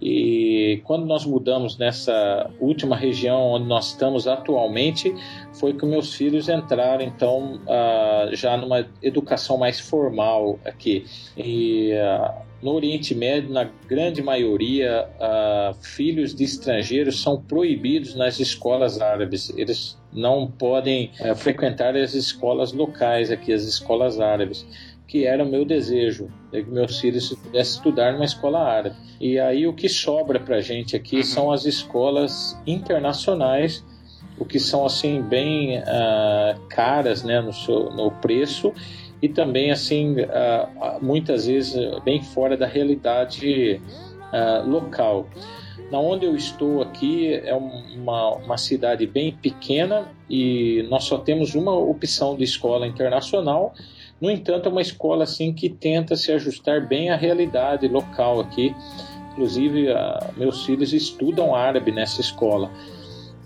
E 0.00 0.82
quando 0.84 1.06
nós 1.06 1.24
mudamos 1.24 1.78
nessa 1.78 2.50
última 2.60 2.94
região 2.94 3.52
onde 3.52 3.66
nós 3.66 3.88
estamos 3.88 4.28
atualmente, 4.28 5.14
foi 5.54 5.72
que 5.72 5.86
meus 5.86 6.14
filhos 6.14 6.48
entraram 6.48 7.02
então 7.02 7.60
uh, 7.62 8.34
já 8.34 8.56
numa 8.56 8.86
educação 9.02 9.56
mais 9.56 9.80
formal 9.80 10.58
aqui. 10.64 11.06
E 11.36 11.92
uh, 11.92 12.46
no 12.62 12.72
Oriente 12.72 13.14
Médio, 13.14 13.50
na 13.50 13.64
grande 13.86 14.22
maioria, 14.22 15.08
uh, 15.16 15.74
filhos 15.82 16.34
de 16.34 16.44
estrangeiros 16.44 17.22
são 17.22 17.40
proibidos 17.40 18.14
nas 18.14 18.38
escolas 18.38 19.00
árabes. 19.00 19.50
Eles 19.56 19.98
não 20.12 20.50
podem 20.50 21.10
eh, 21.20 21.34
frequentar 21.34 21.94
as 21.94 22.14
escolas 22.14 22.72
locais 22.72 23.30
aqui, 23.30 23.52
as 23.52 23.64
escolas 23.64 24.18
árabes 24.18 24.66
que 25.06 25.24
era 25.24 25.44
o 25.44 25.48
meu 25.48 25.64
desejo, 25.64 26.28
é 26.52 26.62
que 26.62 26.70
meus 26.70 26.98
filhos 26.98 27.28
pudessem 27.28 27.76
estudar 27.76 28.12
numa 28.12 28.24
escola 28.24 28.60
árabe. 28.60 28.96
E 29.20 29.38
aí 29.38 29.66
o 29.66 29.72
que 29.72 29.88
sobra 29.88 30.40
para 30.40 30.56
a 30.56 30.60
gente 30.60 30.96
aqui 30.96 31.18
uhum. 31.18 31.22
são 31.22 31.52
as 31.52 31.64
escolas 31.64 32.60
internacionais, 32.66 33.84
o 34.38 34.44
que 34.44 34.58
são 34.58 34.84
assim 34.84 35.22
bem 35.22 35.78
uh, 35.78 36.60
caras, 36.68 37.22
né, 37.22 37.40
no, 37.40 37.52
seu, 37.52 37.90
no 37.90 38.10
preço 38.10 38.72
e 39.22 39.28
também 39.28 39.70
assim 39.70 40.16
uh, 40.20 41.02
muitas 41.02 41.46
vezes 41.46 41.74
bem 42.04 42.22
fora 42.22 42.56
da 42.56 42.66
realidade 42.66 43.80
uh, 44.32 44.68
local. 44.68 45.26
Na 45.90 46.00
onde 46.00 46.26
eu 46.26 46.34
estou 46.34 46.82
aqui 46.82 47.32
é 47.32 47.54
uma, 47.54 48.34
uma 48.34 48.58
cidade 48.58 49.06
bem 49.06 49.32
pequena 49.32 50.08
e 50.28 50.84
nós 50.90 51.04
só 51.04 51.16
temos 51.18 51.54
uma 51.54 51.72
opção 51.72 52.36
de 52.36 52.42
escola 52.42 52.86
internacional 52.86 53.72
no 54.20 54.30
entanto, 54.30 54.68
é 54.68 54.72
uma 54.72 54.80
escola 54.80 55.24
assim 55.24 55.52
que 55.52 55.68
tenta 55.68 56.16
se 56.16 56.32
ajustar 56.32 56.86
bem 56.86 57.10
à 57.10 57.16
realidade 57.16 57.86
local 57.86 58.40
aqui. 58.40 58.74
Inclusive, 59.32 59.90
a, 59.90 60.30
meus 60.36 60.64
filhos 60.64 60.92
estudam 60.94 61.54
árabe 61.54 61.92
nessa 61.92 62.20
escola. 62.20 62.70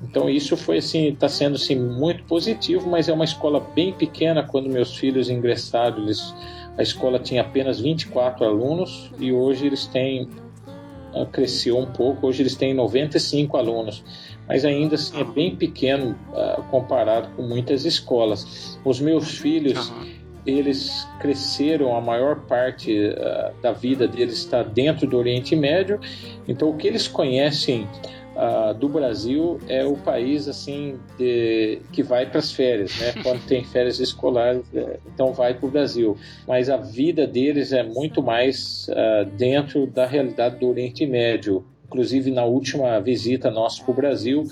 Então 0.02 0.30
isso 0.30 0.56
foi 0.56 0.78
assim, 0.78 1.09
está 1.09 1.28
sendo 1.28 1.56
assim 1.56 1.76
muito 1.76 2.24
positivo, 2.24 2.88
mas 2.88 3.09
é 3.09 3.12
uma 3.12 3.24
escola 3.24 3.60
bem 3.74 3.92
pequena. 3.92 4.44
Quando 4.44 4.70
meus 4.70 4.97
filhos 4.97 5.28
ingressaram, 5.28 5.98
eles, 5.98 6.34
a 6.78 6.82
escola 6.82 7.18
tinha 7.18 7.42
apenas 7.42 7.80
24 7.80 8.44
alunos 8.44 9.10
e 9.18 9.32
hoje 9.32 9.66
eles 9.66 9.86
têm 9.86 10.28
ah, 11.14 11.26
cresceu 11.26 11.76
um 11.76 11.86
pouco. 11.86 12.28
Hoje 12.28 12.42
eles 12.42 12.55
têm 12.55 12.72
95 12.72 13.56
alunos, 13.56 14.05
mas 14.47 14.64
ainda 14.64 14.94
assim 14.94 15.20
é 15.20 15.24
bem 15.24 15.56
pequeno 15.56 16.16
uh, 16.30 16.62
comparado 16.70 17.28
com 17.34 17.42
muitas 17.42 17.84
escolas. 17.84 18.78
Os 18.84 19.01
meus 19.01 19.36
filhos 19.36 19.90
uhum 19.90 20.19
eles 20.46 21.06
cresceram, 21.20 21.96
a 21.96 22.00
maior 22.00 22.40
parte 22.46 23.08
uh, 23.08 23.52
da 23.62 23.72
vida 23.72 24.06
deles 24.06 24.38
está 24.38 24.62
dentro 24.62 25.06
do 25.06 25.16
Oriente 25.16 25.54
Médio, 25.54 26.00
então 26.48 26.70
o 26.70 26.76
que 26.76 26.86
eles 26.86 27.06
conhecem 27.06 27.86
uh, 28.34 28.74
do 28.74 28.88
Brasil 28.88 29.58
é 29.68 29.84
o 29.84 29.94
país 29.96 30.48
assim 30.48 30.98
de, 31.18 31.80
que 31.92 32.02
vai 32.02 32.26
para 32.26 32.38
as 32.38 32.52
férias, 32.52 32.98
né? 32.98 33.14
Quando 33.22 33.44
tem 33.46 33.64
férias 33.64 34.00
escolares, 34.00 34.62
é, 34.74 34.98
então 35.12 35.32
vai 35.32 35.54
para 35.54 35.66
o 35.66 35.70
Brasil. 35.70 36.16
Mas 36.46 36.70
a 36.70 36.76
vida 36.76 37.26
deles 37.26 37.72
é 37.72 37.82
muito 37.82 38.22
mais 38.22 38.88
uh, 38.88 39.24
dentro 39.36 39.86
da 39.86 40.06
realidade 40.06 40.56
do 40.56 40.68
Oriente 40.68 41.06
Médio. 41.06 41.64
Inclusive 41.86 42.30
na 42.30 42.44
última 42.44 43.00
visita 43.00 43.50
nossa 43.50 43.82
para 43.82 43.90
o 43.90 43.94
Brasil, 43.94 44.44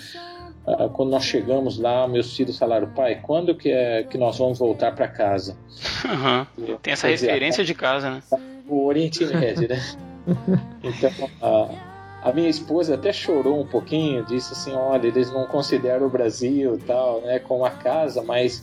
quando 0.95 1.11
nós 1.11 1.25
chegamos 1.25 1.79
lá, 1.79 2.07
meus 2.07 2.37
filhos 2.37 2.59
falaram, 2.59 2.89
pai, 2.91 3.21
quando 3.23 3.55
que 3.55 3.71
é 3.71 4.03
que 4.03 4.19
nós 4.19 4.39
vamos 4.39 4.59
voltar 4.59 4.95
para 4.95 5.09
casa? 5.09 5.57
Uhum. 6.05 6.77
Tem 6.83 6.93
essa 6.93 7.09
referência 7.09 7.65
de 7.65 7.75
casa, 7.75 8.11
né? 8.11 8.23
O 8.69 8.85
Oriente 8.87 9.25
Médio, 9.25 9.69
né? 9.69 9.81
então, 10.83 11.11
a, 11.41 12.29
a, 12.29 12.33
minha 12.33 12.49
esposa 12.49 12.97
até 12.97 13.13
chorou 13.13 13.61
um 13.61 13.67
pouquinho, 13.67 14.25
disse 14.27 14.53
assim, 14.53 14.73
olha, 14.73 15.07
eles 15.07 15.33
não 15.33 15.47
consideram 15.47 16.07
o 16.07 16.11
Brasil 16.11 16.79
tal, 16.87 17.23
né, 17.23 17.39
como 17.39 17.65
a 17.65 17.71
casa, 17.71 18.23
mas 18.23 18.63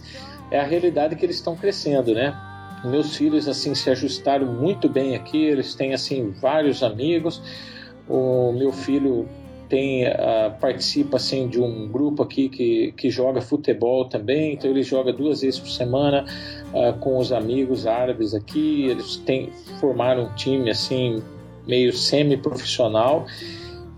é 0.52 0.60
a 0.60 0.64
realidade 0.64 1.16
que 1.16 1.26
eles 1.26 1.38
estão 1.38 1.56
crescendo, 1.56 2.14
né? 2.14 2.36
Meus 2.84 3.16
filhos 3.16 3.48
assim 3.48 3.74
se 3.74 3.90
ajustaram 3.90 4.46
muito 4.46 4.88
bem 4.88 5.16
aqui, 5.16 5.44
eles 5.44 5.74
têm 5.74 5.94
assim 5.94 6.30
vários 6.30 6.84
amigos. 6.84 7.42
O 8.08 8.52
meu 8.52 8.72
filho 8.72 9.28
tem 9.70 10.08
uh, 10.08 10.52
participa 10.60 11.18
assim 11.18 11.48
de 11.48 11.60
um 11.60 11.88
grupo 11.88 12.24
aqui 12.24 12.50
que, 12.50 12.94
que 12.94 13.10
joga 13.10 13.42
futebol 13.42 14.06
também 14.06 14.54
então 14.54 14.70
ele 14.70 14.84
joga 14.84 15.12
duas 15.12 15.42
vezes 15.42 15.60
por 15.60 15.70
semana 15.70 16.26
uh, 16.74 16.98
com 17.00 17.18
os 17.18 17.32
amigos 17.32 17.86
árabes 17.86 18.34
aqui 18.34 18.88
eles 18.88 19.18
têm 19.18 19.50
formaram 19.80 20.26
um 20.26 20.36
time 20.36 20.70
assim 20.70 21.22
meio 21.68 21.92
semi 21.94 22.38
profissional 22.38 23.26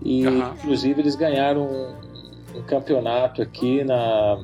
e 0.02 0.26
uhum. 0.26 0.52
inclusive 0.54 1.00
eles 1.00 1.14
ganharam 1.14 1.62
um, 1.62 2.58
um, 2.58 2.62
campeonato 2.62 3.42
aqui 3.42 3.84
na 3.84 4.38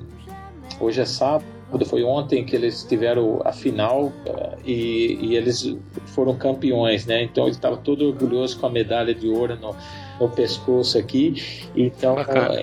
hoje 0.81 1.01
é 1.01 1.05
sábado 1.05 1.55
foi 1.87 2.05
ontem 2.05 2.45
que 2.45 2.55
eles 2.55 2.85
tiveram 2.85 3.41
a 3.45 3.53
final 3.53 4.05
uh, 4.05 4.59
e, 4.65 5.19
e, 5.21 5.35
eles 5.35 5.77
foram 6.07 6.37
campeões, 6.37 7.05
né? 7.05 7.25
Então 7.25 7.45
ele 7.45 7.57
estava 7.57 7.77
todo 7.77 8.07
orgulhoso 8.07 8.61
com 8.61 8.67
a 8.67 8.71
medalha 8.71 9.13
de 9.13 9.27
ouro 9.27 9.57
no, 9.57 9.75
no 10.21 10.29
pescoço 10.29 10.99
aqui. 10.99 11.69
Então, 11.77 12.17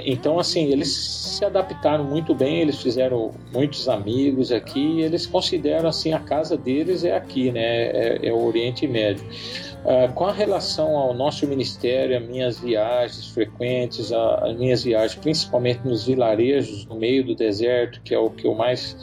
então 0.05 0.39
assim, 0.39 0.65
eles 0.71 0.93
se 0.93 1.45
adaptaram 1.45 2.03
muito 2.03 2.33
bem, 2.33 2.61
eles 2.61 2.81
fizeram 2.81 3.31
muitos 3.53 3.87
amigos 3.87 4.51
aqui, 4.51 5.01
eles 5.01 5.25
consideram 5.25 5.89
assim 5.89 6.13
a 6.13 6.19
casa 6.19 6.57
deles 6.57 7.03
é 7.03 7.15
aqui, 7.15 7.51
né? 7.51 7.61
É, 7.61 8.27
é 8.27 8.33
o 8.33 8.45
Oriente 8.45 8.87
Médio. 8.87 9.25
Uh, 9.83 10.13
com 10.13 10.25
a 10.25 10.31
relação 10.31 10.95
ao 10.95 11.11
nosso 11.11 11.47
ministério, 11.47 12.15
as 12.15 12.23
minhas 12.23 12.59
viagens 12.59 13.25
frequentes, 13.29 14.11
as 14.11 14.55
minhas 14.55 14.83
viagens, 14.83 15.19
principalmente 15.19 15.79
nos 15.83 16.05
vilarejos 16.05 16.85
no 16.85 16.95
meio 16.95 17.25
do 17.25 17.33
deserto, 17.33 17.99
que 18.03 18.13
é 18.13 18.19
o 18.19 18.29
que 18.29 18.45
eu 18.45 18.53
mais 18.53 18.95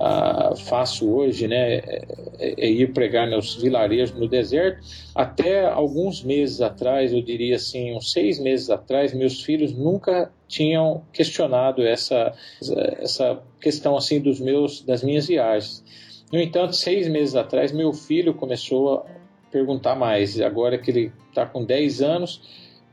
uh, 0.00 0.56
faço 0.56 1.08
hoje, 1.10 1.46
né, 1.46 1.74
é, 1.76 2.04
é, 2.38 2.70
ir 2.70 2.92
pregar 2.92 3.28
nos 3.28 3.54
vilarejos 3.56 4.18
no 4.18 4.26
deserto. 4.26 4.82
Até 5.14 5.66
alguns 5.66 6.22
meses 6.24 6.60
atrás, 6.62 7.12
eu 7.12 7.20
diria 7.20 7.56
assim, 7.56 7.94
uns 7.94 8.10
seis 8.12 8.38
meses 8.38 8.70
atrás, 8.70 9.12
meus 9.12 9.42
filhos 9.42 9.72
nunca 9.76 10.32
tinham 10.48 11.02
questionado 11.12 11.82
essa, 11.82 12.32
essa 12.98 13.40
questão 13.60 13.96
assim 13.96 14.18
dos 14.20 14.40
meus, 14.40 14.82
das 14.82 15.02
minhas 15.02 15.26
viagens. 15.26 15.84
No 16.32 16.40
entanto, 16.40 16.74
seis 16.74 17.06
meses 17.08 17.36
atrás, 17.36 17.70
meu 17.70 17.92
filho 17.92 18.32
começou 18.34 18.94
a 18.94 19.04
perguntar 19.50 19.94
mais. 19.94 20.40
Agora 20.40 20.78
que 20.78 20.90
ele 20.90 21.12
está 21.28 21.44
com 21.44 21.64
10 21.64 22.02
anos, 22.02 22.40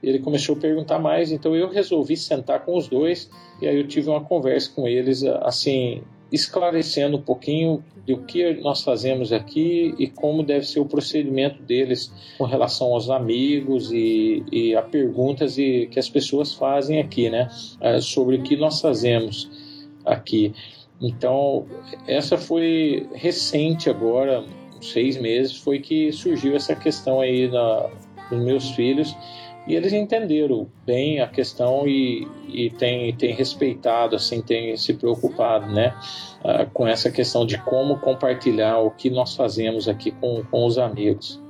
ele 0.01 0.19
começou 0.19 0.55
a 0.55 0.59
perguntar 0.59 0.99
mais, 0.99 1.31
então 1.31 1.55
eu 1.55 1.69
resolvi 1.69 2.15
sentar 2.17 2.63
com 2.65 2.75
os 2.75 2.87
dois 2.87 3.29
e 3.61 3.67
aí 3.67 3.77
eu 3.77 3.87
tive 3.87 4.09
uma 4.09 4.23
conversa 4.23 4.71
com 4.75 4.87
eles, 4.87 5.23
assim, 5.23 6.03
esclarecendo 6.31 7.17
um 7.17 7.21
pouquinho 7.21 7.83
do 8.05 8.17
que 8.19 8.53
nós 8.61 8.81
fazemos 8.81 9.31
aqui 9.33 9.93
e 9.97 10.07
como 10.07 10.43
deve 10.43 10.65
ser 10.65 10.79
o 10.79 10.85
procedimento 10.85 11.61
deles 11.61 12.11
com 12.37 12.45
relação 12.45 12.93
aos 12.93 13.09
amigos 13.09 13.91
e, 13.91 14.43
e 14.51 14.75
a 14.75 14.81
perguntas 14.81 15.57
e, 15.57 15.87
que 15.91 15.99
as 15.99 16.09
pessoas 16.09 16.53
fazem 16.53 16.99
aqui, 16.99 17.29
né? 17.29 17.49
É, 17.81 17.99
sobre 17.99 18.37
o 18.37 18.43
que 18.43 18.55
nós 18.55 18.79
fazemos 18.81 19.49
aqui. 20.05 20.53
Então, 21.01 21.65
essa 22.07 22.37
foi 22.37 23.07
recente 23.13 23.89
agora, 23.89 24.43
seis 24.81 25.17
meses, 25.17 25.55
foi 25.55 25.79
que 25.79 26.11
surgiu 26.11 26.55
essa 26.55 26.75
questão 26.75 27.21
aí 27.21 27.47
na, 27.49 27.89
dos 28.29 28.39
meus 28.39 28.71
filhos 28.71 29.15
e 29.67 29.75
eles 29.75 29.91
entenderam 29.91 30.67
bem 30.85 31.19
a 31.19 31.27
questão 31.27 31.85
e, 31.85 32.25
e 32.47 32.69
têm, 32.69 33.13
têm 33.13 33.33
respeitado, 33.33 34.15
assim, 34.15 34.41
têm 34.41 34.77
se 34.77 34.93
preocupado, 34.93 35.67
né, 35.67 35.93
uh, 36.39 36.69
com 36.71 36.87
essa 36.87 37.11
questão 37.11 37.45
de 37.45 37.57
como 37.57 37.99
compartilhar 37.99 38.79
o 38.79 38.89
que 38.89 39.09
nós 39.09 39.35
fazemos 39.35 39.89
aqui 39.89 40.11
com, 40.11 40.41
com 40.49 40.65
os 40.65 40.77
amigos. 40.77 41.41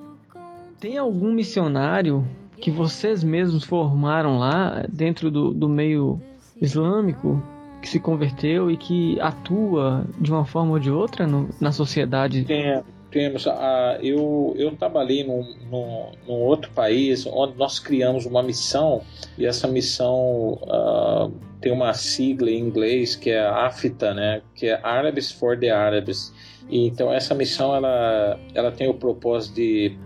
Tem 0.79 0.97
algum 0.97 1.31
missionário 1.31 2.27
que 2.59 2.71
vocês 2.71 3.23
mesmos 3.23 3.63
formaram 3.63 4.39
lá 4.39 4.83
dentro 4.89 5.29
do, 5.29 5.53
do 5.53 5.69
meio 5.69 6.19
islâmico 6.59 7.41
que 7.83 7.87
se 7.87 7.99
converteu 7.99 8.71
e 8.71 8.77
que 8.77 9.19
atua 9.21 10.03
de 10.19 10.31
uma 10.31 10.43
forma 10.43 10.71
ou 10.71 10.79
de 10.79 10.89
outra 10.89 11.27
no, 11.27 11.49
na 11.61 11.71
sociedade? 11.71 12.43
Tem, 12.45 12.81
temos. 13.17 13.47
A, 13.47 13.97
eu, 13.99 14.53
eu 14.59 14.75
trabalhei 14.75 15.23
num, 15.23 15.41
num, 15.71 16.11
num, 16.27 16.35
outro 16.35 16.69
país 16.71 17.25
onde 17.25 17.57
nós 17.57 17.79
criamos 17.79 18.27
uma 18.27 18.43
missão 18.43 19.01
e 19.39 19.45
essa 19.47 19.67
missão 19.67 20.59
uh, 20.61 21.33
tem 21.59 21.71
uma 21.71 21.95
sigla 21.95 22.51
em 22.51 22.59
inglês 22.59 23.15
que 23.15 23.31
é 23.31 23.43
AFTA, 23.43 24.13
né? 24.13 24.43
Que 24.53 24.67
é 24.67 24.79
Arabs 24.83 25.31
for 25.31 25.57
the 25.57 25.71
Arabs. 25.71 26.31
E, 26.69 26.85
então 26.85 27.11
essa 27.11 27.33
missão 27.33 27.75
ela, 27.75 28.39
ela 28.53 28.71
tem 28.71 28.87
o 28.87 28.93
propósito 28.93 29.55
de 29.55 29.97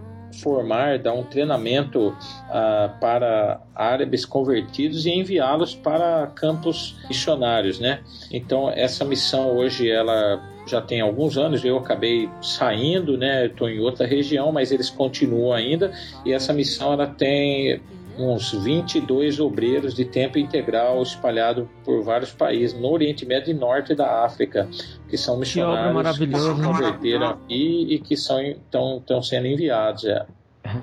formar, 0.42 0.98
dar 0.98 1.12
um 1.12 1.24
treinamento 1.24 2.12
uh, 2.12 3.00
para 3.02 3.60
árabes 3.76 4.24
convertidos 4.24 5.06
e 5.06 5.10
enviá-los 5.10 5.76
para 5.76 6.28
campos 6.28 6.98
missionários, 7.10 7.78
né? 7.78 8.02
Então 8.32 8.70
essa 8.70 9.04
missão 9.04 9.58
hoje 9.58 9.92
ela 9.92 10.42
já 10.66 10.82
tem 10.82 11.02
alguns 11.02 11.38
anos, 11.38 11.64
eu 11.66 11.78
acabei 11.78 12.30
saindo, 12.42 13.18
né? 13.18 13.48
Estou 13.48 13.70
em 13.70 13.80
outra 13.80 14.06
região, 14.06 14.52
mas 14.52 14.72
eles 14.72 14.90
continuam 14.90 15.54
ainda 15.54 15.92
e 16.26 16.34
essa 16.34 16.54
missão 16.54 16.94
ela 16.94 17.08
tem 17.08 17.82
uns 18.18 18.52
22 18.52 19.40
obreiros 19.40 19.96
de 19.96 20.06
tempo 20.06 20.38
integral 20.38 21.02
espalhados 21.02 21.66
por 21.84 22.04
vários 22.04 22.32
países 22.32 22.80
no 22.80 22.92
Oriente 22.92 23.26
Médio 23.26 23.52
e 23.52 23.54
Norte 23.54 23.96
da 23.96 24.24
África, 24.26 24.68
que 25.10 25.18
são 25.18 25.38
missionários 25.38 26.18
que, 26.18 26.28
que 26.28 26.38
se 26.38 26.62
converteram 26.62 27.30
aqui 27.30 27.88
e 27.90 28.00
que 28.00 28.18
são 28.18 28.42
estão 28.42 29.24
sendo 29.24 29.48
enviados. 29.48 30.06
É. 30.06 30.26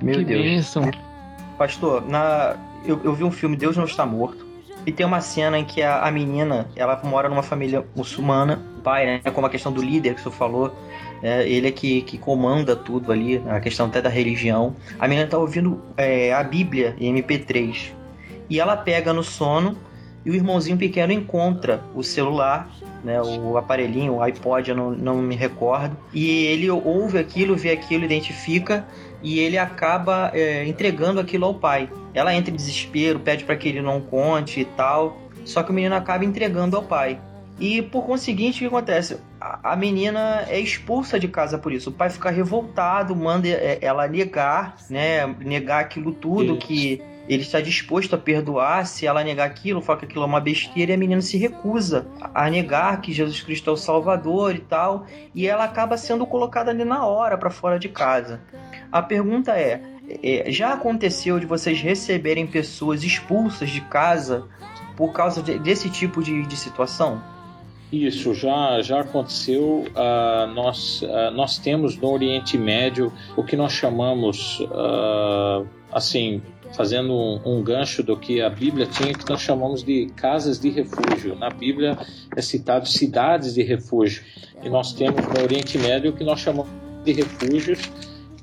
Meu 0.03 0.19
que 0.19 0.25
Deus. 0.25 0.43
Bênção. 0.43 0.91
Pastor, 1.57 2.07
na, 2.09 2.57
eu, 2.85 3.01
eu 3.05 3.15
vi 3.15 3.25
um 3.25 3.31
filme 3.31 3.57
Deus 3.57 3.77
Não 3.77 3.85
Está 3.85 4.07
Morto 4.07 4.47
e 4.87 4.93
tem 4.93 5.05
uma 5.05 5.21
cena 5.21 5.59
em 5.59 5.65
que 5.65 5.83
a, 5.83 6.07
a 6.07 6.11
menina 6.11 6.67
ela 6.75 7.01
mora 7.05 7.29
numa 7.29 7.43
família 7.43 7.85
muçulmana, 7.95 8.61
pai, 8.89 9.05
né? 9.05 9.21
Como 9.35 9.47
a 9.47 9.51
questão 9.51 9.71
do 9.71 9.83
líder 9.83 10.15
que 10.15 10.23
você 10.23 10.31
falou, 10.31 10.75
é, 11.23 11.47
ele 11.47 11.69
é 11.69 11.71
que, 11.71 12.01
que 12.03 12.17
comanda 12.17 12.75
tudo 12.75 13.13
ali, 13.13 13.43
a 13.47 13.61
questão 13.61 13.87
até 13.87 14.01
da 14.01 14.09
religião. 14.09 14.75
A 14.99 15.07
menina 15.07 15.29
tá 15.29 15.37
ouvindo 15.37 15.83
é, 15.95 16.33
a 16.33 16.43
Bíblia 16.43 16.97
em 16.99 17.15
MP3. 17.15 17.93
E 18.49 18.59
ela 18.59 18.79
pega 18.79 19.13
no 19.13 19.23
sono 19.23 19.77
e 20.25 20.31
o 20.31 20.35
irmãozinho 20.35 20.79
pequeno 20.79 21.13
encontra 21.13 21.83
o 21.95 22.03
celular, 22.03 22.71
né, 23.05 23.21
o 23.21 23.59
aparelhinho, 23.59 24.15
o 24.15 24.23
iPod, 24.23 24.71
eu 24.71 24.77
não, 24.77 24.91
não 24.93 25.17
me 25.17 25.37
recordo. 25.37 25.95
E 26.15 26.47
ele 26.47 26.71
ouve 26.71 27.19
aquilo, 27.19 27.55
vê 27.55 27.71
aquilo, 27.73 28.07
identifica 28.07 28.87
e 29.23 29.39
ele 29.39 29.59
acaba 29.59 30.31
é, 30.33 30.67
entregando 30.67 31.21
aquilo 31.21 31.45
ao 31.45 31.55
pai. 31.55 31.91
Ela 32.15 32.35
entra 32.35 32.51
em 32.51 32.57
desespero, 32.57 33.21
pede 33.21 33.45
para 33.45 33.55
que 33.55 33.69
ele 33.69 33.83
não 33.83 34.01
conte 34.01 34.61
e 34.61 34.65
tal. 34.65 35.19
Só 35.45 35.63
que 35.63 35.71
o 35.71 35.75
menino 35.75 35.95
acaba 35.95 36.25
entregando 36.25 36.75
ao 36.75 36.83
pai. 36.83 37.21
E 37.59 37.83
por 37.83 38.07
conseguinte, 38.07 38.59
o 38.59 38.61
que 38.61 38.75
acontece? 38.75 39.19
A, 39.41 39.75
menina 39.75 40.45
é 40.49 40.61
expulsa 40.61 41.19
de 41.19 41.27
casa 41.27 41.59
por 41.59 41.73
isso. 41.73 41.91
O 41.91 41.93
pai 41.93 42.09
fica 42.09 42.31
revoltado, 42.31 43.17
manda 43.17 43.49
é, 43.49 43.79
ela 43.83 44.07
negar, 44.07 44.77
né? 44.89 45.27
Negar 45.27 45.81
aquilo 45.81 46.13
tudo 46.13 46.53
isso. 46.53 46.67
que 46.67 47.03
ele 47.29 47.43
está 47.43 47.61
disposto 47.61 48.15
a 48.15 48.19
perdoar 48.19 48.87
se 48.87 49.07
ela 49.07 49.23
negar 49.23 49.47
aquilo, 49.47 49.83
fala 49.83 49.99
que 49.99 50.07
aquilo 50.07 50.23
é 50.23 50.27
uma 50.27 50.41
besteira 50.41 50.93
e 50.93 50.95
a 50.95 50.99
menina 50.99 51.21
se 51.21 51.37
recusa 51.37 52.07
a 52.35 52.49
negar 52.49 53.01
que 53.03 53.13
Jesus 53.13 53.43
Cristo 53.43 53.69
é 53.69 53.73
o 53.73 53.77
Salvador 53.77 54.55
e 54.55 54.61
tal, 54.61 55.05
e 55.35 55.47
ela 55.47 55.65
acaba 55.65 55.99
sendo 55.99 56.27
colocada 56.27 56.71
ali 56.71 56.85
na 56.85 57.05
hora 57.05 57.37
para 57.37 57.51
fora 57.51 57.79
de 57.79 57.89
casa. 57.89 58.41
A 58.91 59.03
pergunta 59.03 59.53
é, 59.53 59.83
é, 60.23 60.51
já 60.51 60.73
aconteceu 60.73 61.39
de 61.39 61.45
vocês 61.45 61.81
receberem 61.83 62.47
pessoas 62.47 63.05
expulsas 63.05 63.69
de 63.69 63.83
casa 63.83 64.49
por 64.97 65.13
causa 65.13 65.43
de, 65.43 65.59
desse 65.59 65.91
tipo 65.91 66.23
de, 66.23 66.47
de 66.47 66.57
situação? 66.57 67.23
Isso 67.91 68.35
já, 68.35 68.83
já 68.83 69.01
aconteceu. 69.01 69.85
Uh, 69.89 70.47
nós, 70.55 71.03
uh, 71.03 71.31
nós 71.33 71.59
temos 71.59 71.97
no 71.97 72.11
Oriente 72.11 72.59
Médio 72.59 73.13
o 73.37 73.43
que 73.43 73.57
nós 73.57 73.73
chamamos, 73.73 74.61
uh, 74.61 75.67
assim, 75.91 76.43
fazendo 76.77 77.13
um, 77.13 77.41
um, 77.47 77.63
gancho 77.63 78.03
do 78.03 78.15
que 78.15 78.43
a 78.43 78.51
Bíblia 78.51 78.87
tinha, 78.87 79.15
que 79.15 79.29
nós 79.29 79.41
chamamos 79.41 79.83
de 79.83 80.07
casas 80.17 80.61
de 80.61 80.69
refúgio. 80.69 81.35
Na 81.35 81.49
Bíblia 81.49 81.97
é 82.37 82.43
citado 82.43 82.87
cidades 82.87 83.55
de 83.55 83.63
refúgio. 83.63 84.23
E 84.63 84.69
nós 84.69 84.93
temos 84.93 85.27
no 85.27 85.43
Oriente 85.43 85.79
Médio 85.79 86.11
o 86.11 86.15
que 86.15 86.25
nós 86.25 86.41
chamamos 86.41 86.71
de 87.05 87.13
refúgios, 87.13 87.81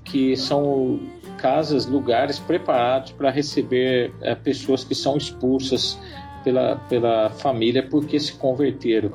que 0.04 0.36
são 0.36 1.00
casas, 1.38 1.86
lugares 1.86 2.40
preparados 2.40 3.12
para 3.12 3.30
receber 3.30 4.12
é, 4.22 4.34
pessoas 4.34 4.84
que 4.84 4.96
são 4.96 5.18
expulsas 5.18 6.00
pela, 6.46 6.76
pela 6.88 7.30
família 7.32 7.82
porque 7.84 8.20
se 8.20 8.34
converteram. 8.38 9.12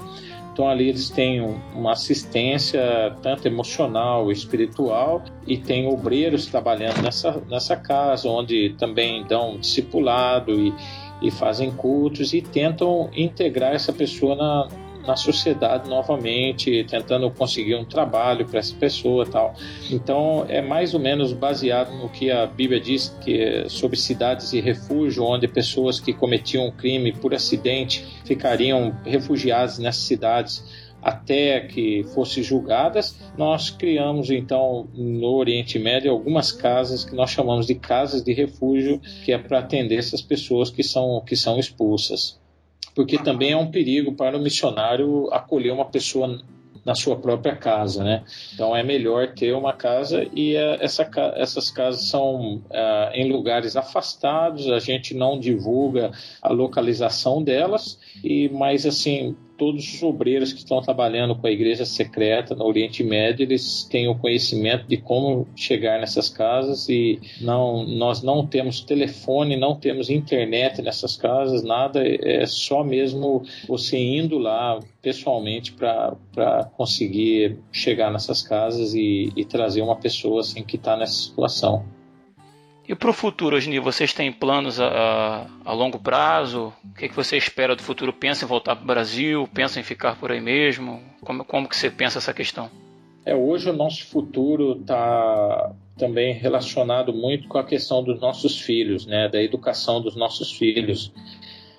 Então 0.52 0.69
ali 0.69 0.89
eles 0.89 1.09
têm 1.09 1.40
uma 1.74 1.93
assistência 1.93 3.16
tanto 3.23 3.47
emocional, 3.47 4.31
espiritual 4.32 5.23
e 5.47 5.57
tem 5.57 5.86
obreiros 5.86 6.47
trabalhando 6.47 7.01
nessa, 7.01 7.40
nessa 7.48 7.77
casa, 7.77 8.28
onde 8.28 8.74
também 8.77 9.24
dão 9.24 9.57
discipulado 9.59 10.52
e, 10.61 10.74
e 11.23 11.31
fazem 11.31 11.70
cultos 11.70 12.35
e 12.35 12.43
tentam 12.43 13.09
integrar 13.16 13.73
essa 13.73 13.93
pessoa 13.93 14.35
na, 14.35 14.69
na 15.07 15.17
sociedade 15.17 15.89
novamente, 15.89 16.85
tentando 16.89 17.31
conseguir 17.31 17.75
um 17.75 17.85
trabalho 17.85 18.47
para 18.47 18.59
essa 18.59 18.75
pessoa 18.75 19.27
tal. 19.27 19.55
Então 19.91 20.45
é 20.49 20.61
mais 20.61 20.95
ou 20.95 21.01
menos 21.01 21.33
baseado 21.33 21.93
no 21.97 22.09
que 22.09 22.31
a 22.31 22.47
Bíblia 22.47 22.81
diz 22.81 23.17
que 23.23 23.41
é 23.41 23.69
sobre 23.69 23.97
cidades 23.97 24.51
de 24.51 24.61
refúgio, 24.61 25.25
onde 25.25 25.49
pessoas 25.49 25.99
que 26.01 26.13
cometiam 26.13 26.67
um 26.67 26.71
crime 26.71 27.13
por 27.13 27.35
acidente 27.35 28.05
ficariam 28.25 28.95
refugiadas 29.05 29.79
nessas 29.79 30.05
cidades 30.05 30.65
até 31.03 31.61
que 31.61 32.05
fossem 32.15 32.43
julgadas, 32.43 33.17
nós 33.37 33.71
criamos 33.71 34.31
então 34.31 34.87
no 34.95 35.33
Oriente 35.35 35.79
Médio 35.79 36.11
algumas 36.11 36.53
casas 36.53 37.05
que 37.05 37.15
nós 37.15 37.31
chamamos 37.31 37.67
de 37.67 37.75
casas 37.75 38.23
de 38.23 38.33
refúgio, 38.33 39.01
que 39.25 39.33
é 39.33 39.39
para 39.39 39.61
atender 39.61 39.97
essas 39.97 40.21
pessoas 40.21 40.71
que 40.71 40.83
são, 40.83 41.23
que 41.27 41.35
são 41.35 41.59
expulsas 41.59 42.40
porque 42.95 43.19
também 43.19 43.53
é 43.53 43.57
um 43.57 43.71
perigo 43.71 44.12
para 44.12 44.37
o 44.37 44.41
missionário 44.41 45.29
acolher 45.33 45.73
uma 45.73 45.85
pessoa 45.85 46.41
na 46.85 46.95
sua 46.95 47.17
própria 47.17 47.55
casa, 47.55 48.03
né? 48.03 48.25
Então 48.55 48.75
é 48.75 48.83
melhor 48.83 49.35
ter 49.35 49.53
uma 49.53 49.73
casa 49.73 50.27
e 50.35 50.57
uh, 50.57 50.79
essa, 50.81 51.09
essas 51.37 51.71
casas 51.71 52.09
são 52.09 52.57
uh, 52.57 53.12
em 53.12 53.31
lugares 53.31 53.77
afastados, 53.77 54.69
a 54.71 54.79
gente 54.79 55.15
não 55.15 55.39
divulga 55.39 56.11
a 56.41 56.51
localização 56.51 57.43
delas 57.43 57.99
e 58.25 58.49
mais 58.49 58.87
assim 58.87 59.37
todos 59.61 59.93
os 59.93 60.03
obreiros 60.03 60.55
que 60.55 60.61
estão 60.61 60.81
trabalhando 60.81 61.37
com 61.37 61.47
a 61.47 61.51
igreja 61.51 61.85
secreta 61.85 62.55
no 62.55 62.65
Oriente 62.65 63.05
Médio, 63.05 63.45
eles 63.45 63.85
têm 63.85 64.09
o 64.09 64.15
conhecimento 64.15 64.89
de 64.89 64.97
como 64.97 65.47
chegar 65.55 66.01
nessas 66.01 66.31
casas 66.31 66.89
e 66.89 67.20
não, 67.43 67.85
nós 67.85 68.23
não 68.23 68.47
temos 68.47 68.81
telefone, 68.81 69.59
não 69.59 69.77
temos 69.77 70.09
internet 70.09 70.81
nessas 70.81 71.15
casas, 71.15 71.62
nada, 71.62 72.01
é 72.03 72.47
só 72.47 72.82
mesmo 72.82 73.43
você 73.69 73.99
indo 73.99 74.39
lá 74.39 74.81
pessoalmente 75.03 75.74
para 75.74 76.65
conseguir 76.74 77.59
chegar 77.70 78.11
nessas 78.11 78.41
casas 78.41 78.95
e, 78.95 79.31
e 79.37 79.45
trazer 79.45 79.82
uma 79.82 79.97
pessoa 79.97 80.41
assim 80.41 80.65
que 80.65 80.77
está 80.77 80.97
nessa 80.97 81.12
situação. 81.12 81.85
E 82.89 82.94
para 82.94 83.11
o 83.11 83.12
futuro, 83.12 83.57
Osni, 83.57 83.78
vocês 83.78 84.12
têm 84.12 84.32
planos 84.32 84.81
a, 84.81 84.89
a, 84.89 85.47
a 85.65 85.73
longo 85.73 85.98
prazo? 85.98 86.73
O 86.85 86.94
que, 86.94 87.09
que 87.09 87.15
você 87.15 87.36
espera 87.36 87.77
do 87.77 87.82
futuro? 87.82 88.12
Pensa 88.12 88.44
em 88.44 88.48
voltar 88.48 88.74
para 88.74 88.82
o 88.82 88.86
Brasil? 88.86 89.48
Pensa 89.55 89.78
em 89.78 89.82
ficar 89.82 90.16
por 90.16 90.32
aí 90.32 90.40
mesmo? 90.40 91.01
Como, 91.20 91.44
como 91.44 91.69
que 91.69 91.77
você 91.77 91.89
pensa 91.89 92.19
essa 92.19 92.35
questão? 92.35 92.69
É, 93.24 93.35
hoje 93.35 93.70
o 93.70 93.73
nosso 93.73 94.07
futuro 94.07 94.78
está 94.81 95.73
também 95.97 96.32
relacionado 96.32 97.12
muito 97.12 97.47
com 97.47 97.59
a 97.59 97.65
questão 97.65 98.02
dos 98.02 98.19
nossos 98.20 98.59
filhos, 98.59 99.07
né, 99.07 99.28
da 99.28 99.40
educação 99.40 100.01
dos 100.01 100.16
nossos 100.16 100.51
filhos. 100.51 101.12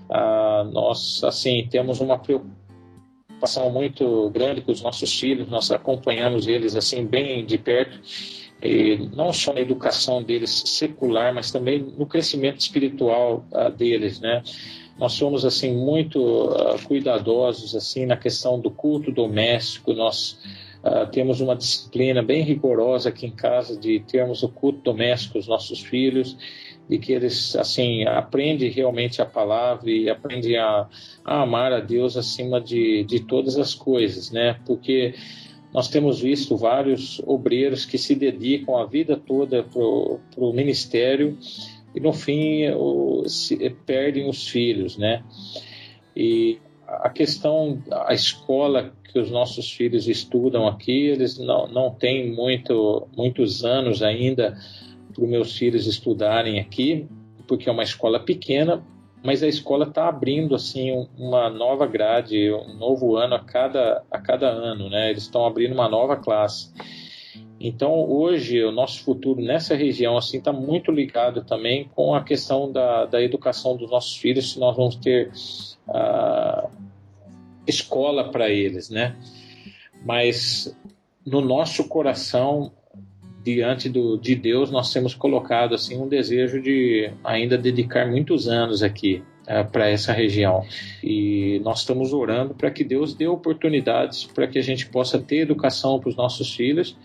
Ah, 0.10 0.66
nós, 0.72 1.24
assim, 1.24 1.68
temos 1.70 2.00
uma 2.00 2.20
preocupação 2.20 3.72
muito 3.72 4.30
grande 4.30 4.62
com 4.62 4.72
os 4.72 4.82
nossos 4.82 5.20
filhos, 5.20 5.50
nós 5.50 5.72
acompanhamos 5.72 6.48
eles, 6.48 6.76
assim, 6.76 7.06
bem 7.06 7.44
de 7.44 7.58
perto 7.58 8.00
não 9.16 9.34
só 9.34 9.54
na 9.54 9.60
educação 9.60 10.22
deles 10.22 10.64
secular, 10.66 11.34
mas 11.34 11.52
também 11.52 11.80
no 11.80 12.06
crescimento 12.06 12.60
espiritual 12.60 13.46
uh, 13.52 13.72
deles, 13.72 14.20
né? 14.20 14.44
Nós 15.00 15.14
somos 15.14 15.44
assim 15.46 15.76
muito 15.76 16.20
uh, 16.20 16.80
cuidadosos 16.86 17.76
assim 17.76 18.06
na 18.06 18.16
questão 18.16 18.60
do 18.60 18.70
culto 18.70 19.12
doméstico. 19.12 19.94
Nós 19.94 20.38
uh, 20.84 21.10
temos 21.12 21.42
uma 21.42 21.56
disciplina 21.56 22.22
bem 22.22 22.44
rigorosa 22.44 23.10
aqui 23.10 23.26
em 23.26 23.32
casa 23.32 23.76
de 23.76 24.00
termos 24.02 24.44
o 24.44 24.50
culto 24.50 24.80
doméstico 24.84 25.40
os 25.40 25.48
nossos 25.48 25.80
filhos 25.80 26.38
e 26.88 27.00
que 27.00 27.14
eles 27.14 27.56
assim 27.56 28.06
aprendem 28.06 28.70
realmente 28.70 29.22
a 29.22 29.26
palavra 29.26 29.90
e 29.90 30.10
aprendem 30.10 30.58
a, 30.58 30.88
a 31.26 31.42
amar 31.42 31.74
a 31.74 31.80
Deus 31.80 32.16
acima 32.16 32.62
de, 32.62 33.04
de 33.06 33.22
todas 33.22 33.58
as 33.58 33.74
coisas, 33.74 34.30
né? 34.30 34.60
Porque 34.66 35.16
nós 35.74 35.88
temos 35.88 36.20
visto 36.20 36.58
vários 36.58 37.22
obreiros 37.26 37.86
que 37.86 37.98
se 37.98 38.16
dedicam 38.16 38.78
a 38.78 38.86
vida 38.86 39.16
toda 39.16 39.64
para 39.64 39.82
o 39.82 40.54
ministério 40.54 41.38
e 41.96 42.00
no 42.00 42.14
fim 42.14 42.70
o, 42.70 43.28
se, 43.28 43.58
perdem 43.86 44.30
os 44.30 44.48
filhos, 44.48 44.98
né? 44.98 45.24
E 46.16 46.60
a 46.86 47.10
questão, 47.10 47.82
a 47.90 48.14
escola 48.14 48.94
que 49.12 49.20
os 49.20 49.32
nossos 49.32 49.72
filhos 49.72 50.08
estudam 50.08 50.68
aqui, 50.68 51.08
eles 51.08 51.38
não, 51.38 51.68
não 51.68 51.94
têm 51.94 52.32
muito, 52.32 53.08
muitos 53.16 53.64
anos 53.64 54.02
ainda 54.02 54.58
para 55.14 55.24
os 55.24 55.30
meus 55.30 55.58
filhos 55.58 55.88
estudarem 55.88 56.60
aqui, 56.60 57.08
porque 57.48 57.68
é 57.68 57.72
uma 57.72 57.84
escola 57.84 58.20
pequena, 58.20 58.84
mas 59.24 59.44
a 59.44 59.48
escola 59.48 59.86
está 59.86 60.08
abrindo 60.08 60.56
assim 60.56 61.08
uma 61.18 61.50
nova 61.50 61.86
grade, 61.86 62.52
um 62.52 62.74
novo 62.74 63.16
ano 63.16 63.36
a 63.36 63.40
cada, 63.40 64.04
a 64.10 64.20
cada 64.20 64.48
ano, 64.48 64.90
né? 64.90 65.10
Eles 65.12 65.24
estão 65.24 65.46
abrindo 65.46 65.74
uma 65.74 65.88
nova 65.88 66.18
classe. 66.18 66.72
Então 67.60 67.94
hoje 68.10 68.64
o 68.64 68.72
nosso 68.72 69.04
futuro 69.04 69.40
nessa 69.40 69.76
região 69.76 70.18
assim 70.18 70.40
está 70.40 70.52
muito 70.52 70.92
ligado 70.92 71.44
também 71.44 71.88
com 71.96 72.16
a 72.16 72.24
questão 72.24 72.72
da, 72.72 73.06
da 73.06 73.22
educação 73.22 73.78
dos 73.78 73.92
nossos 73.92 74.18
filhos, 74.18 74.54
se 74.54 74.60
nós 74.60 74.76
vamos 74.76 74.96
ter 74.96 75.32
uh, 75.88 76.68
escola 77.68 78.32
para 78.32 78.50
eles, 78.50 78.90
né? 78.90 79.16
Mas 80.04 80.76
no 81.24 81.42
nosso 81.42 81.88
coração 81.88 82.72
diante 83.44 83.90
do, 83.90 84.18
de 84.18 84.36
Deus 84.36 84.70
nós 84.72 84.92
temos 84.92 85.14
colocado 85.14 85.76
assim 85.76 85.98
um 85.98 86.08
desejo 86.08 86.62
de 86.62 87.12
ainda 87.24 87.58
dedicar 87.58 88.08
muitos 88.08 88.48
anos 88.48 88.84
aqui 88.84 89.24
uh, 89.44 89.70
para 89.72 89.90
essa 89.90 90.14
região 90.14 90.64
e 91.04 91.60
nós 91.64 91.80
estamos 91.80 92.14
orando 92.14 92.54
para 92.54 92.72
que 92.72 92.84
Deus 92.84 93.14
dê 93.14 93.28
oportunidades 93.28 94.26
para 94.26 94.48
que 94.48 94.60
a 94.60 94.64
gente 94.64 94.88
possa 94.88 95.20
ter 95.20 95.38
educação 95.38 96.00
para 96.00 96.10
os 96.10 96.16
nossos 96.16 96.54
filhos 96.54 96.96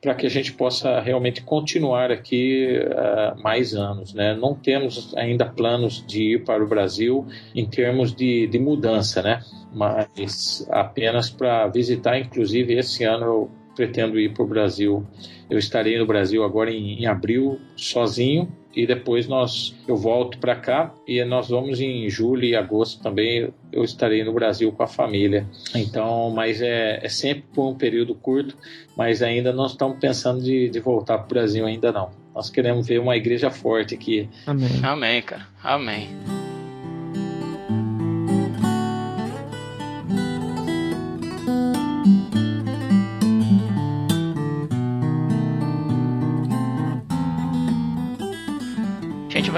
para 0.00 0.14
que 0.14 0.26
a 0.26 0.30
gente 0.30 0.52
possa 0.54 0.98
realmente 1.00 1.42
continuar 1.42 2.10
aqui 2.10 2.78
uh, 2.78 3.42
mais 3.42 3.74
anos. 3.74 4.14
Né? 4.14 4.34
Não 4.34 4.54
temos 4.54 5.14
ainda 5.14 5.44
planos 5.44 6.02
de 6.06 6.36
ir 6.36 6.44
para 6.44 6.64
o 6.64 6.66
Brasil 6.66 7.26
em 7.54 7.66
termos 7.66 8.14
de, 8.14 8.46
de 8.46 8.58
mudança, 8.58 9.20
né? 9.20 9.42
mas 9.72 10.66
apenas 10.70 11.28
para 11.28 11.66
visitar. 11.68 12.18
Inclusive, 12.18 12.78
esse 12.78 13.04
ano 13.04 13.24
eu 13.26 13.50
pretendo 13.80 14.20
ir 14.20 14.34
para 14.34 14.42
o 14.42 14.46
Brasil. 14.46 15.06
Eu 15.48 15.58
estarei 15.58 15.98
no 15.98 16.04
Brasil 16.04 16.44
agora 16.44 16.70
em, 16.70 17.00
em 17.00 17.06
abril, 17.06 17.58
sozinho, 17.74 18.52
e 18.76 18.86
depois 18.86 19.26
nós 19.26 19.74
eu 19.88 19.96
volto 19.96 20.38
para 20.38 20.54
cá 20.54 20.94
e 21.08 21.24
nós 21.24 21.48
vamos 21.48 21.80
em 21.80 22.08
julho 22.10 22.44
e 22.44 22.54
agosto 22.54 23.02
também 23.02 23.52
eu 23.72 23.82
estarei 23.82 24.22
no 24.22 24.32
Brasil 24.32 24.70
com 24.70 24.82
a 24.82 24.86
família. 24.86 25.44
Então 25.74 26.30
mas 26.30 26.60
é, 26.60 27.00
é 27.02 27.08
sempre 27.08 27.44
por 27.52 27.68
um 27.68 27.74
período 27.74 28.14
curto 28.14 28.56
mas 28.96 29.22
ainda 29.22 29.52
não 29.52 29.66
estamos 29.66 29.98
pensando 29.98 30.40
de, 30.40 30.68
de 30.68 30.78
voltar 30.78 31.18
para 31.18 31.24
o 31.24 31.28
Brasil 31.28 31.66
ainda 31.66 31.90
não. 31.90 32.10
Nós 32.32 32.48
queremos 32.48 32.86
ver 32.86 33.00
uma 33.00 33.16
igreja 33.16 33.50
forte 33.50 33.92
aqui. 33.92 34.28
Amém. 34.46 34.68
Amém 34.84 35.20
cara. 35.22 35.48
Amém 35.64 36.08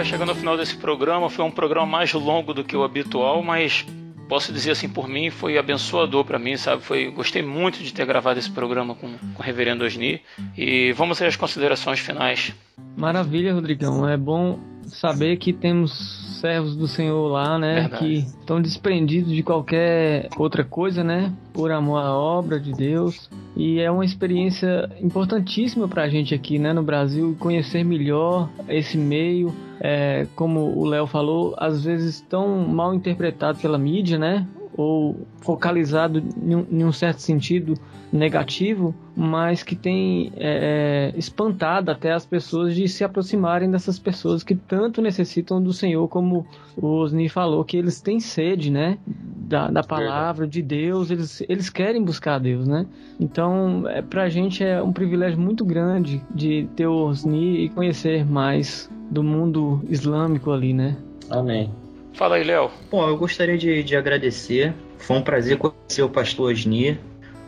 chegando 0.04 0.30
ao 0.30 0.34
final 0.34 0.56
desse 0.56 0.76
programa. 0.76 1.28
Foi 1.28 1.44
um 1.44 1.50
programa 1.50 1.86
mais 1.86 2.12
longo 2.12 2.52
do 2.54 2.64
que 2.64 2.76
o 2.76 2.82
habitual, 2.82 3.42
mas 3.42 3.86
posso 4.28 4.52
dizer 4.52 4.70
assim 4.70 4.88
por 4.88 5.08
mim, 5.08 5.28
foi 5.30 5.58
abençoador 5.58 6.24
para 6.24 6.38
mim, 6.38 6.56
sabe? 6.56 6.82
Foi, 6.82 7.10
gostei 7.10 7.42
muito 7.42 7.82
de 7.82 7.92
ter 7.92 8.06
gravado 8.06 8.38
esse 8.38 8.50
programa 8.50 8.94
com, 8.94 9.08
com 9.18 9.42
o 9.42 9.42
Reverendo 9.42 9.84
Osni. 9.84 10.22
E 10.56 10.92
vamos 10.92 11.20
às 11.20 11.36
considerações 11.36 12.00
finais. 12.00 12.54
Maravilha, 12.96 13.52
Rodrigão. 13.52 14.08
É 14.08 14.16
bom 14.16 14.58
saber 14.86 15.36
que 15.36 15.52
temos 15.52 16.31
servos 16.42 16.74
do 16.74 16.88
Senhor 16.88 17.28
lá, 17.28 17.56
né? 17.56 17.82
Verdade. 17.82 17.98
Que 17.98 18.14
estão 18.18 18.60
desprendidos 18.60 19.32
de 19.32 19.44
qualquer 19.44 20.28
outra 20.36 20.64
coisa, 20.64 21.04
né? 21.04 21.32
Por 21.54 21.70
amor 21.70 21.98
à 21.98 22.12
obra 22.12 22.58
de 22.58 22.72
Deus. 22.72 23.30
E 23.56 23.78
é 23.78 23.88
uma 23.88 24.04
experiência 24.04 24.90
importantíssima 25.00 25.86
para 25.86 26.02
a 26.02 26.08
gente 26.08 26.34
aqui, 26.34 26.58
né? 26.58 26.72
No 26.72 26.82
Brasil, 26.82 27.36
conhecer 27.38 27.84
melhor 27.84 28.50
esse 28.68 28.98
meio. 28.98 29.54
É, 29.80 30.26
como 30.34 30.76
o 30.76 30.84
Léo 30.84 31.06
falou, 31.06 31.54
às 31.56 31.84
vezes 31.84 32.20
tão 32.20 32.66
mal 32.66 32.92
interpretado 32.92 33.58
pela 33.58 33.78
mídia, 33.78 34.18
né? 34.18 34.46
Ou 34.76 35.26
focalizado 35.40 36.22
em 36.70 36.84
um 36.84 36.92
certo 36.92 37.20
sentido 37.20 37.74
negativo, 38.12 38.94
mas 39.16 39.62
que 39.62 39.74
tem 39.74 40.32
é, 40.36 41.12
é, 41.14 41.18
espantado 41.18 41.90
até 41.90 42.12
as 42.12 42.26
pessoas 42.26 42.74
de 42.74 42.86
se 42.86 43.02
aproximarem 43.02 43.70
dessas 43.70 43.98
pessoas 43.98 44.42
que 44.42 44.54
tanto 44.54 45.00
necessitam 45.00 45.62
do 45.62 45.72
Senhor, 45.72 46.06
como 46.08 46.46
o 46.76 46.86
Osni 46.86 47.28
falou, 47.28 47.64
que 47.64 47.76
eles 47.76 48.00
têm 48.00 48.20
sede, 48.20 48.70
né? 48.70 48.98
Da, 49.06 49.68
da 49.68 49.82
palavra 49.82 50.46
de 50.46 50.62
Deus, 50.62 51.10
eles, 51.10 51.42
eles 51.48 51.70
querem 51.70 52.02
buscar 52.02 52.38
Deus, 52.38 52.66
né? 52.66 52.86
Então, 53.18 53.88
é, 53.88 54.02
pra 54.02 54.28
gente 54.28 54.62
é 54.62 54.82
um 54.82 54.92
privilégio 54.92 55.40
muito 55.40 55.64
grande 55.64 56.22
de 56.34 56.68
ter 56.76 56.86
o 56.86 57.06
Osni 57.06 57.64
e 57.64 57.68
conhecer 57.70 58.26
mais 58.26 58.90
do 59.10 59.22
mundo 59.22 59.82
islâmico 59.88 60.50
ali, 60.50 60.72
né? 60.72 60.96
Amém. 61.30 61.70
Fala 62.14 62.36
aí, 62.36 62.44
Léo. 62.44 62.70
Bom, 62.90 63.08
eu 63.08 63.16
gostaria 63.16 63.56
de, 63.56 63.82
de 63.82 63.96
agradecer. 63.96 64.74
Foi 64.98 65.16
um 65.16 65.22
prazer 65.22 65.56
conhecer 65.56 66.02
o 66.02 66.08
pastor 66.08 66.52
Osni, 66.52 66.92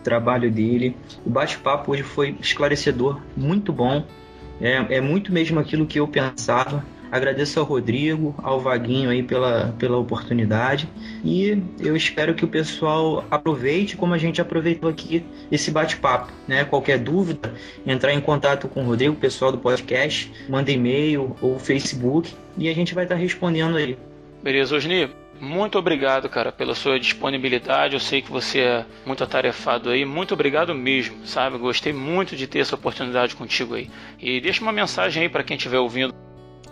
o 0.01 0.03
trabalho 0.03 0.51
dele. 0.51 0.97
O 1.24 1.31
bate-papo 1.31 1.93
hoje 1.93 2.03
foi 2.03 2.36
esclarecedor, 2.41 3.20
muito 3.36 3.73
bom. 3.73 4.05
É, 4.61 4.97
é 4.97 5.01
muito 5.01 5.32
mesmo 5.32 5.61
aquilo 5.61 5.86
que 5.86 6.01
eu 6.01 6.09
pensava. 6.09 6.85
Agradeço 7.12 7.61
ao 7.61 7.66
Rodrigo, 7.66 8.35
ao 8.43 8.59
Vaguinho 8.59 9.11
aí 9.11 9.23
pela, 9.23 9.73
pela 9.78 9.97
oportunidade 9.97 10.89
e 11.24 11.62
eu 11.78 11.95
espero 11.95 12.35
que 12.35 12.45
o 12.45 12.49
pessoal 12.49 13.24
aproveite 13.31 13.97
como 13.97 14.15
a 14.15 14.19
gente 14.19 14.41
aproveitou 14.41 14.91
aqui 14.91 15.24
esse 15.49 15.70
bate-papo, 15.70 16.32
né? 16.49 16.65
Qualquer 16.65 16.99
dúvida, 16.99 17.55
entrar 17.86 18.12
em 18.12 18.20
contato 18.20 18.66
com 18.66 18.82
o 18.82 18.86
Rodrigo, 18.86 19.15
o 19.15 19.16
pessoal 19.16 19.53
do 19.53 19.59
podcast, 19.59 20.32
manda 20.49 20.73
e-mail 20.73 21.36
ou 21.41 21.57
Facebook 21.57 22.35
e 22.59 22.69
a 22.69 22.74
gente 22.74 22.95
vai 22.97 23.05
estar 23.05 23.15
respondendo 23.15 23.77
aí. 23.77 23.97
Beleza, 24.44 24.76
Osni, 24.76 25.10
muito 25.40 25.78
obrigado, 25.78 26.28
cara, 26.28 26.52
pela 26.52 26.74
sua 26.74 27.00
disponibilidade. 27.00 27.94
Eu 27.94 28.00
sei 28.00 28.20
que 28.20 28.30
você 28.30 28.60
é 28.60 28.86
muito 29.06 29.24
atarefado 29.24 29.88
aí. 29.88 30.04
Muito 30.04 30.34
obrigado 30.34 30.74
mesmo, 30.74 31.26
sabe? 31.26 31.56
Gostei 31.56 31.94
muito 31.94 32.36
de 32.36 32.46
ter 32.46 32.58
essa 32.58 32.74
oportunidade 32.74 33.34
contigo 33.34 33.74
aí. 33.74 33.88
E 34.20 34.42
deixa 34.42 34.60
uma 34.60 34.70
mensagem 34.70 35.22
aí 35.22 35.28
para 35.30 35.42
quem 35.42 35.56
estiver 35.56 35.78
ouvindo. 35.78 36.14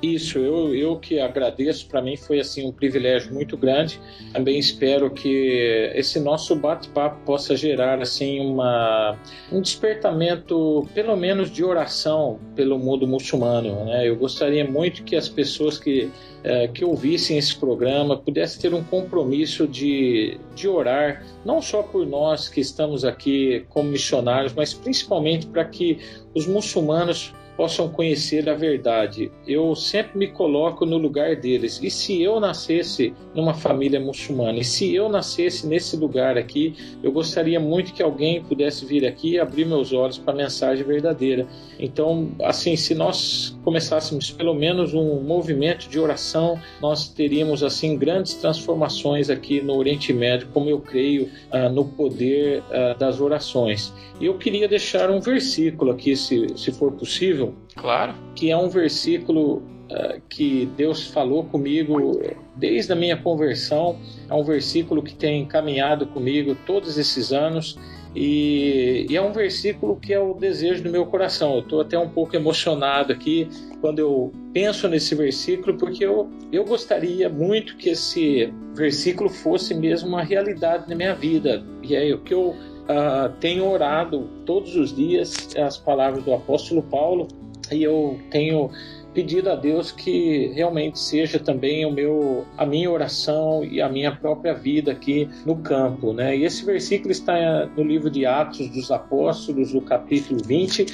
Isso, 0.03 0.41
eu, 0.41 0.75
eu 0.75 0.97
que 0.97 1.21
agradeço, 1.21 1.87
para 1.87 2.03
mim 2.03 2.17
foi 2.17 2.41
assim 2.41 2.67
um 2.67 2.73
privilégio 2.73 3.33
muito 3.33 3.57
grande. 3.57 4.01
Também 4.33 4.59
espero 4.59 5.09
que 5.09 5.93
esse 5.95 6.19
nosso 6.19 6.57
bate-papo 6.57 7.25
possa 7.25 7.57
gerar 7.57 8.03
assim 8.03 8.41
uma, 8.41 9.17
um 9.53 9.61
despertamento, 9.61 10.89
pelo 10.93 11.17
menos 11.17 11.53
de 11.53 11.63
oração 11.63 12.41
pelo 12.57 12.81
mundo 12.81 13.07
muçulmano. 13.07 13.85
Né? 13.85 14.09
Eu 14.09 14.17
gostaria 14.17 14.69
muito 14.69 15.05
que 15.05 15.15
as 15.15 15.29
pessoas 15.29 15.79
que, 15.79 16.11
é, 16.43 16.67
que 16.67 16.85
ouvissem 16.85 17.39
esse 17.39 17.55
programa 17.55 18.17
pudessem 18.17 18.61
ter 18.61 18.75
um 18.75 18.83
compromisso 18.83 19.69
de, 19.69 20.37
de 20.57 20.67
orar, 20.67 21.25
não 21.45 21.63
só 21.63 21.81
por 21.81 22.05
nós 22.05 22.49
que 22.49 22.61
estamos 22.61 23.05
aqui 23.05 23.65
como 23.69 23.89
missionários, 23.89 24.53
mas 24.53 24.75
principalmente 24.75 25.47
para 25.47 25.65
que 25.65 26.01
os 26.35 26.45
muçulmanos 26.45 27.33
possam 27.57 27.89
conhecer 27.89 28.49
a 28.49 28.55
verdade. 28.55 29.31
Eu 29.47 29.75
sempre 29.75 30.19
me 30.19 30.29
coloco 30.29 30.85
no 30.87 30.97
lugar 30.97 31.37
deles. 31.37 31.81
E 31.83 31.91
se 31.91 32.23
eu 32.23 32.41
nascesse 32.41 33.15
numa 33.35 33.55
família 33.55 34.01
muçulmana, 34.01 34.59
e 34.59 34.65
se 34.65 34.95
eu 34.95 35.09
nascesse 35.09 35.67
nesse 35.67 35.97
lugar 35.97 36.37
aqui, 36.39 36.75
eu 37.03 37.13
gostaria 37.13 37.61
muito 37.61 37.93
que 37.93 38.03
alguém 38.03 38.43
pudesse 38.43 38.85
vir 38.85 39.07
aqui 39.07 39.33
e 39.33 39.41
abrir 39.41 39.65
meus 39.65 39.93
olhos 39.93 40.19
para 40.19 40.33
a 40.33 40.37
mensagem 40.37 40.85
verdadeira. 40.85 41.47
Então, 41.79 42.31
assim, 42.43 42.77
se 42.77 42.95
nós 42.95 43.57
começássemos 43.65 44.31
pelo 44.31 44.55
menos 44.55 44.95
um 44.95 45.21
movimento 45.21 45.89
de 45.89 45.99
oração, 45.99 46.59
nós 46.81 47.09
teríamos 47.09 47.63
assim 47.63 47.97
grandes 47.97 48.35
transformações 48.35 49.31
aqui 49.31 49.61
no 49.61 49.77
Oriente 49.77 50.13
Médio, 50.13 50.49
como 50.53 50.69
eu 50.69 50.81
creio 50.81 51.29
uh, 51.53 51.69
no 51.73 51.85
poder 51.85 52.61
uh, 52.61 52.99
das 52.99 53.21
orações. 53.21 53.93
E 54.21 54.27
eu 54.27 54.39
queria 54.39 54.69
deixar 54.69 55.11
um 55.11 55.21
versículo 55.21 55.91
aqui, 55.91 56.15
se, 56.15 56.47
se 56.57 56.71
for 56.71 56.93
possível. 56.93 57.42
Claro. 57.77 58.15
Que 58.35 58.51
é 58.51 58.57
um 58.57 58.69
versículo 58.69 59.57
uh, 59.57 60.21
que 60.29 60.67
Deus 60.77 61.07
falou 61.07 61.45
comigo 61.45 62.21
desde 62.57 62.93
a 62.93 62.97
minha 62.97 63.17
conversão. 63.17 63.99
É 64.29 64.35
um 64.35 64.45
versículo 64.45 65.03
que 65.03 65.15
tem 65.15 65.47
caminhado 65.47 66.07
comigo 66.07 66.57
todos 66.67 66.99
esses 66.99 67.33
anos. 67.33 67.79
E, 68.15 69.07
e, 69.09 69.17
é 69.17 69.23
um 69.23 69.33
versículo 69.33 69.97
que 69.97 70.13
é 70.13 70.21
o 70.21 70.35
desejo 70.35 70.83
do 70.83 70.91
meu 70.91 71.07
coração. 71.07 71.55
Eu 71.55 71.61
estou 71.61 71.81
até 71.81 71.99
um 71.99 72.09
pouco 72.09 72.37
emocionado 72.37 73.13
aqui 73.13 73.49
quando 73.81 73.99
eu 73.99 74.31
penso 74.53 74.87
nesse 74.87 75.15
versículo, 75.15 75.79
porque 75.79 76.05
eu, 76.05 76.29
eu 76.53 76.65
gostaria 76.65 77.29
muito 77.29 77.77
que 77.77 77.89
esse 77.89 78.53
versículo 78.75 79.31
fosse 79.31 79.75
mesmo 79.75 80.11
uma 80.11 80.23
realidade 80.23 80.89
na 80.89 80.95
minha 80.95 81.15
vida. 81.15 81.65
E 81.83 81.97
é 81.97 82.15
o 82.15 82.19
que 82.19 82.35
eu 82.35 82.55
uh, 82.85 83.33
tenho 83.41 83.69
orado 83.69 84.29
todos 84.47 84.77
os 84.77 84.95
dias 84.95 85.55
as 85.57 85.77
palavras 85.77 86.25
do 86.25 86.33
apóstolo 86.33 86.83
Paulo 86.83 87.29
e 87.71 87.83
eu 87.83 88.19
tenho 88.31 88.71
pedir 89.15 89.47
a 89.49 89.55
Deus 89.55 89.93
que 89.93 90.51
realmente 90.55 90.99
seja 90.99 91.39
também 91.39 91.85
o 91.85 91.91
meu, 91.91 92.47
a 92.57 92.65
minha 92.65 92.91
oração 92.91 93.65
e 93.65 93.81
a 93.81 93.89
minha 93.89 94.15
própria 94.15 94.55
vida 94.55 94.93
aqui 94.93 95.29
no 95.45 95.57
campo, 95.57 96.13
né? 96.13 96.37
E 96.37 96.45
esse 96.45 96.65
versículo 96.65 97.13
está 97.13 97.67
no 97.77 97.85
livro 97.85 98.11
de 98.11 98.25
Atos 98.25 98.69
dos 98.71 98.91
Apóstolos, 98.91 99.73
no 99.73 99.83
capítulo 99.83 100.41
20, 100.43 100.87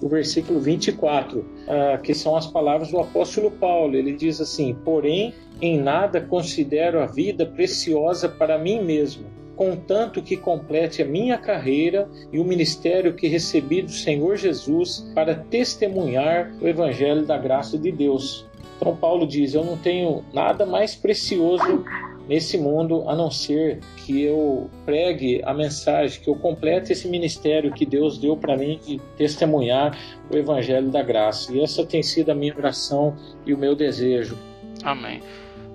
o 0.00 0.08
versículo 0.08 0.60
24, 0.60 1.40
uh, 1.40 1.44
ah, 1.68 1.98
que 1.98 2.14
são 2.14 2.36
as 2.36 2.46
palavras 2.46 2.90
do 2.90 2.98
apóstolo 2.98 3.50
Paulo. 3.50 3.96
Ele 3.96 4.12
diz 4.12 4.40
assim: 4.40 4.74
Porém, 4.84 5.34
em 5.60 5.78
nada 5.78 6.20
considero 6.20 7.00
a 7.00 7.06
vida 7.06 7.44
preciosa 7.44 8.28
para 8.28 8.58
mim 8.58 8.82
mesmo, 8.82 9.26
contanto 9.58 10.22
que 10.22 10.36
complete 10.36 11.02
a 11.02 11.04
minha 11.04 11.36
carreira 11.36 12.08
e 12.32 12.38
o 12.38 12.44
ministério 12.44 13.12
que 13.12 13.26
recebi 13.26 13.82
do 13.82 13.90
Senhor 13.90 14.36
Jesus 14.36 15.10
para 15.16 15.34
testemunhar 15.34 16.54
o 16.62 16.68
evangelho 16.68 17.26
da 17.26 17.36
graça 17.36 17.76
de 17.76 17.90
Deus. 17.90 18.46
Então, 18.76 18.94
Paulo 18.94 19.26
diz: 19.26 19.54
Eu 19.54 19.64
não 19.64 19.76
tenho 19.76 20.24
nada 20.32 20.64
mais 20.64 20.94
precioso 20.94 21.84
nesse 22.28 22.56
mundo 22.56 23.08
a 23.08 23.16
não 23.16 23.32
ser 23.32 23.80
que 23.96 24.22
eu 24.22 24.70
pregue 24.84 25.42
a 25.44 25.52
mensagem, 25.52 26.20
que 26.20 26.30
eu 26.30 26.36
complete 26.36 26.92
esse 26.92 27.08
ministério 27.08 27.72
que 27.72 27.84
Deus 27.84 28.16
deu 28.16 28.36
para 28.36 28.56
mim 28.56 28.78
de 28.86 29.00
testemunhar 29.16 29.98
o 30.32 30.36
evangelho 30.36 30.88
da 30.88 31.02
graça. 31.02 31.52
E 31.52 31.60
essa 31.60 31.84
tem 31.84 32.00
sido 32.00 32.30
a 32.30 32.34
minha 32.34 32.56
oração 32.56 33.16
e 33.44 33.52
o 33.52 33.58
meu 33.58 33.74
desejo. 33.74 34.38
Amém. 34.84 35.20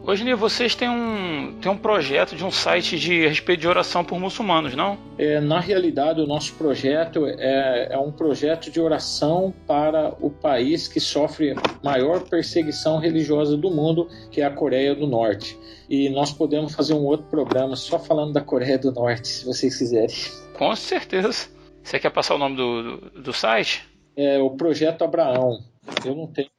Hoje, 0.05 0.33
vocês 0.33 0.75
têm 0.75 0.89
um, 0.89 1.57
têm 1.61 1.71
um 1.71 1.77
projeto 1.77 2.35
de 2.35 2.43
um 2.43 2.51
site 2.51 2.99
de 2.99 3.25
respeito 3.25 3.61
de 3.61 3.67
oração 3.69 4.03
por 4.03 4.19
muçulmanos, 4.19 4.75
não? 4.75 4.97
É, 5.17 5.39
na 5.39 5.61
realidade, 5.61 6.19
o 6.19 6.27
nosso 6.27 6.53
projeto 6.55 7.25
é, 7.25 7.87
é 7.89 7.97
um 7.97 8.11
projeto 8.11 8.69
de 8.69 8.81
oração 8.81 9.53
para 9.65 10.13
o 10.19 10.29
país 10.29 10.89
que 10.89 10.99
sofre 10.99 11.55
maior 11.81 12.19
perseguição 12.27 12.99
religiosa 12.99 13.55
do 13.55 13.71
mundo, 13.71 14.09
que 14.29 14.41
é 14.41 14.45
a 14.45 14.51
Coreia 14.51 14.93
do 14.93 15.07
Norte. 15.07 15.57
E 15.89 16.09
nós 16.09 16.33
podemos 16.33 16.75
fazer 16.75 16.93
um 16.93 17.05
outro 17.05 17.27
programa 17.27 17.77
só 17.77 17.97
falando 17.97 18.33
da 18.33 18.41
Coreia 18.41 18.77
do 18.77 18.91
Norte, 18.91 19.25
se 19.29 19.45
vocês 19.45 19.77
quiserem. 19.77 20.15
Com 20.57 20.75
certeza. 20.75 21.47
Você 21.81 21.97
quer 21.97 22.09
passar 22.09 22.35
o 22.35 22.37
nome 22.37 22.57
do, 22.57 22.97
do, 22.97 23.21
do 23.21 23.33
site? 23.33 23.87
É 24.17 24.37
o 24.37 24.49
Projeto 24.49 25.05
Abraão. 25.05 25.59
Eu 26.05 26.13
não 26.13 26.27
tenho 26.27 26.49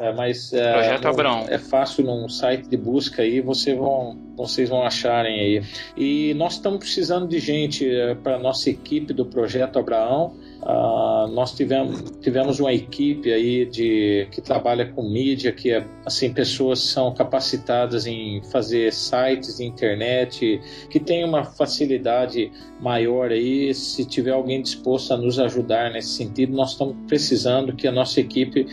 é, 0.00 0.12
mas 0.12 0.52
é, 0.52 0.72
Projeto 0.72 1.06
Abraão. 1.06 1.46
é 1.48 1.56
fácil 1.58 2.04
num 2.04 2.28
site 2.28 2.68
de 2.68 2.76
busca 2.76 3.22
aí, 3.22 3.40
você 3.40 3.74
vão, 3.74 4.18
vocês 4.36 4.68
vão 4.68 4.82
acharem 4.82 5.38
aí. 5.38 5.62
E 5.96 6.34
nós 6.34 6.54
estamos 6.54 6.80
precisando 6.80 7.28
de 7.28 7.38
gente 7.38 7.88
é, 7.88 8.14
para 8.16 8.38
nossa 8.38 8.68
equipe 8.70 9.12
do 9.12 9.24
Projeto 9.24 9.78
Abraão. 9.78 10.34
Uh, 10.62 11.26
nós 11.32 11.52
tivemos, 11.54 12.02
tivemos 12.20 12.60
uma 12.60 12.72
equipe 12.72 13.32
aí 13.32 13.66
de, 13.66 14.28
que 14.30 14.40
trabalha 14.40 14.86
com 14.92 15.02
mídia, 15.02 15.50
que 15.50 15.72
é, 15.72 15.84
assim, 16.06 16.32
pessoas 16.32 16.78
são 16.78 17.12
capacitadas 17.12 18.06
em 18.06 18.40
fazer 18.44 18.92
sites 18.92 19.56
de 19.56 19.64
internet, 19.64 20.60
que 20.88 21.00
tem 21.00 21.24
uma 21.24 21.44
facilidade 21.44 22.50
maior 22.80 23.32
aí. 23.32 23.74
Se 23.74 24.04
tiver 24.04 24.30
alguém 24.30 24.62
disposto 24.62 25.12
a 25.12 25.16
nos 25.16 25.40
ajudar 25.40 25.90
nesse 25.90 26.10
sentido, 26.10 26.52
nós 26.52 26.72
estamos 26.72 26.96
precisando 27.08 27.74
que 27.74 27.88
a 27.88 27.92
nossa 27.92 28.20
equipe 28.20 28.64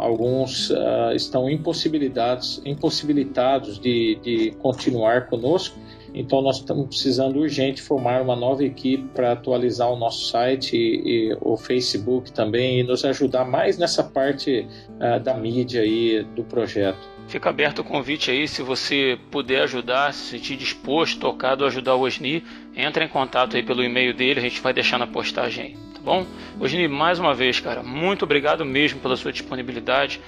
alguns 0.00 0.70
uh, 0.70 1.12
estão 1.14 1.48
impossibilitados, 1.48 2.62
impossibilitados 2.64 3.78
de, 3.78 4.18
de 4.22 4.50
continuar 4.52 5.26
conosco. 5.26 5.78
Então 6.12 6.42
nós 6.42 6.56
estamos 6.56 6.88
precisando 6.88 7.38
urgente 7.38 7.80
formar 7.80 8.20
uma 8.20 8.34
nova 8.34 8.64
equipe 8.64 9.04
para 9.14 9.32
atualizar 9.32 9.88
o 9.88 9.96
nosso 9.96 10.28
site 10.28 10.76
e, 10.76 11.30
e, 11.30 11.38
o 11.40 11.56
Facebook 11.56 12.32
também 12.32 12.80
e 12.80 12.82
nos 12.82 13.04
ajudar 13.04 13.44
mais 13.44 13.78
nessa 13.78 14.02
parte 14.02 14.66
uh, 14.96 15.20
da 15.20 15.34
mídia 15.34 15.82
aí 15.82 16.24
do 16.34 16.42
projeto. 16.42 17.08
Fica 17.28 17.48
aberto 17.48 17.78
o 17.78 17.84
convite 17.84 18.28
aí, 18.28 18.48
se 18.48 18.60
você 18.60 19.16
puder 19.30 19.62
ajudar, 19.62 20.12
se 20.12 20.30
sentir 20.30 20.56
disposto, 20.56 21.20
tocado 21.20 21.64
a 21.64 21.68
ajudar 21.68 21.94
o 21.94 22.00
Osni, 22.00 22.42
entra 22.74 23.04
em 23.04 23.08
contato 23.08 23.56
aí 23.56 23.62
pelo 23.62 23.84
e-mail 23.84 24.12
dele, 24.12 24.40
a 24.40 24.42
gente 24.42 24.60
vai 24.60 24.72
deixar 24.72 24.98
na 24.98 25.06
postagem 25.06 25.64
aí 25.64 25.89
tá 26.00 26.04
bom? 26.04 26.26
Osni, 26.58 26.88
mais 26.88 27.18
uma 27.18 27.34
vez, 27.34 27.60
cara, 27.60 27.82
muito 27.82 28.24
obrigado 28.24 28.64
mesmo 28.64 29.00
pela 29.00 29.16
sua 29.16 29.32
disponibilidade. 29.32 30.20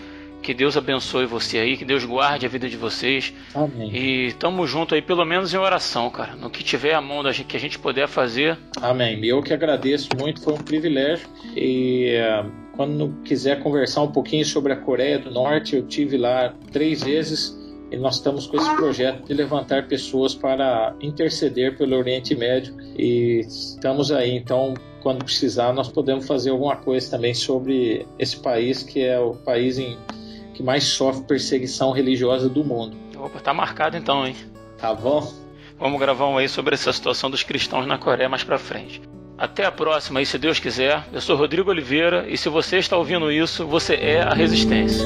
Que 0.42 0.52
Deus 0.52 0.76
abençoe 0.76 1.24
você 1.24 1.58
aí, 1.58 1.76
que 1.76 1.84
Deus 1.84 2.04
guarde 2.04 2.44
a 2.44 2.48
vida 2.48 2.68
de 2.68 2.76
vocês. 2.76 3.32
Amém. 3.54 3.94
E 3.94 4.32
tamo 4.32 4.66
junto 4.66 4.92
aí, 4.92 5.00
pelo 5.00 5.24
menos 5.24 5.54
em 5.54 5.56
oração, 5.56 6.10
cara. 6.10 6.34
No 6.34 6.50
que 6.50 6.64
tiver 6.64 6.94
a 6.94 7.00
mão 7.00 7.22
da 7.22 7.30
gente, 7.30 7.46
que 7.46 7.56
a 7.56 7.60
gente 7.60 7.78
puder 7.78 8.08
fazer. 8.08 8.58
Amém. 8.80 9.24
Eu 9.24 9.40
que 9.40 9.52
agradeço 9.52 10.08
muito, 10.18 10.42
foi 10.42 10.54
um 10.54 10.58
privilégio. 10.58 11.28
E 11.56 12.16
uh, 12.18 12.50
quando 12.76 13.14
quiser 13.24 13.62
conversar 13.62 14.02
um 14.02 14.10
pouquinho 14.10 14.44
sobre 14.44 14.72
a 14.72 14.76
Coreia 14.76 15.16
do 15.16 15.30
Norte, 15.30 15.76
eu 15.76 15.86
tive 15.86 16.16
lá 16.16 16.52
três 16.72 17.04
vezes 17.04 17.56
e 17.92 17.96
nós 17.96 18.16
estamos 18.16 18.46
com 18.46 18.56
esse 18.56 18.74
projeto 18.74 19.26
de 19.26 19.34
levantar 19.34 19.86
pessoas 19.86 20.34
para 20.34 20.96
interceder 21.00 21.76
pelo 21.76 21.96
Oriente 21.96 22.34
Médio 22.34 22.74
e 22.98 23.40
estamos 23.46 24.10
aí. 24.10 24.34
Então, 24.34 24.74
quando 25.02 25.24
precisar, 25.24 25.72
nós 25.72 25.88
podemos 25.88 26.26
fazer 26.26 26.50
alguma 26.50 26.76
coisa 26.76 27.10
também 27.10 27.34
sobre 27.34 28.06
esse 28.18 28.36
país 28.38 28.82
que 28.82 29.02
é 29.02 29.18
o 29.18 29.34
país 29.34 29.78
em, 29.78 29.98
que 30.54 30.62
mais 30.62 30.84
sofre 30.84 31.24
perseguição 31.24 31.92
religiosa 31.92 32.48
do 32.48 32.64
mundo. 32.64 32.96
Opa, 33.16 33.40
tá 33.40 33.52
marcado 33.52 33.96
então, 33.96 34.26
hein? 34.26 34.36
Tá 34.78 34.94
bom. 34.94 35.32
Vamos 35.78 35.98
gravar 35.98 36.28
um 36.28 36.38
aí 36.38 36.48
sobre 36.48 36.74
essa 36.74 36.92
situação 36.92 37.30
dos 37.30 37.42
cristãos 37.42 37.86
na 37.86 37.98
Coreia 37.98 38.28
mais 38.28 38.44
pra 38.44 38.58
frente. 38.58 39.02
Até 39.36 39.64
a 39.64 39.72
próxima 39.72 40.20
aí, 40.20 40.26
se 40.26 40.38
Deus 40.38 40.60
quiser. 40.60 41.04
Eu 41.12 41.20
sou 41.20 41.36
Rodrigo 41.36 41.70
Oliveira 41.70 42.26
e 42.28 42.36
se 42.36 42.48
você 42.48 42.78
está 42.78 42.96
ouvindo 42.96 43.30
isso, 43.32 43.66
você 43.66 43.94
é 43.94 44.22
a 44.22 44.32
Resistência. 44.32 45.04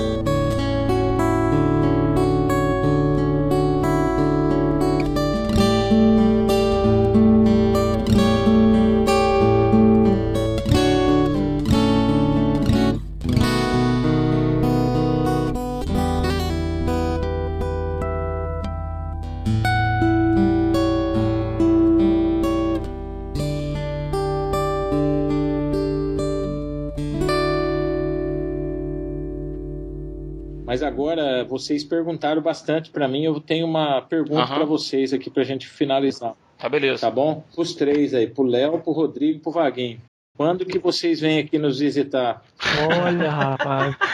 Vocês 31.67 31.83
perguntaram 31.83 32.41
bastante 32.41 32.91
para 32.91 33.09
mim. 33.09 33.25
Eu 33.25 33.41
tenho 33.41 33.67
uma 33.67 34.01
pergunta 34.01 34.43
uhum. 34.43 34.55
para 34.55 34.65
vocês 34.65 35.13
aqui 35.13 35.29
para 35.29 35.43
a 35.43 35.47
gente 35.47 35.67
finalizar. 35.67 36.35
Tá 36.59 36.69
beleza. 36.69 37.01
Tá 37.01 37.11
bom? 37.11 37.45
Os 37.57 37.75
três 37.75 38.15
aí, 38.15 38.27
pro 38.27 38.45
Léo, 38.45 38.79
pro 38.79 38.93
Rodrigo 38.93 39.39
e 39.39 39.41
pro 39.41 39.51
Vaguinho. 39.51 40.01
Quando 40.37 40.65
que 40.65 40.79
vocês 40.79 41.21
vêm 41.21 41.39
aqui 41.39 41.59
nos 41.59 41.79
visitar? 41.79 42.43
Olha, 42.91 43.31
rapaz. 43.31 43.97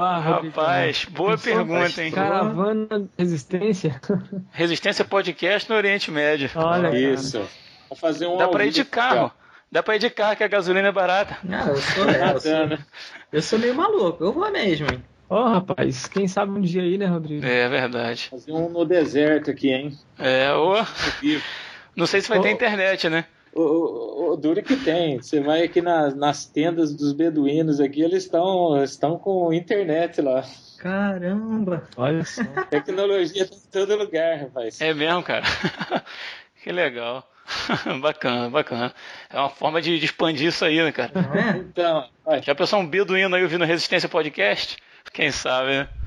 Ah, 0.00 0.20
rapaz, 0.20 1.06
boa 1.06 1.36
pergunta, 1.36 2.04
hein? 2.04 2.12
Caravana 2.12 3.10
Resistência. 3.18 4.00
Resistência 4.52 5.04
Podcast 5.04 5.68
no 5.68 5.74
Oriente 5.74 6.08
Médio. 6.08 6.48
Olha, 6.54 6.96
isso. 6.96 7.38
Vamos 7.88 7.98
fazer 7.98 8.28
um 8.28 8.36
Dá 8.36 8.46
para 8.46 8.64
ir 8.64 8.70
de 8.70 8.84
carro. 8.84 9.32
Dá 9.72 9.82
pra 9.82 9.96
ir 9.96 9.98
de 9.98 10.08
carro, 10.08 10.36
que 10.36 10.44
a 10.44 10.46
gasolina 10.46 10.86
é 10.86 10.92
barata. 10.92 11.38
Não, 11.42 11.66
eu 11.66 11.76
sou, 11.78 12.04
eu 12.08 12.40
sou, 12.40 12.78
eu 13.32 13.42
sou 13.42 13.58
meio 13.58 13.74
maluco, 13.74 14.22
eu 14.22 14.32
vou 14.32 14.48
mesmo. 14.52 14.86
Ó, 15.30 15.42
oh, 15.42 15.48
rapaz, 15.48 16.06
quem 16.06 16.26
sabe 16.26 16.52
um 16.52 16.60
dia 16.60 16.82
aí, 16.82 16.96
né, 16.96 17.06
Rodrigo? 17.06 17.44
É 17.44 17.68
verdade. 17.68 18.28
Fazer 18.30 18.52
um 18.52 18.70
no 18.70 18.84
deserto 18.84 19.50
aqui, 19.50 19.70
hein? 19.70 19.98
É, 20.18 20.52
ô. 20.54 20.74
Não 21.94 22.06
sei 22.06 22.22
se 22.22 22.28
vai 22.28 22.38
oh. 22.38 22.42
ter 22.42 22.50
internet, 22.50 23.10
né? 23.10 23.26
O, 23.52 23.60
o, 23.60 24.32
o, 24.32 24.36
duro 24.36 24.62
que 24.62 24.76
tem. 24.76 25.18
Você 25.18 25.40
vai 25.40 25.62
aqui 25.62 25.82
na, 25.82 26.14
nas 26.14 26.46
tendas 26.46 26.94
dos 26.94 27.12
beduínos 27.12 27.78
aqui, 27.80 28.00
eles 28.00 28.24
estão 28.24 28.82
estão 28.82 29.18
com 29.18 29.52
internet 29.52 30.22
lá. 30.22 30.44
Caramba! 30.78 31.82
Olha 31.96 32.24
só. 32.24 32.42
Tecnologia 32.70 33.46
tá 33.46 33.54
em 33.54 33.70
todo 33.70 33.96
lugar, 33.96 34.38
rapaz. 34.38 34.80
É 34.80 34.94
mesmo, 34.94 35.22
cara. 35.22 35.44
que 36.62 36.72
legal. 36.72 37.28
bacana, 38.00 38.48
bacana. 38.48 38.94
É 39.28 39.38
uma 39.38 39.50
forma 39.50 39.82
de, 39.82 39.98
de 39.98 40.04
expandir 40.04 40.48
isso 40.48 40.64
aí, 40.64 40.82
né, 40.82 40.92
cara? 40.92 41.12
É, 41.34 41.58
então. 41.58 42.08
Já 42.42 42.54
pensou 42.54 42.78
um 42.78 42.86
beduíno 42.86 43.34
aí 43.34 43.42
ouvindo 43.42 43.64
Resistência 43.64 44.08
Podcast? 44.08 44.76
Quem 45.12 45.30
sabe, 45.32 45.70
né? 45.80 45.97